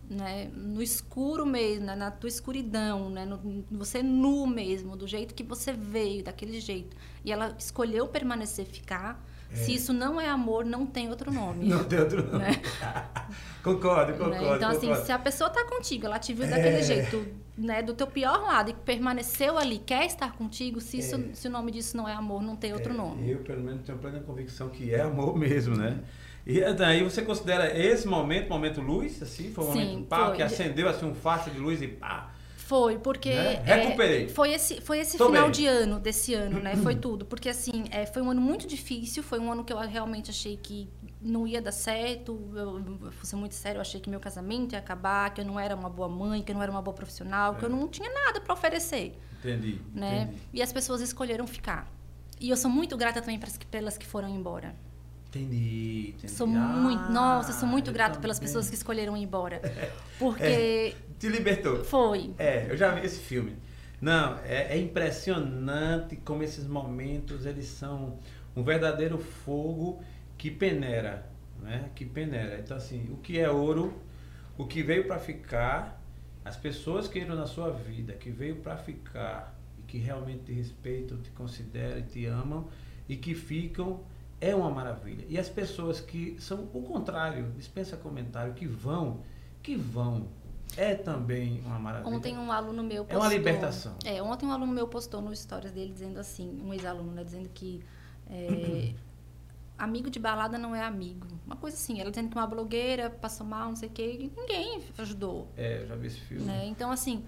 né, 0.07 0.49
no 0.55 0.81
escuro 0.83 1.43
mesmo, 1.45 1.85
né, 1.85 1.95
na 1.95 2.11
tua 2.11 2.27
escuridão, 2.29 3.09
né, 3.09 3.25
no, 3.25 3.65
você 3.71 4.03
nu 4.03 4.45
mesmo, 4.45 4.95
do 4.95 5.07
jeito 5.07 5.33
que 5.33 5.43
você 5.43 5.73
veio, 5.73 6.23
daquele 6.23 6.59
jeito, 6.61 6.95
e 7.25 7.31
ela 7.31 7.55
escolheu 7.57 8.07
permanecer, 8.07 8.65
ficar. 8.65 9.19
Se 9.53 9.73
isso 9.73 9.91
não 9.91 10.21
é 10.21 10.29
amor, 10.29 10.63
não 10.63 10.85
tem 10.85 11.09
outro 11.09 11.29
nome. 11.29 11.65
Não 11.67 11.83
tem 11.83 11.99
outro 11.99 12.23
nome. 12.31 12.37
Né? 12.39 12.61
concordo, 13.63 14.11
né? 14.13 14.17
concordo. 14.17 14.55
Então, 14.55 14.69
assim, 14.69 14.87
concordo. 14.87 15.05
se 15.05 15.11
a 15.11 15.19
pessoa 15.19 15.49
tá 15.49 15.65
contigo, 15.65 16.05
ela 16.05 16.19
te 16.19 16.33
viu 16.33 16.45
É. 16.45 16.49
daquele 16.49 16.83
jeito, 16.83 17.25
né, 17.57 17.81
do 17.81 17.93
teu 17.93 18.07
pior 18.07 18.41
lado 18.41 18.71
e 18.71 18.73
permaneceu 18.73 19.57
ali, 19.57 19.79
quer 19.79 20.05
estar 20.05 20.31
contigo, 20.33 20.79
se, 20.81 20.97
isso, 20.99 21.15
É. 21.15 21.33
se 21.33 21.47
o 21.47 21.51
nome 21.51 21.71
disso 21.71 21.95
não 21.97 22.07
é 22.07 22.13
amor, 22.13 22.41
não 22.41 22.55
tem 22.55 22.73
outro 22.73 22.93
É, 22.93 22.95
nome. 22.97 23.29
Eu, 23.29 23.39
pelo 23.39 23.61
menos, 23.61 23.83
tenho 23.83 23.97
plena 23.97 24.19
convicção 24.19 24.69
que 24.69 24.93
é 24.93 25.01
amor 25.01 25.37
mesmo, 25.37 25.75
né? 25.75 25.99
E 26.45 26.59
daí 26.73 27.03
você 27.03 27.21
considera 27.21 27.77
esse 27.77 28.07
momento, 28.07 28.49
momento 28.49 28.81
luz, 28.81 29.21
assim? 29.21 29.51
Foi 29.51 29.63
um 29.63 29.71
Sim, 29.73 29.85
momento 29.91 30.07
pá, 30.07 30.27
foi. 30.27 30.37
que 30.37 30.43
acendeu 30.43 30.89
assim 30.89 31.05
um 31.05 31.13
facho 31.13 31.51
de 31.51 31.59
luz 31.59 31.81
e 31.83 31.87
pá. 31.87 32.31
Foi, 32.61 32.97
porque. 32.97 33.33
Né? 33.33 33.63
é, 33.65 33.75
Recuperei. 33.75 34.29
foi 34.29 34.53
esse, 34.53 34.81
foi 34.81 34.99
esse 34.99 35.17
final 35.17 35.49
de 35.49 35.65
ano, 35.65 35.99
desse 35.99 36.33
ano, 36.33 36.59
né? 36.59 36.75
Foi 36.77 36.95
tudo. 36.95 37.25
Porque, 37.25 37.49
assim, 37.49 37.85
é, 37.91 38.05
foi 38.05 38.21
um 38.21 38.31
ano 38.31 38.41
muito 38.41 38.67
difícil. 38.67 39.21
Foi 39.23 39.39
um 39.39 39.51
ano 39.51 39.63
que 39.63 39.73
eu 39.73 39.77
realmente 39.77 40.29
achei 40.29 40.55
que 40.55 40.89
não 41.21 41.47
ia 41.47 41.61
dar 41.61 41.71
certo. 41.71 42.39
Eu, 42.55 43.11
ser 43.23 43.35
muito 43.35 43.55
sério, 43.55 43.77
eu 43.77 43.81
achei 43.81 43.99
que 43.99 44.09
meu 44.09 44.19
casamento 44.19 44.73
ia 44.73 44.79
acabar, 44.79 45.33
que 45.33 45.41
eu 45.41 45.45
não 45.45 45.59
era 45.59 45.75
uma 45.75 45.89
boa 45.89 46.07
mãe, 46.07 46.41
que 46.41 46.51
eu 46.51 46.55
não 46.55 46.63
era 46.63 46.71
uma 46.71 46.81
boa 46.81 46.95
profissional, 46.95 47.55
que 47.55 47.65
eu 47.65 47.69
não 47.69 47.87
tinha 47.87 48.09
nada 48.09 48.39
para 48.39 48.53
oferecer, 48.53 49.17
Entendi. 49.39 49.81
né? 49.93 50.23
Entendi. 50.23 50.41
E 50.53 50.61
as 50.61 50.71
pessoas 50.71 51.01
escolheram 51.01 51.45
ficar. 51.45 51.91
E 52.39 52.49
eu 52.49 52.57
sou 52.57 52.71
muito 52.71 52.95
grata 52.97 53.21
também 53.21 53.39
pelas 53.69 53.97
que 53.97 54.05
foram 54.05 54.29
embora. 54.29 54.75
Entendi, 55.33 56.09
entendi. 56.09 56.33
Sou 56.33 56.45
Ah, 56.45 56.51
muito, 56.51 57.09
nossa, 57.11 57.53
sou 57.53 57.67
muito 57.67 57.89
eu 57.89 57.93
grata 57.93 58.19
pelas 58.19 58.37
pessoas 58.39 58.67
que 58.69 58.75
escolheram 58.75 59.15
ir 59.15 59.23
embora. 59.23 59.61
Porque 60.19 60.93
Te 61.19 61.29
libertou. 61.29 61.83
foi. 61.85 62.33
É, 62.37 62.67
eu 62.69 62.75
já 62.75 62.91
vi 62.93 63.05
esse 63.05 63.19
filme. 63.19 63.55
Não, 64.01 64.37
é, 64.39 64.73
é 64.73 64.77
impressionante 64.77 66.17
como 66.17 66.43
esses 66.43 66.67
momentos 66.67 67.45
eles 67.45 67.67
são 67.67 68.17
um 68.55 68.63
verdadeiro 68.63 69.17
fogo 69.17 70.03
que 70.37 70.51
peneira, 70.51 71.25
né? 71.61 71.89
Que 71.95 72.03
peneira. 72.05 72.59
Então 72.59 72.75
assim, 72.75 73.07
o 73.11 73.17
que 73.17 73.39
é 73.39 73.49
ouro, 73.49 73.93
o 74.57 74.65
que 74.65 74.83
veio 74.83 75.07
para 75.07 75.19
ficar, 75.19 76.01
as 76.43 76.57
pessoas 76.57 77.07
que 77.07 77.19
entram 77.19 77.35
na 77.35 77.45
sua 77.45 77.69
vida, 77.71 78.13
que 78.13 78.29
veio 78.31 78.57
para 78.57 78.75
ficar 78.75 79.55
e 79.79 79.83
que 79.83 79.97
realmente 79.97 80.43
te 80.45 80.51
respeitam, 80.51 81.17
te 81.19 81.29
consideram, 81.31 81.99
e 81.99 82.03
te 82.03 82.25
amam 82.25 82.67
e 83.07 83.15
que 83.15 83.33
ficam 83.35 84.01
é 84.41 84.55
uma 84.55 84.71
maravilha. 84.71 85.23
E 85.29 85.37
as 85.37 85.47
pessoas 85.47 86.01
que 86.01 86.35
são 86.39 86.67
o 86.73 86.81
contrário, 86.81 87.51
dispensa 87.55 87.95
comentário, 87.95 88.53
que 88.55 88.65
vão, 88.67 89.21
que 89.61 89.75
vão, 89.75 90.27
é 90.75 90.95
também 90.95 91.61
uma 91.63 91.77
maravilha. 91.77 92.15
Ontem 92.15 92.37
um 92.37 92.51
aluno 92.51 92.83
meu 92.83 93.03
É 93.03 93.05
postou. 93.05 93.21
uma 93.21 93.29
libertação. 93.29 93.95
É, 94.03 94.21
ontem 94.21 94.47
um 94.47 94.51
aluno 94.51 94.73
meu 94.73 94.87
postou 94.87 95.21
no 95.21 95.35
stories 95.35 95.71
dele 95.71 95.93
dizendo 95.93 96.19
assim, 96.19 96.59
um 96.63 96.73
ex-aluno, 96.73 97.11
né, 97.11 97.23
dizendo 97.23 97.49
que 97.53 97.83
é, 98.27 98.93
amigo 99.77 100.09
de 100.09 100.17
balada 100.19 100.57
não 100.57 100.75
é 100.75 100.83
amigo. 100.83 101.27
Uma 101.45 101.55
coisa 101.55 101.77
assim, 101.77 102.01
ela 102.01 102.09
dizendo 102.09 102.29
que 102.29 102.35
uma 102.35 102.47
blogueira 102.47 103.09
passou 103.09 103.45
mal, 103.45 103.69
não 103.69 103.75
sei 103.75 103.89
o 103.89 103.91
quê, 103.91 104.17
e 104.19 104.39
ninguém 104.39 104.81
ajudou. 104.97 105.49
É, 105.55 105.83
eu 105.83 105.87
já 105.87 105.95
vi 105.95 106.07
esse 106.07 106.19
filme. 106.19 106.45
Né? 106.45 106.65
Então, 106.65 106.89
assim, 106.89 107.23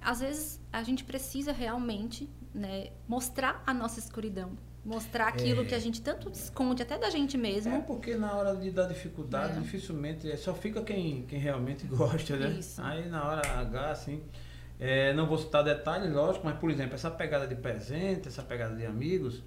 às 0.00 0.20
vezes 0.20 0.60
a 0.72 0.82
gente 0.82 1.04
precisa 1.04 1.52
realmente 1.52 2.28
né, 2.52 2.90
mostrar 3.06 3.62
a 3.66 3.72
nossa 3.72 4.00
escuridão. 4.00 4.52
Mostrar 4.84 5.28
aquilo 5.28 5.62
É. 5.62 5.64
que 5.64 5.74
a 5.74 5.78
gente 5.78 6.00
tanto 6.00 6.30
esconde, 6.30 6.82
até 6.82 6.96
da 6.98 7.10
gente 7.10 7.36
É 7.36 7.40
mesmo. 7.40 7.82
porque 7.82 8.14
na 8.16 8.32
hora 8.34 8.56
de 8.56 8.70
dar 8.70 8.86
dificuldade, 8.86 9.58
É. 9.58 9.60
dificilmente 9.60 10.30
é, 10.30 10.36
só 10.36 10.54
fica 10.54 10.80
quem, 10.82 11.22
quem 11.26 11.38
realmente 11.38 11.84
gosta, 11.88 12.36
né? 12.36 12.56
Isso. 12.58 12.80
Aí 12.82 13.08
na 13.08 13.24
hora 13.28 13.46
H, 13.60 13.90
assim. 13.90 14.22
é, 14.80 15.12
não 15.12 15.26
vou 15.26 15.36
citar 15.38 15.62
detalhes, 15.64 16.10
lógico, 16.12 16.46
mas 16.46 16.56
por 16.58 16.70
exemplo, 16.70 16.94
essa 16.94 17.10
pegada 17.10 17.46
de 17.46 17.56
presente, 17.56 18.28
essa 18.28 18.42
pegada 18.42 18.76
de 18.76 18.86
amigos, 18.86 19.42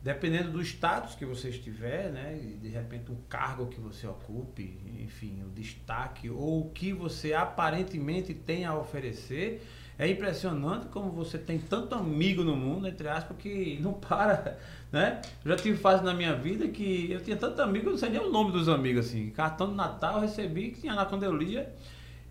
dependendo 0.00 0.52
do 0.52 0.62
status 0.62 1.16
que 1.16 1.24
você 1.26 1.48
estiver, 1.48 2.10
né, 2.12 2.38
e 2.40 2.56
de 2.56 2.68
repente 2.68 3.10
um 3.10 3.16
cargo 3.28 3.66
que 3.66 3.80
você 3.80 4.06
ocupe, 4.06 4.78
enfim, 5.02 5.42
o 5.44 5.50
destaque 5.50 6.30
ou 6.30 6.60
o 6.66 6.70
que 6.70 6.92
você 6.92 7.34
aparentemente 7.34 8.32
tem 8.32 8.64
a 8.64 8.78
oferecer, 8.78 9.60
é 9.98 10.08
impressionante 10.08 10.86
como 10.86 11.10
você 11.10 11.36
tem 11.36 11.58
tanto 11.58 11.94
amigo 11.94 12.44
no 12.44 12.54
mundo, 12.54 12.86
entre 12.86 13.08
aspas, 13.08 13.36
que 13.36 13.78
não 13.82 13.92
para, 13.92 14.56
né? 14.92 15.20
Eu 15.44 15.50
já 15.50 15.56
tive 15.56 15.76
fase 15.76 16.04
na 16.04 16.14
minha 16.14 16.34
vida 16.34 16.68
que 16.68 17.10
eu 17.10 17.20
tinha 17.20 17.36
tanto 17.36 17.60
amigo, 17.60 17.86
eu 17.86 17.90
não 17.92 17.98
sei 17.98 18.10
nem 18.10 18.20
o 18.20 18.30
nome 18.30 18.52
dos 18.52 18.68
amigos, 18.68 19.06
assim. 19.06 19.30
Cartão 19.30 19.70
de 19.70 19.74
Natal 19.74 20.14
eu 20.14 20.20
recebi, 20.20 20.70
que 20.70 20.82
tinha 20.82 20.94
lá 20.94 21.04
quando 21.04 21.24
eu 21.24 21.34
lia, 21.34 21.74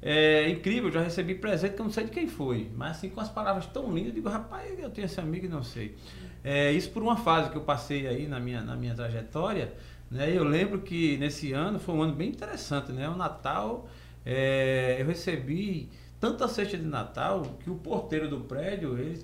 é 0.01 0.49
incrível, 0.49 0.89
já 0.89 1.01
recebi 1.01 1.35
presente 1.35 1.73
que 1.75 1.81
eu 1.81 1.85
não 1.85 1.91
sei 1.91 2.05
de 2.05 2.11
quem 2.11 2.27
foi, 2.27 2.69
mas 2.75 2.97
assim, 2.97 3.09
com 3.09 3.19
as 3.19 3.29
palavras 3.29 3.65
tão 3.65 3.93
lindas, 3.93 4.09
eu 4.09 4.13
digo, 4.13 4.29
rapaz, 4.29 4.79
eu 4.79 4.89
tenho 4.89 5.05
esse 5.05 5.19
amigo 5.19 5.45
e 5.45 5.49
não 5.49 5.63
sei. 5.63 5.95
É, 6.43 6.71
isso 6.71 6.89
por 6.91 7.03
uma 7.03 7.17
fase 7.17 7.49
que 7.49 7.57
eu 7.57 7.61
passei 7.61 8.07
aí 8.07 8.27
na 8.27 8.39
minha, 8.39 8.61
na 8.61 8.77
minha 8.77 8.95
trajetória, 8.95 9.73
né? 10.09 10.31
Eu 10.33 10.45
lembro 10.45 10.79
que 10.79 11.17
nesse 11.17 11.51
ano 11.51 11.79
foi 11.79 11.95
um 11.95 12.01
ano 12.01 12.13
bem 12.13 12.29
interessante, 12.29 12.93
né? 12.93 13.09
O 13.09 13.17
Natal, 13.17 13.89
é, 14.25 14.95
eu 14.99 15.05
recebi 15.05 15.89
tanta 16.19 16.47
cesta 16.47 16.77
de 16.77 16.85
Natal 16.85 17.43
que 17.63 17.69
o 17.69 17.75
porteiro 17.75 18.27
do 18.27 18.41
prédio, 18.41 18.97
ele 18.97 19.17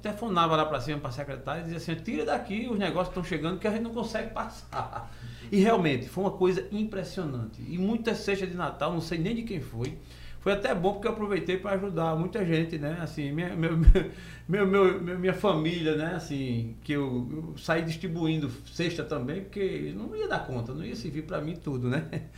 telefonava 0.00 0.56
lá 0.56 0.64
para 0.64 0.80
cima 0.80 0.98
para 0.98 1.10
a 1.10 1.12
secretária 1.12 1.60
e 1.60 1.64
dizia 1.64 1.76
assim, 1.76 1.94
tira 2.02 2.24
daqui, 2.24 2.68
os 2.70 2.78
negócios 2.78 3.08
estão 3.08 3.22
chegando 3.22 3.58
que 3.58 3.66
a 3.66 3.70
gente 3.70 3.82
não 3.82 3.92
consegue 3.92 4.30
passar. 4.30 5.12
E 5.50 5.60
realmente, 5.60 6.06
foi 6.10 6.24
uma 6.24 6.32
coisa 6.32 6.68
impressionante. 6.70 7.62
E 7.66 7.78
muita 7.78 8.14
cesta 8.14 8.46
de 8.46 8.54
Natal, 8.54 8.92
não 8.92 9.00
sei 9.00 9.16
nem 9.16 9.34
de 9.34 9.44
quem 9.44 9.62
foi, 9.62 9.96
foi 10.40 10.52
até 10.52 10.74
bom 10.74 10.92
porque 10.92 11.08
eu 11.08 11.12
aproveitei 11.12 11.56
para 11.56 11.72
ajudar 11.72 12.16
muita 12.16 12.44
gente, 12.44 12.78
né? 12.78 12.98
Assim, 13.00 13.32
minha, 13.32 13.54
meu, 13.56 13.76
meu, 14.46 14.66
meu, 14.66 15.18
minha 15.18 15.34
família, 15.34 15.96
né? 15.96 16.14
Assim, 16.14 16.76
que 16.82 16.92
eu, 16.92 17.28
eu 17.30 17.58
saí 17.58 17.82
distribuindo 17.82 18.50
cesta 18.66 19.02
também, 19.04 19.42
porque 19.42 19.92
não 19.96 20.14
ia 20.14 20.28
dar 20.28 20.46
conta, 20.46 20.72
não 20.72 20.84
ia 20.84 20.94
servir 20.94 21.22
para 21.22 21.40
mim 21.40 21.56
tudo, 21.56 21.88
né? 21.88 22.08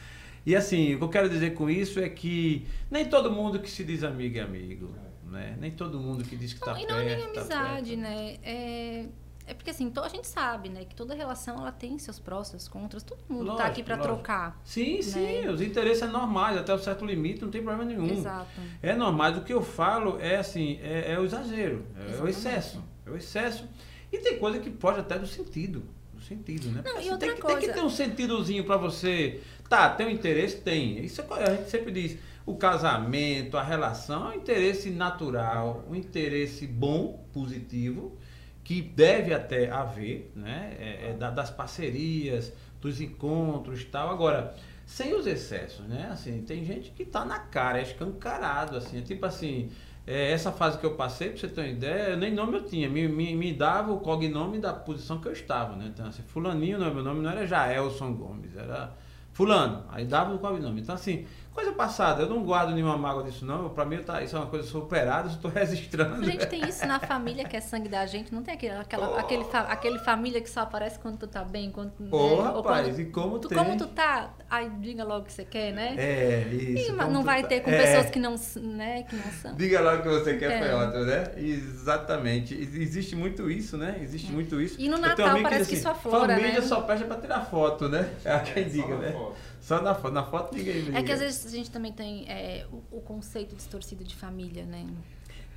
E 0.44 0.56
assim, 0.56 0.94
o 0.94 0.98
que 0.98 1.04
eu 1.04 1.08
quero 1.08 1.28
dizer 1.28 1.54
com 1.54 1.68
isso 1.68 2.00
é 2.00 2.08
que 2.08 2.66
nem 2.90 3.04
todo 3.04 3.30
mundo 3.30 3.58
que 3.60 3.70
se 3.70 3.84
diz 3.84 4.02
amigo 4.02 4.38
é 4.38 4.40
amigo, 4.40 4.90
né? 5.30 5.56
Nem 5.60 5.70
todo 5.70 5.98
mundo 5.98 6.24
que 6.24 6.36
diz 6.36 6.52
que 6.52 6.58
está 6.58 6.74
perto. 6.74 6.84
E 6.84 6.90
não 6.90 6.98
é 6.98 7.16
nem 7.16 7.32
tá 7.32 7.40
amizade, 7.40 7.96
tá 7.96 8.02
né? 8.02 8.36
É, 8.42 9.04
é 9.46 9.54
porque 9.54 9.70
assim, 9.70 9.92
a 10.00 10.08
gente 10.08 10.28
sabe, 10.28 10.68
né, 10.68 10.84
que 10.84 10.94
toda 10.94 11.12
relação 11.12 11.56
ela 11.56 11.72
tem 11.72 11.98
seus 11.98 12.20
prós, 12.20 12.48
seus 12.48 12.68
contras, 12.68 13.02
todo 13.02 13.18
mundo 13.28 13.46
lógico, 13.46 13.58
tá 13.58 13.66
aqui 13.66 13.82
para 13.82 13.98
trocar. 13.98 14.60
Sim, 14.64 14.96
né? 14.96 15.02
sim, 15.02 15.48
os 15.48 15.60
interesses 15.60 15.98
são 15.98 16.10
normais, 16.10 16.56
até 16.56 16.72
um 16.72 16.78
certo 16.78 17.04
limite, 17.04 17.42
não 17.42 17.50
tem 17.50 17.60
problema 17.62 17.84
nenhum. 17.84 18.10
Exato. 18.12 18.60
É 18.80 18.94
normal, 18.94 19.32
o 19.32 19.42
que 19.42 19.52
eu 19.52 19.60
falo 19.60 20.20
é 20.20 20.36
assim, 20.36 20.78
é, 20.82 21.12
é 21.14 21.18
o 21.18 21.24
exagero, 21.24 21.84
é 21.96 22.22
o 22.22 22.28
excesso, 22.28 22.82
é 23.04 23.10
o 23.10 23.16
excesso. 23.16 23.68
E 24.12 24.18
tem 24.18 24.38
coisa 24.38 24.58
que 24.58 24.70
pode 24.70 25.00
até 25.00 25.18
do 25.18 25.26
sentido, 25.26 25.82
do 26.14 26.22
sentido, 26.22 26.68
né? 26.70 26.82
Não, 26.84 27.00
e 27.00 27.10
outra 27.10 27.32
tem, 27.32 27.40
coisa... 27.40 27.58
tem 27.58 27.68
que 27.68 27.74
ter 27.74 27.82
um 27.82 27.90
sentidozinho 27.90 28.64
para 28.64 28.76
você 28.76 29.40
Tá, 29.70 29.88
tem 29.88 30.08
um 30.08 30.10
interesse? 30.10 30.56
Tem. 30.56 30.98
Isso 31.04 31.22
é, 31.22 31.44
a 31.44 31.54
gente 31.54 31.70
sempre 31.70 31.92
diz. 31.92 32.18
O 32.44 32.56
casamento, 32.56 33.56
a 33.56 33.62
relação 33.62 34.26
é 34.26 34.34
um 34.34 34.38
interesse 34.38 34.90
natural, 34.90 35.84
um 35.88 35.94
interesse 35.94 36.66
bom, 36.66 37.24
positivo, 37.32 38.18
que 38.64 38.82
deve 38.82 39.32
até 39.32 39.70
haver, 39.70 40.32
né? 40.34 40.76
É, 40.76 41.10
é 41.10 41.30
das 41.30 41.50
parcerias, 41.50 42.52
dos 42.80 43.00
encontros 43.00 43.84
tal. 43.84 44.10
Agora, 44.10 44.56
sem 44.84 45.14
os 45.14 45.24
excessos, 45.24 45.86
né? 45.86 46.08
Assim, 46.10 46.42
tem 46.42 46.64
gente 46.64 46.90
que 46.90 47.04
tá 47.04 47.24
na 47.24 47.38
cara, 47.38 47.78
é 47.78 47.82
escancarado, 47.82 48.76
assim. 48.76 48.98
É 48.98 49.02
tipo 49.02 49.24
assim, 49.24 49.70
é, 50.04 50.32
essa 50.32 50.50
fase 50.50 50.78
que 50.78 50.84
eu 50.84 50.96
passei, 50.96 51.28
pra 51.28 51.38
você 51.38 51.46
ter 51.46 51.60
uma 51.60 51.68
ideia, 51.68 52.16
nem 52.16 52.34
nome 52.34 52.56
eu 52.56 52.64
tinha. 52.64 52.88
Me, 52.88 53.06
me, 53.06 53.36
me 53.36 53.52
dava 53.52 53.92
o 53.92 54.00
cognome 54.00 54.58
da 54.58 54.72
posição 54.74 55.20
que 55.20 55.28
eu 55.28 55.32
estava, 55.32 55.76
né? 55.76 55.92
Então, 55.94 56.08
assim, 56.08 56.24
fulaninho, 56.24 56.80
meu 56.80 57.04
nome 57.04 57.22
não 57.22 57.30
era 57.30 57.46
Jaelson 57.46 58.14
Gomes, 58.14 58.56
era 58.56 58.98
fulano. 59.40 59.84
Aí 59.88 60.04
dava 60.04 60.34
o 60.34 60.38
nome. 60.60 60.82
Então, 60.82 60.94
assim, 60.94 61.24
coisa 61.52 61.72
passada, 61.72 62.22
eu 62.22 62.28
não 62.28 62.42
guardo 62.42 62.70
nenhuma 62.70 62.96
mágoa 62.96 63.24
disso, 63.24 63.44
não. 63.44 63.68
Pra 63.70 63.84
mim, 63.84 63.98
tá, 63.98 64.22
isso 64.22 64.36
é 64.36 64.38
uma 64.38 64.46
coisa 64.46 64.66
superada, 64.66 65.28
estou 65.28 65.50
registrando. 65.52 66.22
A 66.22 66.24
gente 66.24 66.46
tem 66.46 66.66
isso 66.68 66.86
na 66.86 67.00
família, 67.00 67.44
que 67.44 67.56
é 67.56 67.60
sangue 67.60 67.88
da 67.88 68.06
gente. 68.06 68.32
Não 68.32 68.42
tem 68.42 68.54
aquele, 68.54 68.74
aquela, 68.74 69.10
oh. 69.10 69.16
aquele, 69.16 69.44
aquele 69.52 69.98
família 69.98 70.40
que 70.40 70.48
só 70.48 70.60
aparece 70.60 70.98
quando 70.98 71.18
tu 71.18 71.26
tá 71.26 71.44
bem, 71.44 71.70
quando 71.70 71.90
tu. 71.92 72.08
Oh, 72.10 72.42
né? 72.42 72.42
rapaz, 72.42 72.86
quando, 72.86 73.00
e 73.00 73.04
como 73.06 73.38
tu, 73.38 73.48
tem? 73.48 73.58
Como 73.58 73.76
tu 73.76 73.86
tá, 73.88 74.30
aí 74.48 74.70
diga 74.80 75.04
logo 75.04 75.22
o 75.22 75.24
que 75.24 75.32
você 75.32 75.44
quer, 75.44 75.72
né? 75.72 75.94
É, 75.96 76.48
isso. 76.52 76.92
E 76.92 76.92
não 76.92 77.22
vai 77.22 77.42
tá. 77.42 77.48
ter 77.48 77.60
com 77.60 77.70
é. 77.70 77.78
pessoas 77.78 78.10
que 78.10 78.18
não, 78.18 78.34
né, 78.62 79.02
que 79.02 79.16
não 79.16 79.32
são. 79.32 79.54
Diga 79.54 79.80
logo 79.80 79.98
o 79.98 80.02
que 80.02 80.08
você 80.08 80.36
quer, 80.36 80.52
é. 80.52 80.58
foi 80.58 80.74
ótimo, 80.74 81.04
né? 81.04 81.32
Exatamente. 81.36 82.54
Existe 82.54 83.16
muito 83.16 83.50
isso, 83.50 83.76
né? 83.76 83.98
Existe 84.00 84.30
é. 84.30 84.34
muito 84.34 84.60
isso. 84.60 84.76
E 84.78 84.88
no 84.88 84.98
Natal 84.98 85.40
parece 85.42 85.68
que, 85.68 85.74
assim, 85.74 85.76
que 85.76 85.80
só 85.80 85.94
flora, 85.94 86.34
família 86.34 86.60
né? 86.60 86.66
só 86.66 86.80
presta 86.82 87.06
pra 87.06 87.16
tirar 87.16 87.44
foto, 87.44 87.88
né? 87.88 88.08
É 88.24 88.38
quem 88.40 88.68
diga, 88.68 88.96
né? 88.96 89.12
Foto. 89.12 89.50
Só 89.60 89.80
na 89.80 89.94
foto. 89.94 90.12
Na 90.12 90.24
foto 90.24 90.56
ninguém 90.56 90.80
liga. 90.80 90.98
É 90.98 91.02
que 91.02 91.12
às 91.12 91.20
vezes 91.20 91.46
a 91.46 91.56
gente 91.56 91.70
também 91.70 91.92
tem 91.92 92.28
é, 92.28 92.66
o, 92.72 92.96
o, 92.96 93.00
conceito 93.00 93.54
distorcido 93.54 94.02
de 94.02 94.14
família, 94.14 94.64
né? 94.64 94.86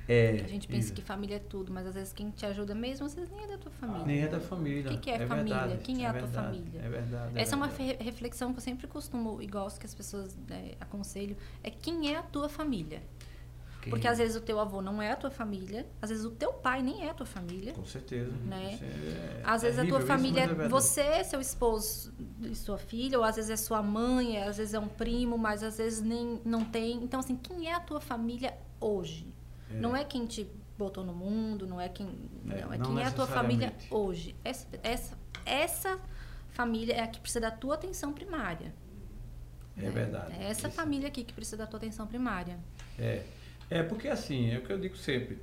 É, 0.06 0.42
a 0.44 0.48
gente 0.48 0.68
pensa 0.68 0.88
isso. 0.88 0.92
que 0.92 1.00
família 1.00 1.36
é 1.36 1.38
tudo, 1.38 1.72
mas 1.72 1.86
às 1.86 1.94
vezes 1.94 2.12
quem 2.12 2.30
te 2.30 2.44
ajuda 2.44 2.74
mesmo, 2.74 3.06
às 3.06 3.14
vezes 3.14 3.30
nem 3.30 3.44
é 3.44 3.46
da 3.48 3.56
tua 3.56 3.72
família. 3.72 4.04
Nem 4.04 4.22
é 4.22 4.28
da 4.28 4.38
família. 4.38 4.90
O 4.90 4.94
que, 4.94 4.98
que 4.98 5.10
é, 5.10 5.14
é 5.14 5.26
família? 5.26 5.58
Verdade, 5.60 5.82
quem 5.82 6.02
é, 6.02 6.04
é 6.04 6.08
a 6.08 6.12
verdade, 6.12 6.32
tua 6.32 6.42
família? 6.42 6.80
É 6.80 6.88
verdade. 6.90 7.38
É 7.38 7.40
Essa 7.40 7.56
verdade. 7.56 7.90
é 7.90 7.94
uma 7.94 8.04
reflexão 8.04 8.52
que 8.52 8.58
eu 8.58 8.62
sempre 8.62 8.86
costumo 8.86 9.40
e 9.40 9.46
gosto 9.46 9.80
que 9.80 9.86
as 9.86 9.94
pessoas 9.94 10.36
né, 10.46 10.72
aconselham. 10.78 11.36
É 11.62 11.70
quem 11.70 12.12
é 12.12 12.18
a 12.18 12.22
tua 12.22 12.50
família? 12.50 13.02
Quem? 13.84 13.90
Porque 13.90 14.08
às 14.08 14.16
vezes 14.16 14.34
o 14.34 14.40
teu 14.40 14.58
avô 14.58 14.80
não 14.80 15.00
é 15.00 15.12
a 15.12 15.16
tua 15.16 15.30
família, 15.30 15.86
às 16.00 16.08
vezes 16.08 16.24
o 16.24 16.30
teu 16.30 16.54
pai 16.54 16.82
nem 16.82 17.06
é 17.06 17.10
a 17.10 17.14
tua 17.14 17.26
família. 17.26 17.74
Com 17.74 17.84
certeza. 17.84 18.32
Né? 18.32 18.78
É, 18.82 19.42
às 19.44 19.60
vezes 19.60 19.78
a 19.78 19.84
tua 19.84 20.00
família 20.00 20.44
é 20.44 20.68
você, 20.68 21.22
seu 21.22 21.38
esposo 21.38 22.14
e 22.40 22.54
sua 22.54 22.78
filha, 22.78 23.18
ou 23.18 23.24
às 23.24 23.36
vezes 23.36 23.50
é 23.50 23.56
sua 23.56 23.82
mãe, 23.82 24.42
às 24.42 24.56
vezes 24.56 24.72
é 24.72 24.78
um 24.78 24.88
primo, 24.88 25.36
mas 25.36 25.62
às 25.62 25.76
vezes 25.76 26.00
nem 26.00 26.40
não 26.46 26.64
tem. 26.64 27.04
Então, 27.04 27.20
assim, 27.20 27.36
quem 27.36 27.68
é 27.68 27.74
a 27.74 27.80
tua 27.80 28.00
família 28.00 28.56
hoje? 28.80 29.30
É. 29.70 29.74
Não 29.74 29.94
é 29.94 30.02
quem 30.02 30.24
te 30.24 30.50
botou 30.78 31.04
no 31.04 31.12
mundo, 31.12 31.66
não 31.66 31.78
é 31.78 31.90
quem. 31.90 32.08
É, 32.48 32.62
não, 32.62 32.72
é 32.72 32.78
não 32.78 32.86
quem 32.86 33.02
é 33.02 33.06
a 33.06 33.10
tua 33.10 33.26
família 33.26 33.74
hoje. 33.90 34.34
Essa, 34.42 34.66
essa, 34.82 35.18
essa 35.44 36.00
família 36.48 36.94
é 36.94 37.02
a 37.02 37.06
que 37.06 37.20
precisa 37.20 37.40
da 37.40 37.50
tua 37.50 37.74
atenção 37.74 38.14
primária. 38.14 38.72
É 39.76 39.82
né? 39.82 39.90
verdade. 39.90 40.32
É 40.38 40.44
essa 40.44 40.68
Isso. 40.68 40.76
família 40.76 41.08
aqui 41.08 41.22
que 41.22 41.34
precisa 41.34 41.58
da 41.58 41.66
tua 41.66 41.76
atenção 41.76 42.06
primária. 42.06 42.58
É. 42.98 43.22
É 43.70 43.82
porque 43.82 44.08
assim, 44.08 44.50
é 44.50 44.58
o 44.58 44.62
que 44.62 44.72
eu 44.72 44.78
digo 44.78 44.96
sempre. 44.96 45.38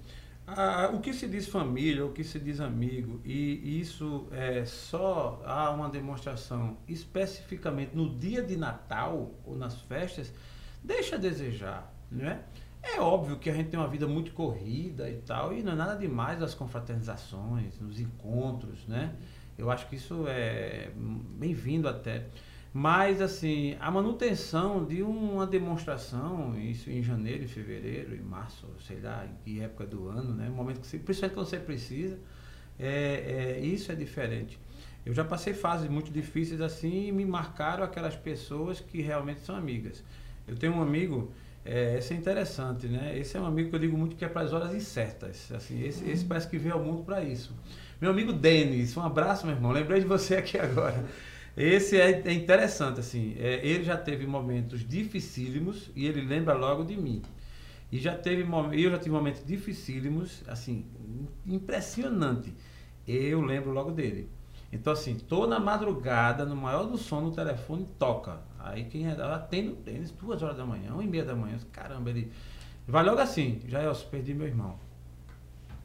O 0.94 1.00
que 1.00 1.14
se 1.14 1.28
diz 1.28 1.48
família, 1.48 2.06
o 2.06 2.12
que 2.12 2.24
se 2.24 2.38
diz 2.40 2.60
amigo, 2.60 3.22
e 3.24 3.80
isso 3.80 4.28
é 4.32 4.66
só 4.66 5.42
há 5.46 5.70
uma 5.72 5.90
demonstração 5.90 6.78
especificamente 6.88 7.96
no 7.96 8.10
dia 8.18 8.42
de 8.42 8.58
Natal 8.58 9.32
ou 9.46 9.56
nas 9.56 9.80
festas, 9.82 10.34
deixa 10.84 11.16
a 11.16 11.20
desejar, 11.20 11.94
né? 12.12 12.44
É 12.84 13.00
óbvio 13.00 13.38
que 13.38 13.50
a 13.50 13.54
gente 13.54 13.70
tem 13.70 13.80
uma 13.80 13.88
vida 13.88 14.08
muito 14.08 14.34
corrida 14.34 15.10
e 15.10 15.18
tal, 15.18 15.54
e 15.54 15.64
não 15.64 15.72
é 15.74 15.76
nada 15.76 15.96
demais 15.96 16.42
as 16.42 16.54
confraternizações, 16.54 17.80
nos 17.80 18.00
encontros, 18.00 18.86
né? 18.88 19.16
Eu 19.58 19.70
acho 19.70 19.88
que 19.88 19.96
isso 19.96 20.26
é 20.28 20.92
bem-vindo 20.96 21.88
até. 21.88 22.26
Mas, 22.74 23.22
assim, 23.22 23.76
a 23.82 23.92
manutenção 23.92 24.86
de 24.86 25.04
uma 25.04 25.46
demonstração, 25.46 26.58
isso 26.58 26.90
em 26.90 27.04
janeiro, 27.04 27.44
em 27.44 27.48
fevereiro, 27.48 28.16
em 28.16 28.22
março, 28.22 28.66
sei 28.88 29.00
lá, 29.02 29.26
em 29.26 29.36
que 29.44 29.62
época 29.62 29.86
do 29.86 30.08
ano, 30.08 30.34
né? 30.34 30.50
momento 30.50 30.80
que 30.80 30.88
você, 30.88 30.98
principalmente 30.98 31.36
quando 31.36 31.48
você 31.48 31.60
precisa, 31.60 32.18
é, 32.80 33.58
é, 33.58 33.60
isso 33.60 33.92
é 33.92 33.96
diferente. 33.96 34.58
Eu 35.06 35.14
já 35.14 35.26
passei 35.26 35.54
fases 35.54 35.90
muito 35.90 36.12
difíceis 36.12 36.62
assim 36.62 37.08
e 37.08 37.12
me 37.12 37.26
marcaram 37.26 37.84
aquelas 37.84 38.16
pessoas 38.16 38.80
que 38.80 39.02
realmente 39.02 39.42
são 39.42 39.56
amigas. 39.56 40.02
Eu 40.48 40.56
tenho 40.56 40.74
um 40.74 40.82
amigo 40.82 41.32
é, 41.64 41.98
esse 41.98 42.14
é 42.14 42.18
interessante, 42.18 42.88
né? 42.88 43.18
Esse 43.18 43.38
é 43.38 43.40
um 43.40 43.46
amigo 43.46 43.70
que 43.70 43.76
eu 43.76 43.80
digo 43.80 43.98
muito 43.98 44.16
que 44.16 44.26
é 44.26 44.28
para 44.28 44.42
as 44.42 44.52
horas 44.52 44.74
incertas. 44.74 45.52
Assim, 45.52 45.84
esse, 45.84 46.10
esse 46.10 46.26
parece 46.26 46.48
que 46.48 46.58
veio 46.58 46.76
ao 46.76 46.84
mundo 46.84 47.04
para 47.04 47.24
isso. 47.24 47.54
Meu 48.00 48.10
amigo 48.10 48.34
Denis, 48.34 48.98
um 48.98 49.02
abraço, 49.02 49.46
meu 49.46 49.56
irmão. 49.56 49.72
Lembrei 49.72 50.00
de 50.00 50.08
você 50.08 50.36
aqui 50.36 50.58
agora. 50.58 51.06
Esse 51.56 52.00
é, 52.00 52.22
é 52.26 52.34
interessante, 52.34 53.00
assim. 53.00 53.36
É, 53.38 53.66
ele 53.66 53.84
já 53.84 53.98
teve 53.98 54.26
momentos 54.26 54.88
dificílimos 54.88 55.90
e 55.96 56.06
ele 56.06 56.22
lembra 56.22 56.54
logo 56.54 56.84
de 56.84 56.96
mim. 56.96 57.22
E 57.92 58.00
já 58.00 58.16
teve 58.16 58.46
eu 58.74 58.92
já 58.92 58.98
tive 58.98 59.12
momentos 59.12 59.44
dificílimos, 59.46 60.44
assim, 60.48 60.86
impressionante. 61.46 62.54
Eu 63.06 63.42
lembro 63.42 63.72
logo 63.72 63.92
dele. 63.92 64.30
Então, 64.72 64.94
assim, 64.94 65.16
tô 65.16 65.46
na 65.46 65.60
madrugada, 65.60 66.46
no 66.46 66.56
maior 66.56 66.86
do 66.86 66.98
sono, 66.98 67.28
o 67.28 67.32
telefone 67.32 67.86
toca. 68.00 68.40
Aí 68.58 68.86
quem 68.86 69.08
é, 69.08 69.12
atende 69.12 69.70
o 69.70 69.76
tênis, 69.76 70.12
duas 70.12 70.42
horas 70.42 70.56
da 70.56 70.66
manhã, 70.66 70.94
uma 70.94 71.04
e 71.04 71.08
meia 71.08 71.26
da 71.26 71.36
manhã. 71.36 71.58
Caramba, 71.74 72.10
ele. 72.10 72.32
Vai 72.88 73.04
logo 73.04 73.20
assim, 73.20 73.60
já 73.68 73.82
eu 73.82 73.94
perdi 74.10 74.34
meu 74.34 74.48
irmão. 74.48 74.80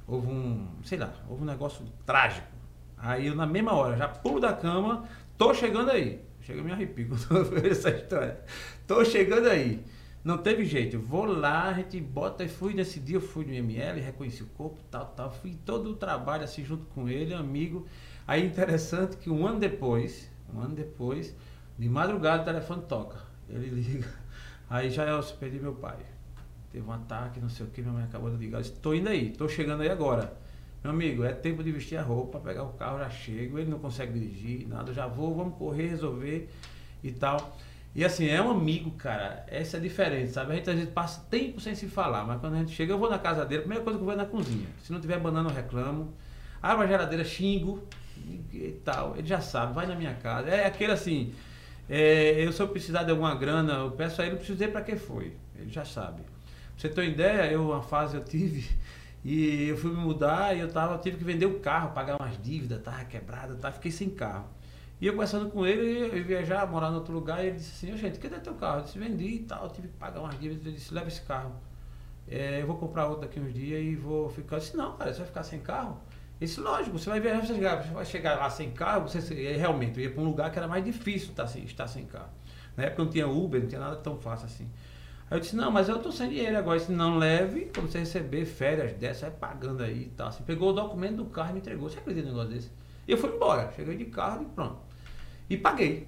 Houve 0.06 0.28
um, 0.28 0.68
sei 0.84 0.98
lá, 0.98 1.12
houve 1.28 1.42
um 1.42 1.46
negócio 1.46 1.84
trágico. 2.04 2.46
Aí 2.96 3.26
eu 3.26 3.34
na 3.34 3.46
mesma 3.46 3.74
hora, 3.74 3.96
já 3.96 4.08
pulo 4.08 4.40
da 4.40 4.52
cama, 4.52 5.04
tô 5.36 5.54
chegando 5.54 5.90
aí. 5.90 6.24
Chega 6.40 6.62
me 6.62 6.70
arrepio 6.70 7.08
quando 7.28 7.66
essa 7.66 7.90
história. 7.90 8.40
Tô 8.86 9.04
chegando 9.04 9.48
aí. 9.48 9.82
Não 10.22 10.38
teve 10.38 10.64
jeito. 10.64 10.98
Vou 10.98 11.24
lá, 11.24 11.68
a 11.68 11.72
gente 11.72 12.00
bota 12.00 12.44
e 12.44 12.48
fui 12.48 12.74
nesse 12.74 12.98
dia, 12.98 13.20
fui 13.20 13.44
no 13.44 13.52
ML, 13.52 14.00
reconheci 14.00 14.42
o 14.42 14.46
corpo, 14.46 14.78
tal, 14.90 15.06
tal. 15.06 15.30
Fui 15.30 15.56
todo 15.64 15.90
o 15.90 15.94
trabalho 15.96 16.44
assim 16.44 16.64
junto 16.64 16.84
com 16.86 17.08
ele, 17.08 17.32
amigo. 17.34 17.86
Aí 18.26 18.44
interessante 18.44 19.16
que 19.16 19.30
um 19.30 19.46
ano 19.46 19.60
depois, 19.60 20.28
um 20.52 20.60
ano 20.60 20.74
depois, 20.74 21.34
de 21.78 21.88
madrugada 21.88 22.42
o 22.42 22.44
telefone 22.44 22.82
toca. 22.88 23.18
Ele 23.48 23.68
liga. 23.68 24.08
Aí 24.68 24.90
já 24.90 25.04
eu 25.04 25.22
perdi 25.22 25.60
meu 25.60 25.74
pai. 25.74 25.98
Teve 26.72 26.86
um 26.86 26.92
ataque, 26.92 27.40
não 27.40 27.48
sei 27.48 27.64
o 27.64 27.70
que, 27.70 27.80
minha 27.80 27.92
mãe 27.92 28.04
acabou 28.04 28.30
de 28.30 28.36
ligar. 28.36 28.64
Tô 28.64 28.94
indo 28.94 29.08
aí, 29.08 29.30
tô 29.30 29.48
chegando 29.48 29.82
aí 29.82 29.88
agora. 29.88 30.36
Meu 30.82 30.92
amigo, 30.92 31.24
é 31.24 31.32
tempo 31.32 31.64
de 31.64 31.72
vestir 31.72 31.96
a 31.96 32.02
roupa, 32.02 32.38
pegar 32.38 32.62
o 32.62 32.72
carro, 32.74 32.98
já 32.98 33.10
chego. 33.10 33.58
Ele 33.58 33.70
não 33.70 33.78
consegue 33.78 34.12
dirigir, 34.12 34.68
nada, 34.68 34.92
já 34.92 35.06
vou, 35.06 35.34
vamos 35.34 35.56
correr, 35.58 35.88
resolver 35.88 36.48
e 37.02 37.10
tal. 37.10 37.56
E 37.94 38.04
assim, 38.04 38.28
é 38.28 38.40
um 38.42 38.50
amigo, 38.50 38.90
cara. 38.90 39.44
Essa 39.48 39.78
é 39.78 39.80
a 39.80 39.82
diferença, 39.82 40.34
sabe? 40.34 40.52
A 40.52 40.74
gente 40.74 40.92
passa 40.92 41.24
tempo 41.30 41.60
sem 41.60 41.74
se 41.74 41.86
falar, 41.86 42.24
mas 42.24 42.38
quando 42.40 42.54
a 42.54 42.58
gente 42.58 42.72
chega, 42.72 42.92
eu 42.92 42.98
vou 42.98 43.08
na 43.08 43.18
casa 43.18 43.44
dele, 43.44 43.60
a 43.60 43.62
primeira 43.62 43.82
coisa 43.82 43.98
que 43.98 44.02
eu 44.02 44.06
vou 44.06 44.14
é 44.14 44.16
na 44.16 44.26
cozinha. 44.26 44.68
Se 44.82 44.92
não 44.92 45.00
tiver 45.00 45.18
banana, 45.18 45.48
eu 45.48 45.54
reclamo. 45.54 46.12
Abro 46.62 46.84
a 46.84 46.86
geladeira, 46.86 47.24
xingo 47.24 47.82
e 48.52 48.78
tal. 48.84 49.16
Ele 49.16 49.26
já 49.26 49.40
sabe, 49.40 49.72
vai 49.72 49.86
na 49.86 49.94
minha 49.94 50.14
casa. 50.14 50.48
É 50.48 50.66
aquele 50.66 50.92
assim, 50.92 51.32
é, 51.88 52.44
eu 52.44 52.52
se 52.52 52.60
eu 52.60 52.68
precisar 52.68 53.04
de 53.04 53.12
alguma 53.12 53.34
grana, 53.34 53.72
eu 53.74 53.90
peço 53.92 54.20
a 54.20 54.24
ele, 54.24 54.32
não 54.32 54.38
preciso 54.38 54.58
dizer 54.58 54.72
para 54.72 54.82
que 54.82 54.96
foi. 54.96 55.32
Ele 55.58 55.70
já 55.70 55.84
sabe. 55.84 56.22
Pra 56.22 56.76
você 56.76 56.88
ter 56.88 57.00
uma 57.00 57.06
ideia, 57.06 57.50
eu 57.50 57.70
uma 57.70 57.82
fase 57.82 58.16
eu 58.16 58.24
tive 58.24 58.68
e 59.28 59.70
eu 59.70 59.76
fui 59.76 59.90
me 59.90 59.96
mudar 59.96 60.56
e 60.56 60.60
eu 60.60 60.70
tava, 60.70 60.96
tive 60.98 61.16
que 61.16 61.24
vender 61.24 61.46
o 61.46 61.58
carro, 61.58 61.90
pagar 61.90 62.14
umas 62.14 62.40
dívidas, 62.40 62.80
tava 62.80 63.04
quebrada, 63.06 63.56
tá, 63.56 63.72
fiquei 63.72 63.90
sem 63.90 64.08
carro. 64.08 64.46
E 65.00 65.06
eu 65.08 65.14
conversando 65.14 65.50
com 65.50 65.66
ele, 65.66 65.98
eu 65.98 66.16
ia 66.16 66.22
viajar, 66.22 66.64
morar 66.68 66.92
em 66.92 66.94
outro 66.94 67.12
lugar, 67.12 67.44
e 67.44 67.48
ele 67.48 67.56
disse 67.56 67.88
assim, 67.88 67.98
gente, 67.98 68.20
cadê 68.20 68.38
teu 68.38 68.54
carro? 68.54 68.78
Eu 68.78 68.82
disse, 68.84 68.96
vendi 68.96 69.26
e 69.26 69.38
tal, 69.40 69.68
tive 69.68 69.88
que 69.88 69.94
pagar 69.94 70.20
umas 70.20 70.38
dívidas, 70.38 70.64
ele 70.64 70.76
disse, 70.76 70.94
leva 70.94 71.08
esse 71.08 71.22
carro. 71.22 71.56
É, 72.28 72.62
eu 72.62 72.68
vou 72.68 72.76
comprar 72.76 73.08
outro 73.08 73.22
daqui 73.22 73.40
uns 73.40 73.52
dias 73.52 73.84
e 73.84 73.96
vou 73.96 74.30
ficar. 74.30 74.56
Eu 74.56 74.60
disse, 74.60 74.76
não, 74.76 74.96
cara, 74.96 75.12
você 75.12 75.18
vai 75.18 75.26
ficar 75.26 75.42
sem 75.42 75.58
carro? 75.58 76.00
Ele 76.40 76.46
disse, 76.46 76.60
lógico, 76.60 76.96
você 76.96 77.10
vai 77.10 77.18
viajar, 77.18 77.44
você, 77.44 77.92
vai 77.92 78.04
chegar 78.04 78.36
lá 78.36 78.48
sem 78.48 78.70
carro, 78.70 79.08
você 79.08 79.56
realmente 79.56 79.98
eu 79.98 80.04
ia 80.04 80.10
para 80.12 80.22
um 80.22 80.26
lugar 80.26 80.52
que 80.52 80.58
era 80.58 80.68
mais 80.68 80.84
difícil 80.84 81.30
estar 81.30 81.48
sem, 81.48 81.64
estar 81.64 81.88
sem 81.88 82.04
carro. 82.06 82.30
Na 82.76 82.84
época 82.84 83.02
não 83.02 83.10
tinha 83.10 83.26
Uber, 83.26 83.60
não 83.60 83.68
tinha 83.68 83.80
nada 83.80 83.96
tão 83.96 84.16
fácil 84.18 84.46
assim. 84.46 84.70
Aí 85.28 85.36
eu 85.36 85.40
disse, 85.40 85.56
não, 85.56 85.70
mas 85.70 85.88
eu 85.88 85.98
tô 85.98 86.12
sem 86.12 86.28
dinheiro 86.28 86.56
agora. 86.56 86.78
Se 86.78 86.92
não 86.92 87.18
leve, 87.18 87.70
quando 87.74 87.90
você 87.90 87.98
receber 87.98 88.44
férias 88.44 88.92
dessas, 88.92 89.22
vai 89.22 89.30
pagando 89.32 89.82
aí 89.82 90.02
e 90.02 90.10
tal. 90.16 90.28
Assim, 90.28 90.44
pegou 90.44 90.70
o 90.70 90.72
documento 90.72 91.16
do 91.16 91.24
carro 91.24 91.50
e 91.50 91.52
me 91.54 91.58
entregou. 91.58 91.90
Você 91.90 91.98
acredita 91.98 92.28
um 92.28 92.30
negócio 92.30 92.52
desse? 92.52 92.70
E 93.08 93.12
eu 93.12 93.18
fui 93.18 93.30
embora. 93.30 93.72
Cheguei 93.74 93.96
de 93.96 94.04
carro 94.04 94.42
e 94.42 94.46
pronto. 94.46 94.78
E 95.50 95.56
paguei. 95.56 96.06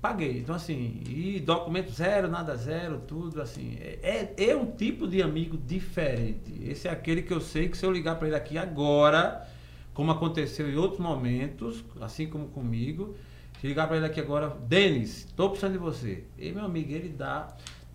Paguei. 0.00 0.38
Então, 0.38 0.54
assim, 0.54 1.02
e 1.08 1.40
documento 1.40 1.90
zero, 1.90 2.28
nada 2.28 2.56
zero, 2.56 3.00
tudo 3.06 3.40
assim. 3.40 3.78
É, 3.80 4.34
é, 4.38 4.50
é 4.50 4.56
um 4.56 4.70
tipo 4.70 5.08
de 5.08 5.22
amigo 5.22 5.56
diferente. 5.56 6.52
Esse 6.62 6.88
é 6.88 6.90
aquele 6.90 7.22
que 7.22 7.32
eu 7.32 7.40
sei 7.40 7.68
que 7.68 7.76
se 7.76 7.84
eu 7.84 7.90
ligar 7.90 8.16
para 8.16 8.28
ele 8.28 8.36
aqui 8.36 8.58
agora, 8.58 9.48
como 9.94 10.12
aconteceu 10.12 10.70
em 10.70 10.76
outros 10.76 11.00
momentos, 11.00 11.84
assim 12.00 12.28
como 12.28 12.48
comigo, 12.48 13.16
se 13.60 13.66
ligar 13.66 13.88
para 13.88 13.96
ele 13.96 14.06
aqui 14.06 14.20
agora, 14.20 14.56
Denis, 14.68 15.24
estou 15.24 15.48
precisando 15.50 15.72
de 15.72 15.78
você. 15.78 16.22
E 16.38 16.52
meu 16.52 16.64
amigo, 16.64 16.92
ele 16.92 17.08
dá 17.08 17.48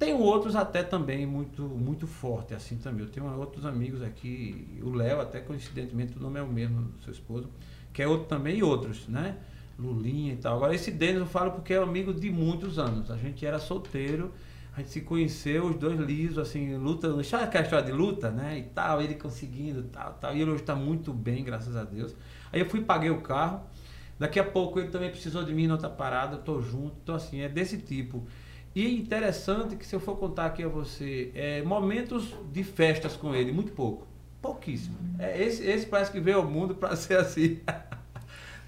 tem 0.04 0.14
outros 0.14 0.56
até 0.56 0.84
também 0.84 1.26
muito, 1.26 1.64
muito 1.64 2.06
forte, 2.06 2.54
assim 2.54 2.78
também. 2.78 3.06
Eu 3.06 3.10
tenho 3.10 3.26
outros 3.38 3.66
amigos 3.66 4.02
aqui, 4.02 4.80
o 4.82 4.90
Léo, 4.90 5.22
até 5.22 5.40
coincidentemente, 5.40 6.18
o 6.18 6.22
nome 6.22 6.40
é 6.40 6.44
o 6.44 6.48
mesmo 6.48 6.82
do 6.82 7.04
seu 7.04 7.14
esposo, 7.14 7.50
que 7.94 8.02
é 8.02 8.08
outro 8.08 8.28
também, 8.28 8.58
e 8.58 8.64
outros, 8.64 9.08
né? 9.08 9.38
Lulinha 9.80 10.34
e 10.34 10.38
tal. 10.38 10.58
Agora, 10.58 10.76
esse 10.76 10.92
Denis 10.92 11.22
eu 11.22 11.26
falo 11.26 11.52
porque 11.52 11.74
é 11.74 11.78
amigo 11.78 12.14
de 12.14 12.30
muitos 12.30 12.78
anos. 12.78 13.10
A 13.10 13.18
gente 13.18 13.46
era 13.46 13.60
solteiro, 13.60 14.32
a 14.76 14.80
gente 14.80 14.90
se 14.90 15.02
conheceu, 15.02 15.66
os 15.66 15.76
dois 15.76 16.00
lisos, 16.00 16.38
assim, 16.38 16.76
luta, 16.76 17.24
sabe 17.24 17.44
aquela 17.46 17.64
história 17.64 17.86
de 17.86 17.92
luta, 17.92 18.30
né? 18.30 18.60
E 18.60 18.64
tal, 18.64 19.02
ele 19.02 19.16
conseguindo, 19.16 19.84
tal, 19.84 20.14
tal. 20.20 20.36
E 20.36 20.42
ele 20.42 20.52
hoje 20.52 20.62
está 20.62 20.76
muito 20.76 21.14
bem, 21.14 21.44
graças 21.44 21.76
a 21.76 21.84
Deus. 21.84 22.14
Aí 22.52 22.60
eu 22.60 22.70
fui 22.70 22.82
paguei 22.82 23.10
o 23.10 23.22
carro. 23.22 23.62
Daqui 24.20 24.40
a 24.40 24.44
pouco 24.44 24.80
ele 24.80 24.90
também 24.90 25.10
precisou 25.10 25.44
de 25.44 25.54
mim 25.54 25.66
na 25.66 25.74
outra 25.74 25.90
parada, 25.90 26.36
eu 26.36 26.42
tô 26.42 26.62
junto. 26.62 26.96
Então, 27.02 27.16
assim, 27.16 27.42
é 27.42 27.50
desse 27.50 27.78
tipo. 27.78 28.28
E 28.76 28.96
interessante 28.96 29.76
que 29.76 29.86
se 29.86 29.96
eu 29.96 30.00
for 30.00 30.18
contar 30.18 30.48
aqui 30.48 30.64
a 30.64 30.68
você, 30.68 31.32
é, 31.36 31.62
momentos 31.62 32.34
de 32.52 32.64
festas 32.64 33.16
com 33.16 33.36
ele, 33.36 33.52
muito 33.52 33.72
pouco. 33.72 34.08
Pouquíssimo. 34.42 34.98
É, 35.20 35.42
esse, 35.42 35.64
esse 35.64 35.86
parece 35.86 36.12
que 36.12 36.20
veio 36.20 36.38
ao 36.38 36.44
mundo 36.44 36.76
para 36.76 36.96
ser 36.98 37.18
assim. 37.18 37.60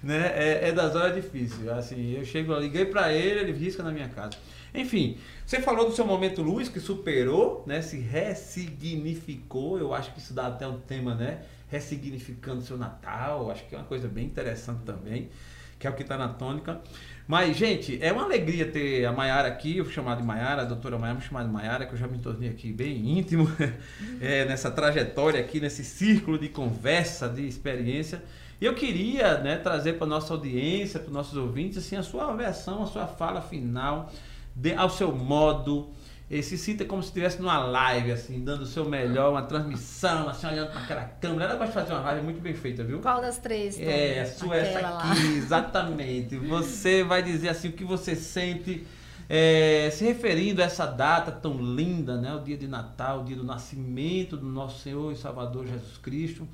né? 0.02 0.32
É, 0.34 0.68
é, 0.68 0.72
das 0.72 0.94
horas 0.94 1.14
difíceis. 1.14 1.68
Assim, 1.68 2.12
eu 2.12 2.24
chego, 2.24 2.52
eu 2.52 2.60
liguei 2.60 2.84
para 2.84 3.12
ele, 3.12 3.40
ele 3.40 3.52
risca 3.52 3.82
na 3.82 3.90
minha 3.90 4.08
casa. 4.08 4.38
Enfim, 4.72 5.18
você 5.44 5.60
falou 5.60 5.88
do 5.88 5.94
seu 5.94 6.06
momento 6.06 6.42
luz 6.42 6.68
que 6.68 6.78
superou, 6.78 7.64
né? 7.66 7.82
Se 7.82 7.98
ressignificou. 7.98 9.78
Eu 9.78 9.92
acho 9.92 10.12
que 10.12 10.20
isso 10.20 10.32
dá 10.32 10.46
até 10.46 10.68
um 10.68 10.78
tema, 10.78 11.14
né? 11.14 11.42
Ressignificando 11.68 12.62
seu 12.62 12.78
Natal. 12.78 13.50
Acho 13.50 13.66
que 13.66 13.74
é 13.74 13.78
uma 13.78 13.84
coisa 13.84 14.06
bem 14.06 14.24
interessante 14.24 14.82
também, 14.84 15.30
que 15.78 15.86
é 15.86 15.90
o 15.90 15.94
que 15.94 16.02
está 16.02 16.16
na 16.16 16.28
tônica. 16.28 16.80
Mas, 17.26 17.56
gente, 17.56 17.98
é 18.00 18.12
uma 18.12 18.22
alegria 18.22 18.70
ter 18.70 19.04
a 19.04 19.12
Maiara 19.12 19.48
aqui, 19.48 19.78
eu 19.78 19.84
fui 19.84 19.92
chamado 19.92 20.18
de 20.18 20.24
Maiara, 20.24 20.62
a 20.62 20.64
doutora 20.64 20.96
Maiara, 20.96 21.18
me 21.18 21.24
chamado 21.24 21.46
de 21.46 21.52
Maiara, 21.52 21.84
que 21.84 21.94
eu 21.94 21.98
já 21.98 22.06
me 22.06 22.18
tornei 22.18 22.48
aqui 22.48 22.72
bem 22.72 23.18
íntimo 23.18 23.50
é, 24.20 24.44
nessa 24.44 24.70
trajetória 24.70 25.40
aqui, 25.40 25.58
nesse 25.58 25.84
círculo 25.84 26.38
de 26.38 26.48
conversa, 26.48 27.28
de 27.28 27.44
experiência. 27.44 28.22
E 28.60 28.64
eu 28.64 28.74
queria 28.74 29.38
né, 29.38 29.56
trazer 29.56 29.94
para 29.94 30.06
a 30.06 30.08
nossa 30.08 30.32
audiência, 30.32 31.00
para 31.00 31.08
os 31.08 31.12
nossos 31.12 31.36
ouvintes, 31.36 31.78
assim, 31.78 31.96
a 31.96 32.02
sua 32.02 32.32
versão, 32.32 32.84
a 32.84 32.86
sua 32.86 33.08
fala 33.08 33.42
final, 33.42 34.12
de, 34.54 34.72
ao 34.74 34.88
seu 34.88 35.12
modo, 35.12 35.88
e 36.28 36.42
se 36.42 36.58
sinta 36.58 36.84
como 36.84 37.00
se 37.02 37.08
estivesse 37.08 37.40
numa 37.40 37.58
live, 37.58 38.10
assim, 38.10 38.42
dando 38.42 38.62
o 38.62 38.66
seu 38.66 38.84
melhor, 38.84 39.30
uma 39.30 39.42
transmissão, 39.42 40.28
assim, 40.28 40.46
olhando 40.48 40.72
para 40.72 40.80
aquela 40.80 41.04
câmera. 41.04 41.50
Ela 41.50 41.56
vai 41.56 41.70
fazer 41.70 41.92
uma 41.92 42.02
live 42.02 42.24
muito 42.24 42.40
bem 42.40 42.52
feita, 42.52 42.82
viu? 42.82 42.98
Qual 42.98 43.20
das 43.20 43.38
três? 43.38 43.78
É, 43.78 44.22
a 44.22 44.26
sua 44.26 44.56
essa 44.56 44.78
aqui, 44.80 44.82
lá. 44.82 45.16
exatamente. 45.36 46.36
Você 46.36 47.04
vai 47.04 47.22
dizer 47.22 47.50
assim 47.50 47.68
o 47.68 47.72
que 47.72 47.84
você 47.84 48.16
sente, 48.16 48.84
é, 49.28 49.88
se 49.92 50.04
referindo 50.04 50.60
a 50.60 50.64
essa 50.64 50.84
data 50.84 51.30
tão 51.30 51.58
linda, 51.58 52.16
né? 52.16 52.34
O 52.34 52.40
dia 52.40 52.56
de 52.56 52.66
Natal, 52.66 53.20
o 53.20 53.24
dia 53.24 53.36
do 53.36 53.44
nascimento 53.44 54.36
do 54.36 54.46
nosso 54.46 54.80
Senhor 54.80 55.12
e 55.12 55.16
Salvador 55.16 55.64
Jesus 55.64 55.96
Cristo 55.98 56.46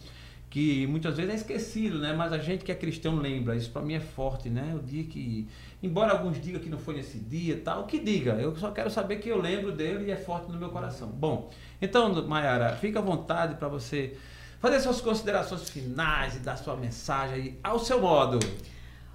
que 0.52 0.86
muitas 0.86 1.16
vezes 1.16 1.32
é 1.32 1.36
esquecido, 1.36 1.98
né? 1.98 2.12
Mas 2.12 2.30
a 2.30 2.36
gente 2.36 2.62
que 2.62 2.70
é 2.70 2.74
cristão 2.74 3.16
lembra. 3.16 3.56
Isso 3.56 3.70
para 3.70 3.80
mim 3.80 3.94
é 3.94 4.00
forte, 4.00 4.50
né? 4.50 4.74
O 4.76 4.82
dia 4.82 5.02
que, 5.02 5.48
embora 5.82 6.12
alguns 6.12 6.38
digam 6.38 6.60
que 6.60 6.68
não 6.68 6.76
foi 6.76 6.96
nesse 6.96 7.18
dia, 7.18 7.58
tal, 7.64 7.86
que 7.86 7.98
diga. 7.98 8.32
Eu 8.32 8.54
só 8.56 8.70
quero 8.70 8.90
saber 8.90 9.16
que 9.16 9.30
eu 9.30 9.40
lembro 9.40 9.72
dele 9.72 10.08
e 10.08 10.10
é 10.10 10.16
forte 10.16 10.52
no 10.52 10.58
meu 10.58 10.68
coração. 10.68 11.08
Bom, 11.08 11.50
então, 11.80 12.28
Mayara, 12.28 12.76
fica 12.76 12.98
à 12.98 13.02
vontade 13.02 13.54
para 13.54 13.66
você 13.66 14.14
fazer 14.60 14.78
suas 14.80 15.00
considerações 15.00 15.70
finais 15.70 16.36
e 16.36 16.40
dar 16.40 16.58
sua 16.58 16.76
mensagem 16.76 17.34
aí 17.34 17.58
ao 17.64 17.78
seu 17.78 18.02
modo. 18.02 18.38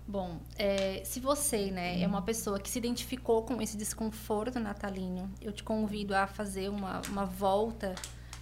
Bom, 0.07 0.39
é, 0.57 1.03
se 1.05 1.19
você 1.19 1.69
né, 1.69 2.01
é 2.01 2.07
uma 2.07 2.23
pessoa 2.23 2.59
que 2.59 2.67
se 2.67 2.79
identificou 2.79 3.43
com 3.43 3.61
esse 3.61 3.77
desconforto 3.77 4.59
natalino, 4.59 5.29
eu 5.39 5.51
te 5.51 5.63
convido 5.63 6.15
a 6.15 6.25
fazer 6.25 6.69
uma, 6.69 6.99
uma 7.09 7.25
volta 7.25 7.93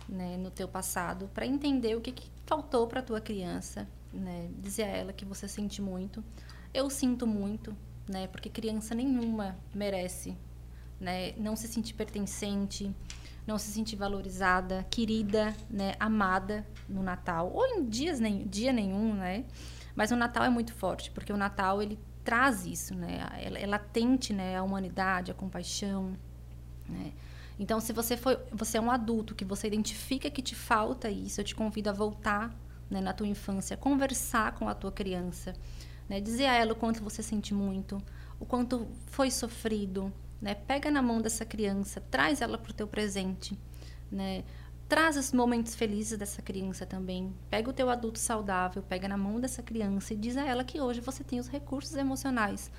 né, 0.08 0.38
no 0.38 0.50
teu 0.50 0.68
passado 0.68 1.30
para 1.34 1.46
entender 1.46 1.98
o 1.98 2.00
que, 2.00 2.14
que 2.14 2.35
faltou 2.46 2.88
para 2.88 3.02
tua 3.02 3.20
criança, 3.20 3.88
né? 4.14 4.50
Dizer 4.60 4.84
a 4.84 4.88
ela 4.88 5.14
que 5.14 5.26
você 5.26 5.48
sente 5.48 5.82
muito. 5.82 6.24
Eu 6.74 6.90
sinto 6.90 7.26
muito, 7.26 7.76
né? 8.08 8.28
Porque 8.28 8.50
criança 8.50 8.94
nenhuma 8.94 9.58
merece, 9.74 10.38
né? 11.00 11.34
Não 11.34 11.56
se 11.56 11.68
sentir 11.68 11.94
pertencente, 11.94 12.94
não 13.46 13.58
se 13.58 13.72
sentir 13.72 13.96
valorizada, 13.96 14.86
querida, 14.90 15.56
né? 15.70 15.94
Amada 16.00 16.66
no 16.88 17.04
Natal 17.04 17.52
ou 17.52 17.66
em 17.66 17.86
dias 17.86 18.20
nem 18.20 18.48
dia 18.48 18.72
nenhum, 18.72 19.14
né? 19.16 19.46
Mas 19.96 20.12
o 20.12 20.16
Natal 20.16 20.44
é 20.44 20.50
muito 20.50 20.74
forte 20.74 21.12
porque 21.12 21.32
o 21.32 21.38
Natal 21.38 21.82
ele 21.82 22.00
traz 22.24 22.66
isso, 22.66 22.96
né? 22.96 23.28
Ela, 23.42 23.60
ela 23.60 23.80
tente, 23.80 24.34
né? 24.34 24.58
A 24.58 24.64
humanidade, 24.64 25.32
a 25.32 25.34
compaixão, 25.34 26.16
né? 26.88 27.14
Então, 27.58 27.80
se 27.80 27.94
você 27.94 28.18
foi, 28.18 28.38
você 28.52 28.78
é 28.78 28.82
um 28.82 28.92
adulto 28.92 29.34
que 29.34 29.46
você 29.46 29.68
identifica 29.68 30.30
que 30.30 30.42
te 30.42 30.56
falta 30.56 31.10
isso, 31.10 31.40
eu 31.40 31.46
te 31.46 31.56
convido 31.56 31.90
a 31.90 31.94
voltar 31.94 32.54
né, 32.90 33.00
na 33.02 33.14
tua 33.14 33.28
infância, 33.28 33.78
conversar 33.78 34.54
com 34.54 34.68
a 34.68 34.76
tua 34.76 34.92
criança, 34.92 35.54
né, 36.10 36.20
dizer 36.20 36.46
a 36.46 36.54
ela 36.54 36.74
o 36.74 36.76
quanto 36.76 37.04
você 37.04 37.24
sente 37.24 37.54
muito, 37.54 38.02
o 38.40 38.46
quanto 38.46 38.88
foi 39.08 39.32
sofrido, 39.32 40.12
né, 40.42 40.54
pega 40.54 40.92
na 40.92 41.02
mão 41.02 41.22
dessa 41.22 41.46
criança, 41.46 42.02
traz 42.12 42.42
ela 42.42 42.58
para 42.58 42.72
o 42.72 42.74
teu 42.74 42.88
presente, 42.88 43.58
né, 44.12 44.44
traz 44.88 45.18
os 45.18 45.32
momentos 45.32 45.74
felizes 45.74 46.18
dessa 46.18 46.42
criança 46.42 46.86
também, 46.86 47.34
pega 47.50 47.70
o 47.70 47.74
teu 47.74 47.90
adulto 47.90 48.20
saudável, 48.20 48.84
pega 48.84 49.08
na 49.08 49.18
mão 49.18 49.40
dessa 49.40 49.64
criança 49.64 50.14
e 50.14 50.18
diz 50.18 50.38
a 50.38 50.46
ela 50.46 50.64
que 50.64 50.80
hoje 50.80 51.02
você 51.02 51.24
tem 51.24 51.40
os 51.40 51.48
recursos 51.48 51.96
emocionais 51.96 52.70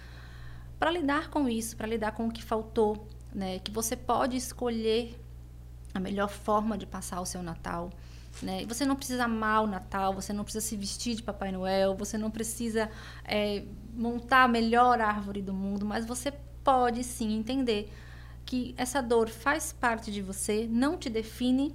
para 0.78 0.90
lidar 0.90 1.30
com 1.30 1.48
isso, 1.48 1.76
para 1.76 1.86
lidar 1.86 2.12
com 2.12 2.28
o 2.28 2.30
que 2.30 2.42
faltou, 2.42 3.08
né? 3.36 3.58
Que 3.58 3.70
você 3.70 3.94
pode 3.94 4.36
escolher 4.36 5.14
a 5.92 6.00
melhor 6.00 6.28
forma 6.28 6.76
de 6.78 6.86
passar 6.86 7.20
o 7.20 7.26
seu 7.26 7.42
Natal. 7.42 7.90
Né? 8.42 8.64
Você 8.66 8.84
não 8.84 8.96
precisa 8.96 9.24
amar 9.24 9.62
o 9.62 9.66
Natal, 9.66 10.14
você 10.14 10.32
não 10.32 10.42
precisa 10.42 10.64
se 10.64 10.76
vestir 10.76 11.14
de 11.14 11.22
Papai 11.22 11.52
Noel, 11.52 11.94
você 11.94 12.18
não 12.18 12.30
precisa 12.30 12.90
é, 13.24 13.62
montar 13.94 14.44
a 14.44 14.48
melhor 14.48 15.00
árvore 15.00 15.42
do 15.42 15.52
mundo, 15.52 15.84
mas 15.84 16.06
você 16.06 16.32
pode 16.64 17.04
sim 17.04 17.34
entender 17.34 17.92
que 18.44 18.74
essa 18.76 19.02
dor 19.02 19.28
faz 19.28 19.72
parte 19.72 20.10
de 20.10 20.22
você, 20.22 20.66
não 20.70 20.96
te 20.96 21.10
define, 21.10 21.74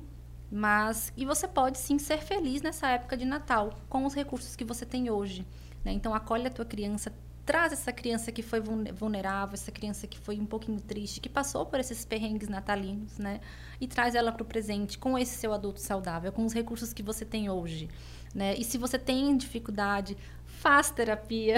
mas 0.51 1.13
e 1.15 1.25
você 1.25 1.47
pode 1.47 1.77
sim 1.77 1.97
ser 1.97 2.19
feliz 2.19 2.61
nessa 2.61 2.89
época 2.89 3.15
de 3.15 3.25
Natal 3.25 3.73
com 3.87 4.05
os 4.05 4.13
recursos 4.13 4.55
que 4.55 4.63
você 4.63 4.85
tem 4.85 5.09
hoje. 5.09 5.45
Né? 5.83 5.91
Então, 5.93 6.13
acolhe 6.13 6.47
a 6.47 6.51
tua 6.51 6.65
criança, 6.65 7.11
traz 7.51 7.73
essa 7.73 7.91
criança 7.91 8.31
que 8.31 8.41
foi 8.41 8.61
vulnerável, 8.93 9.55
essa 9.55 9.73
criança 9.73 10.07
que 10.07 10.17
foi 10.17 10.39
um 10.39 10.45
pouquinho 10.45 10.79
triste, 10.79 11.19
que 11.19 11.27
passou 11.27 11.65
por 11.65 11.81
esses 11.81 12.05
perrengues 12.05 12.47
natalinos, 12.47 13.17
né? 13.17 13.41
E 13.81 13.87
traz 13.87 14.15
ela 14.15 14.31
para 14.31 14.41
o 14.41 14.45
presente 14.45 14.97
com 14.97 15.17
esse 15.17 15.35
seu 15.35 15.51
adulto 15.51 15.81
saudável, 15.81 16.31
com 16.31 16.45
os 16.45 16.53
recursos 16.53 16.93
que 16.93 17.03
você 17.03 17.25
tem 17.25 17.49
hoje, 17.49 17.89
né? 18.33 18.55
E 18.55 18.63
se 18.63 18.77
você 18.77 18.97
tem 18.97 19.35
dificuldade, 19.35 20.15
faz 20.45 20.91
terapia, 20.91 21.57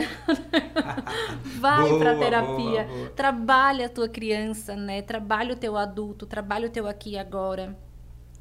vai 1.62 1.96
para 2.00 2.18
terapia, 2.18 2.86
boa, 2.86 2.98
boa. 2.98 3.10
trabalha 3.12 3.86
a 3.86 3.90
tua 3.90 4.10
criança, 4.10 4.76
né? 4.76 5.04
Trabalha 5.04 5.54
o 5.54 5.56
teu 5.56 5.78
adulto, 5.78 6.26
trabalha 6.26 6.70
o 6.70 6.72
teu 6.72 6.88
aqui 6.88 7.12
e 7.12 7.18
agora, 7.20 7.78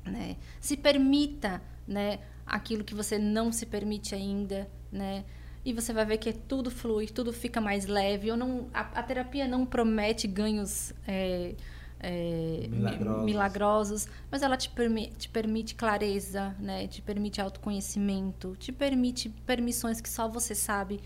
né? 0.06 0.36
Se 0.58 0.74
permita, 0.74 1.60
né? 1.86 2.20
Aquilo 2.46 2.82
que 2.82 2.94
você 2.94 3.18
não 3.18 3.52
se 3.52 3.66
permite 3.66 4.14
ainda, 4.14 4.70
né? 4.90 5.26
E 5.64 5.72
você 5.72 5.92
vai 5.92 6.04
ver 6.04 6.18
que 6.18 6.32
tudo 6.32 6.70
flui, 6.70 7.06
tudo 7.06 7.32
fica 7.32 7.60
mais 7.60 7.86
leve. 7.86 8.28
Eu 8.28 8.36
não, 8.36 8.68
a, 8.74 8.80
a 8.80 9.02
terapia 9.02 9.46
não 9.46 9.64
promete 9.64 10.26
ganhos 10.26 10.92
é, 11.06 11.54
é, 12.00 12.66
milagrosos. 12.68 13.24
milagrosos. 13.24 14.08
mas 14.28 14.42
ela 14.42 14.56
te, 14.56 14.68
permi 14.68 15.08
te 15.16 15.28
permite 15.28 15.76
clareza, 15.76 16.54
né? 16.58 16.88
te 16.88 17.00
permite 17.00 17.40
autoconhecimento, 17.40 18.56
te 18.56 18.72
permite 18.72 19.28
permissões 19.46 20.00
que 20.00 20.08
só 20.08 20.28
você 20.28 20.54
sabe 20.54 21.00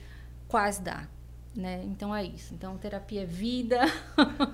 quais 0.48 0.78
dar. 0.78 1.10
Né? 1.54 1.82
Então 1.84 2.14
é 2.14 2.24
isso. 2.24 2.54
Então 2.54 2.78
terapia 2.78 3.22
é 3.22 3.26
vida, 3.26 3.80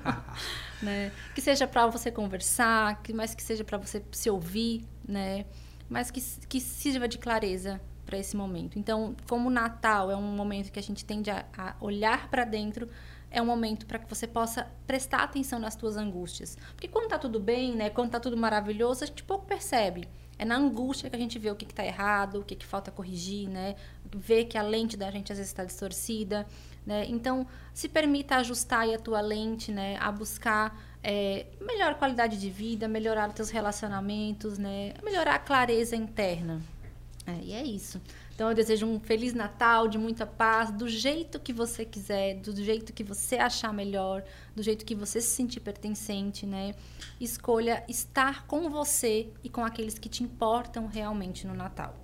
né? 0.82 1.12
Que 1.34 1.40
seja 1.40 1.66
para 1.66 1.86
você 1.86 2.10
conversar, 2.10 3.02
que 3.02 3.12
mas 3.12 3.34
que 3.34 3.42
seja 3.42 3.64
para 3.64 3.78
você 3.78 4.02
se 4.12 4.30
ouvir, 4.30 4.84
né? 5.06 5.44
Mas 5.88 6.12
que 6.12 6.20
que 6.48 6.60
sirva 6.60 7.08
de 7.08 7.18
clareza 7.18 7.80
para 8.12 8.18
esse 8.18 8.36
momento. 8.36 8.78
Então, 8.78 9.16
como 9.26 9.48
o 9.48 9.50
Natal 9.50 10.10
é 10.10 10.16
um 10.16 10.36
momento 10.36 10.70
que 10.70 10.78
a 10.78 10.82
gente 10.82 11.02
tende 11.02 11.30
a, 11.30 11.46
a 11.56 11.74
olhar 11.80 12.28
para 12.28 12.44
dentro, 12.44 12.86
é 13.30 13.40
um 13.40 13.46
momento 13.46 13.86
para 13.86 13.98
que 13.98 14.06
você 14.06 14.26
possa 14.26 14.70
prestar 14.86 15.22
atenção 15.22 15.58
nas 15.58 15.74
tuas 15.74 15.96
angústias. 15.96 16.58
Porque 16.74 16.88
quando 16.88 17.08
tá 17.08 17.18
tudo 17.18 17.40
bem, 17.40 17.74
né, 17.74 17.88
quando 17.88 18.10
tá 18.10 18.20
tudo 18.20 18.36
maravilhoso, 18.36 19.02
a 19.02 19.06
gente 19.06 19.24
pouco 19.24 19.46
percebe. 19.46 20.06
É 20.38 20.44
na 20.44 20.56
angústia 20.56 21.08
que 21.08 21.16
a 21.16 21.18
gente 21.18 21.38
vê 21.38 21.50
o 21.50 21.56
que 21.56 21.64
está 21.64 21.86
errado, 21.86 22.40
o 22.40 22.44
que, 22.44 22.54
que 22.54 22.66
falta 22.66 22.90
corrigir, 22.90 23.48
né? 23.48 23.76
Vê 24.14 24.44
que 24.44 24.58
a 24.58 24.62
lente 24.62 24.94
da 24.94 25.10
gente 25.10 25.32
às 25.32 25.38
vezes 25.38 25.50
está 25.50 25.64
distorcida, 25.64 26.46
né? 26.84 27.06
Então, 27.08 27.46
se 27.72 27.88
permita 27.88 28.36
ajustar 28.36 28.86
a 28.90 28.98
tua 28.98 29.22
lente, 29.22 29.72
né? 29.72 29.96
A 30.00 30.12
buscar 30.12 30.78
é, 31.02 31.46
melhor 31.60 31.94
qualidade 31.94 32.38
de 32.38 32.50
vida, 32.50 32.86
melhorar 32.88 33.30
os 33.30 33.34
teus 33.34 33.48
relacionamentos, 33.48 34.58
né? 34.58 34.92
Melhorar 35.02 35.36
a 35.36 35.38
clareza 35.38 35.96
interna. 35.96 36.60
É, 37.26 37.38
e 37.42 37.52
é 37.52 37.62
isso. 37.62 38.00
Então 38.34 38.48
eu 38.48 38.54
desejo 38.54 38.86
um 38.86 38.98
feliz 38.98 39.32
Natal, 39.32 39.86
de 39.86 39.96
muita 39.96 40.26
paz, 40.26 40.72
do 40.72 40.88
jeito 40.88 41.38
que 41.38 41.52
você 41.52 41.84
quiser, 41.84 42.34
do 42.40 42.54
jeito 42.56 42.92
que 42.92 43.04
você 43.04 43.36
achar 43.36 43.72
melhor, 43.72 44.24
do 44.56 44.62
jeito 44.62 44.84
que 44.84 44.94
você 44.94 45.20
se 45.20 45.28
sentir 45.28 45.60
pertencente, 45.60 46.44
né? 46.44 46.74
Escolha 47.20 47.84
estar 47.88 48.46
com 48.46 48.68
você 48.68 49.28
e 49.44 49.48
com 49.48 49.64
aqueles 49.64 49.98
que 49.98 50.08
te 50.08 50.24
importam 50.24 50.86
realmente 50.86 51.46
no 51.46 51.54
Natal. 51.54 52.01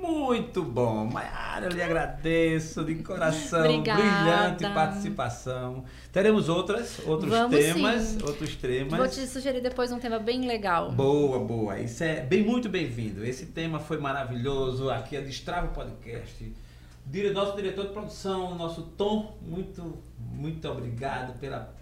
Muito 0.00 0.62
bom. 0.62 1.04
Maiara, 1.04 1.66
eu 1.66 1.70
lhe 1.70 1.82
agradeço 1.82 2.84
de 2.84 2.96
coração. 2.96 3.64
Obrigada. 3.64 4.00
Brilhante 4.00 4.74
participação. 4.74 5.84
Teremos 6.12 6.48
outras, 6.48 7.00
outros 7.06 7.30
Vamos 7.30 7.56
temas, 7.56 8.02
sim. 8.02 8.18
outros 8.22 8.54
temas. 8.56 8.98
Vou 8.98 9.08
te 9.08 9.26
sugerir 9.26 9.60
depois 9.60 9.90
um 9.90 9.98
tema 9.98 10.18
bem 10.18 10.46
legal. 10.46 10.92
Boa, 10.92 11.40
boa. 11.40 11.78
Isso 11.78 12.04
é 12.04 12.20
bem 12.20 12.44
muito 12.44 12.68
bem-vindo. 12.68 13.24
Esse 13.24 13.46
tema 13.46 13.78
foi 13.78 13.98
maravilhoso. 13.98 14.88
Aqui 14.90 15.16
é 15.16 15.20
Destrava 15.20 15.68
Podcast. 15.68 16.52
Nosso 17.32 17.56
diretor 17.56 17.86
de 17.86 17.92
produção, 17.92 18.54
nosso 18.54 18.82
Tom, 18.82 19.34
muito, 19.40 19.98
muito 20.18 20.68
obrigado 20.68 21.38
pela, 21.38 21.74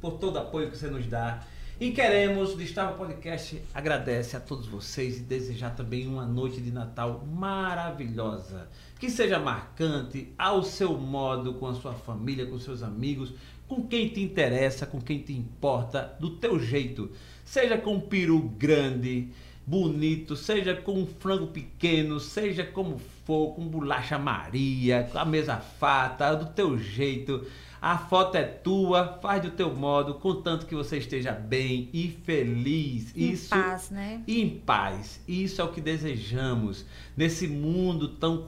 por 0.00 0.12
todo 0.12 0.36
o 0.36 0.38
apoio 0.38 0.70
que 0.70 0.76
você 0.76 0.88
nos 0.88 1.06
dá. 1.06 1.40
E 1.80 1.92
queremos, 1.92 2.54
Destava 2.54 2.92
Podcast 2.92 3.58
agradece 3.72 4.36
a 4.36 4.40
todos 4.40 4.66
vocês 4.66 5.16
e 5.16 5.22
desejar 5.22 5.74
também 5.74 6.06
uma 6.06 6.26
noite 6.26 6.60
de 6.60 6.70
Natal 6.70 7.26
maravilhosa. 7.26 8.68
Que 8.98 9.08
seja 9.08 9.38
marcante 9.38 10.30
ao 10.36 10.62
seu 10.62 10.98
modo, 10.98 11.54
com 11.54 11.66
a 11.66 11.72
sua 11.72 11.94
família, 11.94 12.44
com 12.44 12.58
seus 12.58 12.82
amigos, 12.82 13.32
com 13.66 13.86
quem 13.86 14.10
te 14.10 14.20
interessa, 14.20 14.84
com 14.84 15.00
quem 15.00 15.20
te 15.20 15.32
importa, 15.32 16.14
do 16.20 16.36
teu 16.36 16.60
jeito. 16.60 17.10
Seja 17.46 17.78
com 17.78 17.94
um 17.94 18.00
peru 18.00 18.40
grande, 18.58 19.30
bonito, 19.66 20.36
seja 20.36 20.74
com 20.74 20.92
um 20.92 21.06
frango 21.06 21.46
pequeno, 21.46 22.20
seja 22.20 22.62
como 22.62 23.00
for, 23.24 23.54
com 23.54 23.66
bolacha 23.66 24.18
Maria, 24.18 25.08
com 25.10 25.18
a 25.18 25.24
mesa 25.24 25.56
fata, 25.56 26.34
do 26.34 26.44
teu 26.52 26.76
jeito 26.76 27.46
a 27.80 27.96
foto 27.96 28.36
é 28.36 28.44
tua, 28.44 29.18
faz 29.22 29.40
do 29.42 29.50
teu 29.50 29.74
modo, 29.74 30.14
contanto 30.14 30.66
que 30.66 30.74
você 30.74 30.98
esteja 30.98 31.32
bem 31.32 31.88
e 31.92 32.08
feliz. 32.08 33.16
Em 33.16 33.30
Isso, 33.30 33.48
paz, 33.48 33.90
né? 33.90 34.22
Em 34.28 34.48
paz. 34.50 35.20
Isso 35.26 35.62
é 35.62 35.64
o 35.64 35.68
que 35.68 35.80
desejamos 35.80 36.84
nesse 37.16 37.48
mundo 37.48 38.08
tão 38.08 38.44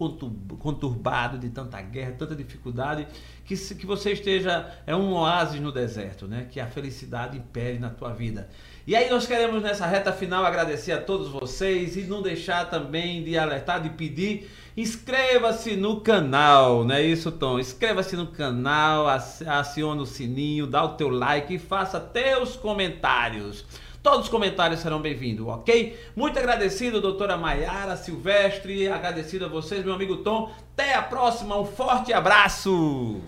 conturbado 0.58 1.38
de 1.38 1.48
tanta 1.48 1.80
guerra, 1.80 2.14
tanta 2.18 2.36
dificuldade, 2.36 3.06
que, 3.44 3.56
que 3.74 3.86
você 3.86 4.12
esteja 4.12 4.70
é 4.86 4.94
um 4.94 5.12
oásis 5.12 5.60
no 5.60 5.72
deserto, 5.72 6.26
né? 6.26 6.46
Que 6.50 6.60
a 6.60 6.66
felicidade 6.66 7.38
impere 7.38 7.78
na 7.78 7.88
tua 7.88 8.12
vida. 8.12 8.48
E 8.86 8.96
aí 8.96 9.08
nós 9.08 9.26
queremos 9.26 9.62
nessa 9.62 9.86
reta 9.86 10.12
final 10.12 10.44
agradecer 10.44 10.92
a 10.92 11.00
todos 11.00 11.28
vocês 11.28 11.96
e 11.96 12.02
não 12.02 12.20
deixar 12.20 12.68
também 12.68 13.22
de 13.22 13.38
alertar, 13.38 13.80
de 13.80 13.90
pedir 13.90 14.50
Inscreva-se 14.74 15.76
no 15.76 16.00
canal, 16.00 16.82
não 16.82 16.94
é 16.94 17.02
isso, 17.02 17.30
Tom? 17.30 17.58
Inscreva-se 17.58 18.16
no 18.16 18.28
canal, 18.28 19.06
acione 19.06 20.00
o 20.00 20.06
sininho, 20.06 20.66
dá 20.66 20.82
o 20.82 20.94
teu 20.94 21.10
like 21.10 21.54
e 21.54 21.58
faça 21.58 22.00
teus 22.00 22.56
comentários. 22.56 23.66
Todos 24.02 24.22
os 24.22 24.28
comentários 24.30 24.80
serão 24.80 25.02
bem-vindos, 25.02 25.46
ok? 25.46 26.00
Muito 26.16 26.38
agradecido, 26.38 27.02
doutora 27.02 27.36
Maiara 27.36 27.98
Silvestre, 27.98 28.88
agradecido 28.88 29.44
a 29.44 29.48
vocês, 29.48 29.84
meu 29.84 29.92
amigo 29.92 30.16
Tom. 30.18 30.50
Até 30.72 30.94
a 30.94 31.02
próxima, 31.02 31.54
um 31.58 31.66
forte 31.66 32.10
abraço! 32.10 33.20